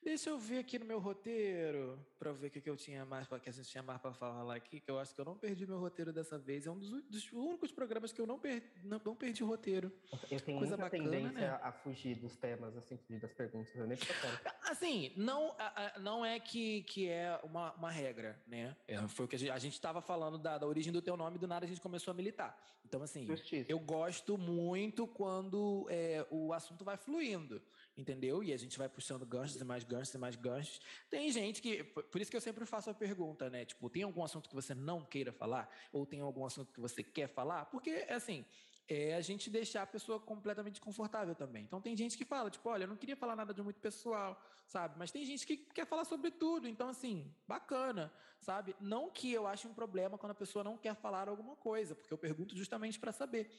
Deixa 0.03 0.31
eu 0.31 0.37
ver 0.39 0.57
aqui 0.59 0.79
no 0.79 0.85
meu 0.85 0.99
roteiro 0.99 1.99
para 2.17 2.31
ver 2.31 2.47
o 2.47 2.49
que, 2.49 2.59
que 2.59 2.69
eu 2.69 2.75
tinha 2.75 3.05
mais, 3.05 3.27
pra- 3.27 3.39
que 3.39 3.49
a 3.49 3.51
gente 3.53 3.69
tinha 3.69 3.83
mais 3.83 4.01
para 4.01 4.11
falar 4.13 4.55
aqui, 4.55 4.79
que 4.79 4.89
eu 4.89 4.97
acho 4.97 5.13
que 5.13 5.21
eu 5.21 5.25
não 5.25 5.37
perdi 5.37 5.67
meu 5.67 5.79
roteiro 5.79 6.11
dessa 6.11 6.39
vez. 6.39 6.65
É 6.65 6.71
um 6.71 6.77
dos, 6.79 6.89
dos 7.03 7.31
únicos 7.31 7.71
programas 7.71 8.11
que 8.11 8.19
eu 8.19 8.25
não, 8.25 8.39
per, 8.39 8.63
não, 8.83 8.99
não 9.05 9.15
perdi 9.15 9.43
roteiro. 9.43 9.91
Eu 10.31 10.39
tenho 10.41 10.57
coisa 10.57 10.75
muita 10.75 10.77
bacana, 10.77 11.03
tendência 11.11 11.31
né? 11.51 11.59
a 11.61 11.71
fugir 11.71 12.15
dos 12.15 12.35
temas, 12.35 12.75
assim, 12.75 12.97
fugir 12.97 13.19
das 13.19 13.31
perguntas. 13.31 13.75
Eu 13.75 13.85
nem. 13.85 13.97
Assim, 14.71 15.11
não, 15.17 15.53
a- 15.59 15.95
a- 15.95 15.99
não 15.99 16.25
é 16.25 16.39
que, 16.39 16.81
que 16.83 17.07
é 17.09 17.37
uma, 17.43 17.73
uma 17.73 17.91
regra, 17.91 18.41
né? 18.47 18.75
É, 18.87 19.05
foi 19.09 19.25
o 19.25 19.27
que 19.27 19.35
a 19.35 19.59
gente 19.59 19.73
estava 19.73 20.01
falando 20.01 20.37
da, 20.37 20.57
da 20.57 20.65
origem 20.65 20.93
do 20.93 21.01
teu 21.01 21.17
nome 21.17 21.37
do 21.37 21.45
nada 21.45 21.65
a 21.65 21.67
gente 21.67 21.81
começou 21.81 22.11
a 22.11 22.15
militar. 22.15 22.57
Então, 22.85 23.03
assim, 23.03 23.25
Justiça. 23.25 23.69
eu 23.71 23.79
gosto 23.79 24.37
muito 24.37 25.05
quando 25.05 25.85
é, 25.89 26.25
o 26.31 26.53
assunto 26.53 26.83
vai 26.85 26.95
fluindo, 26.97 27.61
entendeu? 27.97 28.41
E 28.43 28.53
a 28.53 28.57
gente 28.57 28.77
vai 28.77 28.87
puxando 28.89 29.25
ganchos 29.25 29.59
e 29.59 29.63
mais 29.65 29.83
ganchos 29.91 30.13
e 30.13 30.17
mais 30.17 30.35
ganchos. 30.35 30.79
Tem 31.09 31.29
gente 31.31 31.61
que. 31.61 31.83
Por 31.83 32.21
isso 32.21 32.31
que 32.31 32.37
eu 32.37 32.41
sempre 32.41 32.65
faço 32.65 32.89
a 32.89 32.93
pergunta, 32.93 33.49
né? 33.49 33.65
Tipo, 33.65 33.89
tem 33.89 34.03
algum 34.03 34.23
assunto 34.23 34.49
que 34.49 34.55
você 34.55 34.73
não 34.73 35.03
queira 35.03 35.31
falar? 35.31 35.69
Ou 35.91 36.05
tem 36.05 36.21
algum 36.21 36.45
assunto 36.45 36.71
que 36.73 36.79
você 36.79 37.03
quer 37.03 37.27
falar? 37.27 37.65
Porque, 37.65 37.91
assim. 38.09 38.45
É 38.93 39.15
a 39.15 39.21
gente 39.21 39.49
deixar 39.49 39.83
a 39.83 39.87
pessoa 39.87 40.19
completamente 40.19 40.81
confortável 40.81 41.33
também. 41.33 41.63
Então 41.63 41.79
tem 41.79 41.95
gente 41.95 42.17
que 42.17 42.25
fala, 42.25 42.49
tipo, 42.49 42.67
olha, 42.67 42.83
eu 42.83 42.87
não 42.89 42.97
queria 42.97 43.15
falar 43.15 43.37
nada 43.37 43.53
de 43.53 43.61
muito 43.61 43.79
pessoal, 43.79 44.37
sabe? 44.67 44.95
Mas 44.97 45.11
tem 45.11 45.23
gente 45.25 45.47
que 45.47 45.55
quer 45.55 45.85
falar 45.85 46.03
sobre 46.03 46.29
tudo. 46.29 46.67
Então, 46.67 46.89
assim, 46.89 47.33
bacana, 47.47 48.11
sabe? 48.41 48.75
Não 48.81 49.09
que 49.09 49.31
eu 49.31 49.47
ache 49.47 49.65
um 49.65 49.73
problema 49.73 50.17
quando 50.17 50.31
a 50.33 50.35
pessoa 50.35 50.61
não 50.61 50.77
quer 50.77 50.93
falar 50.95 51.29
alguma 51.29 51.55
coisa, 51.55 51.95
porque 51.95 52.13
eu 52.13 52.17
pergunto 52.17 52.53
justamente 52.53 52.99
para 52.99 53.13
saber. 53.13 53.49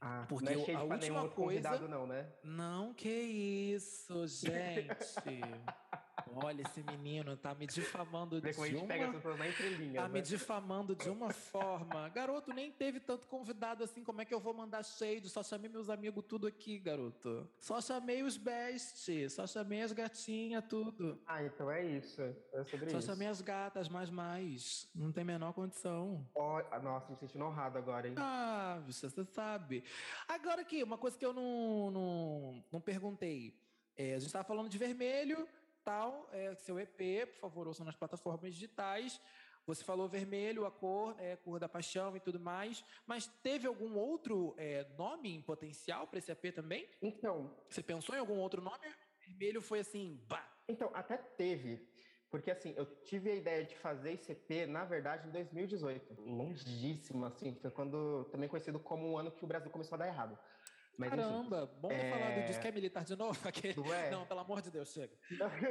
Ah, 0.00 0.24
Porque 0.28 0.44
não 0.44 0.52
é 0.52 0.70
eu- 0.70 0.78
a 0.78 0.82
última 0.84 1.28
coisa- 1.28 1.88
não, 1.88 2.06
né? 2.06 2.32
Não, 2.42 2.94
que 2.94 3.08
isso, 3.10 4.26
gente. 4.26 4.48
Olha, 6.34 6.62
esse 6.62 6.82
menino 6.82 7.36
tá 7.36 7.54
me 7.54 7.66
difamando 7.66 8.40
de 8.40 8.52
pega 8.86 9.10
uma... 9.10 9.46
entrelinha. 9.46 10.02
Tá 10.02 10.08
me 10.08 10.14
né? 10.14 10.20
difamando 10.20 10.94
de 10.94 11.08
uma 11.08 11.30
forma. 11.30 12.08
Garoto, 12.10 12.52
nem 12.52 12.70
teve 12.70 13.00
tanto 13.00 13.26
convidado 13.26 13.84
assim. 13.84 14.04
Como 14.04 14.20
é 14.20 14.24
que 14.24 14.34
eu 14.34 14.40
vou 14.40 14.54
mandar 14.54 14.82
shade? 14.84 15.28
Só 15.28 15.42
chamei 15.42 15.70
meus 15.70 15.88
amigos 15.88 16.24
tudo 16.26 16.46
aqui, 16.46 16.78
garoto. 16.78 17.48
Só 17.58 17.80
chamei 17.80 18.22
os 18.22 18.36
best. 18.36 19.28
Só 19.30 19.46
chamei 19.46 19.82
as 19.82 19.92
gatinhas, 19.92 20.64
tudo. 20.68 21.20
Ah, 21.26 21.42
então 21.42 21.70
é 21.70 21.84
isso. 21.84 22.22
É 22.52 22.64
sobre 22.64 22.90
Só 22.90 22.98
isso. 22.98 23.06
chamei 23.06 23.28
as 23.28 23.40
gatas, 23.40 23.88
mais 23.88 24.10
mais. 24.10 24.88
Não 24.94 25.12
tem 25.12 25.22
a 25.22 25.26
menor 25.26 25.52
condição. 25.52 26.26
Ah, 26.70 26.78
nossa, 26.80 27.10
me 27.10 27.16
sentindo 27.16 27.44
honrado 27.44 27.78
agora, 27.78 28.08
hein? 28.08 28.14
Ah, 28.16 28.80
bicha, 28.84 29.08
você 29.08 29.24
sabe. 29.24 29.84
Agora 30.26 30.62
aqui, 30.62 30.82
uma 30.82 30.98
coisa 30.98 31.18
que 31.18 31.24
eu 31.24 31.32
não, 31.32 31.90
não, 31.90 32.64
não 32.72 32.80
perguntei. 32.80 33.54
É, 33.96 34.14
a 34.14 34.18
gente 34.18 34.26
estava 34.26 34.44
falando 34.44 34.68
de 34.68 34.78
vermelho, 34.78 35.48
tal, 35.88 36.28
é, 36.32 36.54
seu 36.54 36.78
EP, 36.78 37.26
por 37.32 37.40
favor, 37.40 37.66
ouçam 37.66 37.86
nas 37.86 37.96
plataformas 37.96 38.52
digitais. 38.52 39.18
Você 39.66 39.82
falou 39.82 40.06
vermelho, 40.06 40.66
a 40.66 40.70
cor, 40.70 41.16
é, 41.18 41.36
cor 41.36 41.58
da 41.58 41.66
paixão 41.66 42.14
e 42.14 42.20
tudo 42.20 42.38
mais. 42.38 42.84
Mas 43.06 43.26
teve 43.42 43.66
algum 43.66 43.96
outro 43.96 44.54
é, 44.58 44.86
nome 44.98 45.34
em 45.34 45.40
potencial 45.40 46.06
para 46.06 46.18
esse 46.18 46.30
EP 46.30 46.54
também? 46.54 46.86
Então, 47.00 47.56
Você 47.70 47.82
pensou 47.82 48.14
em 48.14 48.18
algum 48.18 48.36
outro 48.36 48.60
nome? 48.60 48.86
Vermelho 49.26 49.62
foi 49.62 49.78
assim, 49.78 50.22
bah. 50.28 50.46
então, 50.68 50.90
até 50.92 51.16
teve. 51.16 51.88
Porque, 52.30 52.50
assim, 52.50 52.74
eu 52.76 52.84
tive 53.04 53.30
a 53.30 53.34
ideia 53.34 53.64
de 53.64 53.74
fazer 53.76 54.12
esse 54.12 54.32
EP, 54.32 54.68
na 54.68 54.84
verdade, 54.84 55.26
em 55.26 55.30
2018. 55.30 56.20
Longíssimo, 56.20 57.24
assim. 57.24 57.54
Foi 57.54 57.70
quando, 57.70 58.24
também 58.30 58.46
conhecido 58.46 58.78
como 58.78 59.12
o 59.12 59.16
ano 59.16 59.30
que 59.30 59.42
o 59.42 59.48
Brasil 59.48 59.70
começou 59.70 59.96
a 59.96 59.98
dar 59.98 60.08
errado. 60.08 60.38
Mas, 60.98 61.12
enfim. 61.12 61.22
Caramba, 61.22 61.66
bom 61.80 61.88
ter 61.88 61.94
é- 61.94 62.10
falado 62.10 62.46
disso. 62.46 62.60
Quer 62.60 62.72
militar 62.72 63.04
de 63.04 63.14
novo? 63.16 63.38
Aquele... 63.48 63.74
Tu 63.74 63.92
é? 63.94 64.10
Não, 64.10 64.26
pelo 64.26 64.40
amor 64.40 64.60
de 64.60 64.70
Deus, 64.70 64.92
chega. 64.92 65.16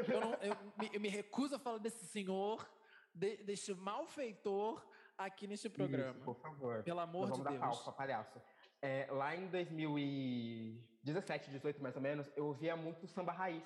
Eu, 0.07 0.21
não- 0.21 0.33
eu 0.35 0.55
me, 0.77 0.89
eu 0.93 1.01
me 1.01 1.09
recuso 1.09 1.55
a 1.55 1.59
falar 1.59 1.79
desse 1.79 2.05
senhor, 2.05 2.65
de- 3.13 3.37
deste 3.43 3.73
malfeitor 3.73 4.81
aqui 5.17 5.45
neste 5.45 5.69
programa. 5.69 6.11
Isso, 6.15 6.23
por 6.23 6.35
favor. 6.39 6.81
Pelo 6.83 7.01
amor 7.01 7.27
Não 7.27 7.35
de 7.37 7.43
vamos 7.43 7.59
dar 7.59 7.67
Deus. 7.67 7.83
palco, 7.83 7.97
palhaço. 7.97 8.41
É, 8.81 9.07
lá 9.11 9.35
em 9.35 9.47
2017, 9.47 11.49
18 11.51 11.81
mais 11.81 11.95
ou 11.95 12.01
menos, 12.01 12.29
eu 12.35 12.45
ouvia 12.45 12.75
muito 12.75 13.07
samba 13.07 13.31
raiz. 13.31 13.63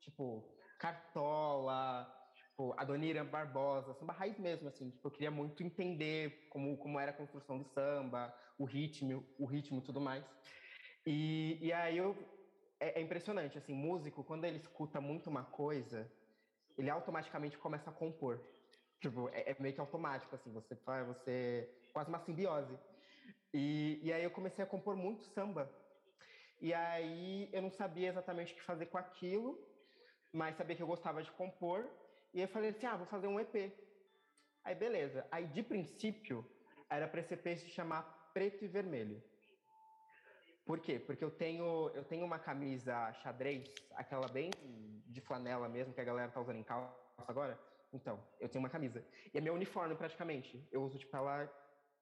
Tipo, 0.00 0.44
Cartola, 0.78 2.12
tipo, 2.34 2.74
Adoniran 2.78 3.26
Barbosa, 3.26 3.94
samba 3.94 4.12
raiz 4.12 4.38
mesmo, 4.38 4.68
assim. 4.68 4.90
Tipo, 4.90 5.08
eu 5.08 5.12
queria 5.12 5.30
muito 5.30 5.62
entender 5.62 6.46
como, 6.50 6.76
como 6.76 6.98
era 6.98 7.10
a 7.10 7.14
construção 7.14 7.58
do 7.58 7.64
samba, 7.68 8.34
o 8.58 8.64
ritmo, 8.64 9.24
o 9.38 9.46
ritmo 9.46 9.78
e 9.78 9.82
tudo 9.82 10.00
mais. 10.00 10.24
E, 11.06 11.58
e 11.60 11.72
aí 11.72 11.98
eu... 11.98 12.16
É, 12.80 12.98
é 12.98 13.02
impressionante, 13.02 13.56
assim, 13.56 13.72
músico, 13.74 14.24
quando 14.24 14.44
ele 14.44 14.56
escuta 14.56 15.00
muito 15.00 15.30
uma 15.30 15.44
coisa, 15.44 16.10
ele 16.76 16.90
automaticamente 16.90 17.56
começa 17.58 17.90
a 17.90 17.92
compor. 17.92 18.40
Tipo, 19.00 19.28
é, 19.28 19.50
é 19.50 19.56
meio 19.60 19.74
que 19.74 19.80
automático, 19.80 20.34
assim, 20.34 20.52
você 20.52 20.74
faz, 20.76 21.06
você... 21.06 21.68
Quase 21.92 22.08
uma 22.08 22.18
simbiose. 22.20 22.76
E, 23.52 24.00
e 24.02 24.12
aí 24.12 24.24
eu 24.24 24.30
comecei 24.30 24.64
a 24.64 24.66
compor 24.66 24.96
muito 24.96 25.24
samba. 25.24 25.70
E 26.60 26.72
aí 26.72 27.50
eu 27.52 27.60
não 27.60 27.70
sabia 27.70 28.08
exatamente 28.08 28.52
o 28.52 28.56
que 28.56 28.62
fazer 28.62 28.86
com 28.86 28.96
aquilo, 28.96 29.58
mas 30.32 30.56
sabia 30.56 30.76
que 30.76 30.82
eu 30.82 30.86
gostava 30.86 31.22
de 31.22 31.30
compor. 31.32 31.88
E 32.32 32.40
eu 32.40 32.48
falei 32.48 32.70
assim, 32.70 32.86
ah, 32.86 32.96
vou 32.96 33.06
fazer 33.06 33.26
um 33.26 33.38
EP. 33.38 33.72
Aí 34.64 34.74
beleza. 34.74 35.26
Aí 35.30 35.46
de 35.46 35.62
princípio 35.62 36.46
era 36.88 37.06
para 37.08 37.20
esse 37.20 37.34
EP 37.34 37.58
se 37.58 37.68
chamar 37.70 38.02
Preto 38.32 38.64
e 38.64 38.68
Vermelho. 38.68 39.22
Por 40.64 40.80
quê? 40.80 40.98
Porque 41.00 41.24
eu 41.24 41.30
tenho, 41.30 41.90
eu 41.94 42.04
tenho 42.04 42.24
uma 42.24 42.38
camisa 42.38 43.12
xadrez, 43.14 43.68
aquela 43.94 44.28
bem 44.28 45.02
de 45.06 45.20
flanela 45.20 45.68
mesmo, 45.68 45.92
que 45.94 46.00
a 46.00 46.04
galera 46.04 46.30
tá 46.30 46.40
usando 46.40 46.56
em 46.58 46.64
calça 46.64 46.96
agora, 47.18 47.60
Então, 47.92 48.26
eu 48.40 48.48
tenho 48.48 48.62
uma 48.64 48.70
camisa. 48.70 49.04
E 49.34 49.38
é 49.38 49.40
meu 49.40 49.54
uniforme, 49.54 49.94
praticamente. 49.96 50.68
Eu 50.72 50.82
uso, 50.82 50.98
tipo, 50.98 51.14
ela 51.16 51.52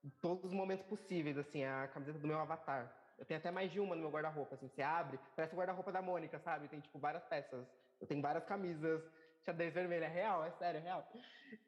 em 0.04 0.10
todos 0.10 0.44
os 0.46 0.52
momentos 0.52 0.86
possíveis, 0.86 1.36
assim, 1.36 1.64
a 1.64 1.88
camiseta 1.88 2.18
do 2.18 2.26
meu 2.28 2.38
avatar. 2.38 3.14
Eu 3.18 3.26
tenho 3.26 3.38
até 3.38 3.50
mais 3.50 3.70
de 3.72 3.80
uma 3.80 3.94
no 3.94 4.00
meu 4.02 4.10
guarda-roupa, 4.10 4.54
assim, 4.54 4.68
você 4.68 4.82
abre, 4.82 5.18
parece 5.36 5.54
o 5.54 5.58
guarda-roupa 5.58 5.92
da 5.92 6.00
Mônica, 6.02 6.38
sabe? 6.38 6.68
Tem, 6.68 6.80
tipo, 6.80 6.98
várias 6.98 7.24
peças. 7.26 7.66
Eu 8.00 8.06
tenho 8.06 8.22
várias 8.22 8.44
camisas, 8.44 9.02
xadrez 9.44 9.74
vermelho, 9.74 10.04
é 10.04 10.08
real, 10.08 10.44
é 10.44 10.50
sério, 10.52 10.78
é 10.78 10.82
real. 10.82 11.06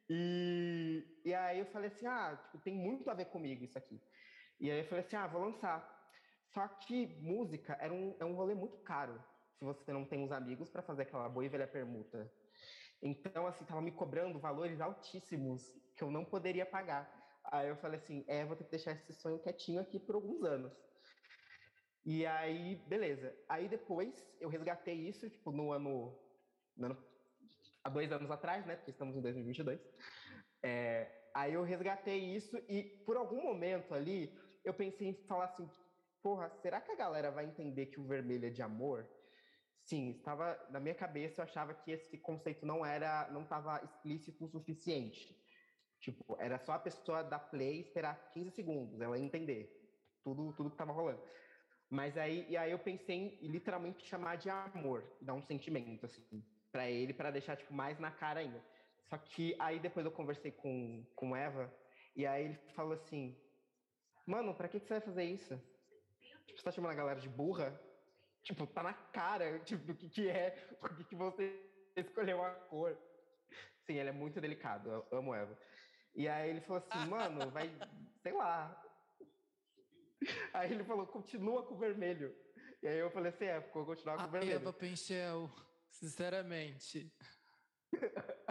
E, 0.09 1.21
e 1.25 1.35
aí 1.35 1.59
eu 1.59 1.67
falei 1.67 1.89
assim, 1.89 2.07
ah, 2.07 2.37
tipo, 2.37 2.59
tem 2.59 2.75
muito 2.75 3.09
a 3.11 3.15
ver 3.15 3.27
comigo 3.27 3.65
isso 3.65 3.79
aqui. 3.79 4.01
E 4.61 4.71
aí 4.71 4.81
eu 4.81 4.85
falei 4.85 5.05
assim, 5.05 5.17
ah, 5.17 5.27
vou 5.27 5.43
lançar. 5.43 6.02
Só 6.53 6.69
que 6.69 7.07
música 7.21 7.77
era 7.81 7.93
um, 7.93 8.17
é 8.21 8.25
um 8.25 8.35
rolê 8.35 8.55
muito 8.55 8.79
caro, 8.79 9.23
se 9.59 9.65
você 9.65 9.93
não 9.93 10.05
tem 10.05 10.23
os 10.23 10.33
amigos 10.33 10.69
para 10.69 10.83
fazer 10.83 11.03
aquela 11.03 11.29
boa 11.29 11.45
e 11.45 11.49
velha 11.49 11.67
permuta. 11.67 12.31
Então, 13.03 13.47
assim, 13.47 13.65
tava 13.65 13.81
me 13.81 13.91
cobrando 13.91 14.39
valores 14.39 14.81
altíssimos 14.81 15.63
que 15.97 16.05
eu 16.05 16.11
não 16.11 16.25
poderia 16.25 16.67
pagar. 16.67 17.11
Aí 17.45 17.69
eu 17.69 17.77
falei 17.77 17.99
assim, 17.99 18.25
é, 18.29 18.45
vou 18.45 18.57
ter 18.57 18.65
que 18.65 18.71
deixar 18.71 18.93
esse 18.93 19.13
sonho 19.15 19.41
quietinho 19.41 19.81
aqui 19.81 19.99
por 19.99 20.15
alguns 20.15 20.45
anos. 20.45 20.73
E 22.05 22.27
aí, 22.27 22.77
beleza. 22.87 23.35
Aí 23.49 23.69
depois 23.69 24.15
eu 24.41 24.49
resgatei 24.49 25.09
isso, 25.09 25.29
tipo, 25.31 25.51
no 25.51 25.73
ano, 25.73 26.19
no 26.77 26.87
ano 26.87 27.13
há 27.83 27.89
dois 27.89 28.13
anos 28.13 28.31
atrás, 28.31 28.67
né? 28.67 28.77
Porque 28.77 28.91
estamos 28.91 29.17
em 29.17 29.21
2022. 29.23 29.81
É, 30.63 31.31
aí 31.35 31.55
eu 31.55 31.63
resgatei 31.63 32.19
isso 32.19 32.57
e 32.69 32.83
por 33.05 33.17
algum 33.17 33.43
momento 33.43 33.95
ali 33.95 34.33
eu 34.65 34.75
pensei 34.75 35.09
em 35.09 35.27
falar 35.27 35.47
assim, 35.47 35.69
porra, 36.23 36.51
será 36.63 36.81
que 36.81 36.93
a 36.93 36.97
galera 36.97 37.31
vai 37.31 37.45
entender 37.45 37.87
que 37.87 38.01
o 38.01 38.07
vermelho 38.07 38.47
é 38.47 38.51
de 38.51 38.63
amor? 38.63 39.09
Sim, 39.85 40.11
estava 40.19 40.69
na 40.71 40.79
minha 40.81 40.95
cabeça 40.95 41.41
eu 41.41 41.45
achava 41.45 41.75
que 41.75 41.91
esse 41.91 42.17
conceito 42.19 42.65
não 42.65 42.87
era, 42.87 43.29
não 43.33 43.43
estava 43.43 43.83
explícito 43.85 44.45
o 44.45 44.49
suficiente. 44.49 45.37
Tipo, 46.01 46.37
era 46.41 46.59
só 46.59 46.73
a 46.73 46.79
pessoa 46.79 47.23
dar 47.23 47.41
play 47.41 47.81
esperar 47.81 48.31
15 48.33 48.51
segundos, 48.53 49.01
ela 49.01 49.19
entender 49.19 49.71
tudo 50.25 50.53
tudo 50.55 50.71
que 50.71 50.75
estava 50.75 50.93
rolando. 50.93 51.23
Mas 51.91 52.17
aí 52.17 52.47
e 52.49 52.57
aí 52.57 52.71
eu 52.73 52.79
pensei 52.79 53.39
em 53.43 53.49
literalmente 53.49 54.05
chamar 54.07 54.37
de 54.37 54.49
amor, 54.51 55.17
dar 55.21 55.35
um 55.35 55.43
sentimento 55.43 56.07
assim 56.07 56.45
para 56.73 56.89
ele 56.91 57.13
para 57.13 57.31
deixar 57.31 57.57
tipo 57.57 57.75
mais 57.75 57.99
na 57.99 58.11
cara 58.11 58.41
ainda. 58.41 58.65
Só 59.05 59.19
que 59.19 59.55
aí 59.61 59.79
depois 59.81 60.07
eu 60.07 60.13
conversei 60.13 60.53
com 60.53 61.05
com 61.17 61.37
Eva 61.37 61.73
e 62.17 62.27
aí 62.27 62.45
ele 62.47 62.55
falou 62.75 62.95
assim: 62.95 63.37
"Mano, 64.27 64.55
para 64.55 64.69
que 64.69 64.81
que 64.81 64.87
você 64.87 64.95
vai 64.95 65.01
fazer 65.03 65.25
isso? 65.25 65.72
Tipo, 66.53 66.59
você 66.59 66.65
tá 66.65 66.71
chamando 66.71 66.93
a 66.93 66.97
galera 66.97 67.21
de 67.21 67.29
burra? 67.29 67.81
Tipo, 68.43 68.67
tá 68.67 68.83
na 68.83 68.93
cara, 68.93 69.59
tipo, 69.61 69.85
do 69.85 69.95
que 69.95 70.09
que 70.09 70.29
é, 70.29 70.51
por 70.81 70.95
que 70.97 71.05
que 71.05 71.15
você 71.15 71.61
escolheu 71.97 72.43
a 72.45 72.51
cor?" 72.51 72.97
Sim, 73.87 73.95
ele 73.95 74.11
é 74.11 74.13
muito 74.13 74.41
delicado, 74.41 74.91
eu 74.91 75.19
amo 75.19 75.35
Eva. 75.35 75.59
E 76.15 76.29
aí 76.29 76.51
ele 76.51 76.61
falou 76.61 76.83
assim: 76.87 77.09
"Mano, 77.09 77.51
vai, 77.51 77.71
sei 78.23 78.33
lá, 78.33 78.79
Aí 80.53 80.73
ele 80.73 80.85
falou, 80.85 81.07
continua 81.07 81.65
com 81.65 81.75
o 81.75 81.79
vermelho. 81.79 82.35
E 82.83 82.89
aí 82.89 82.99
eu 82.99 83.11
falei 83.11 83.31
assim, 83.31 83.45
é, 83.45 83.61
vou 83.73 83.85
continuar 83.87 84.17
com 84.17 84.25
o 84.25 84.31
vermelho. 84.31 84.57
Eva 84.57 84.73
Penchel, 84.73 85.51
sinceramente. 85.91 87.13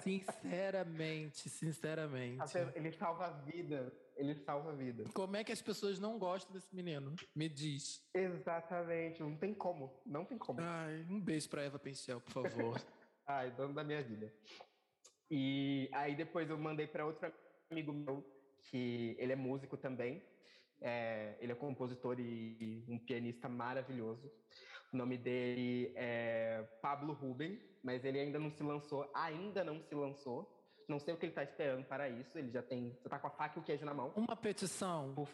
Sinceramente, 0.04 1.50
sinceramente. 1.50 2.42
Ele 2.76 2.92
salva 2.92 3.26
a 3.26 3.30
vida. 3.30 3.94
Ele 4.16 4.36
salva 4.36 4.72
a 4.72 4.76
vida. 4.76 5.06
Como 5.14 5.36
é 5.36 5.44
que 5.44 5.52
as 5.52 5.62
pessoas 5.62 6.00
não 6.00 6.20
gostam 6.20 6.54
desse 6.54 6.76
menino? 6.76 7.16
Me 7.36 7.50
diz. 7.50 8.08
Exatamente, 8.14 9.22
não 9.22 9.36
tem 9.36 9.54
como. 9.54 10.00
Não 10.06 10.26
tem 10.26 10.38
como. 10.38 10.60
Ai, 10.62 11.06
um 11.10 11.20
beijo 11.20 11.50
pra 11.50 11.64
Eva 11.64 11.80
Penchel, 11.80 12.22
por 12.22 12.34
favor. 12.34 12.82
Ai, 13.26 13.52
dono 13.52 13.74
da 13.74 13.84
minha 13.84 14.04
vida. 14.04 14.32
E 15.30 15.90
aí 15.94 16.16
depois 16.16 16.50
eu 16.50 16.58
mandei 16.58 16.88
para 16.88 17.06
outro 17.06 17.32
amigo 17.72 17.94
meu, 17.94 18.24
que 18.70 19.16
ele 19.18 19.32
é 19.32 19.36
músico 19.36 19.78
também. 19.78 20.22
É, 20.82 21.38
ele 21.40 21.52
é 21.52 21.56
compositor 21.56 22.20
e 22.20 22.84
um 22.88 22.98
pianista 22.98 23.48
maravilhoso. 23.48 24.32
O 24.92 24.98
nome 24.98 25.18
dele 25.18 25.94
é 25.96 26.64
Pablo 26.82 27.14
Ruben, 27.14 27.60
mas 27.84 28.04
ele 28.06 28.20
ainda 28.20 28.40
não 28.40 28.52
se 28.52 28.64
lançou, 28.64 29.10
ainda 29.14 29.64
não 29.64 29.82
se 29.82 29.94
lançou. 29.96 30.58
Não 30.88 31.00
sei 31.00 31.14
o 31.14 31.18
que 31.18 31.26
ele 31.26 31.32
está 31.32 31.44
esperando 31.44 31.86
para 31.86 32.10
isso. 32.10 32.38
Ele 32.38 32.52
já 32.52 32.62
tem, 32.62 32.98
já 33.02 33.10
tá 33.10 33.20
com 33.20 33.28
a 33.28 33.32
faca 33.32 33.58
e 33.58 33.62
o 33.62 33.64
queijo 33.64 33.86
na 33.86 33.94
mão. 33.94 34.12
Uma 34.16 34.36
petição. 34.36 35.14
Por, 35.14 35.30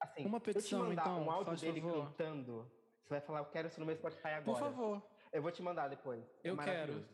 assim, 0.00 0.26
uma 0.26 0.40
petição, 0.40 0.80
eu 0.80 0.84
te 0.84 0.88
mandar 0.90 1.02
então, 1.02 1.22
um 1.22 1.30
áudio 1.30 1.56
dele 1.56 1.80
favor. 1.80 2.04
cantando. 2.04 2.72
Você 3.02 3.08
vai 3.10 3.20
falar, 3.22 3.38
eu 3.40 3.46
quero 3.46 3.68
isso 3.68 3.80
no 3.80 3.86
meu 3.86 3.96
Spotify 3.96 4.28
agora. 4.28 4.42
Por 4.44 4.58
favor. 4.58 5.02
Eu 5.32 5.42
vou 5.42 5.50
te 5.50 5.62
mandar 5.62 5.88
depois. 5.88 6.22
É 6.44 6.50
eu 6.50 6.56
quero. 6.56 7.04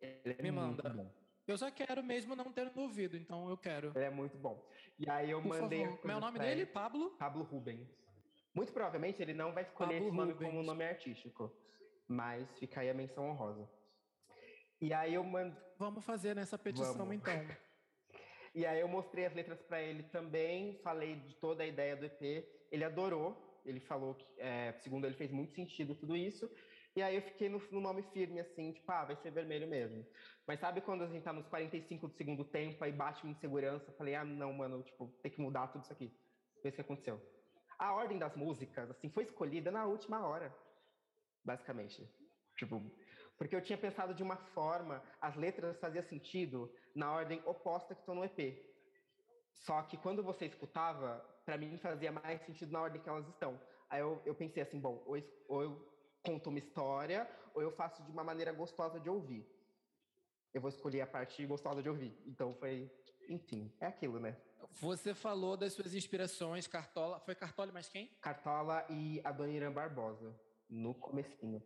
É 0.00 0.42
Me 0.42 0.50
manda. 0.50 1.14
Eu 1.46 1.56
já 1.56 1.70
quero 1.70 2.02
mesmo 2.02 2.34
não 2.34 2.52
ter 2.52 2.72
no 2.74 2.82
ouvido, 2.82 3.16
então 3.16 3.50
eu 3.50 3.56
quero. 3.56 3.92
Ele 3.94 4.04
é 4.04 4.10
muito 4.10 4.38
bom. 4.38 4.64
E 4.98 5.08
aí 5.10 5.30
eu 5.30 5.42
Por 5.42 5.48
mandei. 5.48 5.84
Favor. 5.84 6.06
Meu 6.06 6.20
nome 6.20 6.38
dele? 6.38 6.64
Pablo? 6.64 7.10
Pablo 7.18 7.42
Rubens. 7.44 7.88
Muito 8.54 8.72
provavelmente 8.72 9.20
ele 9.20 9.34
não 9.34 9.52
vai 9.52 9.64
escolher 9.64 9.94
Pablo 9.94 10.08
esse 10.08 10.16
nome 10.16 10.32
Rubens. 10.32 10.50
como 10.50 10.62
nome 10.62 10.84
artístico. 10.84 11.52
Mas 12.06 12.48
fica 12.58 12.80
aí 12.80 12.90
a 12.90 12.94
menção 12.94 13.28
honrosa. 13.28 13.68
E 14.82 14.92
aí 14.92 15.14
eu 15.14 15.22
mandei. 15.22 15.56
Vamos 15.78 16.04
fazer 16.04 16.34
nessa 16.34 16.58
petição 16.58 16.94
Vamos. 16.94 17.14
então. 17.14 17.32
E 18.54 18.66
aí 18.66 18.80
eu 18.80 18.88
mostrei 18.88 19.24
as 19.24 19.32
letras 19.32 19.62
para 19.62 19.80
ele 19.80 20.02
também, 20.02 20.78
falei 20.82 21.16
de 21.16 21.34
toda 21.36 21.62
a 21.62 21.66
ideia 21.66 21.96
do 21.96 22.04
EP. 22.04 22.46
Ele 22.70 22.84
adorou. 22.84 23.62
Ele 23.64 23.80
falou 23.80 24.14
que, 24.14 24.26
é, 24.36 24.74
segundo 24.82 25.06
ele, 25.06 25.14
fez 25.14 25.30
muito 25.30 25.54
sentido 25.54 25.94
tudo 25.94 26.14
isso. 26.14 26.50
E 26.94 27.00
aí 27.00 27.16
eu 27.16 27.22
fiquei 27.22 27.48
no, 27.48 27.58
no, 27.70 27.80
nome 27.80 28.02
firme, 28.12 28.40
assim, 28.40 28.72
tipo, 28.72 28.92
ah, 28.92 29.06
vai 29.06 29.16
ser 29.16 29.30
vermelho 29.30 29.66
mesmo. 29.66 30.04
Mas 30.46 30.60
sabe 30.60 30.82
quando 30.82 31.02
a 31.02 31.06
gente 31.06 31.22
tá 31.22 31.32
nos 31.32 31.46
45 31.46 32.08
do 32.08 32.14
segundo 32.14 32.44
tempo, 32.44 32.84
aí 32.84 32.92
bate 32.92 33.24
uma 33.24 33.32
insegurança, 33.32 33.90
falei, 33.92 34.14
ah, 34.14 34.24
não, 34.24 34.52
mano, 34.52 34.82
tipo, 34.82 35.08
tem 35.22 35.32
que 35.32 35.40
mudar 35.40 35.68
tudo 35.68 35.84
isso 35.84 35.92
aqui. 35.92 36.14
Foi 36.60 36.68
isso 36.68 36.76
que 36.76 36.82
aconteceu. 36.82 37.18
A 37.78 37.94
ordem 37.94 38.18
das 38.18 38.36
músicas, 38.36 38.90
assim, 38.90 39.08
foi 39.08 39.24
escolhida 39.24 39.70
na 39.70 39.86
última 39.86 40.26
hora, 40.26 40.54
basicamente. 41.42 42.06
Tipo, 42.58 42.82
porque 43.42 43.56
eu 43.56 43.60
tinha 43.60 43.76
pensado 43.76 44.14
de 44.14 44.22
uma 44.22 44.36
forma, 44.36 45.02
as 45.20 45.34
letras 45.34 45.76
faziam 45.80 46.04
sentido 46.04 46.72
na 46.94 47.10
ordem 47.10 47.42
oposta 47.44 47.92
que 47.92 48.00
estão 48.00 48.14
no 48.14 48.24
EP. 48.24 48.56
Só 49.52 49.82
que 49.82 49.96
quando 49.96 50.22
você 50.22 50.46
escutava, 50.46 51.18
para 51.44 51.58
mim 51.58 51.76
fazia 51.76 52.12
mais 52.12 52.40
sentido 52.42 52.70
na 52.70 52.80
ordem 52.80 53.02
que 53.02 53.08
elas 53.08 53.26
estão. 53.26 53.60
Aí 53.90 54.00
eu, 54.00 54.22
eu 54.24 54.32
pensei 54.32 54.62
assim, 54.62 54.78
bom, 54.78 55.02
ou, 55.04 55.16
ou 55.48 55.62
eu 55.62 55.92
conto 56.22 56.50
uma 56.50 56.58
história 56.60 57.28
ou 57.52 57.60
eu 57.60 57.72
faço 57.72 58.00
de 58.04 58.12
uma 58.12 58.22
maneira 58.22 58.52
gostosa 58.52 59.00
de 59.00 59.10
ouvir. 59.10 59.44
Eu 60.54 60.60
vou 60.60 60.70
escolher 60.70 61.00
a 61.00 61.06
parte 61.08 61.44
gostosa 61.44 61.82
de 61.82 61.88
ouvir. 61.88 62.16
Então 62.24 62.54
foi, 62.54 62.88
enfim, 63.28 63.74
é 63.80 63.86
aquilo, 63.86 64.20
né? 64.20 64.40
Você 64.74 65.14
falou 65.14 65.56
das 65.56 65.72
suas 65.72 65.96
inspirações, 65.96 66.68
Cartola. 66.68 67.18
Foi 67.18 67.34
Cartola 67.34 67.72
mais 67.72 67.88
quem? 67.88 68.06
Cartola 68.20 68.86
e 68.88 69.20
a 69.24 69.32
Dona 69.32 69.52
Irã 69.52 69.72
Barbosa, 69.72 70.32
no 70.70 70.94
comecinho. 70.94 71.60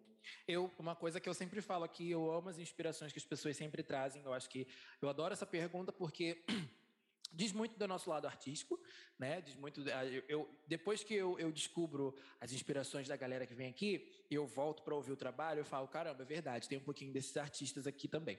Eu, 0.46 0.70
uma 0.78 0.94
coisa 0.94 1.20
que 1.20 1.28
eu 1.28 1.34
sempre 1.34 1.60
falo 1.60 1.84
aqui, 1.84 2.10
eu 2.10 2.30
amo 2.30 2.48
as 2.48 2.58
inspirações 2.58 3.12
que 3.12 3.18
as 3.18 3.24
pessoas 3.24 3.56
sempre 3.56 3.82
trazem. 3.82 4.22
Eu 4.22 4.32
acho 4.32 4.48
que 4.48 4.66
eu 5.00 5.08
adoro 5.08 5.32
essa 5.32 5.46
pergunta 5.46 5.92
porque 5.92 6.44
diz 7.32 7.52
muito 7.52 7.78
do 7.78 7.86
nosso 7.88 8.08
lado 8.08 8.26
artístico, 8.26 8.80
né? 9.18 9.40
Diz 9.40 9.54
muito. 9.56 9.80
Eu, 9.88 10.24
eu 10.28 10.60
depois 10.66 11.02
que 11.04 11.14
eu, 11.14 11.38
eu, 11.38 11.52
descubro 11.52 12.16
as 12.40 12.52
inspirações 12.52 13.08
da 13.08 13.16
galera 13.16 13.46
que 13.46 13.54
vem 13.54 13.68
aqui, 13.68 14.10
eu 14.30 14.46
volto 14.46 14.82
para 14.82 14.94
ouvir 14.94 15.12
o 15.12 15.16
trabalho, 15.16 15.60
eu 15.60 15.64
falo, 15.64 15.86
caramba, 15.88 16.22
é 16.22 16.26
verdade, 16.26 16.68
tem 16.68 16.78
um 16.78 16.82
pouquinho 16.82 17.12
desses 17.12 17.36
artistas 17.36 17.86
aqui 17.86 18.08
também. 18.08 18.38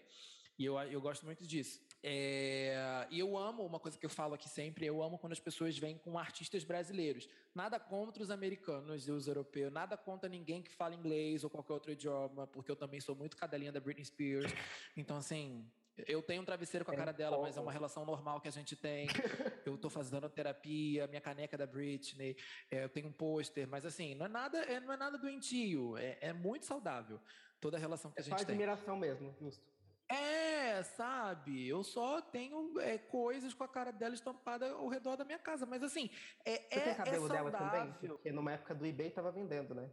E 0.58 0.66
eu, 0.66 0.78
eu 0.80 1.00
gosto 1.00 1.26
muito 1.26 1.46
disso. 1.46 1.80
É, 2.10 3.06
e 3.12 3.20
eu 3.20 3.38
amo, 3.38 3.66
uma 3.66 3.82
coisa 3.82 3.98
que 3.98 4.06
eu 4.06 4.10
falo 4.10 4.34
aqui 4.34 4.48
sempre, 4.48 4.86
eu 4.86 5.04
amo 5.04 5.18
quando 5.18 5.34
as 5.34 5.42
pessoas 5.42 5.78
vêm 5.78 5.98
com 5.98 6.18
artistas 6.18 6.64
brasileiros. 6.64 7.28
Nada 7.54 7.78
contra 7.82 8.24
os 8.24 8.32
americanos 8.32 9.10
e 9.10 9.12
os 9.12 9.28
europeus, 9.28 9.74
nada 9.74 9.98
contra 9.98 10.30
ninguém 10.30 10.62
que 10.62 10.72
fala 10.72 10.96
inglês 10.96 11.44
ou 11.44 11.50
qualquer 11.50 11.74
outro 11.74 11.92
idioma, 11.92 12.48
porque 12.48 12.72
eu 12.72 12.78
também 12.78 13.02
sou 13.02 13.14
muito 13.14 13.36
cadelinha 13.36 13.74
da 13.74 13.82
Britney 13.82 14.06
Spears. 14.06 14.54
Então, 14.96 15.18
assim, 15.18 15.70
eu 16.08 16.22
tenho 16.22 16.44
um 16.44 16.46
travesseiro 16.46 16.86
com 16.86 16.92
a 16.92 16.96
cara 16.96 17.12
dela, 17.12 17.42
mas 17.42 17.58
é 17.58 17.60
uma 17.60 17.74
relação 17.74 18.06
normal 18.06 18.40
que 18.40 18.48
a 18.48 18.52
gente 18.52 18.78
tem. 18.78 19.08
Eu 19.66 19.76
estou 19.76 19.92
fazendo 19.92 20.30
terapia, 20.30 21.08
minha 21.08 21.20
caneca 21.20 21.58
é 21.58 21.60
da 21.60 21.68
Britney, 21.68 22.38
é, 22.72 22.86
eu 22.86 22.90
tenho 22.90 23.08
um 23.08 23.12
pôster, 23.12 23.68
mas 23.68 23.86
assim, 23.86 24.16
não 24.16 24.28
é 24.28 24.30
nada, 24.30 24.60
é, 24.60 24.80
não 24.80 24.94
é 24.94 24.96
nada 24.96 25.18
doentio, 25.18 25.98
é, 25.98 26.18
é, 26.22 26.32
muito 26.32 26.66
saudável 26.66 27.20
toda 27.60 27.76
a 27.76 27.80
relação 27.80 28.10
que 28.10 28.18
é 28.18 28.22
a 28.22 28.24
gente 28.24 28.40
só 28.40 28.46
tem. 28.46 28.54
admiração 28.54 28.96
mesmo, 28.96 29.36
justo. 29.42 29.77
É, 30.10 30.84
sabe? 30.84 31.68
Eu 31.68 31.84
só 31.84 32.22
tenho 32.22 32.80
é, 32.80 32.98
coisas 32.98 33.54
com 33.54 33.64
a 33.64 33.68
cara 33.68 33.92
dela 33.92 34.14
estampada 34.14 34.72
ao 34.72 34.88
redor 34.88 35.18
da 35.18 35.26
minha 35.26 35.40
casa, 35.40 35.66
mas 35.66 35.84
assim, 35.84 36.10
é, 36.46 36.56
Você 36.56 36.80
tem 36.82 36.94
é, 36.94 36.96
cabelo 36.96 37.26
é 37.26 37.30
dela 37.30 37.52
também? 37.52 37.94
Porque 37.94 38.32
numa 38.32 38.54
época 38.54 38.74
do 38.74 38.86
eBay 38.86 39.12
tava 39.12 39.32
vendendo, 39.32 39.76
né? 39.76 39.90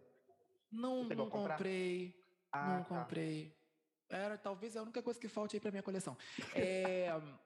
Não, 0.70 1.04
não 1.04 1.28
comprei, 1.30 2.14
Ah, 2.52 2.78
não 2.78 2.84
tá. 2.84 3.00
comprei. 3.00 3.56
Era 4.08 4.38
talvez 4.38 4.76
a 4.76 4.82
única 4.82 5.02
coisa 5.02 5.18
que 5.18 5.28
falte 5.28 5.56
aí 5.56 5.60
para 5.60 5.70
minha 5.70 5.82
coleção. 5.82 6.16
É, 6.54 7.08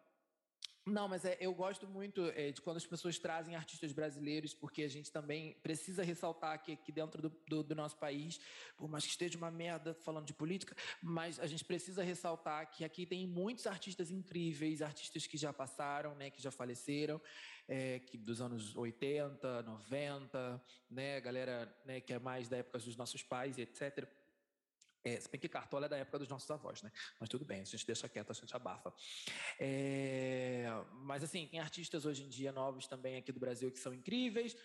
Não, 0.88 1.06
mas 1.06 1.24
é, 1.24 1.36
eu 1.40 1.52
gosto 1.52 1.86
muito 1.86 2.32
é, 2.34 2.50
de 2.50 2.60
quando 2.62 2.78
as 2.78 2.86
pessoas 2.86 3.18
trazem 3.18 3.54
artistas 3.54 3.92
brasileiros, 3.92 4.54
porque 4.54 4.82
a 4.82 4.88
gente 4.88 5.12
também 5.12 5.54
precisa 5.62 6.02
ressaltar 6.02 6.62
que 6.62 6.72
aqui 6.72 6.90
dentro 6.90 7.20
do, 7.20 7.28
do, 7.46 7.62
do, 7.62 7.74
nosso 7.74 7.96
país, 7.96 8.40
por 8.76 8.88
mais 8.88 9.04
que 9.04 9.10
esteja 9.10 9.36
uma 9.36 9.50
merda 9.50 9.94
falando 9.94 10.26
de 10.26 10.32
política, 10.32 10.74
mas 11.02 11.38
a 11.38 11.46
gente 11.46 11.64
precisa 11.64 12.02
ressaltar 12.02 12.70
que 12.70 12.84
aqui 12.84 13.04
tem 13.04 13.26
muitos 13.26 13.66
artistas 13.66 14.10
incríveis, 14.10 14.80
artistas 14.80 15.26
que 15.26 15.36
já 15.36 15.52
passaram, 15.52 16.14
né, 16.14 16.30
que 16.30 16.40
já 16.40 16.50
faleceram, 16.50 17.20
é, 17.68 17.98
que 17.98 18.16
dos 18.16 18.40
anos 18.40 18.74
80, 18.74 19.62
90, 19.62 20.62
né, 20.90 21.20
galera 21.20 21.72
né, 21.84 22.00
que 22.00 22.12
é 22.14 22.18
mais 22.18 22.48
da 22.48 22.56
época 22.56 22.78
dos 22.78 22.96
nossos 22.96 23.22
pais, 23.22 23.58
etc. 23.58 24.08
É, 25.08 25.20
se 25.20 25.30
bem 25.30 25.40
que 25.40 25.48
Cartola 25.48 25.86
é 25.86 25.88
da 25.88 25.96
época 25.96 26.18
dos 26.18 26.28
nossos 26.28 26.50
avós, 26.50 26.82
né? 26.82 26.92
Mas 27.18 27.28
tudo 27.28 27.44
bem, 27.44 27.60
a 27.60 27.64
gente 27.64 27.86
deixa 27.86 28.08
quieto, 28.08 28.30
a 28.30 28.34
gente 28.34 28.54
abafa. 28.54 28.92
É, 29.58 30.66
mas 30.92 31.22
assim, 31.24 31.46
tem 31.46 31.60
artistas 31.60 32.04
hoje 32.04 32.24
em 32.24 32.28
dia 32.28 32.52
novos 32.52 32.86
também 32.86 33.16
aqui 33.16 33.32
do 33.32 33.40
Brasil 33.40 33.70
que 33.70 33.78
são 33.78 33.94
incríveis. 33.94 34.56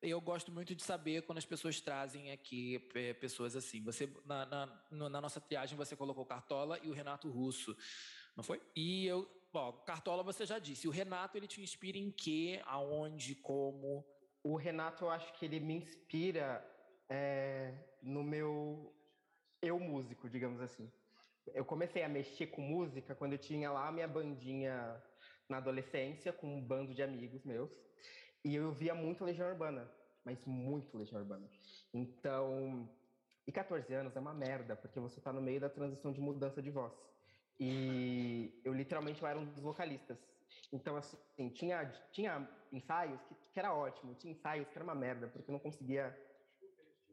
Eu 0.00 0.18
gosto 0.18 0.50
muito 0.50 0.74
de 0.74 0.82
saber 0.82 1.22
quando 1.22 1.36
as 1.36 1.44
pessoas 1.44 1.78
trazem 1.78 2.32
aqui 2.32 2.88
é, 2.94 3.12
pessoas 3.12 3.54
assim. 3.54 3.82
Você 3.84 4.10
na, 4.24 4.46
na, 4.46 4.82
na, 4.90 5.20
nossa 5.20 5.40
triagem 5.40 5.76
você 5.76 5.94
colocou 5.94 6.24
Cartola 6.24 6.78
e 6.82 6.88
o 6.88 6.94
Renato 6.94 7.28
Russo, 7.28 7.76
não 8.34 8.42
foi? 8.42 8.62
E 8.74 9.04
eu, 9.04 9.28
bom, 9.52 9.72
Cartola 9.84 10.22
você 10.22 10.46
já 10.46 10.58
disse. 10.58 10.88
O 10.88 10.90
Renato 10.90 11.36
ele 11.36 11.46
te 11.46 11.60
inspira 11.60 11.98
em 11.98 12.10
quê? 12.10 12.62
Aonde? 12.64 13.34
Como? 13.34 14.06
O 14.42 14.56
Renato 14.56 15.04
eu 15.04 15.10
acho 15.10 15.34
que 15.34 15.44
ele 15.44 15.60
me 15.60 15.74
inspira 15.74 16.66
é, 17.10 17.74
no 18.00 18.22
meu 18.24 18.94
eu 19.62 19.78
músico, 19.78 20.28
digamos 20.28 20.60
assim. 20.60 20.90
Eu 21.54 21.64
comecei 21.64 22.02
a 22.02 22.08
mexer 22.08 22.48
com 22.48 22.60
música 22.62 23.14
quando 23.14 23.32
eu 23.32 23.38
tinha 23.38 23.70
lá 23.70 23.88
a 23.88 23.92
minha 23.92 24.08
bandinha 24.08 25.02
na 25.48 25.58
adolescência, 25.58 26.32
com 26.32 26.46
um 26.46 26.60
bando 26.60 26.94
de 26.94 27.02
amigos 27.02 27.44
meus. 27.44 27.70
E 28.44 28.54
eu 28.54 28.72
via 28.72 28.94
muito 28.94 29.24
Legião 29.24 29.48
Urbana, 29.48 29.90
mas 30.24 30.44
muito 30.46 30.96
Legião 30.96 31.20
Urbana. 31.20 31.48
Então, 31.92 32.88
e 33.46 33.52
14 33.52 33.92
anos 33.92 34.16
é 34.16 34.20
uma 34.20 34.32
merda, 34.32 34.76
porque 34.76 35.00
você 35.00 35.20
tá 35.20 35.32
no 35.32 35.42
meio 35.42 35.60
da 35.60 35.68
transição 35.68 36.12
de 36.12 36.20
mudança 36.20 36.62
de 36.62 36.70
voz. 36.70 36.92
E 37.58 38.62
eu 38.64 38.72
literalmente 38.72 39.20
eu 39.20 39.28
era 39.28 39.38
um 39.38 39.44
dos 39.44 39.60
vocalistas. 39.60 40.18
Então, 40.72 40.96
assim, 40.96 41.48
tinha, 41.50 41.84
tinha 42.12 42.48
ensaios 42.72 43.20
que, 43.22 43.34
que 43.34 43.58
era 43.58 43.74
ótimo, 43.74 44.14
tinha 44.14 44.32
ensaios 44.32 44.68
que 44.68 44.78
era 44.78 44.84
uma 44.84 44.94
merda, 44.94 45.28
porque 45.28 45.50
eu 45.50 45.52
não 45.52 45.58
conseguia. 45.58 46.16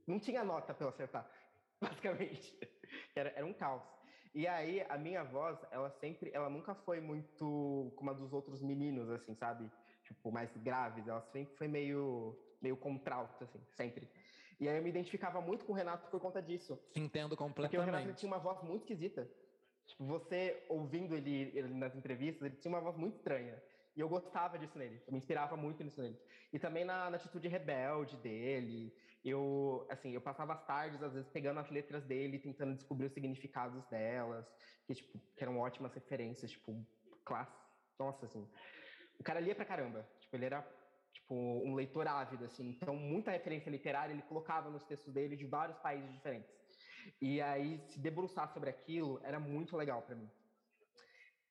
Não 0.05 0.19
tinha 0.19 0.43
nota 0.43 0.73
para 0.73 0.85
eu 0.85 0.89
acertar. 0.89 1.29
basicamente. 1.81 2.57
Era, 3.15 3.29
era 3.29 3.45
um 3.45 3.53
caos. 3.53 3.83
E 4.33 4.47
aí, 4.47 4.85
a 4.87 4.97
minha 4.97 5.23
voz, 5.23 5.57
ela 5.71 5.89
sempre, 5.89 6.31
ela 6.33 6.49
nunca 6.49 6.75
foi 6.75 6.99
muito 6.99 7.91
como 7.95 8.11
a 8.11 8.13
dos 8.13 8.31
outros 8.33 8.61
meninos, 8.61 9.09
assim, 9.09 9.33
sabe? 9.35 9.69
Tipo, 10.03 10.31
mais 10.31 10.55
graves. 10.57 11.07
Ela 11.07 11.21
sempre 11.21 11.55
foi 11.55 11.67
meio, 11.67 12.37
meio 12.61 12.77
contralto, 12.77 13.43
assim, 13.43 13.59
sempre. 13.75 14.07
E 14.59 14.67
aí 14.67 14.77
eu 14.77 14.83
me 14.83 14.89
identificava 14.89 15.39
muito 15.39 15.65
com 15.65 15.73
o 15.73 15.75
Renato 15.75 16.09
por 16.09 16.19
conta 16.19 16.41
disso. 16.41 16.79
Entendo 16.95 17.35
completamente. 17.37 17.77
Porque 17.77 17.77
o 17.77 17.99
Renato 17.99 18.19
tinha 18.19 18.31
uma 18.31 18.39
voz 18.39 18.61
muito 18.63 18.81
esquisita. 18.81 19.29
Tipo, 19.85 20.05
você 20.05 20.63
ouvindo 20.67 21.15
ele, 21.15 21.51
ele 21.55 21.73
nas 21.73 21.95
entrevistas, 21.95 22.43
ele 22.43 22.55
tinha 22.57 22.71
uma 22.71 22.81
voz 22.81 22.97
muito 22.97 23.15
estranha. 23.15 23.61
E 23.95 23.99
eu 23.99 24.07
gostava 24.07 24.59
disso 24.59 24.77
nele, 24.77 25.01
eu 25.07 25.11
me 25.11 25.17
inspirava 25.17 25.57
muito 25.57 25.83
nisso 25.83 25.99
nele. 25.99 26.19
E 26.53 26.59
também 26.59 26.85
na, 26.85 27.09
na, 27.09 27.17
atitude 27.17 27.47
rebelde 27.47 28.15
dele. 28.17 28.93
Eu, 29.27 29.85
assim, 29.89 30.11
eu 30.11 30.21
passava 30.21 30.53
as 30.53 30.65
tardes, 30.65 31.03
às 31.03 31.13
vezes, 31.13 31.29
pegando 31.29 31.59
as 31.59 31.69
letras 31.69 32.05
dele, 32.05 32.39
tentando 32.39 32.75
descobrir 32.75 33.07
os 33.07 33.13
significados 33.13 33.85
delas, 33.87 34.45
que, 34.85 34.95
tipo, 34.95 35.19
que 35.35 35.43
eram 35.43 35.59
ótimas 35.59 35.93
referências, 35.93 36.51
tipo, 36.51 36.81
classe. 37.25 37.59
Nossa, 37.99 38.25
assim. 38.25 38.49
O 39.19 39.23
cara 39.23 39.41
lia 39.41 39.53
pra 39.53 39.65
caramba. 39.65 40.07
Tipo, 40.21 40.35
ele 40.37 40.45
era, 40.45 40.61
tipo, 41.11 41.35
um 41.35 41.75
leitor 41.75 42.07
ávido, 42.07 42.45
assim. 42.45 42.69
Então, 42.69 42.95
muita 42.95 43.29
referência 43.31 43.69
literária 43.69 44.13
ele 44.13 44.21
colocava 44.21 44.69
nos 44.69 44.85
textos 44.85 45.13
dele 45.13 45.35
de 45.35 45.45
vários 45.45 45.77
países 45.79 46.09
diferentes. 46.13 46.49
E 47.21 47.41
aí, 47.41 47.81
se 47.89 47.99
debruçar 47.99 48.47
sobre 48.53 48.69
aquilo 48.69 49.19
era 49.25 49.41
muito 49.41 49.75
legal 49.75 50.03
para 50.03 50.15
mim. 50.15 50.29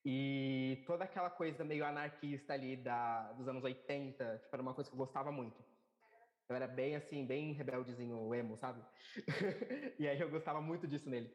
E 0.03 0.83
toda 0.87 1.05
aquela 1.05 1.29
coisa 1.29 1.63
meio 1.63 1.85
anarquista 1.85 2.55
ali 2.55 2.75
da, 2.77 3.33
dos 3.33 3.47
anos 3.49 3.63
80, 3.63 4.39
tipo, 4.39 4.55
era 4.55 4.63
uma 4.63 4.73
coisa 4.73 4.89
que 4.89 4.95
eu 4.95 4.99
gostava 4.99 5.31
muito. 5.31 5.76
Eu 6.49 6.55
era 6.55 6.67
bem 6.69 6.95
assim, 6.95 7.27
bem 7.27 7.53
rebeldezinho 7.53 8.33
emo, 8.35 8.57
sabe? 8.57 8.81
e 9.99 10.07
aí 10.07 10.21
eu 10.21 10.31
gostava 10.31 10.61
muito 10.61 10.87
disso 10.87 11.11
nele. 11.11 11.35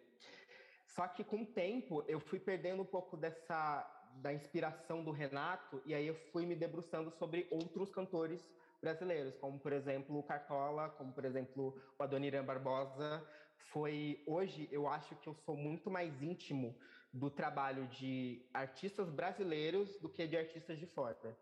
Só 0.86 1.08
que 1.08 1.24
com 1.24 1.42
o 1.42 1.46
tempo 1.46 2.04
eu 2.08 2.20
fui 2.20 2.40
perdendo 2.40 2.82
um 2.82 2.86
pouco 2.86 3.18
dessa 3.18 3.98
da 4.16 4.34
inspiração 4.34 5.04
do 5.04 5.12
Renato 5.12 5.82
e 5.86 5.94
aí 5.94 6.06
eu 6.06 6.16
fui 6.16 6.46
me 6.46 6.54
debruçando 6.54 7.10
sobre 7.12 7.48
outros 7.50 7.90
cantores 7.92 8.42
brasileiros, 8.82 9.38
como 9.38 9.58
por 9.60 9.72
exemplo 9.72 10.18
o 10.18 10.24
Cartola, 10.24 10.90
como 10.90 11.14
por 11.14 11.24
exemplo 11.24 11.82
o 11.98 12.04
Adoniran 12.04 12.44
Barbosa. 12.44 13.26
Foi 13.58 14.24
hoje 14.28 14.68
eu 14.72 14.88
acho 14.88 15.16
que 15.16 15.28
eu 15.28 15.34
sou 15.34 15.56
muito 15.56 15.90
mais 15.90 16.22
íntimo 16.22 16.78
do 17.14 17.30
trabalho 17.30 17.88
de 17.88 18.50
artistas 18.54 19.10
brasileiros 19.10 19.98
do 20.00 20.10
que 20.10 20.26
de 20.26 20.38
artistas 20.38 20.80
de 20.80 20.86
fora. 20.88 21.38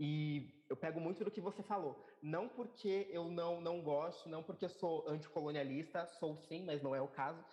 E 0.00 0.64
eu 0.68 0.76
pego 0.76 1.00
muito 1.00 1.24
do 1.24 1.30
que 1.30 1.40
você 1.40 1.62
falou. 1.62 2.06
Não 2.22 2.48
porque 2.48 3.08
eu 3.10 3.28
não, 3.28 3.60
não 3.60 3.82
gosto, 3.82 4.28
não 4.28 4.42
porque 4.42 4.64
eu 4.64 4.68
sou 4.68 5.08
anticolonialista, 5.08 6.06
sou 6.06 6.36
sim, 6.36 6.64
mas 6.64 6.82
não 6.82 6.94
é 6.94 7.00
o 7.00 7.08
caso. 7.08 7.44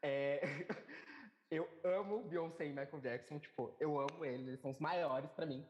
É... 0.00 0.40
eu 1.50 1.68
amo 1.84 2.24
Beyoncé 2.24 2.66
e 2.66 2.70
Michael 2.70 3.00
Jackson, 3.00 3.38
tipo, 3.38 3.76
eu 3.78 3.98
amo 4.00 4.24
eles, 4.24 4.46
eles 4.48 4.60
são 4.60 4.70
os 4.70 4.78
maiores 4.78 5.30
para 5.32 5.44
mim. 5.44 5.66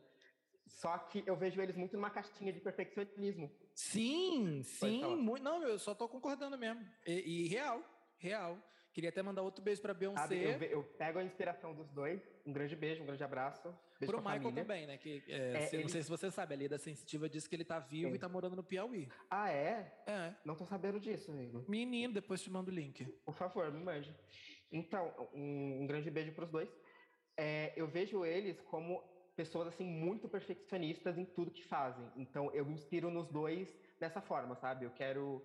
Só 0.68 0.96
que 0.96 1.24
eu 1.26 1.36
vejo 1.36 1.60
eles 1.60 1.76
muito 1.76 1.96
numa 1.96 2.10
caixinha 2.10 2.52
de 2.52 2.60
perfeccionismo. 2.60 3.50
Sim, 3.74 4.62
sim, 4.62 5.16
muito. 5.16 5.42
Não, 5.42 5.62
eu 5.64 5.78
só 5.78 5.94
tô 5.94 6.08
concordando 6.08 6.56
mesmo. 6.56 6.86
E, 7.06 7.44
e 7.44 7.48
real, 7.48 7.82
real. 8.18 8.58
Queria 8.92 9.08
até 9.08 9.22
mandar 9.22 9.40
outro 9.42 9.64
beijo 9.64 9.80
pra 9.80 9.94
Beyoncé. 9.94 10.20
Sabe, 10.20 10.44
eu, 10.44 10.62
eu, 10.64 10.82
pego 10.82 11.18
a 11.18 11.24
inspiração 11.24 11.74
dos 11.74 11.88
dois. 11.90 12.20
Um 12.44 12.52
grande 12.52 12.76
beijo, 12.76 13.02
um 13.02 13.06
grande 13.06 13.24
abraço. 13.24 13.74
Beijo 13.98 14.12
Pro 14.12 14.20
Michael 14.20 14.42
família. 14.42 14.62
também, 14.62 14.86
né? 14.86 14.98
Que, 14.98 15.22
é, 15.28 15.52
é, 15.52 15.60
se, 15.66 15.76
ele... 15.76 15.84
Não 15.84 15.90
sei 15.90 16.02
se 16.02 16.10
você 16.10 16.30
sabe, 16.30 16.52
a 16.52 16.56
Lida 16.56 16.76
Sensitiva 16.76 17.26
disse 17.26 17.48
que 17.48 17.56
ele 17.56 17.64
tá 17.64 17.78
vivo 17.78 18.10
Sim. 18.10 18.16
e 18.16 18.18
tá 18.18 18.28
morando 18.28 18.54
no 18.54 18.62
Piauí. 18.62 19.08
Ah, 19.30 19.50
é? 19.50 19.94
É. 20.06 20.34
Não 20.44 20.54
tô 20.54 20.66
sabendo 20.66 21.00
disso, 21.00 21.30
amigo. 21.30 21.64
Menino, 21.66 22.12
depois 22.12 22.42
te 22.42 22.50
mando 22.50 22.70
o 22.70 22.74
link. 22.74 23.04
Por 23.24 23.34
favor, 23.34 23.72
me 23.72 23.82
mande. 23.82 24.14
Então, 24.70 25.10
um, 25.32 25.82
um 25.82 25.86
grande 25.86 26.10
beijo 26.10 26.32
pros 26.32 26.50
dois. 26.50 26.68
É, 27.34 27.72
eu 27.74 27.86
vejo 27.86 28.26
eles 28.26 28.60
como 28.60 29.02
pessoas 29.34 29.68
assim 29.68 29.86
muito 29.86 30.28
perfeccionistas 30.28 31.16
em 31.16 31.24
tudo 31.24 31.50
que 31.50 31.64
fazem. 31.64 32.06
Então, 32.14 32.50
eu 32.52 32.66
me 32.66 32.74
inspiro 32.74 33.10
nos 33.10 33.26
dois 33.28 33.74
dessa 33.98 34.20
forma, 34.20 34.54
sabe? 34.54 34.84
Eu 34.84 34.90
quero 34.90 35.42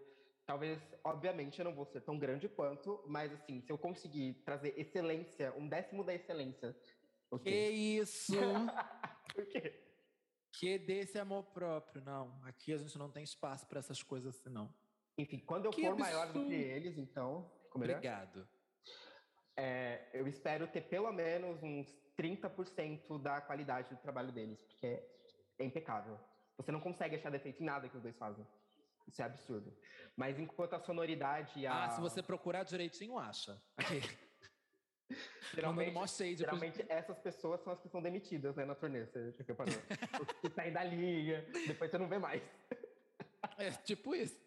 talvez, 0.47 0.81
obviamente, 1.03 1.59
eu 1.59 1.65
não 1.65 1.75
vou 1.75 1.85
ser 1.85 2.01
tão 2.01 2.17
grande 2.17 2.47
quanto, 2.47 3.03
mas 3.05 3.31
assim, 3.33 3.61
se 3.61 3.69
eu 3.69 3.77
conseguir 3.77 4.33
trazer 4.45 4.73
excelência, 4.79 5.53
um 5.57 5.67
décimo 5.67 6.03
da 6.05 6.15
excelência. 6.15 6.75
Okay. 7.29 7.51
Que 7.51 7.69
isso! 8.01 8.33
o 9.37 9.45
quê? 9.45 9.83
Que 10.53 10.79
desse 10.79 11.19
amor 11.19 11.43
próprio, 11.47 12.01
não. 12.01 12.41
Aqui 12.43 12.73
a 12.73 12.77
gente 12.77 12.97
não 12.97 13.11
tem 13.11 13.23
espaço 13.23 13.67
para 13.67 13.79
essas 13.79 14.01
coisas 14.01 14.35
assim, 14.35 14.49
não. 14.49 14.73
Enfim, 15.17 15.39
quando 15.39 15.65
eu 15.65 15.71
que 15.71 15.81
for 15.81 15.91
absurdo. 15.91 15.99
maior 15.99 16.31
do 16.31 16.45
que 16.45 16.53
eles, 16.53 16.97
então. 16.97 17.51
Obrigado. 17.75 18.47
É, 19.55 20.09
eu 20.13 20.27
espero 20.27 20.67
ter 20.67 20.81
pelo 20.81 21.11
menos 21.11 21.61
uns 21.61 21.93
30% 22.17 23.21
da 23.21 23.41
qualidade 23.41 23.89
do 23.89 23.97
trabalho 23.97 24.31
deles, 24.31 24.61
porque 24.63 25.03
é 25.59 25.65
impecável. 25.65 26.17
Você 26.55 26.71
não 26.71 26.79
consegue 26.79 27.17
achar 27.17 27.29
defeito 27.29 27.61
em 27.61 27.65
nada 27.65 27.89
que 27.89 27.97
os 27.97 28.01
dois 28.01 28.15
fazem. 28.15 28.47
Isso 29.07 29.21
é 29.21 29.25
absurdo. 29.25 29.75
Mas 30.15 30.39
enquanto 30.39 30.73
a 30.73 30.79
sonoridade. 30.79 31.65
A... 31.65 31.85
Ah, 31.85 31.89
se 31.91 32.01
você 32.01 32.21
procurar 32.21 32.63
direitinho, 32.63 33.17
acha. 33.17 33.61
Geralmente, 35.53 36.35
geralmente 36.35 36.85
essas 36.89 37.17
pessoas 37.19 37.61
são 37.61 37.71
as 37.71 37.79
que 37.79 37.87
são 37.87 38.01
demitidas 38.01 38.53
né, 38.57 38.65
na 38.65 38.75
turnê. 38.75 39.05
Você 39.05 39.31
já 39.31 39.45
reparou? 39.47 39.73
Os 40.21 40.41
que 40.41 40.49
saem 40.49 40.73
da 40.73 40.83
linha, 40.83 41.45
depois 41.65 41.89
você 41.89 41.97
não 41.97 42.09
vê 42.09 42.19
mais. 42.19 42.43
É 43.57 43.71
tipo 43.71 44.13
isso. 44.13 44.37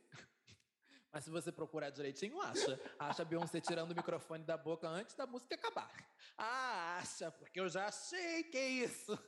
Mas 1.13 1.25
se 1.25 1.31
você 1.31 1.51
procurar 1.51 1.91
direitinho, 1.91 2.41
acha. 2.41 2.79
Acha 2.99 3.23
a 3.23 3.25
Beyoncé 3.25 3.61
tirando 3.61 3.91
o 3.93 3.97
microfone 3.97 4.45
da 4.45 4.57
boca 4.57 4.87
antes 4.87 5.17
da 5.17 5.27
música 5.27 5.55
acabar. 5.55 5.91
Ah, 6.37 6.99
acha, 6.99 7.31
porque 7.33 7.59
eu 7.59 7.69
já 7.69 7.87
achei 7.87 8.45
que 8.45 8.59
é 8.59 8.69
isso. 8.69 9.19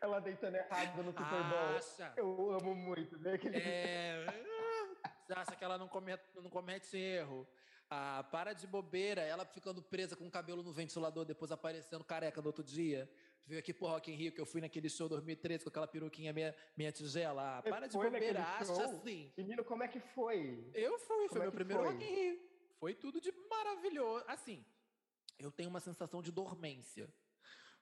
Ela 0.00 0.20
deitando 0.20 0.54
errado 0.54 1.02
no 1.02 1.12
Super 1.12 1.44
Bowl. 1.44 1.76
Acha. 1.76 2.12
Eu 2.16 2.52
amo 2.52 2.74
muito, 2.74 3.18
né? 3.18 3.34
Aquele... 3.34 3.56
É... 3.56 4.26
Você 5.26 5.32
acha 5.34 5.56
que 5.56 5.64
ela 5.64 5.76
não 5.76 5.88
comete, 5.88 6.22
não 6.36 6.48
comete 6.48 6.96
erro? 6.96 7.46
Ah, 7.90 8.24
para 8.30 8.52
de 8.52 8.66
bobeira, 8.66 9.22
ela 9.22 9.44
ficando 9.44 9.82
presa 9.82 10.14
com 10.14 10.26
o 10.26 10.30
cabelo 10.30 10.62
no 10.62 10.72
ventilador, 10.72 11.24
depois 11.24 11.50
aparecendo 11.50 12.04
careca 12.04 12.40
no 12.40 12.48
outro 12.48 12.62
dia. 12.62 13.10
Veio 13.46 13.60
aqui 13.60 13.72
pro 13.72 13.88
Rock 13.88 14.12
in 14.12 14.14
Rio, 14.14 14.32
que 14.32 14.40
eu 14.40 14.44
fui 14.44 14.60
naquele 14.60 14.90
show 14.90 15.08
2013 15.08 15.64
com 15.64 15.70
aquela 15.70 15.86
peruquinha 15.86 16.32
meia, 16.34 16.54
meia 16.76 16.92
tigela. 16.92 17.58
Ah, 17.58 17.62
para 17.62 17.86
de 17.86 17.96
bobeira, 17.96 18.42
acha 18.42 18.84
assim. 18.84 19.32
Menino, 19.36 19.64
como 19.64 19.82
é 19.82 19.88
que 19.88 20.00
foi? 20.00 20.70
Eu 20.74 20.98
fui, 20.98 21.16
como 21.16 21.28
foi 21.28 21.38
é 21.38 21.42
meu 21.44 21.52
primeiro 21.52 21.82
foi? 21.82 21.92
Rock 21.92 22.04
in 22.04 22.14
Rio. 22.14 22.40
Foi 22.78 22.94
tudo 22.94 23.20
de 23.20 23.32
maravilhoso. 23.50 24.24
Assim, 24.28 24.64
eu 25.38 25.50
tenho 25.50 25.70
uma 25.70 25.80
sensação 25.80 26.20
de 26.20 26.30
dormência. 26.30 27.08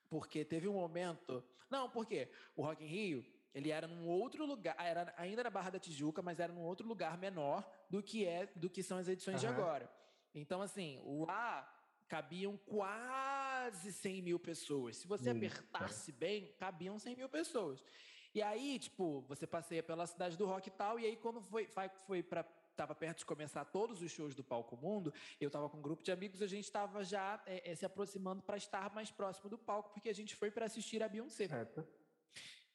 Porque 0.08 0.44
teve 0.44 0.68
um 0.68 0.74
momento. 0.74 1.44
Não, 1.70 1.90
porque 1.90 2.28
o 2.54 2.62
Rock 2.62 2.84
in 2.84 2.86
Rio, 2.86 3.26
ele 3.54 3.70
era 3.70 3.86
num 3.86 4.08
outro 4.08 4.44
lugar, 4.46 4.76
era 4.78 5.12
ainda 5.16 5.42
na 5.42 5.50
Barra 5.50 5.70
da 5.70 5.78
Tijuca, 5.78 6.22
mas 6.22 6.38
era 6.38 6.52
num 6.52 6.62
outro 6.62 6.86
lugar 6.86 7.18
menor 7.18 7.68
do 7.90 8.02
que 8.02 8.24
é 8.24 8.46
do 8.54 8.70
que 8.70 8.82
são 8.82 8.98
as 8.98 9.08
edições 9.08 9.42
uhum. 9.42 9.48
de 9.48 9.54
agora. 9.54 9.90
Então, 10.34 10.60
assim, 10.62 11.00
lá 11.26 11.72
cabiam 12.08 12.56
quase 12.56 13.92
100 13.92 14.22
mil 14.22 14.38
pessoas. 14.38 14.96
Se 14.96 15.08
você 15.08 15.30
apertasse 15.30 16.12
bem, 16.12 16.54
cabiam 16.58 16.98
100 16.98 17.16
mil 17.16 17.28
pessoas. 17.28 17.82
E 18.34 18.42
aí, 18.42 18.78
tipo, 18.78 19.22
você 19.22 19.46
passeia 19.46 19.82
pela 19.82 20.06
cidade 20.06 20.36
do 20.36 20.44
rock 20.44 20.68
e 20.68 20.72
tal, 20.72 21.00
e 21.00 21.06
aí 21.06 21.16
quando 21.16 21.40
foi, 21.40 21.66
foi 22.06 22.22
para 22.22 22.44
estava 22.76 22.94
perto 22.94 23.18
de 23.18 23.24
começar 23.24 23.64
todos 23.64 24.02
os 24.02 24.12
shows 24.12 24.34
do 24.34 24.44
Palco 24.44 24.76
Mundo, 24.76 25.12
eu 25.40 25.48
estava 25.48 25.68
com 25.68 25.78
um 25.78 25.82
grupo 25.82 26.02
de 26.02 26.12
amigos, 26.12 26.42
a 26.42 26.46
gente 26.46 26.64
estava 26.64 27.02
já 27.02 27.42
é, 27.46 27.70
é, 27.70 27.74
se 27.74 27.86
aproximando 27.86 28.42
para 28.42 28.56
estar 28.56 28.94
mais 28.94 29.10
próximo 29.10 29.48
do 29.48 29.58
palco, 29.58 29.90
porque 29.92 30.08
a 30.08 30.14
gente 30.14 30.36
foi 30.36 30.50
para 30.50 30.66
assistir 30.66 31.02
a 31.02 31.08
Beyoncé. 31.08 31.48
Certo. 31.48 31.86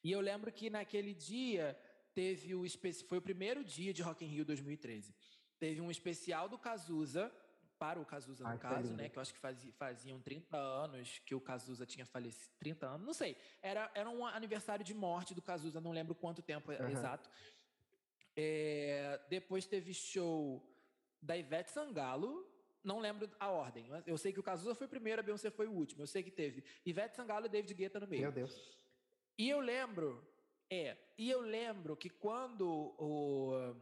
E 0.02 0.10
eu 0.10 0.20
lembro 0.20 0.50
que 0.50 0.68
naquele 0.68 1.14
dia 1.14 1.78
teve 2.12 2.54
o 2.54 2.64
foi 3.08 3.18
o 3.18 3.22
primeiro 3.22 3.64
dia 3.64 3.92
de 3.94 4.02
Rock 4.02 4.24
in 4.24 4.28
Rio 4.28 4.44
2013. 4.44 5.14
Teve 5.58 5.80
um 5.80 5.90
especial 5.90 6.48
do 6.48 6.58
Cazuza, 6.58 7.32
para 7.82 7.98
o 7.98 8.04
Cazuza, 8.04 8.44
no 8.44 8.50
Ai, 8.50 8.58
caso, 8.58 8.94
né? 8.94 9.08
Que 9.08 9.18
eu 9.18 9.20
acho 9.20 9.34
que 9.34 9.40
fazia, 9.40 9.72
faziam 9.72 10.20
30 10.20 10.56
anos 10.56 11.20
que 11.26 11.34
o 11.34 11.40
Cazuza 11.40 11.84
tinha 11.84 12.06
falecido. 12.06 12.54
30 12.60 12.86
anos, 12.86 13.04
não 13.04 13.12
sei. 13.12 13.36
Era, 13.60 13.90
era 13.92 14.08
um 14.08 14.24
aniversário 14.24 14.84
de 14.84 14.94
morte 14.94 15.34
do 15.34 15.42
Cazuza, 15.42 15.80
não 15.80 15.90
lembro 15.90 16.14
quanto 16.14 16.40
tempo 16.40 16.70
uhum. 16.70 16.88
exato. 16.88 17.28
É, 18.36 19.20
depois 19.28 19.66
teve 19.66 19.92
show 19.92 20.62
da 21.20 21.36
Ivete 21.36 21.70
Sangalo. 21.70 22.48
Não 22.82 22.98
lembro 22.98 23.30
a 23.38 23.48
ordem. 23.48 23.86
Eu 24.06 24.18
sei 24.18 24.32
que 24.32 24.40
o 24.40 24.42
Cazuza 24.42 24.74
foi 24.74 24.86
o 24.86 24.90
primeiro, 24.90 25.20
a 25.20 25.22
Beyoncé 25.22 25.50
foi 25.50 25.68
o 25.68 25.72
último. 25.72 26.02
Eu 26.02 26.06
sei 26.06 26.22
que 26.22 26.30
teve 26.30 26.64
Ivete 26.84 27.14
Sangalo 27.14 27.46
e 27.46 27.48
David 27.48 27.74
Guetta 27.74 28.00
no 28.00 28.08
meio. 28.08 28.22
Meu 28.22 28.32
Deus. 28.32 28.76
E 29.38 29.48
eu 29.48 29.60
lembro, 29.60 30.26
é, 30.68 30.96
e 31.16 31.30
eu 31.30 31.40
lembro 31.40 31.96
que 31.96 32.10
quando 32.10 32.94
o, 32.98 33.74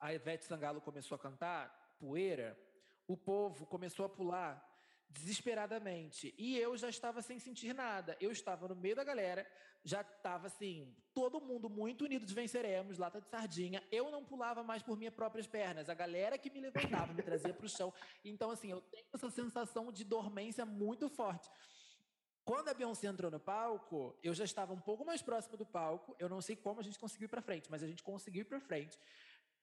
a 0.00 0.14
Ivete 0.14 0.44
Sangalo 0.44 0.80
começou 0.80 1.16
a 1.16 1.18
cantar 1.18 1.96
Poeira, 1.98 2.58
o 3.06 3.16
povo 3.16 3.66
começou 3.66 4.06
a 4.06 4.08
pular 4.08 4.73
desesperadamente. 5.14 6.34
E 6.36 6.58
eu 6.58 6.76
já 6.76 6.88
estava 6.88 7.22
sem 7.22 7.38
sentir 7.38 7.74
nada. 7.74 8.16
Eu 8.20 8.30
estava 8.30 8.68
no 8.68 8.74
meio 8.74 8.96
da 8.96 9.04
galera, 9.04 9.46
já 9.84 10.00
estava 10.00 10.48
assim, 10.48 10.94
todo 11.14 11.40
mundo 11.40 11.70
muito 11.70 12.04
unido 12.04 12.26
de 12.26 12.34
venceremos, 12.34 12.98
lata 12.98 13.20
de 13.20 13.28
sardinha. 13.28 13.82
Eu 13.90 14.10
não 14.10 14.24
pulava 14.24 14.62
mais 14.62 14.82
por 14.82 14.98
minhas 14.98 15.14
próprias 15.14 15.46
pernas. 15.46 15.88
A 15.88 15.94
galera 15.94 16.36
que 16.36 16.50
me 16.50 16.60
levantava, 16.60 17.12
me 17.12 17.22
trazia 17.22 17.54
para 17.54 17.66
o 17.66 17.68
chão. 17.68 17.92
Então, 18.24 18.50
assim, 18.50 18.70
eu 18.70 18.80
tenho 18.80 19.06
essa 19.12 19.30
sensação 19.30 19.92
de 19.92 20.04
dormência 20.04 20.66
muito 20.66 21.08
forte. 21.08 21.48
Quando 22.44 22.68
a 22.68 22.74
Beyoncé 22.74 23.06
entrou 23.06 23.30
no 23.30 23.40
palco, 23.40 24.18
eu 24.22 24.34
já 24.34 24.44
estava 24.44 24.74
um 24.74 24.80
pouco 24.80 25.02
mais 25.02 25.22
próximo 25.22 25.56
do 25.56 25.64
palco. 25.64 26.14
Eu 26.18 26.28
não 26.28 26.42
sei 26.42 26.54
como 26.54 26.80
a 26.80 26.82
gente 26.82 26.98
conseguiu 26.98 27.24
ir 27.24 27.28
para 27.28 27.40
frente, 27.40 27.70
mas 27.70 27.82
a 27.82 27.86
gente 27.86 28.02
conseguiu 28.02 28.42
ir 28.42 28.44
para 28.44 28.60
frente. 28.60 28.98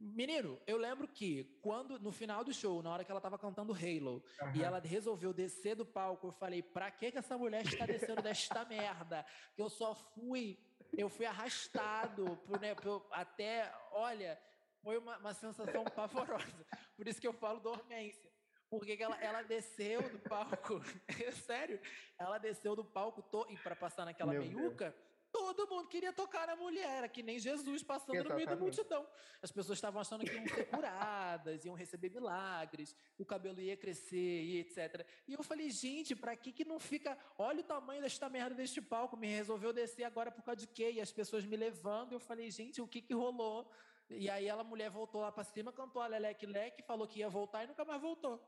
Menino, 0.02 0.60
eu 0.65 0.78
lembro 0.78 1.07
que 1.07 1.44
quando 1.61 1.99
no 1.99 2.11
final 2.11 2.44
do 2.44 2.52
show, 2.52 2.82
na 2.82 2.91
hora 2.91 3.03
que 3.03 3.11
ela 3.11 3.22
tava 3.22 3.38
cantando 3.38 3.72
Halo, 3.72 4.23
uhum. 4.41 4.56
e 4.56 4.64
ela 4.64 4.80
resolveu 4.80 5.32
descer 5.32 5.76
do 5.76 5.86
palco, 5.86 6.28
eu 6.28 6.32
falei: 6.32 6.64
"Pra 6.64 6.90
que 6.90 7.11
que 7.11 7.19
essa 7.19 7.38
mulher 7.38 7.64
está 7.64 7.86
descendo 7.86 8.19
desta 8.19 8.65
merda? 8.65 9.23
Que 9.56 9.61
eu 9.61 9.69
só 9.69 9.94
fui, 9.94 10.57
eu 10.98 11.07
fui 11.07 11.28
arrastado 11.28 12.36
por, 12.48 12.60
né, 12.60 12.73
por, 12.73 13.06
até, 13.11 13.72
olha, 13.91 14.41
foi 14.82 14.98
uma, 14.98 15.18
uma 15.18 15.34
sensação 15.36 15.84
pavorosa. 15.84 16.65
Por 16.98 17.07
isso 17.07 17.22
que 17.22 17.28
eu 17.28 17.34
falo 17.34 17.60
dormência. 17.60 18.32
Porque 18.72 18.98
ela, 18.99 19.22
ela 19.22 19.44
desceu 19.44 20.02
do 20.10 20.18
palco, 20.18 20.82
é 21.28 21.32
sério, 21.32 21.80
ela 22.18 22.40
desceu 22.40 22.76
do 22.76 22.86
palco 22.86 23.22
to, 23.22 23.45
e 23.49 23.57
para 23.57 23.76
passar 23.76 24.06
naquela 24.06 24.32
Meu 24.32 24.41
meiuca, 24.41 24.90
Deus 24.90 25.11
todo 25.32 25.68
mundo 25.68 25.88
queria 25.88 26.12
tocar 26.12 26.45
na 26.48 26.56
mulher, 26.56 27.10
que 27.10 27.24
nem 27.24 27.40
Jesus 27.40 27.82
passando 27.84 28.16
Exatamente. 28.16 28.30
no 28.30 28.36
meio 28.36 28.48
da 28.48 28.56
multidão. 28.56 29.08
As 29.41 29.52
pessoas 29.52 29.78
estavam 29.78 30.02
achando 30.02 30.26
que 30.26 30.34
iam 30.34 30.48
ser 30.48 30.66
curadas, 30.66 31.66
iam 31.66 31.74
receber 31.74 32.10
milagres, 32.10 32.95
o 33.18 33.26
cabelo 33.26 33.60
ia 33.60 33.78
crescer 33.78 34.44
e 34.44 34.60
etc. 34.60 35.06
E 35.28 35.34
eu 35.34 35.44
falei, 35.44 35.70
gente, 35.70 36.16
para 36.16 36.36
que 36.36 36.52
que 36.52 36.66
não 36.66 36.80
fica? 36.80 37.18
Olha 37.38 37.62
o 37.62 37.64
tamanho 37.64 38.02
desta 38.02 38.30
merda 38.30 38.56
deste 38.56 38.82
palco, 38.82 39.16
me 39.18 39.28
resolveu 39.28 39.72
descer 39.74 40.03
agora 40.03 40.32
por 40.32 40.44
causa 40.44 40.60
de 40.60 40.68
quê? 40.68 40.91
E 40.91 41.02
as 41.02 41.12
pessoas 41.12 41.45
me 41.45 41.56
levando, 41.56 42.14
eu 42.14 42.20
falei, 42.20 42.52
gente, 42.52 42.82
o 42.82 42.88
que 42.88 43.02
que 43.02 43.14
rolou? 43.14 43.72
E 44.10 44.30
aí 44.30 44.45
ela 44.45 44.64
mulher 44.64 44.90
voltou 44.90 45.22
lá 45.22 45.32
para 45.32 45.44
cima, 45.44 45.72
cantou 45.72 46.02
a 46.02 46.08
Leleque 46.08 46.45
Leque, 46.45 46.84
falou 46.84 47.08
que 47.08 47.20
ia 47.20 47.30
voltar 47.30 47.64
e 47.64 47.68
nunca 47.68 47.86
mais 47.86 48.02
voltou. 48.02 48.45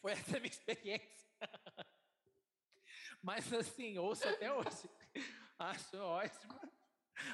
Foi 0.00 0.12
essa 0.12 0.36
a 0.36 0.40
minha 0.40 0.50
experiência. 0.50 1.28
Mas 3.22 3.52
assim, 3.52 3.96
ouço 3.98 4.26
até 4.28 4.52
hoje. 4.52 4.90
Acho 5.70 5.96
ótimo. 5.98 6.60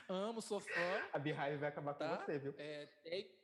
Amo, 0.09 0.43
sou 0.43 0.61
fã. 0.61 1.09
A 1.13 1.19
Beehive 1.19 1.57
vai 1.57 1.69
acabar 1.71 1.95
tá? 1.95 2.09
com 2.09 2.25
você, 2.25 2.39
viu? 2.39 2.55
É, 2.59 2.89
é... 3.05 3.39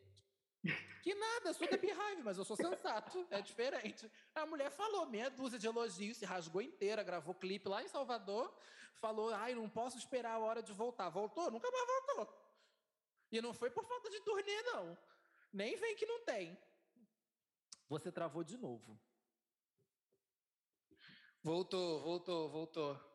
Que 1.02 1.14
nada, 1.14 1.50
eu 1.50 1.54
sou 1.54 1.68
da 1.68 1.76
Beehive, 1.76 2.22
mas 2.22 2.38
eu 2.38 2.44
sou 2.44 2.56
sensato. 2.56 3.26
É 3.30 3.40
diferente. 3.40 4.10
A 4.34 4.46
mulher 4.46 4.70
falou 4.70 5.06
meia 5.06 5.30
dúzia 5.30 5.58
de 5.58 5.66
elogios, 5.66 6.18
se 6.18 6.24
rasgou 6.24 6.60
inteira, 6.62 7.02
gravou 7.02 7.34
clipe 7.34 7.68
lá 7.68 7.82
em 7.82 7.88
Salvador, 7.88 8.54
falou: 8.94 9.32
ai, 9.32 9.54
não 9.54 9.68
posso 9.68 9.96
esperar 9.98 10.32
a 10.32 10.38
hora 10.38 10.62
de 10.62 10.72
voltar. 10.72 11.08
Voltou? 11.08 11.50
Nunca 11.50 11.70
mais 11.70 11.86
voltou. 11.86 12.44
E 13.30 13.40
não 13.40 13.52
foi 13.52 13.70
por 13.70 13.84
falta 13.84 14.10
de 14.10 14.20
turnê, 14.20 14.62
não. 14.62 14.96
Nem 15.52 15.76
vem 15.76 15.96
que 15.96 16.06
não 16.06 16.24
tem. 16.24 16.58
Você 17.88 18.10
travou 18.10 18.42
de 18.42 18.56
novo. 18.56 18.98
Voltou, 21.42 22.02
voltou, 22.02 22.50
voltou. 22.50 23.13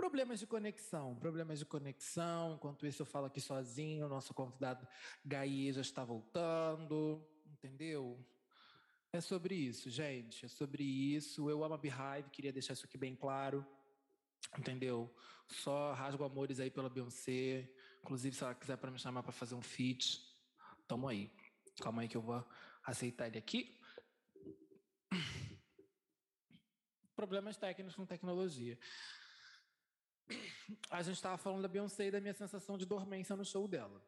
Problemas 0.00 0.40
de 0.40 0.46
conexão, 0.46 1.14
problemas 1.14 1.58
de 1.58 1.66
conexão. 1.66 2.54
Enquanto 2.54 2.86
isso, 2.86 3.02
eu 3.02 3.06
falo 3.06 3.26
aqui 3.26 3.38
sozinho. 3.38 4.08
Nosso 4.08 4.32
convidado 4.32 4.88
Gaí 5.22 5.70
já 5.74 5.82
está 5.82 6.02
voltando, 6.02 7.22
entendeu? 7.44 8.18
É 9.12 9.20
sobre 9.20 9.54
isso, 9.54 9.90
gente. 9.90 10.46
É 10.46 10.48
sobre 10.48 10.82
isso. 10.82 11.50
Eu 11.50 11.62
amo 11.62 11.74
a 11.74 11.76
Beehive, 11.76 12.30
queria 12.30 12.50
deixar 12.50 12.72
isso 12.72 12.86
aqui 12.86 12.96
bem 12.96 13.14
claro. 13.14 13.62
Entendeu? 14.58 15.14
Só 15.46 15.92
rasgo 15.92 16.24
amores 16.24 16.60
aí 16.60 16.70
pela 16.70 16.88
Beyoncé. 16.88 17.70
Inclusive, 18.02 18.34
se 18.34 18.42
ela 18.42 18.54
quiser 18.54 18.78
para 18.78 18.90
me 18.90 18.98
chamar 18.98 19.22
para 19.22 19.32
fazer 19.32 19.54
um 19.54 19.60
feat, 19.60 20.18
tamo 20.88 21.08
aí. 21.08 21.30
Calma 21.82 22.00
aí 22.00 22.08
que 22.08 22.16
eu 22.16 22.22
vou 22.22 22.42
aceitar 22.86 23.26
ele 23.26 23.36
aqui. 23.36 23.78
Problemas 27.14 27.58
técnicos 27.58 27.94
com 27.94 28.06
tecnologia 28.06 28.78
a 30.90 31.02
gente 31.02 31.16
estava 31.16 31.36
falando 31.36 31.62
da 31.62 31.68
Beyoncé 31.68 32.06
e 32.06 32.10
da 32.10 32.20
minha 32.20 32.34
sensação 32.34 32.76
de 32.76 32.86
dormência 32.86 33.36
no 33.36 33.44
show 33.44 33.66
dela. 33.66 34.02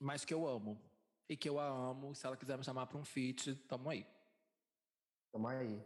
Mas 0.00 0.24
que 0.24 0.34
eu 0.34 0.46
amo. 0.46 0.80
E 1.28 1.36
que 1.36 1.48
eu 1.48 1.58
a 1.58 1.66
amo. 1.66 2.14
Se 2.14 2.26
ela 2.26 2.36
quiser 2.36 2.58
me 2.58 2.64
chamar 2.64 2.86
para 2.86 2.98
um 2.98 3.04
feat, 3.04 3.54
tamo 3.66 3.88
aí. 3.88 4.06
Tamo 5.32 5.48
aí. 5.48 5.82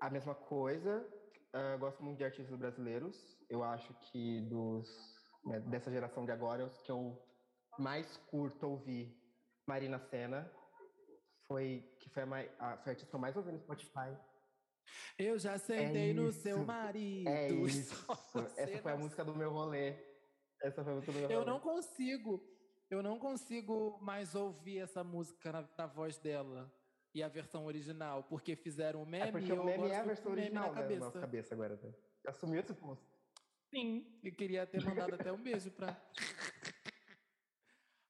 A 0.00 0.08
mesma 0.08 0.34
coisa, 0.34 1.06
uh, 1.54 1.78
gosto 1.78 2.02
muito 2.02 2.18
de 2.18 2.24
artistas 2.24 2.56
brasileiros. 2.56 3.38
Eu 3.48 3.62
acho 3.62 3.92
que 3.94 4.40
dos 4.42 4.88
né, 5.44 5.60
dessa 5.60 5.90
geração 5.90 6.24
de 6.24 6.32
agora, 6.32 6.64
os 6.64 6.80
que 6.82 6.90
eu 6.90 7.20
mais 7.78 8.16
curto 8.28 8.66
ouvir 8.66 9.16
Marina 9.66 9.98
Senna, 9.98 10.50
foi, 11.46 11.84
que 11.98 12.10
foi 12.10 12.22
a, 12.22 12.26
a, 12.26 12.76
foi 12.78 12.90
a 12.90 12.92
artista 12.92 13.10
que 13.10 13.14
eu 13.14 13.20
mais 13.20 13.36
ouvi 13.36 13.52
no 13.52 13.58
Spotify. 13.58 14.16
Eu 15.18 15.38
já 15.38 15.58
sentei 15.58 16.10
é 16.10 16.14
no 16.14 16.32
seu 16.32 16.64
marido. 16.64 17.28
É 17.28 17.48
isso. 17.48 17.94
Essa 18.56 18.78
foi 18.78 18.92
a 18.92 18.96
música 18.96 19.24
do 19.24 19.34
meu 19.34 19.50
rolê. 19.50 19.94
Essa 20.62 20.82
foi 20.82 20.92
a 20.92 20.96
música 20.96 21.12
do 21.12 21.18
meu 21.18 21.30
Eu 21.30 21.40
rolê. 21.40 21.50
não 21.50 21.60
consigo, 21.60 22.42
eu 22.90 23.02
não 23.02 23.18
consigo 23.18 23.98
mais 24.00 24.34
ouvir 24.34 24.78
essa 24.78 25.04
música 25.04 25.52
na, 25.52 25.68
na 25.76 25.86
voz 25.86 26.18
dela 26.18 26.72
e 27.14 27.22
a 27.22 27.28
versão 27.28 27.64
original, 27.64 28.22
porque 28.24 28.54
fizeram 28.54 29.02
o 29.02 29.06
meme. 29.06 29.28
É 29.28 29.32
porque 29.32 29.52
o 29.52 29.64
meme 29.64 29.88
é 29.88 29.96
a 29.96 30.04
versão 30.04 30.32
original 30.32 30.68
na 30.68 30.74
né, 30.74 30.82
cabeça. 30.82 31.04
Na 31.06 31.20
cabeça 31.20 31.54
agora. 31.54 31.76
Né? 31.82 31.92
Assumiu 32.26 32.60
esse 32.60 32.74
posto. 32.74 33.18
Sim, 33.70 34.06
eu 34.22 34.32
queria 34.32 34.66
ter 34.66 34.82
mandado 34.84 35.14
até 35.14 35.32
um 35.32 35.42
beijo 35.42 35.70
pra. 35.70 35.96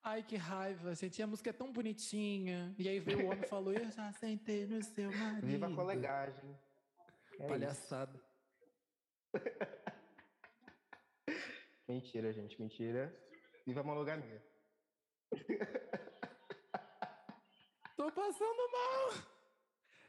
Ai, 0.03 0.23
que 0.23 0.37
raiva, 0.37 0.95
gente. 0.95 1.23
a 1.23 1.27
música 1.27 1.51
é 1.51 1.53
tão 1.53 1.73
bonitinha. 1.73 2.75
E 2.79 2.89
aí 2.89 3.01
veio 3.01 3.25
o 3.25 3.27
homem 3.27 3.41
e 3.43 3.49
falou: 3.49 3.75
Eu 3.75 3.91
já 3.91 4.11
sentei 4.13 4.67
no 4.67 4.83
seu 4.83 5.11
marido. 5.13 5.47
Viva 5.47 5.67
a 5.67 5.75
colegagem. 5.75 6.57
É 7.39 7.47
Palhaçada. 7.47 8.20
mentira, 11.89 12.32
gente, 12.32 12.60
mentira. 12.60 13.16
Viva 13.65 13.81
a 13.81 13.85
monogamia. 13.85 14.44
Tô 17.97 18.10
passando 18.10 18.73
mal. 18.73 19.10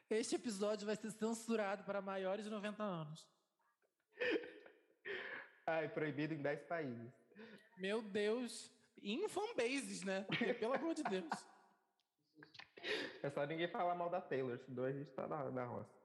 Este 0.10 0.36
episódio 0.36 0.88
vai 0.88 0.96
ser 0.96 1.12
censurado 1.12 1.84
para 1.84 2.02
maiores 2.02 2.46
de 2.46 2.52
90 2.52 2.82
anos. 2.82 3.30
Ai, 5.68 5.88
proibido 5.90 6.34
em 6.34 6.42
10 6.42 6.64
países. 6.64 7.14
Meu 7.78 8.02
Deus. 8.02 8.72
Em 9.02 9.30
fanbases, 9.30 10.04
né? 10.04 10.24
Porque, 10.24 10.54
pelo 10.56 10.74
amor 10.74 10.96
de 10.96 11.04
Deus. 11.04 11.30
É 13.22 13.30
só 13.30 13.46
ninguém 13.46 13.68
falar 13.68 13.94
mal 13.94 14.10
da 14.10 14.20
Taylor, 14.20 14.58
senão 14.58 14.86
a 14.86 14.92
gente 14.92 15.12
tá 15.12 15.28
na, 15.28 15.52
na 15.52 15.66
roça. 15.66 15.99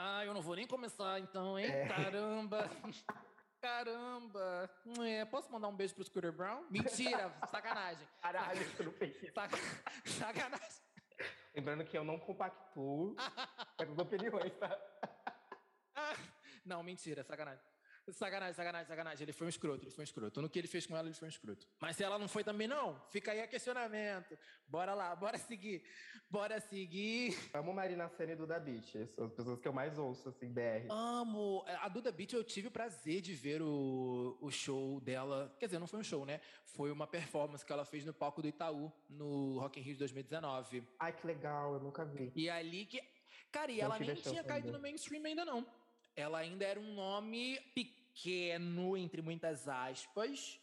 Ah, 0.00 0.24
eu 0.24 0.32
não 0.32 0.40
vou 0.40 0.54
nem 0.54 0.64
começar 0.64 1.18
então, 1.18 1.58
hein? 1.58 1.66
É. 1.66 1.88
Caramba! 1.88 2.70
Caramba! 3.60 4.70
É, 5.04 5.24
posso 5.24 5.50
mandar 5.50 5.66
um 5.66 5.74
beijo 5.74 5.92
pro 5.92 6.04
Scooter 6.04 6.30
Brown? 6.30 6.64
Mentira! 6.70 7.34
sacanagem! 7.50 8.06
Caralho, 8.22 8.64
você 8.64 8.82
não 8.84 8.92
fez 8.92 9.20
isso. 9.20 9.32
Saca- 9.34 9.56
sacanagem! 10.06 10.82
Lembrando 11.52 11.84
que 11.84 11.98
eu 11.98 12.04
não 12.04 12.16
compactuo 12.20 13.16
com 13.16 13.82
essas 13.82 13.98
opiniões, 13.98 14.54
tá? 14.58 14.78
Não, 16.64 16.80
mentira, 16.84 17.24
sacanagem. 17.24 17.64
Sacanagem, 18.12 18.54
sacanagem, 18.54 18.86
sacanagem. 18.86 19.24
Ele 19.24 19.32
foi 19.32 19.46
um 19.46 19.50
escroto, 19.50 19.84
ele 19.84 19.90
foi 19.90 20.02
um 20.02 20.04
escroto. 20.04 20.42
No 20.42 20.48
que 20.48 20.58
ele 20.58 20.68
fez 20.68 20.86
com 20.86 20.96
ela, 20.96 21.08
ele 21.08 21.14
foi 21.14 21.26
um 21.26 21.30
escroto. 21.30 21.66
Mas 21.80 21.96
se 21.96 22.04
ela 22.04 22.18
não 22.18 22.28
foi 22.28 22.42
também, 22.42 22.66
não, 22.66 23.00
fica 23.10 23.32
aí 23.32 23.40
a 23.40 23.46
questionamento. 23.46 24.38
Bora 24.66 24.94
lá, 24.94 25.14
bora 25.14 25.38
seguir. 25.38 25.82
Bora 26.30 26.60
seguir. 26.60 27.34
Amo 27.54 27.72
Marina 27.72 28.08
Senna 28.08 28.32
e 28.32 28.36
Duda 28.36 28.60
Beat. 28.60 29.08
São 29.08 29.26
as 29.26 29.32
pessoas 29.32 29.58
que 29.58 29.66
eu 29.66 29.72
mais 29.72 29.98
ouço, 29.98 30.28
assim, 30.28 30.52
BR. 30.52 30.90
Amo. 30.90 31.64
A 31.80 31.88
Duda 31.88 32.12
Beat, 32.12 32.34
eu 32.34 32.44
tive 32.44 32.68
o 32.68 32.70
prazer 32.70 33.20
de 33.22 33.34
ver 33.34 33.62
o, 33.62 34.36
o 34.40 34.50
show 34.50 35.00
dela. 35.00 35.54
Quer 35.58 35.66
dizer, 35.66 35.78
não 35.78 35.86
foi 35.86 36.00
um 36.00 36.04
show, 36.04 36.26
né? 36.26 36.40
Foi 36.64 36.90
uma 36.90 37.06
performance 37.06 37.64
que 37.64 37.72
ela 37.72 37.84
fez 37.84 38.04
no 38.04 38.12
palco 38.12 38.42
do 38.42 38.48
Itaú, 38.48 38.92
no 39.08 39.58
Rock 39.58 39.80
in 39.80 39.82
Rio 39.82 39.94
de 39.94 40.00
2019. 40.00 40.86
Ai, 41.00 41.12
que 41.12 41.26
legal, 41.26 41.74
eu 41.74 41.80
nunca 41.80 42.04
vi. 42.04 42.30
E 42.34 42.50
ali 42.50 42.84
que. 42.84 43.02
Cara, 43.50 43.72
e 43.72 43.78
Não 43.78 43.84
ela 43.84 43.98
nem 43.98 44.14
tinha 44.14 44.44
caído 44.44 44.70
no 44.70 44.78
mainstream 44.78 45.24
ainda, 45.24 45.44
não. 45.44 45.66
Ela 46.14 46.38
ainda 46.38 46.64
era 46.64 46.78
um 46.78 46.94
nome 46.94 47.58
pequeno, 47.74 47.97
entre 48.96 49.22
muitas 49.22 49.68
aspas. 49.68 50.60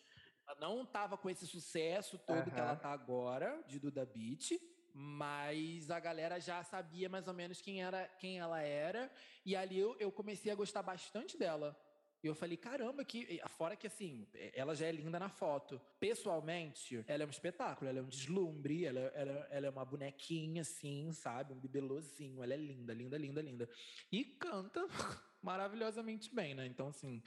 Ela 0.48 0.60
não 0.60 0.84
estava 0.84 1.18
com 1.18 1.30
esse 1.30 1.48
sucesso 1.48 2.18
todo 2.19 2.52
que 2.52 2.60
Aham. 2.60 2.68
ela 2.68 2.76
tá 2.76 2.90
agora, 2.90 3.64
de 3.68 3.80
Duda 3.80 4.06
Beat. 4.06 4.60
Mas 4.94 5.90
a 5.90 5.99
galera 5.99 6.40
já 6.40 6.64
sabia 6.64 7.10
mais 7.10 7.27
ou 7.27 7.34
menos 7.34 7.61
quem, 7.61 7.84
era, 7.84 8.07
quem 8.19 8.40
ela 8.40 8.61
era. 8.61 9.11
E 9.45 9.56
ali 9.56 9.77
eu, 9.77 9.95
eu 9.99 10.11
comecei 10.11 10.52
a 10.52 10.56
gostar 10.56 10.82
bastante 10.82 11.38
dela. 11.38 11.77
E 12.26 12.27
eu 12.27 12.34
falei, 12.34 12.57
caramba, 12.57 13.06
que. 13.06 13.40
Fora 13.49 13.76
que 13.76 13.86
assim, 13.86 14.27
ela 14.53 14.73
já 14.73 14.88
é 14.88 14.91
linda 14.91 15.19
na 15.19 15.30
foto. 15.30 15.80
Pessoalmente, 15.99 17.03
ela 17.07 17.22
é 17.22 17.26
um 17.26 17.30
espetáculo, 17.30 17.88
ela 17.88 17.99
é 17.99 18.02
um 18.02 18.07
deslumbre, 18.07 18.86
ela, 18.86 18.99
ela, 18.99 19.48
ela 19.52 19.68
é 19.68 19.69
uma 19.69 19.86
bonequinha, 19.86 20.61
assim, 20.61 21.11
sabe? 21.11 21.53
Um 21.53 21.60
bibelozinho. 21.60 22.41
Ela 22.41 22.56
é 22.56 22.57
linda, 22.57 22.94
linda, 22.94 23.18
linda, 23.18 23.41
linda. 23.41 23.69
E 24.11 24.23
canta 24.23 24.88
maravilhosamente 25.45 26.34
bem, 26.34 26.55
né? 26.55 26.65
Então, 26.65 26.88
assim, 26.88 27.22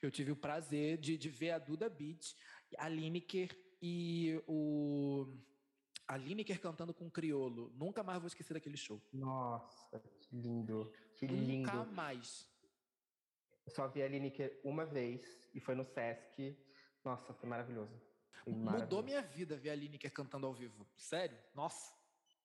eu 0.00 0.10
tive 0.10 0.30
o 0.30 0.36
prazer 0.36 0.96
de, 0.96 1.18
de 1.18 1.28
ver 1.28 1.50
a 1.50 1.58
Duda 1.58 1.88
Beat, 1.90 2.34
a 2.78 2.88
Lineker 2.88 3.50
e 3.82 4.40
o. 4.46 5.26
A 6.06 6.16
Lineker 6.16 6.60
cantando 6.60 6.94
com 6.94 7.06
o 7.06 7.10
Criolo. 7.10 7.72
Nunca 7.76 8.02
mais 8.02 8.20
vou 8.20 8.28
esquecer 8.28 8.54
daquele 8.54 8.76
show. 8.76 9.02
Nossa, 9.12 9.98
que 10.20 10.36
lindo. 10.36 10.92
Que 11.16 11.26
lindo. 11.26 11.66
Nunca 11.72 11.84
mais. 11.84 12.48
Eu 13.66 13.72
só 13.72 13.88
vi 13.88 14.02
a 14.02 14.08
Lineker 14.08 14.60
uma 14.62 14.84
vez 14.84 15.48
e 15.54 15.60
foi 15.60 15.74
no 15.74 15.84
Sesc. 15.84 16.56
Nossa, 17.02 17.32
foi 17.34 17.48
maravilhoso. 17.48 17.98
Foi 18.44 18.52
Mudou 18.52 18.64
maravilhoso. 18.64 19.02
minha 19.02 19.22
vida 19.22 19.56
ver 19.56 19.70
a 19.70 19.74
Lineker 19.74 20.12
cantando 20.12 20.46
ao 20.46 20.54
vivo. 20.54 20.86
Sério? 20.96 21.38
Nossa. 21.54 21.92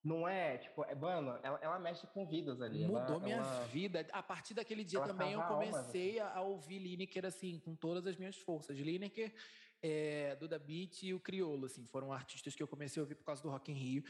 Não 0.04 0.26
é, 0.28 0.58
tipo, 0.58 0.84
é, 0.86 0.96
mano, 0.96 1.38
ela, 1.44 1.60
ela 1.62 1.78
mexe 1.80 2.08
com 2.08 2.26
vidas 2.26 2.62
ali. 2.62 2.84
ela- 2.84 3.02
Mudou 3.02 3.20
minha 3.20 3.36
ela- 3.38 3.66
vida. 3.66 4.08
A 4.14 4.24
partir 4.24 4.54
daquele 4.54 4.84
dia 4.84 5.00
ela 5.00 5.08
também 5.08 5.34
eu 5.34 5.42
comecei 5.44 6.20
a, 6.20 6.36
a 6.36 6.42
ouvir 6.42 6.80
Lineker 6.80 7.26
assim, 7.26 7.60
com 7.60 7.76
todas 7.76 8.08
as 8.08 8.16
minhas 8.16 8.38
forças. 8.38 8.78
Lineker, 8.78 9.34
é, 9.82 10.36
Duda 10.38 10.58
Beat 10.58 11.04
e 11.04 11.14
o 11.14 11.20
Criolo, 11.20 11.66
assim, 11.66 11.86
foram 11.88 12.14
artistas 12.14 12.56
que 12.56 12.64
eu 12.64 12.68
comecei 12.68 13.02
a 13.02 13.04
ouvir 13.04 13.16
por 13.16 13.26
causa 13.26 13.42
do 13.44 13.50
Rock 13.50 13.72
in 13.72 13.76
Rio. 13.76 14.04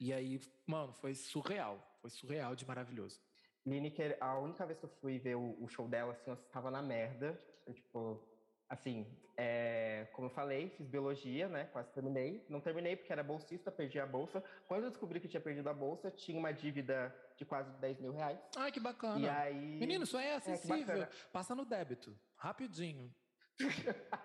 E 0.00 0.12
aí, 0.12 0.40
mano, 0.66 0.92
foi 0.94 1.14
surreal. 1.14 1.96
Foi 2.00 2.10
surreal 2.10 2.56
de 2.56 2.66
maravilhoso. 2.66 3.20
Lineker, 3.64 4.16
a 4.20 4.38
única 4.38 4.64
vez 4.66 4.78
que 4.78 4.84
eu 4.84 4.90
fui 5.00 5.18
ver 5.18 5.36
o, 5.36 5.56
o 5.62 5.68
show 5.68 5.88
dela, 5.88 6.12
assim, 6.12 6.30
eu 6.30 6.36
tava 6.36 6.70
na 6.72 6.82
merda. 6.82 7.40
Eu, 7.66 7.72
tipo, 7.74 8.20
assim, 8.68 9.06
é, 9.36 10.08
como 10.12 10.26
eu 10.28 10.30
falei, 10.30 10.70
fiz 10.70 10.86
biologia, 10.88 11.48
né? 11.48 11.64
Quase 11.66 11.90
terminei. 11.92 12.44
Não 12.48 12.60
terminei 12.60 12.96
porque 12.96 13.12
era 13.12 13.22
bolsista, 13.22 13.70
perdi 13.70 14.00
a 14.00 14.06
bolsa. 14.06 14.42
Quando 14.66 14.84
eu 14.84 14.90
descobri 14.90 15.20
que 15.20 15.28
tinha 15.28 15.40
perdido 15.40 15.68
a 15.68 15.74
bolsa, 15.74 16.10
tinha 16.10 16.38
uma 16.38 16.52
dívida 16.52 17.14
de 17.36 17.44
quase 17.44 17.70
10 17.78 18.00
mil 18.00 18.12
reais. 18.12 18.38
Ai, 18.56 18.72
que 18.72 18.80
bacana. 18.80 19.18
E 19.20 19.28
aí. 19.28 19.76
Menino, 19.78 20.04
isso 20.04 20.16
aí 20.16 20.26
é 20.26 20.40
que 20.40 20.50
acessível. 20.50 20.78
bacana. 20.86 21.10
Passa 21.32 21.54
no 21.54 21.64
débito. 21.64 22.18
Rapidinho. 22.36 23.14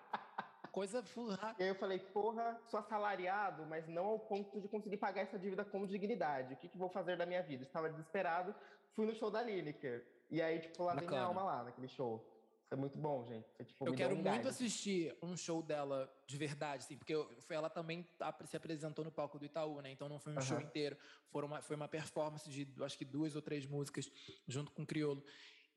Coisa 0.72 1.04
fu- 1.04 1.28
ra- 1.32 1.54
E 1.60 1.64
aí 1.64 1.70
eu 1.70 1.76
falei, 1.76 2.00
porra, 2.00 2.58
sou 2.70 2.80
assalariado, 2.80 3.66
mas 3.66 3.86
não 3.90 4.06
ao 4.06 4.20
ponto 4.20 4.62
de 4.62 4.70
conseguir 4.70 4.96
pagar 4.98 5.22
essa 5.24 5.38
dívida 5.38 5.66
com 5.66 5.86
dignidade. 5.86 6.54
O 6.54 6.58
que, 6.58 6.70
que 6.70 6.78
vou 6.78 6.90
fazer 6.90 7.18
da 7.18 7.26
minha 7.26 7.44
vida? 7.44 7.64
Estava 7.64 7.90
desesperado, 7.90 8.56
fui 8.96 9.06
no 9.06 9.14
show 9.14 9.30
da 9.30 9.42
Lineker. 9.42 10.06
E 10.30 10.42
aí, 10.42 10.60
tipo, 10.60 10.84
lavei 10.86 11.02
minha 11.06 11.12
Bacana. 11.20 11.28
alma 11.28 11.44
lá 11.44 11.64
naquele 11.66 11.90
show. 11.90 12.26
Foi 12.72 12.80
muito 12.80 12.98
bom, 12.98 13.26
gente. 13.26 13.52
Foi, 13.58 13.66
tipo, 13.66 13.86
Eu 13.86 13.94
quero 13.94 14.16
um 14.16 14.22
muito 14.22 14.48
assistir 14.48 15.14
um 15.22 15.36
show 15.36 15.62
dela 15.62 16.10
de 16.26 16.38
verdade, 16.38 16.86
assim, 16.86 16.98
porque 16.98 17.14
foi- 17.42 17.58
ela 17.58 17.70
também 17.70 18.08
ap- 18.18 18.46
se 18.46 18.56
apresentou 18.56 19.04
no 19.04 19.12
palco 19.12 19.38
do 19.38 19.44
Itaú, 19.44 19.82
né? 19.82 19.92
Então 19.92 20.08
não 20.08 20.18
foi 20.18 20.32
um 20.32 20.40
show 20.40 20.58
Aham. 20.58 20.68
inteiro, 20.68 20.98
foram 21.30 21.50
uma- 21.50 21.62
foi 21.62 21.76
uma 21.76 21.90
performance 21.90 22.50
de 22.50 22.66
acho 22.82 22.98
que 22.98 23.04
duas 23.04 23.36
ou 23.36 23.42
três 23.42 23.66
músicas 23.66 24.10
junto 24.48 24.72
com 24.72 24.84
o 24.84 24.88
Criolo. 24.88 25.22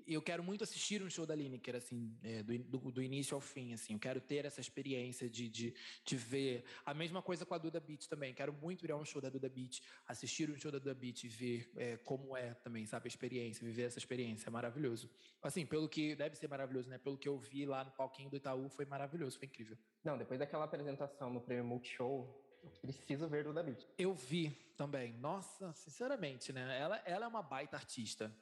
E 0.06 0.12
eu 0.14 0.20
quero 0.20 0.43
muito 0.44 0.62
assistir 0.62 1.02
um 1.02 1.09
show 1.09 1.24
da 1.24 1.35
Lineker, 1.35 1.76
assim, 1.76 2.14
é, 2.22 2.43
do, 2.43 2.59
do- 2.59 2.93
do 2.93 3.02
início 3.02 3.35
ao 3.35 3.40
fim, 3.40 3.72
assim. 3.72 3.94
Eu 3.94 3.98
quero 3.98 4.20
ter 4.20 4.44
essa 4.44 4.60
experiência 4.60 5.31
de, 5.31 5.48
de, 5.48 5.74
de 6.05 6.16
ver. 6.16 6.64
A 6.85 6.93
mesma 6.93 7.22
coisa 7.22 7.47
com 7.47 7.55
a 7.55 7.59
Duda 7.59 7.81
Beat 7.81 8.06
também. 8.06 8.35
Quero 8.35 8.52
muito 8.52 8.85
ir 8.85 8.93
a 8.93 8.97
um 8.97 9.05
show 9.05 9.20
da 9.22 9.31
Duda 9.31 9.48
Beat, 9.48 9.81
assistir 10.06 10.51
um 10.51 10.56
show 10.59 10.70
da 10.70 10.78
Duda 10.78 10.94
Beat 10.94 11.24
e 11.24 11.28
ver 11.28 11.70
é, 11.76 11.97
como 11.97 12.36
é 12.36 12.52
também, 12.55 12.85
sabe? 12.85 13.06
A 13.06 13.09
experiência, 13.09 13.64
viver 13.64 13.85
essa 13.85 13.98
experiência. 13.98 14.48
É 14.48 14.51
maravilhoso. 14.51 15.10
Assim, 15.43 15.64
pelo 15.64 15.89
que 15.89 16.14
deve 16.14 16.36
ser 16.36 16.48
maravilhoso, 16.48 16.90
né? 16.90 16.98
Pelo 16.98 17.16
que 17.16 17.28
eu 17.28 17.39
vi 17.39 17.64
lá 17.64 17.82
no 17.85 17.90
palquinho 17.93 18.28
do 18.28 18.36
Itaú, 18.36 18.68
foi 18.68 18.85
maravilhoso, 18.85 19.39
foi 19.39 19.47
incrível. 19.47 19.78
Não, 20.05 20.18
depois 20.18 20.39
daquela 20.39 20.64
apresentação 20.64 21.32
no 21.32 21.40
prêmio 21.40 21.64
Multishow, 21.64 22.43
eu 22.62 22.70
preciso 22.81 23.26
ver 23.28 23.44
do 23.44 23.52
David. 23.55 23.86
Eu 23.97 24.14
vi 24.14 24.51
também. 24.76 25.12
Nossa, 25.14 25.72
sinceramente, 25.74 26.52
né? 26.52 26.78
Ela, 26.78 26.97
ela 27.06 27.24
é 27.24 27.28
uma 27.28 27.43
baita 27.43 27.76
artista. 27.76 28.35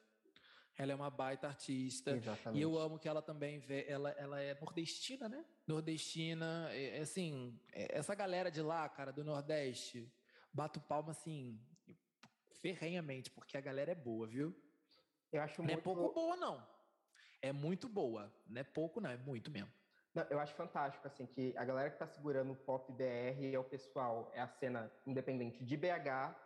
Ela 0.77 0.93
é 0.93 0.95
uma 0.95 1.11
baita 1.11 1.47
artista. 1.47 2.13
Exatamente. 2.13 2.59
E 2.59 2.63
eu 2.63 2.79
amo 2.79 2.99
que 2.99 3.09
ela 3.09 3.21
também 3.21 3.59
vê, 3.59 3.85
ela, 3.87 4.11
ela 4.13 4.41
é 4.41 4.55
nordestina, 4.55 5.29
né? 5.29 5.45
Nordestina, 5.67 6.69
é, 6.71 6.99
é 6.99 7.01
assim, 7.01 7.61
é, 7.73 7.99
essa 7.99 8.15
galera 8.15 8.51
de 8.51 8.63
lá, 8.63 8.89
cara, 8.89 9.13
do 9.13 9.23
Nordeste, 9.23 10.11
bato 10.53 10.81
palma 10.81 11.11
assim, 11.11 11.61
ferrenhamente, 12.61 13.31
porque 13.31 13.57
a 13.57 13.61
galera 13.61 13.93
é 13.93 13.95
boa, 13.95 14.27
viu? 14.27 14.55
Eu 15.31 15.43
acho 15.43 15.63
Não 15.63 15.69
é 15.69 15.73
muito... 15.75 15.85
pouco 15.85 16.13
boa, 16.13 16.37
não. 16.37 16.67
É 17.41 17.53
muito 17.53 17.89
boa. 17.89 18.33
Não 18.47 18.61
é 18.61 18.65
pouco, 18.65 19.01
não, 19.01 19.11
é 19.11 19.17
muito 19.17 19.51
mesmo. 19.51 19.73
Não, 20.15 20.23
eu 20.25 20.39
acho 20.39 20.55
fantástico, 20.55 21.07
assim, 21.07 21.27
que 21.27 21.57
a 21.57 21.65
galera 21.65 21.91
que 21.91 21.99
tá 21.99 22.07
segurando 22.07 22.53
o 22.53 22.57
pop 22.57 22.93
BR 22.93 23.53
é 23.53 23.59
o 23.59 23.65
pessoal, 23.65 24.31
é 24.35 24.41
a 24.41 24.47
cena 24.47 24.93
independente 25.07 25.65
de 25.65 25.77
BH 25.77 26.37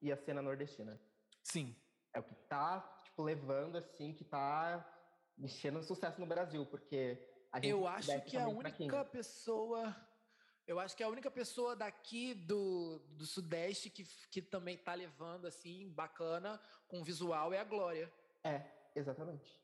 e 0.00 0.12
a 0.12 0.16
cena 0.16 0.40
nordestina. 0.40 0.98
Sim. 1.42 1.76
É 2.14 2.20
o 2.20 2.22
que 2.22 2.34
tá, 2.34 2.97
tipo, 3.18 3.22
levando, 3.22 3.76
assim, 3.76 4.14
que 4.14 4.24
tá 4.24 4.86
mexendo 5.36 5.82
sucesso 5.82 6.20
no 6.20 6.26
Brasil, 6.26 6.64
porque 6.66 7.18
a 7.52 7.58
gente 7.58 7.70
Eu 7.70 7.86
acho 7.86 8.06
que 8.06 8.36
a 8.36 8.48
fraquinho. 8.48 8.58
única 8.58 9.04
pessoa. 9.04 9.96
Eu 10.66 10.78
acho 10.78 10.94
que 10.94 11.02
a 11.02 11.08
única 11.08 11.30
pessoa 11.30 11.74
daqui 11.74 12.34
do, 12.34 12.98
do 13.16 13.24
Sudeste 13.24 13.88
que, 13.88 14.04
que 14.30 14.42
também 14.42 14.76
tá 14.76 14.92
levando, 14.94 15.46
assim, 15.46 15.90
bacana, 15.90 16.60
com 16.86 17.02
visual 17.02 17.52
é 17.54 17.58
a 17.58 17.64
Glória. 17.64 18.12
É, 18.44 18.62
exatamente. 18.94 19.58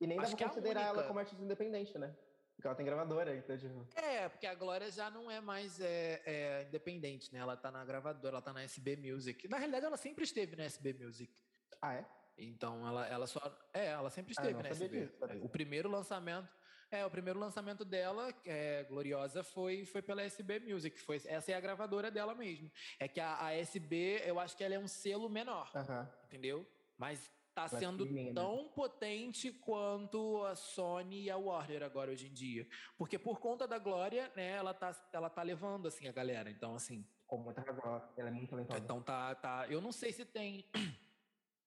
E 0.00 0.06
nem 0.06 0.18
Acho 0.18 0.28
dá 0.28 0.34
é 0.34 0.36
pra 0.36 0.46
a 0.46 0.48
considerar 0.50 0.80
ela 0.82 0.92
única. 0.92 1.08
como 1.08 1.18
artista 1.18 1.42
independente, 1.42 1.96
né? 1.96 2.14
Porque 2.54 2.66
ela 2.66 2.76
tem 2.76 2.84
gravadora, 2.84 3.34
então, 3.36 3.56
tipo... 3.56 3.88
É, 3.96 4.28
porque 4.28 4.46
a 4.46 4.54
Glória 4.54 4.90
já 4.90 5.10
não 5.10 5.30
é 5.30 5.40
mais 5.40 5.80
é, 5.80 6.20
é, 6.26 6.64
independente, 6.64 7.32
né? 7.32 7.38
Ela 7.38 7.56
tá 7.56 7.70
na 7.70 7.82
gravadora, 7.84 8.34
ela 8.34 8.42
tá 8.42 8.52
na 8.52 8.62
SB 8.64 8.96
Music. 8.96 9.48
Na 9.48 9.56
realidade, 9.56 9.86
ela 9.86 9.96
sempre 9.96 10.24
esteve 10.24 10.56
na 10.56 10.64
SB 10.64 10.92
Music. 10.92 11.32
Ah, 11.80 11.94
é? 11.94 12.17
Então, 12.38 12.86
ela, 12.86 13.06
ela 13.06 13.26
só. 13.26 13.40
É, 13.74 13.86
ela 13.86 14.10
sempre 14.10 14.30
Ah, 14.30 14.40
esteve 14.40 14.54
não 14.54 14.62
na 14.62 14.68
SB. 14.68 15.06
disso. 15.06 15.18
O 15.42 15.48
primeiro 15.48 15.88
lançamento. 15.90 16.48
É, 16.90 17.04
o 17.04 17.10
primeiro 17.10 17.38
lançamento 17.38 17.84
dela, 17.84 18.32
que 18.32 18.48
é 18.48 18.82
Gloriosa, 18.84 19.42
foi, 19.44 19.84
foi 19.84 20.00
pela 20.00 20.22
SB 20.22 20.60
Music. 20.60 20.98
Foi, 21.00 21.16
essa 21.16 21.52
é 21.52 21.54
a 21.54 21.60
gravadora 21.60 22.10
dela 22.10 22.34
mesmo. 22.34 22.70
É 22.98 23.06
que 23.06 23.20
a, 23.20 23.44
a 23.44 23.54
SB, 23.54 24.22
eu 24.24 24.40
acho 24.40 24.56
que 24.56 24.64
ela 24.64 24.74
é 24.74 24.78
um 24.78 24.88
selo 24.88 25.28
menor, 25.28 25.70
Aham. 25.74 26.10
entendeu? 26.24 26.66
Mas 26.96 27.30
tá 27.54 27.68
sendo 27.68 28.06
né? 28.06 28.32
tão 28.32 28.68
potente 28.68 29.52
quanto 29.52 30.42
a 30.44 30.54
Sony 30.54 31.24
e 31.24 31.30
a 31.30 31.36
Warner 31.36 31.82
agora 31.82 32.10
hoje 32.10 32.28
em 32.28 32.32
dia. 32.32 32.66
Porque 32.96 33.18
por 33.18 33.38
conta 33.38 33.68
da 33.68 33.78
Glória, 33.78 34.32
né, 34.34 34.52
ela 34.52 34.72
tá, 34.72 34.96
ela 35.12 35.28
tá 35.28 35.42
levando 35.42 35.88
assim 35.88 36.08
a 36.08 36.12
galera. 36.12 36.48
Então, 36.50 36.74
assim, 36.74 37.04
Com 37.26 37.36
muita 37.38 37.60
razão, 37.60 37.84
ela- 37.84 38.14
ela 38.16 38.28
é 38.28 38.32
muito 38.32 38.48
talentosa. 38.48 38.78
então 38.78 39.02
tá, 39.02 39.34
tá. 39.34 39.66
Eu 39.68 39.82
não 39.82 39.92
sei 39.92 40.10
se 40.12 40.24
tem. 40.24 40.64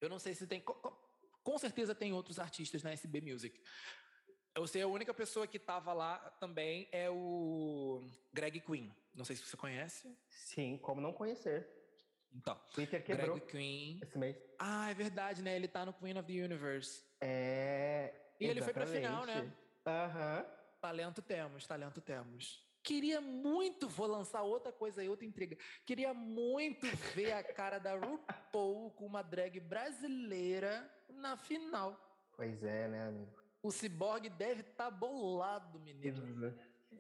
Eu 0.02 0.10
não 0.10 0.20
sei 0.20 0.34
se 0.34 0.48
tem. 0.48 0.60
co- 0.60 0.74
co- 0.74 1.00
Com 1.44 1.58
certeza 1.58 1.96
tem 1.96 2.12
outros 2.14 2.40
artistas 2.40 2.84
na 2.84 2.92
SB 2.92 3.22
Music. 3.22 3.62
Eu 4.54 4.68
sei 4.68 4.82
a 4.82 4.88
única 4.88 5.14
pessoa 5.14 5.48
que 5.48 5.58
tava 5.58 5.94
lá 5.94 6.18
também 6.40 6.90
é 6.92 7.10
o 7.10 8.04
Greg 8.34 8.60
Queen. 8.60 8.94
Não 9.14 9.24
sei 9.24 9.36
se 9.36 9.44
você 9.44 9.56
conhece. 9.56 10.14
Sim, 10.30 10.78
como 10.80 11.00
não 11.00 11.14
conhecer. 11.14 11.68
Então, 12.34 12.56
Twitter 12.74 13.04
quebrou 13.04 13.36
Greg 13.38 13.52
Queen. 13.52 14.00
esse 14.04 14.18
mês. 14.18 14.38
Ah, 14.60 14.90
é 14.90 14.94
verdade, 14.94 15.42
né? 15.42 15.56
Ele 15.56 15.68
tá 15.68 15.86
no 15.86 15.94
Queen 15.94 16.18
of 16.18 16.28
the 16.32 16.44
Universe. 16.44 17.04
É. 17.20 18.14
E 18.40 18.46
ele 18.46 18.62
foi 18.62 18.74
pra 18.74 18.86
final, 18.88 19.26
né? 19.26 19.52
Aham. 19.86 20.46
Talento 20.80 21.22
temos, 21.22 21.66
talento 21.68 22.02
temos. 22.02 22.66
Queria 22.84 23.22
muito, 23.22 23.88
vou 23.88 24.08
lançar 24.08 24.42
outra 24.42 24.72
coisa 24.72 25.02
aí, 25.02 25.10
outra 25.10 25.26
intriga. 25.26 25.58
Queria 25.86 26.14
muito 26.14 26.86
ver 27.14 27.34
a 27.34 27.44
cara 27.44 27.78
da 27.78 27.94
RuPaul 27.96 28.92
com 28.92 29.06
uma 29.06 29.22
drag 29.22 29.60
brasileira 29.60 30.90
na 31.10 31.38
final. 31.38 32.00
Pois 32.36 32.64
é, 32.64 32.88
né, 32.88 33.08
amigo? 33.08 33.32
O 33.62 33.72
Cyborg 33.72 34.30
deve 34.30 34.62
estar 34.62 34.86
tá 34.86 34.92
bolado, 34.92 35.80
menino. 35.80 36.56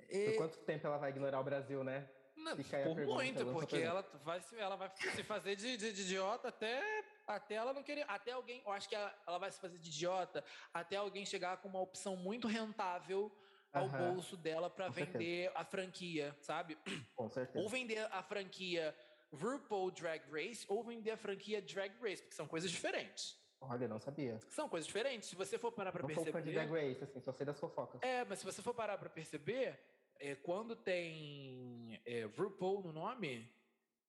E... 0.07 0.25
Por 0.31 0.37
quanto 0.37 0.59
tempo 0.59 0.85
ela 0.85 0.97
vai 0.97 1.09
ignorar 1.09 1.39
o 1.39 1.43
Brasil, 1.43 1.83
né? 1.83 2.07
Não, 2.35 2.55
por 2.55 3.05
muito, 3.05 3.45
porque 3.53 3.77
ela 3.77 4.01
vai, 4.23 4.41
ela 4.57 4.75
vai 4.75 4.89
se 4.95 5.23
fazer 5.23 5.55
de, 5.55 5.77
de, 5.77 5.93
de, 5.93 6.01
idiota 6.01 6.47
até, 6.47 6.81
até 7.27 7.55
ela 7.55 7.71
não 7.71 7.83
querer. 7.83 8.03
Até 8.07 8.31
alguém, 8.31 8.63
eu 8.65 8.71
acho 8.71 8.89
que 8.89 8.95
ela, 8.95 9.15
ela 9.27 9.37
vai 9.37 9.51
se 9.51 9.59
fazer 9.59 9.77
de 9.77 9.89
idiota 9.89 10.43
até 10.73 10.95
alguém 10.95 11.23
chegar 11.23 11.57
com 11.57 11.67
uma 11.67 11.79
opção 11.79 12.15
muito 12.15 12.47
rentável 12.47 13.31
ao 13.73 13.85
uhum. 13.85 14.13
bolso 14.13 14.35
dela 14.37 14.69
para 14.69 14.89
vender 14.89 15.11
certeza. 15.11 15.51
a 15.55 15.65
franquia, 15.65 16.35
sabe? 16.41 16.77
Com 17.15 17.29
certeza. 17.29 17.63
Ou 17.63 17.69
vender 17.69 17.99
a 18.11 18.21
franquia 18.21 18.95
RuPaul 19.33 19.91
Drag 19.91 20.21
Race 20.29 20.65
ou 20.67 20.83
vender 20.83 21.11
a 21.11 21.17
franquia 21.17 21.61
Drag 21.61 21.93
Race, 22.01 22.21
porque 22.21 22.35
são 22.35 22.47
coisas 22.47 22.69
diferentes. 22.69 23.39
Olha, 23.61 23.87
não 23.87 23.99
sabia. 23.99 24.39
São 24.49 24.67
coisas 24.67 24.87
diferentes. 24.87 25.29
Se 25.29 25.35
você 25.35 25.57
for 25.57 25.71
parar 25.71 25.91
para 25.91 26.03
perceber. 26.03 26.25
Não 26.25 26.33
sou 26.33 26.41
fã 26.41 26.45
de 26.45 26.51
Drag 26.51 26.71
Race, 26.71 27.03
assim, 27.03 27.21
só 27.21 27.31
sei 27.31 27.45
das 27.45 27.59
fofocas. 27.59 28.01
É, 28.01 28.25
mas 28.25 28.39
se 28.39 28.45
você 28.45 28.61
for 28.61 28.73
parar 28.73 28.97
para 28.97 29.09
perceber, 29.09 29.79
é, 30.19 30.35
quando 30.35 30.75
tem 30.75 32.01
é, 32.03 32.23
RuPaul 32.23 32.81
no 32.81 32.91
nome, 32.91 33.47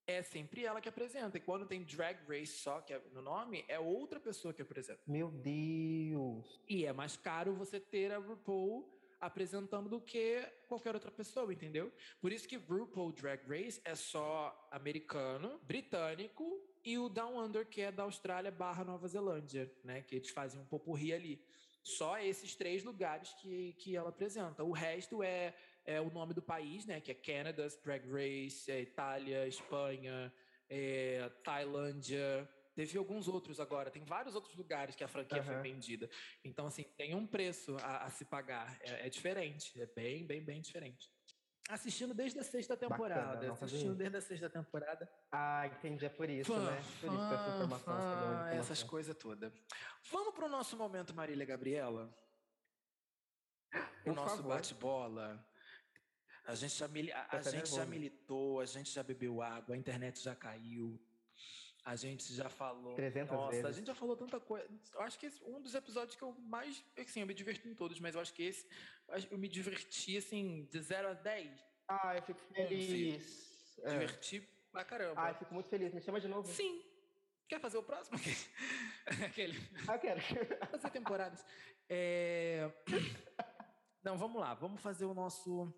é 0.06 0.22
sempre 0.22 0.64
ela 0.64 0.80
que 0.80 0.88
apresenta. 0.88 1.36
E 1.36 1.40
quando 1.40 1.66
tem 1.66 1.84
Drag 1.84 2.18
Race 2.26 2.58
só 2.58 2.80
que 2.80 2.94
é 2.94 3.02
no 3.12 3.20
nome, 3.20 3.64
é 3.68 3.78
outra 3.78 4.18
pessoa 4.18 4.54
que 4.54 4.62
apresenta. 4.62 5.02
Meu 5.06 5.30
Deus! 5.30 6.60
E 6.66 6.86
é 6.86 6.92
mais 6.92 7.16
caro 7.16 7.54
você 7.54 7.78
ter 7.78 8.10
a 8.10 8.18
RuPaul 8.18 9.01
apresentando 9.22 9.88
do 9.88 10.00
que 10.00 10.44
qualquer 10.68 10.94
outra 10.94 11.10
pessoa, 11.10 11.52
entendeu? 11.52 11.92
Por 12.20 12.32
isso 12.32 12.48
que 12.48 12.56
RuPaul 12.56 13.12
Drag 13.12 13.40
Race 13.48 13.80
é 13.84 13.94
só 13.94 14.68
americano, 14.68 15.60
britânico 15.62 16.60
e 16.84 16.98
o 16.98 17.08
Down 17.08 17.38
Under, 17.38 17.64
que 17.64 17.80
é 17.80 17.92
da 17.92 18.02
Austrália 18.02 18.50
barra 18.50 18.84
Nova 18.84 19.06
Zelândia, 19.06 19.72
né? 19.84 20.02
Que 20.02 20.16
eles 20.16 20.30
fazem 20.30 20.60
um 20.60 20.64
popurri 20.64 21.14
ali. 21.14 21.40
Só 21.84 22.18
esses 22.18 22.56
três 22.56 22.82
lugares 22.82 23.32
que, 23.34 23.74
que 23.74 23.96
ela 23.96 24.08
apresenta. 24.08 24.64
O 24.64 24.72
resto 24.72 25.22
é, 25.22 25.54
é 25.84 26.00
o 26.00 26.10
nome 26.10 26.34
do 26.34 26.42
país, 26.42 26.84
né? 26.84 27.00
Que 27.00 27.12
é 27.12 27.14
Canada, 27.14 27.68
Drag 27.84 28.04
Race, 28.10 28.70
é 28.70 28.80
Itália, 28.80 29.46
Espanha, 29.46 30.32
é 30.68 31.30
Tailândia, 31.44 32.48
Teve 32.74 32.96
alguns 32.96 33.28
outros 33.28 33.60
agora, 33.60 33.90
tem 33.90 34.04
vários 34.04 34.34
outros 34.34 34.54
lugares 34.56 34.94
que 34.94 35.04
a 35.04 35.08
franquia 35.08 35.38
uhum. 35.38 35.44
foi 35.44 35.56
vendida. 35.60 36.08
Então, 36.42 36.66
assim, 36.66 36.84
tem 36.96 37.14
um 37.14 37.26
preço 37.26 37.76
a, 37.76 38.04
a 38.04 38.10
se 38.10 38.24
pagar. 38.24 38.78
É, 38.80 39.06
é, 39.06 39.10
diferente, 39.10 39.80
é 39.80 39.86
bem, 39.86 40.26
bem, 40.26 40.42
bem 40.42 40.60
diferente. 40.60 41.10
Assistindo 41.68 42.12
desde 42.14 42.38
a 42.38 42.42
sexta 42.42 42.76
temporada. 42.76 43.34
Bacana, 43.34 43.52
assistindo 43.52 43.94
desde 43.94 44.16
a 44.16 44.20
sexta 44.20 44.48
temporada. 44.50 45.08
Ah, 45.30 45.66
entendi, 45.66 46.04
é 46.04 46.08
por 46.08 46.28
isso, 46.28 46.52
fã, 46.52 46.70
né? 46.70 46.82
Por 47.00 47.12
isso, 47.12 47.34
essa 47.34 47.54
informação. 47.54 47.94
Fã, 47.94 48.48
essas 48.52 48.82
coisas 48.82 49.16
todas. 49.16 49.52
Vamos 50.10 50.34
para 50.34 50.46
o 50.46 50.48
nosso 50.48 50.76
momento, 50.76 51.14
Marília 51.14 51.46
Gabriela? 51.46 52.12
O 54.04 54.12
nosso 54.12 54.42
bate-bola. 54.42 55.46
A 56.44 56.54
gente, 56.54 56.76
já, 56.76 56.86
a, 56.86 57.36
a 57.36 57.42
gente 57.42 57.70
já 57.70 57.86
militou, 57.86 58.60
a 58.60 58.64
gente 58.64 58.90
já 58.90 59.02
bebeu 59.02 59.40
água, 59.40 59.76
a 59.76 59.78
internet 59.78 60.20
já 60.20 60.34
caiu, 60.34 61.00
a 61.84 61.96
gente 61.96 62.32
já 62.32 62.48
falou. 62.48 62.94
300 62.94 63.32
Nossa, 63.32 63.50
vezes. 63.50 63.66
a 63.66 63.72
gente 63.72 63.86
já 63.86 63.94
falou 63.94 64.16
tanta 64.16 64.38
coisa. 64.38 64.68
Eu 64.94 65.00
acho 65.02 65.18
que 65.18 65.26
esse, 65.26 65.42
um 65.44 65.60
dos 65.60 65.74
episódios 65.74 66.14
que 66.14 66.22
eu 66.22 66.32
mais. 66.38 66.84
Assim, 66.96 67.20
eu 67.20 67.26
me 67.26 67.34
diverti 67.34 67.68
em 67.68 67.74
todos, 67.74 67.98
mas 67.98 68.14
eu 68.14 68.20
acho 68.20 68.32
que 68.32 68.42
esse. 68.42 68.66
Eu 69.30 69.38
me 69.38 69.48
diverti, 69.48 70.16
assim, 70.16 70.68
de 70.70 70.80
0 70.80 71.08
a 71.08 71.14
10. 71.14 71.64
Ah, 71.88 72.16
eu 72.16 72.22
fico 72.22 72.40
feliz. 72.54 73.78
É. 73.82 73.90
Diverti 73.90 74.40
pra 74.70 74.84
caramba. 74.84 75.20
Ah, 75.20 75.30
eu 75.30 75.34
fico 75.34 75.52
muito 75.52 75.68
feliz. 75.68 75.92
Me 75.92 76.00
chama 76.00 76.20
de 76.20 76.28
novo. 76.28 76.48
Sim. 76.48 76.84
Quer 77.48 77.60
fazer 77.60 77.78
o 77.78 77.82
próximo? 77.82 78.16
Aquele. 79.26 79.58
Ah, 79.88 79.98
quero. 79.98 80.20
fazer 80.70 80.90
temporadas. 80.90 81.44
É... 81.88 82.70
Não, 84.02 84.16
vamos 84.16 84.40
lá. 84.40 84.54
Vamos 84.54 84.80
fazer 84.80 85.04
o 85.04 85.14
nosso. 85.14 85.72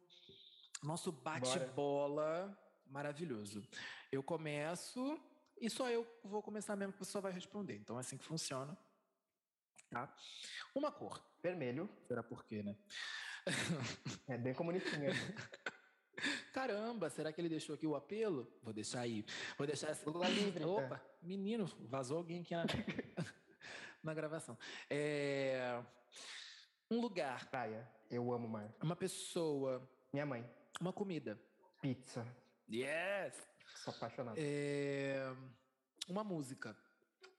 Nosso 0.82 1.10
bate-bola 1.10 2.56
maravilhoso. 2.86 3.66
Eu 4.12 4.22
começo 4.22 5.18
e 5.60 5.70
só 5.70 5.88
eu 5.90 6.06
vou 6.22 6.42
começar 6.42 6.76
mesmo 6.76 6.92
que 6.92 6.98
você 6.98 7.10
só 7.10 7.20
vai 7.20 7.32
responder. 7.32 7.76
Então 7.76 7.96
é 7.96 8.00
assim 8.00 8.16
que 8.16 8.24
funciona. 8.24 8.76
Tá? 9.90 10.12
Uma 10.74 10.90
cor. 10.90 11.22
Vermelho. 11.42 11.88
Será 12.08 12.22
por 12.22 12.44
quê, 12.44 12.62
né? 12.62 12.76
É 14.26 14.38
bem 14.38 14.54
comunitinha. 14.54 15.10
Caramba, 16.52 17.10
será 17.10 17.32
que 17.32 17.40
ele 17.40 17.48
deixou 17.48 17.74
aqui 17.74 17.86
o 17.86 17.94
apelo? 17.94 18.50
Vou 18.62 18.72
deixar 18.72 19.00
aí. 19.00 19.24
Vou 19.58 19.66
deixar 19.66 19.88
essa. 19.88 20.08
Lula 20.08 20.28
livre. 20.28 20.64
Opa, 20.64 20.96
é. 20.96 21.26
menino, 21.26 21.66
vazou 21.88 22.18
alguém 22.18 22.40
aqui 22.40 22.54
na, 22.54 22.64
na 24.02 24.14
gravação. 24.14 24.56
É... 24.88 25.82
Um 26.90 27.00
lugar. 27.00 27.50
Praia. 27.50 27.88
Eu 28.10 28.32
amo 28.32 28.48
mar. 28.48 28.74
Uma 28.82 28.96
pessoa. 28.96 29.86
Minha 30.12 30.24
mãe. 30.24 30.48
Uma 30.80 30.92
comida. 30.92 31.38
Pizza. 31.82 32.26
Yes! 32.70 33.53
Sou 33.76 33.92
apaixonado. 33.94 34.36
É... 34.38 35.34
Uma 36.08 36.24
música. 36.24 36.76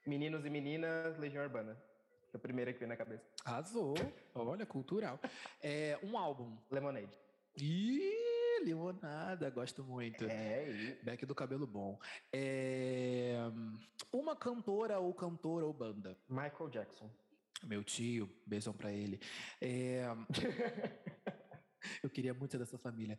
Meninos 0.06 0.46
e 0.46 0.50
Meninas, 0.50 1.18
Legião 1.18 1.44
Urbana. 1.44 1.76
Foi 2.32 2.38
a 2.38 2.42
primeira 2.42 2.74
que 2.74 2.80
veio 2.80 2.90
na 2.90 2.98
cabeça. 2.98 3.26
Arrasou. 3.44 3.96
Olha, 4.34 4.66
cultural. 4.66 5.20
É, 5.62 6.00
um 6.04 6.18
álbum. 6.18 6.58
Lemonade. 6.70 7.18
Ih, 7.58 8.64
limonada, 8.64 9.50
gosto 9.50 9.84
muito. 9.84 10.26
É, 10.26 10.70
e... 10.70 11.04
Beck 11.04 11.26
do 11.26 11.34
cabelo 11.34 11.66
bom. 11.66 12.00
É... 12.34 13.38
Uma 14.12 14.36
cantora 14.36 15.00
ou 15.00 15.14
cantora 15.14 15.66
ou 15.66 15.74
banda. 15.74 16.18
Michael 16.28 16.70
Jackson. 16.70 17.10
Meu 17.64 17.84
tio, 17.84 18.30
beijão 18.46 18.74
pra 18.74 18.92
ele. 18.92 19.20
É... 19.62 20.04
Eu 22.02 22.10
queria 22.10 22.34
muito 22.34 22.52
ser 22.52 22.58
dessa 22.58 22.78
família. 22.78 23.18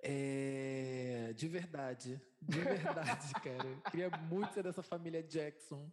É, 0.00 1.32
de 1.34 1.48
verdade, 1.48 2.20
de 2.40 2.60
verdade, 2.60 3.32
cara. 3.42 3.80
Queria 3.90 4.10
muito 4.10 4.54
ser 4.54 4.62
dessa 4.62 4.82
família 4.82 5.22
Jackson. 5.22 5.90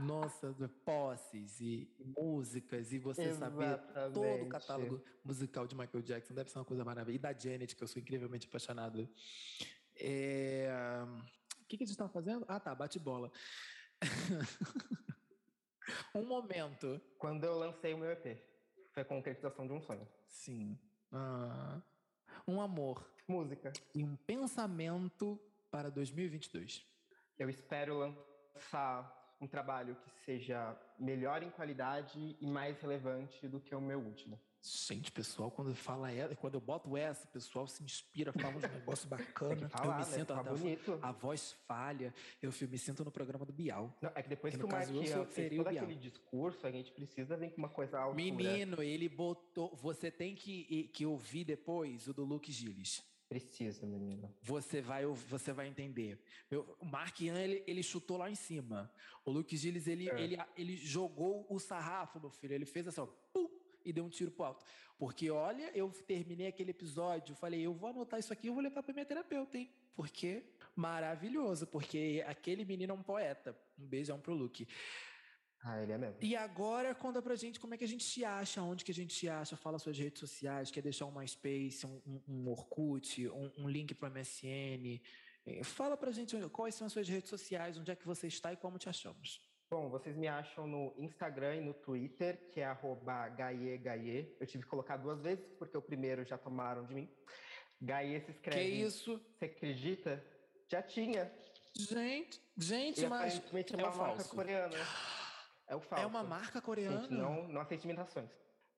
Nossa, 0.00 0.54
posses 0.84 1.60
e 1.60 1.90
músicas, 2.16 2.92
e 2.92 2.98
você 2.98 3.24
Exatamente. 3.24 3.82
saber 3.82 4.12
todo 4.12 4.44
o 4.44 4.48
catálogo 4.48 5.04
musical 5.24 5.66
de 5.66 5.74
Michael 5.74 6.02
Jackson 6.02 6.34
deve 6.34 6.50
ser 6.50 6.58
uma 6.58 6.64
coisa 6.64 6.84
maravilhosa. 6.84 7.16
E 7.16 7.18
da 7.18 7.36
Janet, 7.36 7.74
que 7.74 7.82
eu 7.82 7.88
sou 7.88 8.00
incrivelmente 8.00 8.46
apaixonado. 8.46 9.08
É, 9.96 10.68
o 11.60 11.64
que, 11.66 11.76
que 11.76 11.82
a 11.82 11.86
gente 11.86 11.94
estava 11.94 12.10
fazendo? 12.10 12.44
Ah, 12.48 12.60
tá, 12.60 12.74
bate-bola. 12.74 13.30
um 16.14 16.24
momento. 16.24 17.00
Quando 17.18 17.44
eu 17.44 17.58
lancei 17.58 17.92
o 17.92 17.98
meu 17.98 18.10
EP, 18.12 18.38
foi 18.92 19.02
a 19.02 19.04
concretização 19.04 19.66
de 19.66 19.72
um 19.72 19.82
sonho. 19.82 20.06
Sim. 20.28 20.78
Ah, 21.10 21.82
um 22.46 22.60
amor 22.60 23.11
música. 23.26 23.72
E 23.94 24.02
um 24.02 24.16
pensamento 24.16 25.38
para 25.70 25.90
2022. 25.90 26.84
Eu 27.38 27.48
espero 27.48 27.98
lançar 27.98 29.36
um 29.40 29.46
trabalho 29.46 29.96
que 29.96 30.10
seja 30.24 30.76
melhor 30.98 31.42
em 31.42 31.50
qualidade 31.50 32.36
e 32.40 32.46
mais 32.46 32.80
relevante 32.80 33.48
do 33.48 33.60
que 33.60 33.74
o 33.74 33.80
meu 33.80 33.98
último. 33.98 34.38
Gente, 34.64 35.10
pessoal, 35.10 35.50
quando 35.50 35.74
fala 35.74 36.12
essa, 36.12 36.36
quando 36.36 36.54
eu 36.54 36.60
boto 36.60 36.96
essa, 36.96 37.24
o 37.24 37.28
pessoal 37.32 37.66
se 37.66 37.82
inspira, 37.82 38.32
fala 38.32 38.54
uns 38.54 38.62
negócios 38.62 39.06
bacanas. 39.10 39.72
Falar, 39.72 39.84
eu 39.84 39.92
me 39.92 39.98
né? 39.98 40.04
sinto 40.04 40.32
até 40.32 40.50
bonito. 40.50 40.98
A, 41.02 41.08
a, 41.08 41.12
voz 41.12 41.52
falha, 41.66 42.14
eu 42.40 42.52
me 42.68 42.78
sinto 42.78 43.04
no 43.04 43.10
programa 43.10 43.44
do 43.44 43.52
Bial. 43.52 43.92
Não, 44.00 44.12
é 44.14 44.22
que 44.22 44.28
depois 44.28 44.54
que, 44.54 44.60
que 44.60 44.64
o 44.64 44.68
Marquinhos 44.68 45.34
fez 45.34 45.56
todo 45.56 45.66
aquele 45.66 45.96
discurso, 45.96 46.64
a 46.64 46.70
gente 46.70 46.92
precisa 46.92 47.36
vir 47.36 47.50
com 47.50 47.58
uma 47.58 47.68
coisa 47.68 47.98
alta. 47.98 48.14
Menino, 48.14 48.80
ele 48.80 49.08
botou. 49.08 49.74
Você 49.74 50.12
tem 50.12 50.36
que, 50.36 50.84
que 50.92 51.04
ouvir 51.04 51.44
depois 51.44 52.06
o 52.06 52.14
do 52.14 52.24
Luke 52.24 52.52
Gilles. 52.52 53.02
Precisa, 53.32 53.86
menino. 53.86 54.30
Você 54.42 54.82
vai, 54.82 55.06
você 55.06 55.54
vai 55.54 55.66
entender. 55.66 56.18
o 56.78 56.84
Mark 56.84 57.18
Ian, 57.18 57.40
ele, 57.40 57.64
ele 57.66 57.82
chutou 57.82 58.18
lá 58.18 58.30
em 58.30 58.34
cima. 58.34 58.92
O 59.24 59.30
Luke 59.30 59.56
Gilles, 59.56 59.86
ele, 59.86 60.10
é. 60.10 60.20
ele, 60.20 60.38
ele 60.54 60.76
jogou 60.76 61.46
o 61.48 61.58
sarrafo, 61.58 62.20
meu 62.20 62.28
filho. 62.28 62.52
Ele 62.52 62.66
fez 62.66 62.86
assim, 62.86 63.00
ó, 63.00 63.06
pum, 63.32 63.48
e 63.82 63.90
deu 63.90 64.04
um 64.04 64.10
tiro 64.10 64.30
pro 64.30 64.44
alto. 64.44 64.62
Porque, 64.98 65.30
olha, 65.30 65.70
eu 65.74 65.88
terminei 66.06 66.46
aquele 66.46 66.72
episódio, 66.72 67.34
falei, 67.34 67.62
eu 67.62 67.72
vou 67.72 67.88
anotar 67.88 68.20
isso 68.20 68.34
aqui 68.34 68.48
e 68.48 68.50
vou 68.50 68.60
levar 68.60 68.82
pra 68.82 68.92
minha 68.92 69.06
terapeuta, 69.06 69.56
hein? 69.56 69.72
Porque 69.94 70.44
maravilhoso, 70.76 71.66
porque 71.66 72.22
aquele 72.26 72.66
menino 72.66 72.92
é 72.92 72.94
um 72.94 73.02
poeta. 73.02 73.56
Um 73.78 73.86
beijão 73.86 74.20
pro 74.20 74.34
Luke. 74.34 74.68
Ah, 75.64 75.80
ele 75.80 75.92
é 75.92 75.98
mesmo. 75.98 76.16
E 76.20 76.34
agora 76.34 76.92
conta 76.94 77.22
pra 77.22 77.36
gente 77.36 77.60
como 77.60 77.74
é 77.74 77.76
que 77.76 77.84
a 77.84 77.88
gente 77.88 78.02
se 78.02 78.24
acha, 78.24 78.60
onde 78.62 78.84
que 78.84 78.90
a 78.90 78.94
gente 78.94 79.14
se 79.14 79.28
acha, 79.28 79.56
fala 79.56 79.78
suas 79.78 79.96
redes 79.96 80.18
sociais, 80.18 80.70
quer 80.72 80.82
deixar 80.82 81.06
um 81.06 81.12
MySpace, 81.12 81.86
um, 81.86 82.00
um, 82.04 82.20
um 82.28 82.50
Orkut, 82.50 83.28
um, 83.28 83.50
um 83.58 83.68
link 83.68 83.94
pro 83.94 84.10
MSN. 84.10 85.00
Fala 85.62 85.96
pra 85.96 86.10
gente 86.10 86.36
quais 86.48 86.74
são 86.74 86.86
as 86.86 86.92
suas 86.92 87.08
redes 87.08 87.30
sociais, 87.30 87.78
onde 87.78 87.90
é 87.92 87.96
que 87.96 88.06
você 88.06 88.26
está 88.26 88.52
e 88.52 88.56
como 88.56 88.76
te 88.76 88.88
achamos. 88.88 89.40
Bom, 89.70 89.88
vocês 89.88 90.16
me 90.16 90.28
acham 90.28 90.66
no 90.66 90.92
Instagram 90.98 91.56
e 91.56 91.60
no 91.60 91.72
Twitter, 91.72 92.50
que 92.50 92.60
é 92.60 92.64
arroba 92.64 93.28
gaie, 93.28 94.36
Eu 94.38 94.46
tive 94.46 94.64
que 94.64 94.68
colocar 94.68 94.96
duas 94.96 95.20
vezes, 95.20 95.48
porque 95.58 95.76
o 95.76 95.82
primeiro 95.82 96.24
já 96.24 96.36
tomaram 96.36 96.84
de 96.84 96.94
mim. 96.94 97.08
Gaie 97.80 98.20
se 98.20 98.32
escreve... 98.32 98.60
Que 98.60 98.68
isso? 98.68 99.20
Você 99.38 99.46
acredita? 99.46 100.22
Já 100.68 100.82
tinha. 100.82 101.32
Gente, 101.74 102.40
gente, 102.56 103.02
e 103.02 103.08
mas 103.08 103.36
aparentemente 103.36 103.74
é, 103.74 103.80
é 103.80 103.84
uma 103.84 103.96
marca 103.96 104.16
falso. 104.16 104.34
coreana. 104.34 104.76
É 105.68 105.76
o 105.76 105.80
falso. 105.80 106.04
É 106.04 106.06
uma 106.06 106.22
marca 106.22 106.60
coreana? 106.60 107.02
Gente, 107.02 107.12
não, 107.12 107.48
não 107.48 107.60
aceita 107.60 107.84
imitações. 107.84 108.30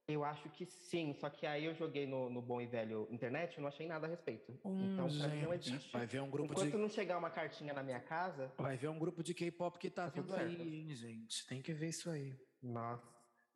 Eu 0.06 0.23
acho 0.23 0.51
que 0.51 0.66
sim, 0.66 1.15
só 1.15 1.31
que 1.31 1.47
aí 1.47 1.65
eu 1.65 1.74
joguei 1.74 2.06
no, 2.06 2.28
no 2.28 2.43
bom 2.43 2.61
e 2.61 2.66
velho 2.66 3.09
internet 3.11 3.56
e 3.56 3.61
não 3.61 3.69
achei 3.69 3.86
nada 3.86 4.06
a 4.06 4.11
respeito. 4.11 4.52
Hum, 4.62 4.93
então, 4.93 5.09
pra 5.09 5.28
mim 5.28 5.43
não 5.43 5.55
existe. 5.55 5.90
Vai 5.93 6.06
ver 6.06 6.20
um 6.20 6.28
grupo 6.28 6.52
Enquanto 6.52 6.73
de... 6.73 6.77
não 6.77 6.90
chegar 6.90 7.16
uma 7.16 7.31
cartinha 7.31 7.73
na 7.73 7.82
minha 7.82 8.01
casa... 8.01 8.52
Vai 8.59 8.77
ver 8.77 8.89
um 8.89 8.98
grupo 8.98 9.23
de 9.23 9.32
K-pop 9.32 9.78
que 9.78 9.89
tá, 9.89 10.11
tá 10.11 10.20
vindo 10.20 10.35
aí, 10.35 10.74
hein, 10.81 10.94
gente. 10.94 11.47
Tem 11.47 11.62
que 11.62 11.73
ver 11.73 11.89
isso 11.89 12.11
aí. 12.11 12.39
Nossa, 12.62 13.02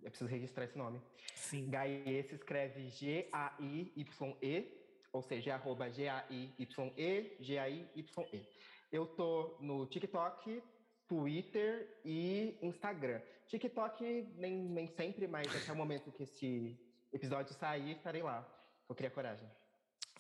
eu 0.03 0.09
preciso 0.09 0.31
registrar 0.31 0.65
esse 0.65 0.79
nome. 0.79 1.03
Sim. 1.35 1.69
Gaie 1.69 2.23
se 2.23 2.35
escreve 2.35 2.89
G-A-I-Y-E, 2.89 4.79
ou 5.13 5.23
seja, 5.23 5.55
arroba 5.55 5.91
G-A-I-Y-E, 5.91 7.37
G-A-I-Y-E. 7.41 8.49
Eu 8.91 9.07
tô 9.07 9.59
no 9.61 9.85
TikTok, 9.85 10.63
Twitter 11.09 12.01
e 12.05 12.59
Instagram. 12.63 13.21
TikTok 13.47 14.05
nem, 14.37 14.55
nem 14.63 14.87
sempre, 14.87 15.27
mas 15.27 15.49
até 15.57 15.73
o 15.73 15.77
momento 15.77 16.13
que 16.13 16.23
esse 16.23 16.79
episódio 17.13 17.55
sair, 17.55 17.93
estarei 17.93 18.23
lá. 18.23 18.47
Eu 18.89 18.95
queria 18.95 19.11
coragem. 19.11 19.49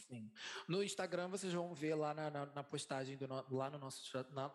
Sim. 0.08 0.30
No 0.66 0.82
Instagram 0.82 1.28
vocês 1.28 1.52
vão 1.52 1.74
ver 1.74 1.94
lá 1.94 2.14
na, 2.14 2.30
na, 2.30 2.46
na 2.46 2.64
postagem 2.64 3.16
do 3.16 3.28
no, 3.28 3.44
lá 3.50 3.70
no 3.70 3.78
nosso 3.78 4.02
na, 4.32 4.50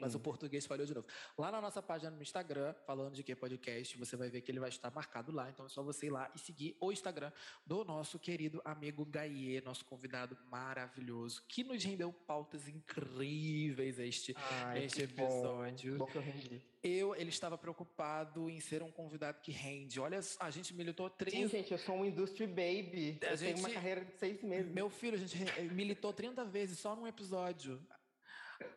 mas 0.00 0.14
o 0.14 0.20
português 0.20 0.66
falhou 0.66 0.86
de 0.86 0.94
novo. 0.94 1.06
Lá 1.36 1.52
na 1.52 1.60
nossa 1.60 1.82
página 1.82 2.10
no 2.10 2.22
Instagram, 2.22 2.74
falando 2.86 3.14
de 3.14 3.22
que 3.22 3.34
podcast, 3.34 3.96
você 3.96 4.16
vai 4.16 4.30
ver 4.30 4.40
que 4.40 4.50
ele 4.50 4.60
vai 4.60 4.68
estar 4.68 4.90
marcado 4.90 5.32
lá. 5.32 5.48
Então 5.50 5.66
é 5.66 5.68
só 5.68 5.82
você 5.82 6.06
ir 6.06 6.10
lá 6.10 6.30
e 6.34 6.38
seguir 6.38 6.76
o 6.80 6.90
Instagram 6.90 7.30
do 7.66 7.84
nosso 7.84 8.18
querido 8.18 8.60
amigo 8.64 9.04
Gaie, 9.04 9.60
nosso 9.60 9.84
convidado 9.84 10.36
maravilhoso, 10.50 11.42
que 11.46 11.62
nos 11.62 11.82
rendeu 11.84 12.12
pautas 12.12 12.68
incríveis 12.68 13.98
este, 13.98 14.34
Ai, 14.64 14.84
este 14.84 15.02
episódio. 15.02 15.98
Bom, 15.98 16.06
bom 16.06 16.10
que 16.10 16.16
eu 16.16 16.22
rendi. 16.22 16.62
Eu, 16.82 17.14
ele 17.16 17.30
estava 17.30 17.58
preocupado 17.58 18.48
em 18.48 18.60
ser 18.60 18.82
um 18.82 18.90
convidado 18.90 19.40
que 19.40 19.50
rende. 19.50 19.98
Olha, 19.98 20.20
a 20.38 20.50
gente 20.50 20.72
militou 20.72 21.10
três. 21.10 21.34
Sim, 21.34 21.48
gente, 21.48 21.72
eu 21.72 21.78
sou 21.78 21.96
um 21.96 22.04
industry 22.04 22.46
baby. 22.46 23.18
A 23.22 23.32
eu 23.32 23.36
gente... 23.36 23.54
tenho 23.54 23.66
uma 23.66 23.70
carreira 23.70 24.04
de 24.04 24.12
seis 24.12 24.42
meses. 24.42 24.72
Meu 24.72 24.88
filho, 24.88 25.16
a 25.16 25.18
gente 25.18 25.36
militou 25.74 26.12
30 26.12 26.44
vezes 26.44 26.78
só 26.78 26.94
num 26.94 27.06
episódio. 27.06 27.84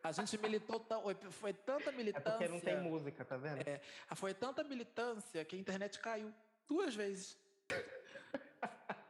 A 0.04 0.12
gente 0.12 0.38
militou, 0.38 0.84
foi 1.32 1.54
tanta 1.54 1.92
militância. 1.92 2.30
É 2.30 2.32
porque 2.32 2.48
não 2.48 2.60
tem 2.60 2.80
música, 2.80 3.26
tá 3.26 3.38
vendo? 3.38 3.68
É, 3.68 3.82
foi 4.16 4.34
tanta 4.34 4.64
militância 4.64 5.44
que 5.46 5.56
a 5.56 5.60
internet 5.60 6.00
caiu 6.00 6.34
duas 6.68 6.96
vezes. 6.96 7.38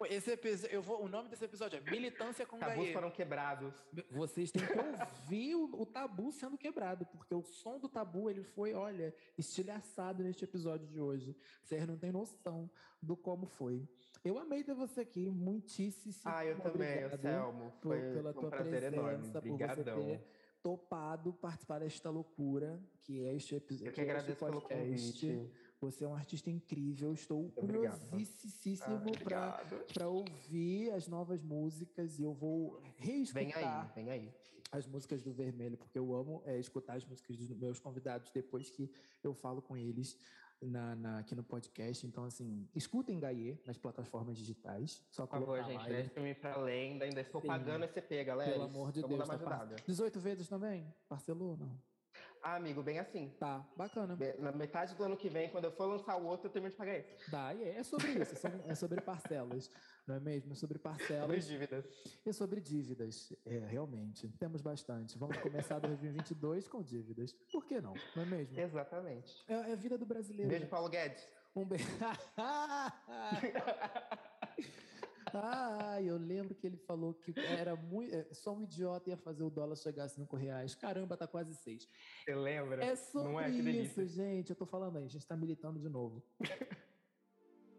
Esse 0.06 0.32
episódio, 0.32 0.76
eu 0.76 0.82
vou, 0.82 1.04
o 1.04 1.08
nome 1.08 1.30
desse 1.30 1.46
episódio 1.46 1.78
é 1.78 1.92
Militância 1.92 2.46
com 2.46 2.58
Tabus 2.58 2.86
Gaê. 2.86 2.94
foram 2.94 3.12
quebrados. 3.12 3.74
Vocês 4.10 4.52
têm 4.52 4.66
que 4.66 4.74
ouvir 4.74 5.56
o, 5.56 5.82
o, 5.82 5.86
tabu 5.86 6.32
sendo 6.32 6.58
quebrado, 6.58 7.06
porque 7.06 7.34
o 7.34 7.44
som 7.44 7.80
do 7.80 7.88
tabu 7.88 8.30
ele 8.30 8.44
foi, 8.44 8.74
olha, 8.74 9.14
estilhaçado 9.38 10.24
neste 10.24 10.44
episódio 10.44 10.88
de 10.88 11.00
hoje. 11.00 11.36
Vocês 11.64 11.86
não 11.88 11.98
têm 11.98 12.12
noção 12.12 12.70
do 13.02 13.16
como 13.16 13.46
foi. 13.46 13.88
Eu 14.24 14.38
amei 14.38 14.64
ter 14.64 14.74
você 14.74 15.02
aqui, 15.02 15.30
muitíssimo. 15.30 16.14
Ah, 16.26 16.46
eu 16.46 16.60
também, 16.60 17.10
Selmo. 17.20 17.74
Foi 17.82 18.00
por, 18.00 18.14
pela 18.14 18.30
um 18.30 18.34
tua 18.34 18.50
prazer 18.50 18.72
presença, 18.72 18.96
enorme. 18.96 19.38
Obrigadão. 19.38 19.76
por 19.76 20.04
você 20.04 20.18
ter 20.18 20.28
topado 20.62 21.34
participar 21.34 21.80
desta 21.80 22.10
loucura 22.10 22.80
que 23.04 23.26
é 23.26 23.36
este 23.36 23.56
episódio. 23.56 23.90
Eu 23.90 23.94
que 23.94 24.02
agradeço 24.02 24.46
pelo 24.46 24.62
convite. 24.62 25.50
Você 25.82 26.04
é 26.04 26.08
um 26.08 26.14
artista 26.14 26.50
incrível. 26.52 27.12
Estou 27.12 27.50
curiosíssimo 27.52 29.12
para 29.92 30.08
ouvir 30.08 30.92
as 30.92 31.08
novas 31.08 31.42
músicas 31.42 32.20
e 32.20 32.24
eu 32.24 32.34
vou 32.34 32.80
reescutar 32.98 33.44
vem 33.44 33.54
aí, 33.54 33.90
vem 33.96 34.12
aí. 34.12 34.34
as 34.72 34.86
músicas 34.86 35.24
do 35.24 35.34
Vermelho, 35.34 35.78
porque 35.78 35.98
eu 35.98 36.14
amo 36.14 36.44
é, 36.46 36.60
escutar 36.60 36.98
as 36.98 37.06
músicas 37.06 37.36
dos 37.36 37.50
meus 37.50 37.80
convidados 37.80 38.30
depois 38.30 38.70
que 38.70 38.92
eu 39.24 39.34
falo 39.34 39.60
com 39.60 39.76
eles 39.76 40.16
na, 40.62 40.96
na, 40.96 41.20
aqui 41.20 41.34
no 41.34 41.44
podcast. 41.44 42.06
Então, 42.06 42.26
assim, 42.26 42.70
escutem 42.76 43.20
Gaie 43.20 43.60
nas 43.66 43.80
plataformas 43.80 44.38
digitais. 44.38 45.04
Só 45.10 45.26
Por 45.26 45.40
favor, 45.40 45.64
gente, 45.64 45.88
deixe-me 45.88 46.36
para 46.36 46.54
além. 46.54 47.02
Ainda 47.02 47.22
estou 47.22 47.42
Sim. 47.42 47.48
pagando 47.48 47.86
esse 47.86 47.98
EP, 47.98 48.24
galera. 48.24 48.52
Pelo 48.52 48.66
amor 48.66 48.92
de 48.92 49.02
Deus. 49.02 49.28
Tá 49.28 49.68
18 49.88 50.20
vezes 50.20 50.48
também? 50.48 50.94
Parcelou, 51.10 51.58
não? 51.58 51.91
Ah, 52.44 52.56
amigo, 52.56 52.82
bem 52.82 53.00
assim. 53.00 53.30
Tá, 53.40 53.66
bacana. 53.78 54.18
Na 54.40 54.52
metade 54.52 54.96
do 54.96 55.04
ano 55.04 55.16
que 55.16 55.30
vem, 55.30 55.50
quando 55.50 55.66
eu 55.66 55.72
for 55.72 55.86
lançar 55.86 56.18
o 56.18 56.26
outro, 56.26 56.48
eu 56.48 56.52
termino 56.52 56.72
de 56.72 56.78
pagar 56.78 56.98
esse. 56.98 57.30
Dá, 57.30 57.54
e 57.54 57.64
é 57.64 57.84
sobre 57.84 58.08
isso, 58.14 58.36
é 58.68 58.76
sobre 58.76 59.02
parcelas, 59.02 59.70
não 60.08 60.16
é 60.16 60.20
mesmo? 60.20 60.54
É 60.54 60.56
sobre 60.56 60.80
parcelas. 60.80 61.22
Sobre 61.22 61.40
dívidas. 61.40 61.86
E 62.26 62.34
sobre 62.34 62.62
dívidas, 62.62 63.34
é, 63.46 63.60
realmente. 63.60 64.28
Temos 64.40 64.62
bastante. 64.62 65.18
Vamos 65.18 65.38
começar 65.38 65.78
2022 65.80 66.68
com 66.68 66.82
dívidas. 66.82 67.34
Por 67.52 67.66
que 67.66 67.80
não? 67.80 67.94
Não 68.16 68.24
é 68.24 68.26
mesmo? 68.26 68.60
Exatamente. 68.60 69.44
É, 69.48 69.54
é 69.54 69.74
a 69.74 69.76
vida 69.76 69.98
do 69.98 70.06
brasileiro. 70.06 70.50
Beijo, 70.50 70.68
Paulo 70.68 70.90
Guedes. 70.90 71.28
Um 71.56 71.66
beijo. 71.66 71.86
Ah, 75.38 76.02
eu 76.02 76.18
lembro 76.18 76.56
que 76.56 76.66
ele 76.68 76.78
falou 76.78 77.14
que 77.14 77.34
era 77.40 77.76
muito, 77.76 78.16
é, 78.16 78.28
só 78.32 78.54
um 78.54 78.64
idiota 78.64 79.10
ia 79.10 79.18
fazer 79.18 79.44
o 79.44 79.50
dólar 79.50 79.76
chegar 79.76 80.06
a 80.06 80.10
5 80.10 80.36
reais. 80.36 80.76
Caramba, 80.76 81.16
tá 81.18 81.28
quase 81.28 81.56
6. 81.56 81.88
Você 82.24 82.36
lembra? 82.36 82.84
É 82.84 82.96
sobre 82.96 83.32
Não 83.32 83.40
é? 83.40 83.50
isso, 83.50 84.06
gente. 84.06 84.50
Eu 84.50 84.56
tô 84.56 84.66
falando 84.66 84.98
aí, 84.98 85.06
a 85.06 85.10
gente 85.10 85.26
tá 85.26 85.36
militando 85.36 85.80
de 85.80 85.90
novo. 85.90 86.24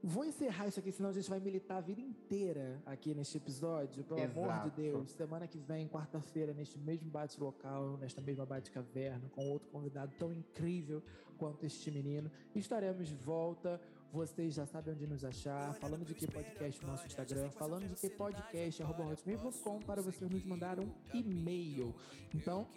Vou 0.04 0.24
encerrar 0.24 0.66
isso 0.66 0.80
aqui, 0.80 0.90
senão 0.90 1.10
a 1.10 1.12
gente 1.12 1.30
vai 1.30 1.38
militar 1.38 1.76
a 1.76 1.80
vida 1.80 2.00
inteira 2.00 2.82
aqui 2.84 3.14
neste 3.14 3.36
episódio. 3.36 4.02
Pelo 4.02 4.18
Exato. 4.18 4.40
amor 4.40 4.70
de 4.70 4.82
Deus. 4.82 5.12
Semana 5.12 5.46
que 5.46 5.58
vem, 5.58 5.86
quarta-feira, 5.86 6.52
neste 6.52 6.76
mesmo 6.76 7.08
bate-local, 7.08 7.96
nesta 7.98 8.20
mesma 8.20 8.44
bate-caverna, 8.44 9.28
com 9.28 9.48
outro 9.48 9.68
convidado 9.68 10.12
tão 10.18 10.32
incrível 10.32 11.00
quanto 11.38 11.64
este 11.64 11.88
menino. 11.88 12.28
Estaremos 12.52 13.06
de 13.06 13.14
volta 13.14 13.80
vocês 14.12 14.54
já 14.54 14.66
sabem 14.66 14.94
onde 14.94 15.06
nos 15.06 15.24
achar. 15.24 15.74
Falando 15.74 16.04
de 16.04 16.14
que 16.14 16.26
podcast 16.30 16.84
no 16.84 16.92
nosso 16.92 17.06
Instagram. 17.06 17.50
Falando 17.50 17.88
de 17.88 17.94
que 17.94 18.10
podcast, 18.10 18.82
arroba 18.82 19.04
hotmail.com 19.04 19.80
para 19.80 20.02
vocês 20.02 20.30
nos 20.30 20.44
mandar 20.44 20.78
um 20.78 20.92
e-mail. 21.14 21.94
Então, 22.34 22.68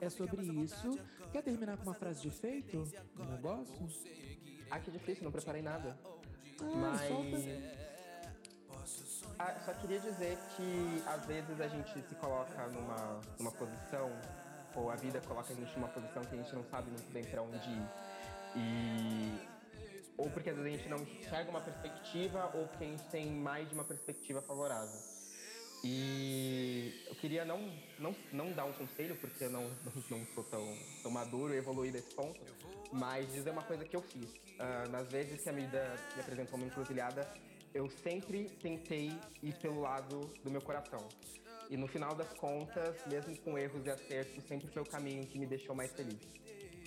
é 0.00 0.08
sobre 0.08 0.42
isso. 0.62 0.98
Quer 1.32 1.42
terminar 1.42 1.76
com 1.76 1.82
uma 1.82 1.94
frase 1.94 2.22
de 2.22 2.28
efeito 2.28 2.84
do 3.16 3.24
negócio? 3.24 3.88
Ah, 4.70 4.78
que 4.78 4.90
difícil, 4.90 5.24
não 5.24 5.32
preparei 5.32 5.60
nada. 5.60 5.98
Ah, 6.60 6.76
Mas. 6.76 7.02
Ah, 9.38 9.60
só 9.64 9.72
queria 9.74 9.98
dizer 9.98 10.38
que 10.56 11.02
às 11.06 11.26
vezes 11.26 11.60
a 11.60 11.66
gente 11.66 11.92
se 11.92 12.14
coloca 12.14 12.68
numa, 12.68 13.20
numa 13.38 13.50
posição, 13.50 14.08
ou 14.76 14.90
a 14.90 14.94
vida 14.94 15.20
coloca 15.22 15.52
a 15.52 15.56
gente 15.56 15.74
numa 15.74 15.88
posição 15.88 16.22
que 16.22 16.34
a 16.34 16.42
gente 16.42 16.54
não 16.54 16.64
sabe 16.64 16.90
muito 16.90 17.12
bem 17.12 17.24
para 17.24 17.42
onde 17.42 17.56
ir. 17.56 17.88
E 18.56 19.53
ou 20.16 20.30
porque 20.30 20.50
às 20.50 20.56
vezes 20.56 20.72
a 20.72 20.76
gente 20.76 20.88
não 20.88 20.98
enxerga 20.98 21.50
uma 21.50 21.60
perspectiva, 21.60 22.50
ou 22.54 22.66
porque 22.68 22.84
a 22.84 22.86
gente 22.86 23.04
tem 23.04 23.30
mais 23.30 23.68
de 23.68 23.74
uma 23.74 23.84
perspectiva 23.84 24.40
favorável. 24.42 24.98
E 25.82 27.04
eu 27.06 27.14
queria 27.16 27.44
não, 27.44 27.60
não, 27.98 28.16
não 28.32 28.52
dar 28.52 28.64
um 28.64 28.72
conselho, 28.72 29.16
porque 29.16 29.44
eu 29.44 29.50
não, 29.50 29.64
não 30.10 30.26
sou 30.34 30.42
tão, 30.44 30.78
tão 31.02 31.10
maduro 31.10 31.52
e 31.52 31.58
evoluído 31.58 31.98
nesse 31.98 32.14
ponto, 32.14 32.40
mas 32.90 33.30
dizer 33.32 33.50
uma 33.50 33.62
coisa 33.62 33.84
que 33.84 33.94
eu 33.94 34.00
fiz. 34.00 34.30
Uh, 34.30 34.90
nas 34.90 35.10
vezes 35.10 35.42
que 35.42 35.48
a 35.48 35.52
vida 35.52 35.94
me 36.14 36.22
apresentou 36.22 36.56
uma 36.56 36.66
encruzilhada, 36.66 37.28
eu 37.74 37.90
sempre 37.90 38.48
tentei 38.62 39.12
ir 39.42 39.54
pelo 39.56 39.80
lado 39.80 40.20
do 40.42 40.50
meu 40.50 40.62
coração. 40.62 41.06
E 41.68 41.76
no 41.76 41.86
final 41.86 42.14
das 42.14 42.32
contas, 42.34 42.96
mesmo 43.06 43.36
com 43.38 43.58
erros 43.58 43.84
e 43.84 43.90
acertos, 43.90 44.42
sempre 44.44 44.68
foi 44.68 44.80
o 44.80 44.86
caminho 44.86 45.26
que 45.26 45.38
me 45.38 45.46
deixou 45.46 45.74
mais 45.74 45.92
feliz. 45.92 46.20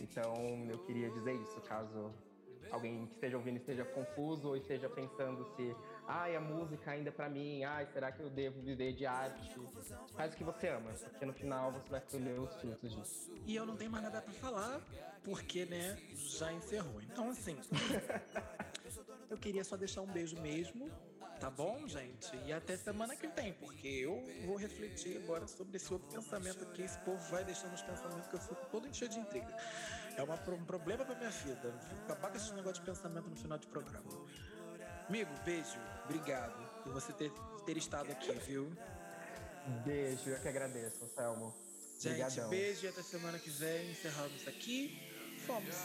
Então 0.02 0.68
eu 0.72 0.80
queria 0.86 1.10
dizer 1.10 1.36
isso, 1.36 1.60
caso 1.62 2.12
alguém 2.72 3.06
que 3.08 3.14
esteja 3.14 3.38
ouvindo 3.38 3.58
esteja 3.58 3.86
confuso 3.86 4.50
ou 4.50 4.58
esteja 4.58 4.90
pensando 4.90 5.46
se, 5.56 5.76
ai, 6.08 6.36
a 6.36 6.42
música 6.42 6.92
ainda 6.92 7.10
é 7.10 7.12
para 7.12 7.30
mim, 7.30 7.64
ai, 7.64 7.88
será 7.94 8.12
que 8.12 8.22
eu 8.22 8.30
devo 8.30 8.62
viver 8.62 8.94
de 8.94 9.06
arte? 9.06 9.56
Faz 10.16 10.34
o 10.34 10.38
que 10.38 10.44
você 10.44 10.68
ama, 10.70 10.92
porque 10.92 11.26
no 11.26 11.34
final 11.34 11.72
você 11.72 11.90
vai 11.90 12.02
colher 12.02 12.40
os 12.40 12.54
frutos 12.56 12.92
disso. 12.92 13.32
E 13.46 13.56
eu 13.56 13.66
não 13.66 13.76
tenho 13.76 13.92
mais 13.92 14.04
nada 14.04 14.22
para 14.22 14.34
falar, 14.34 14.82
porque, 15.24 15.66
né, 15.66 15.98
já 16.16 16.52
encerrou. 16.54 17.02
Então, 17.02 17.30
assim, 17.30 17.58
eu 19.30 19.38
queria 19.38 19.64
só 19.64 19.76
deixar 19.76 20.02
um 20.02 20.08
beijo 20.08 20.40
mesmo, 20.42 20.90
tá 21.40 21.50
bom, 21.50 21.88
gente? 21.88 22.36
E 22.46 22.52
até 22.52 22.76
semana 22.78 23.16
que 23.16 23.28
vem, 23.28 23.54
porque 23.54 23.88
eu 23.88 24.24
vou 24.46 24.58
refletir 24.58 25.18
agora 25.18 25.48
sobre 25.48 25.78
esse 25.78 25.92
outro 25.92 26.10
pensamento 26.10 26.66
que 26.68 26.82
esse 26.82 26.98
povo 27.00 27.18
vai 27.30 27.44
deixando 27.44 27.74
os 27.74 27.82
pensamentos 27.82 28.28
que 28.28 28.36
eu 28.36 28.40
fico 28.40 28.66
todo 28.72 28.88
enchendo 28.88 29.14
de 29.14 29.20
intriga. 29.20 29.56
É 30.16 30.24
uma, 30.24 30.36
um 30.36 30.66
problema 30.66 31.06
pra 31.06 31.16
minha 31.16 31.30
vida. 31.30 31.74
Apaga 32.10 32.38
esse 32.38 32.54
negócio 32.54 32.84
de 32.84 32.92
pensamento 32.92 33.30
no 33.30 33.36
final 33.36 33.58
de 33.58 33.68
programa. 33.68 34.08
Amigo, 35.08 35.32
beijo. 35.46 35.78
Obrigado 36.06 36.84
por 36.84 36.94
você 36.94 37.14
ter, 37.14 37.32
ter 37.66 37.78
estado 37.78 38.12
aqui, 38.12 38.32
viu? 38.40 38.72
Beijo, 39.86 40.30
eu 40.30 40.40
que 40.40 40.48
agradeço, 40.48 41.08
Selmo. 41.16 41.54
Gente, 42.00 42.22
Obrigadão. 42.22 42.50
beijo 42.50 42.86
e 42.86 42.90
até 42.90 43.02
semana 43.02 43.40
que 43.40 43.50
vem. 43.50 43.92
Encerramos 43.92 44.48
aqui. 44.48 44.98
fomos. 45.46 45.76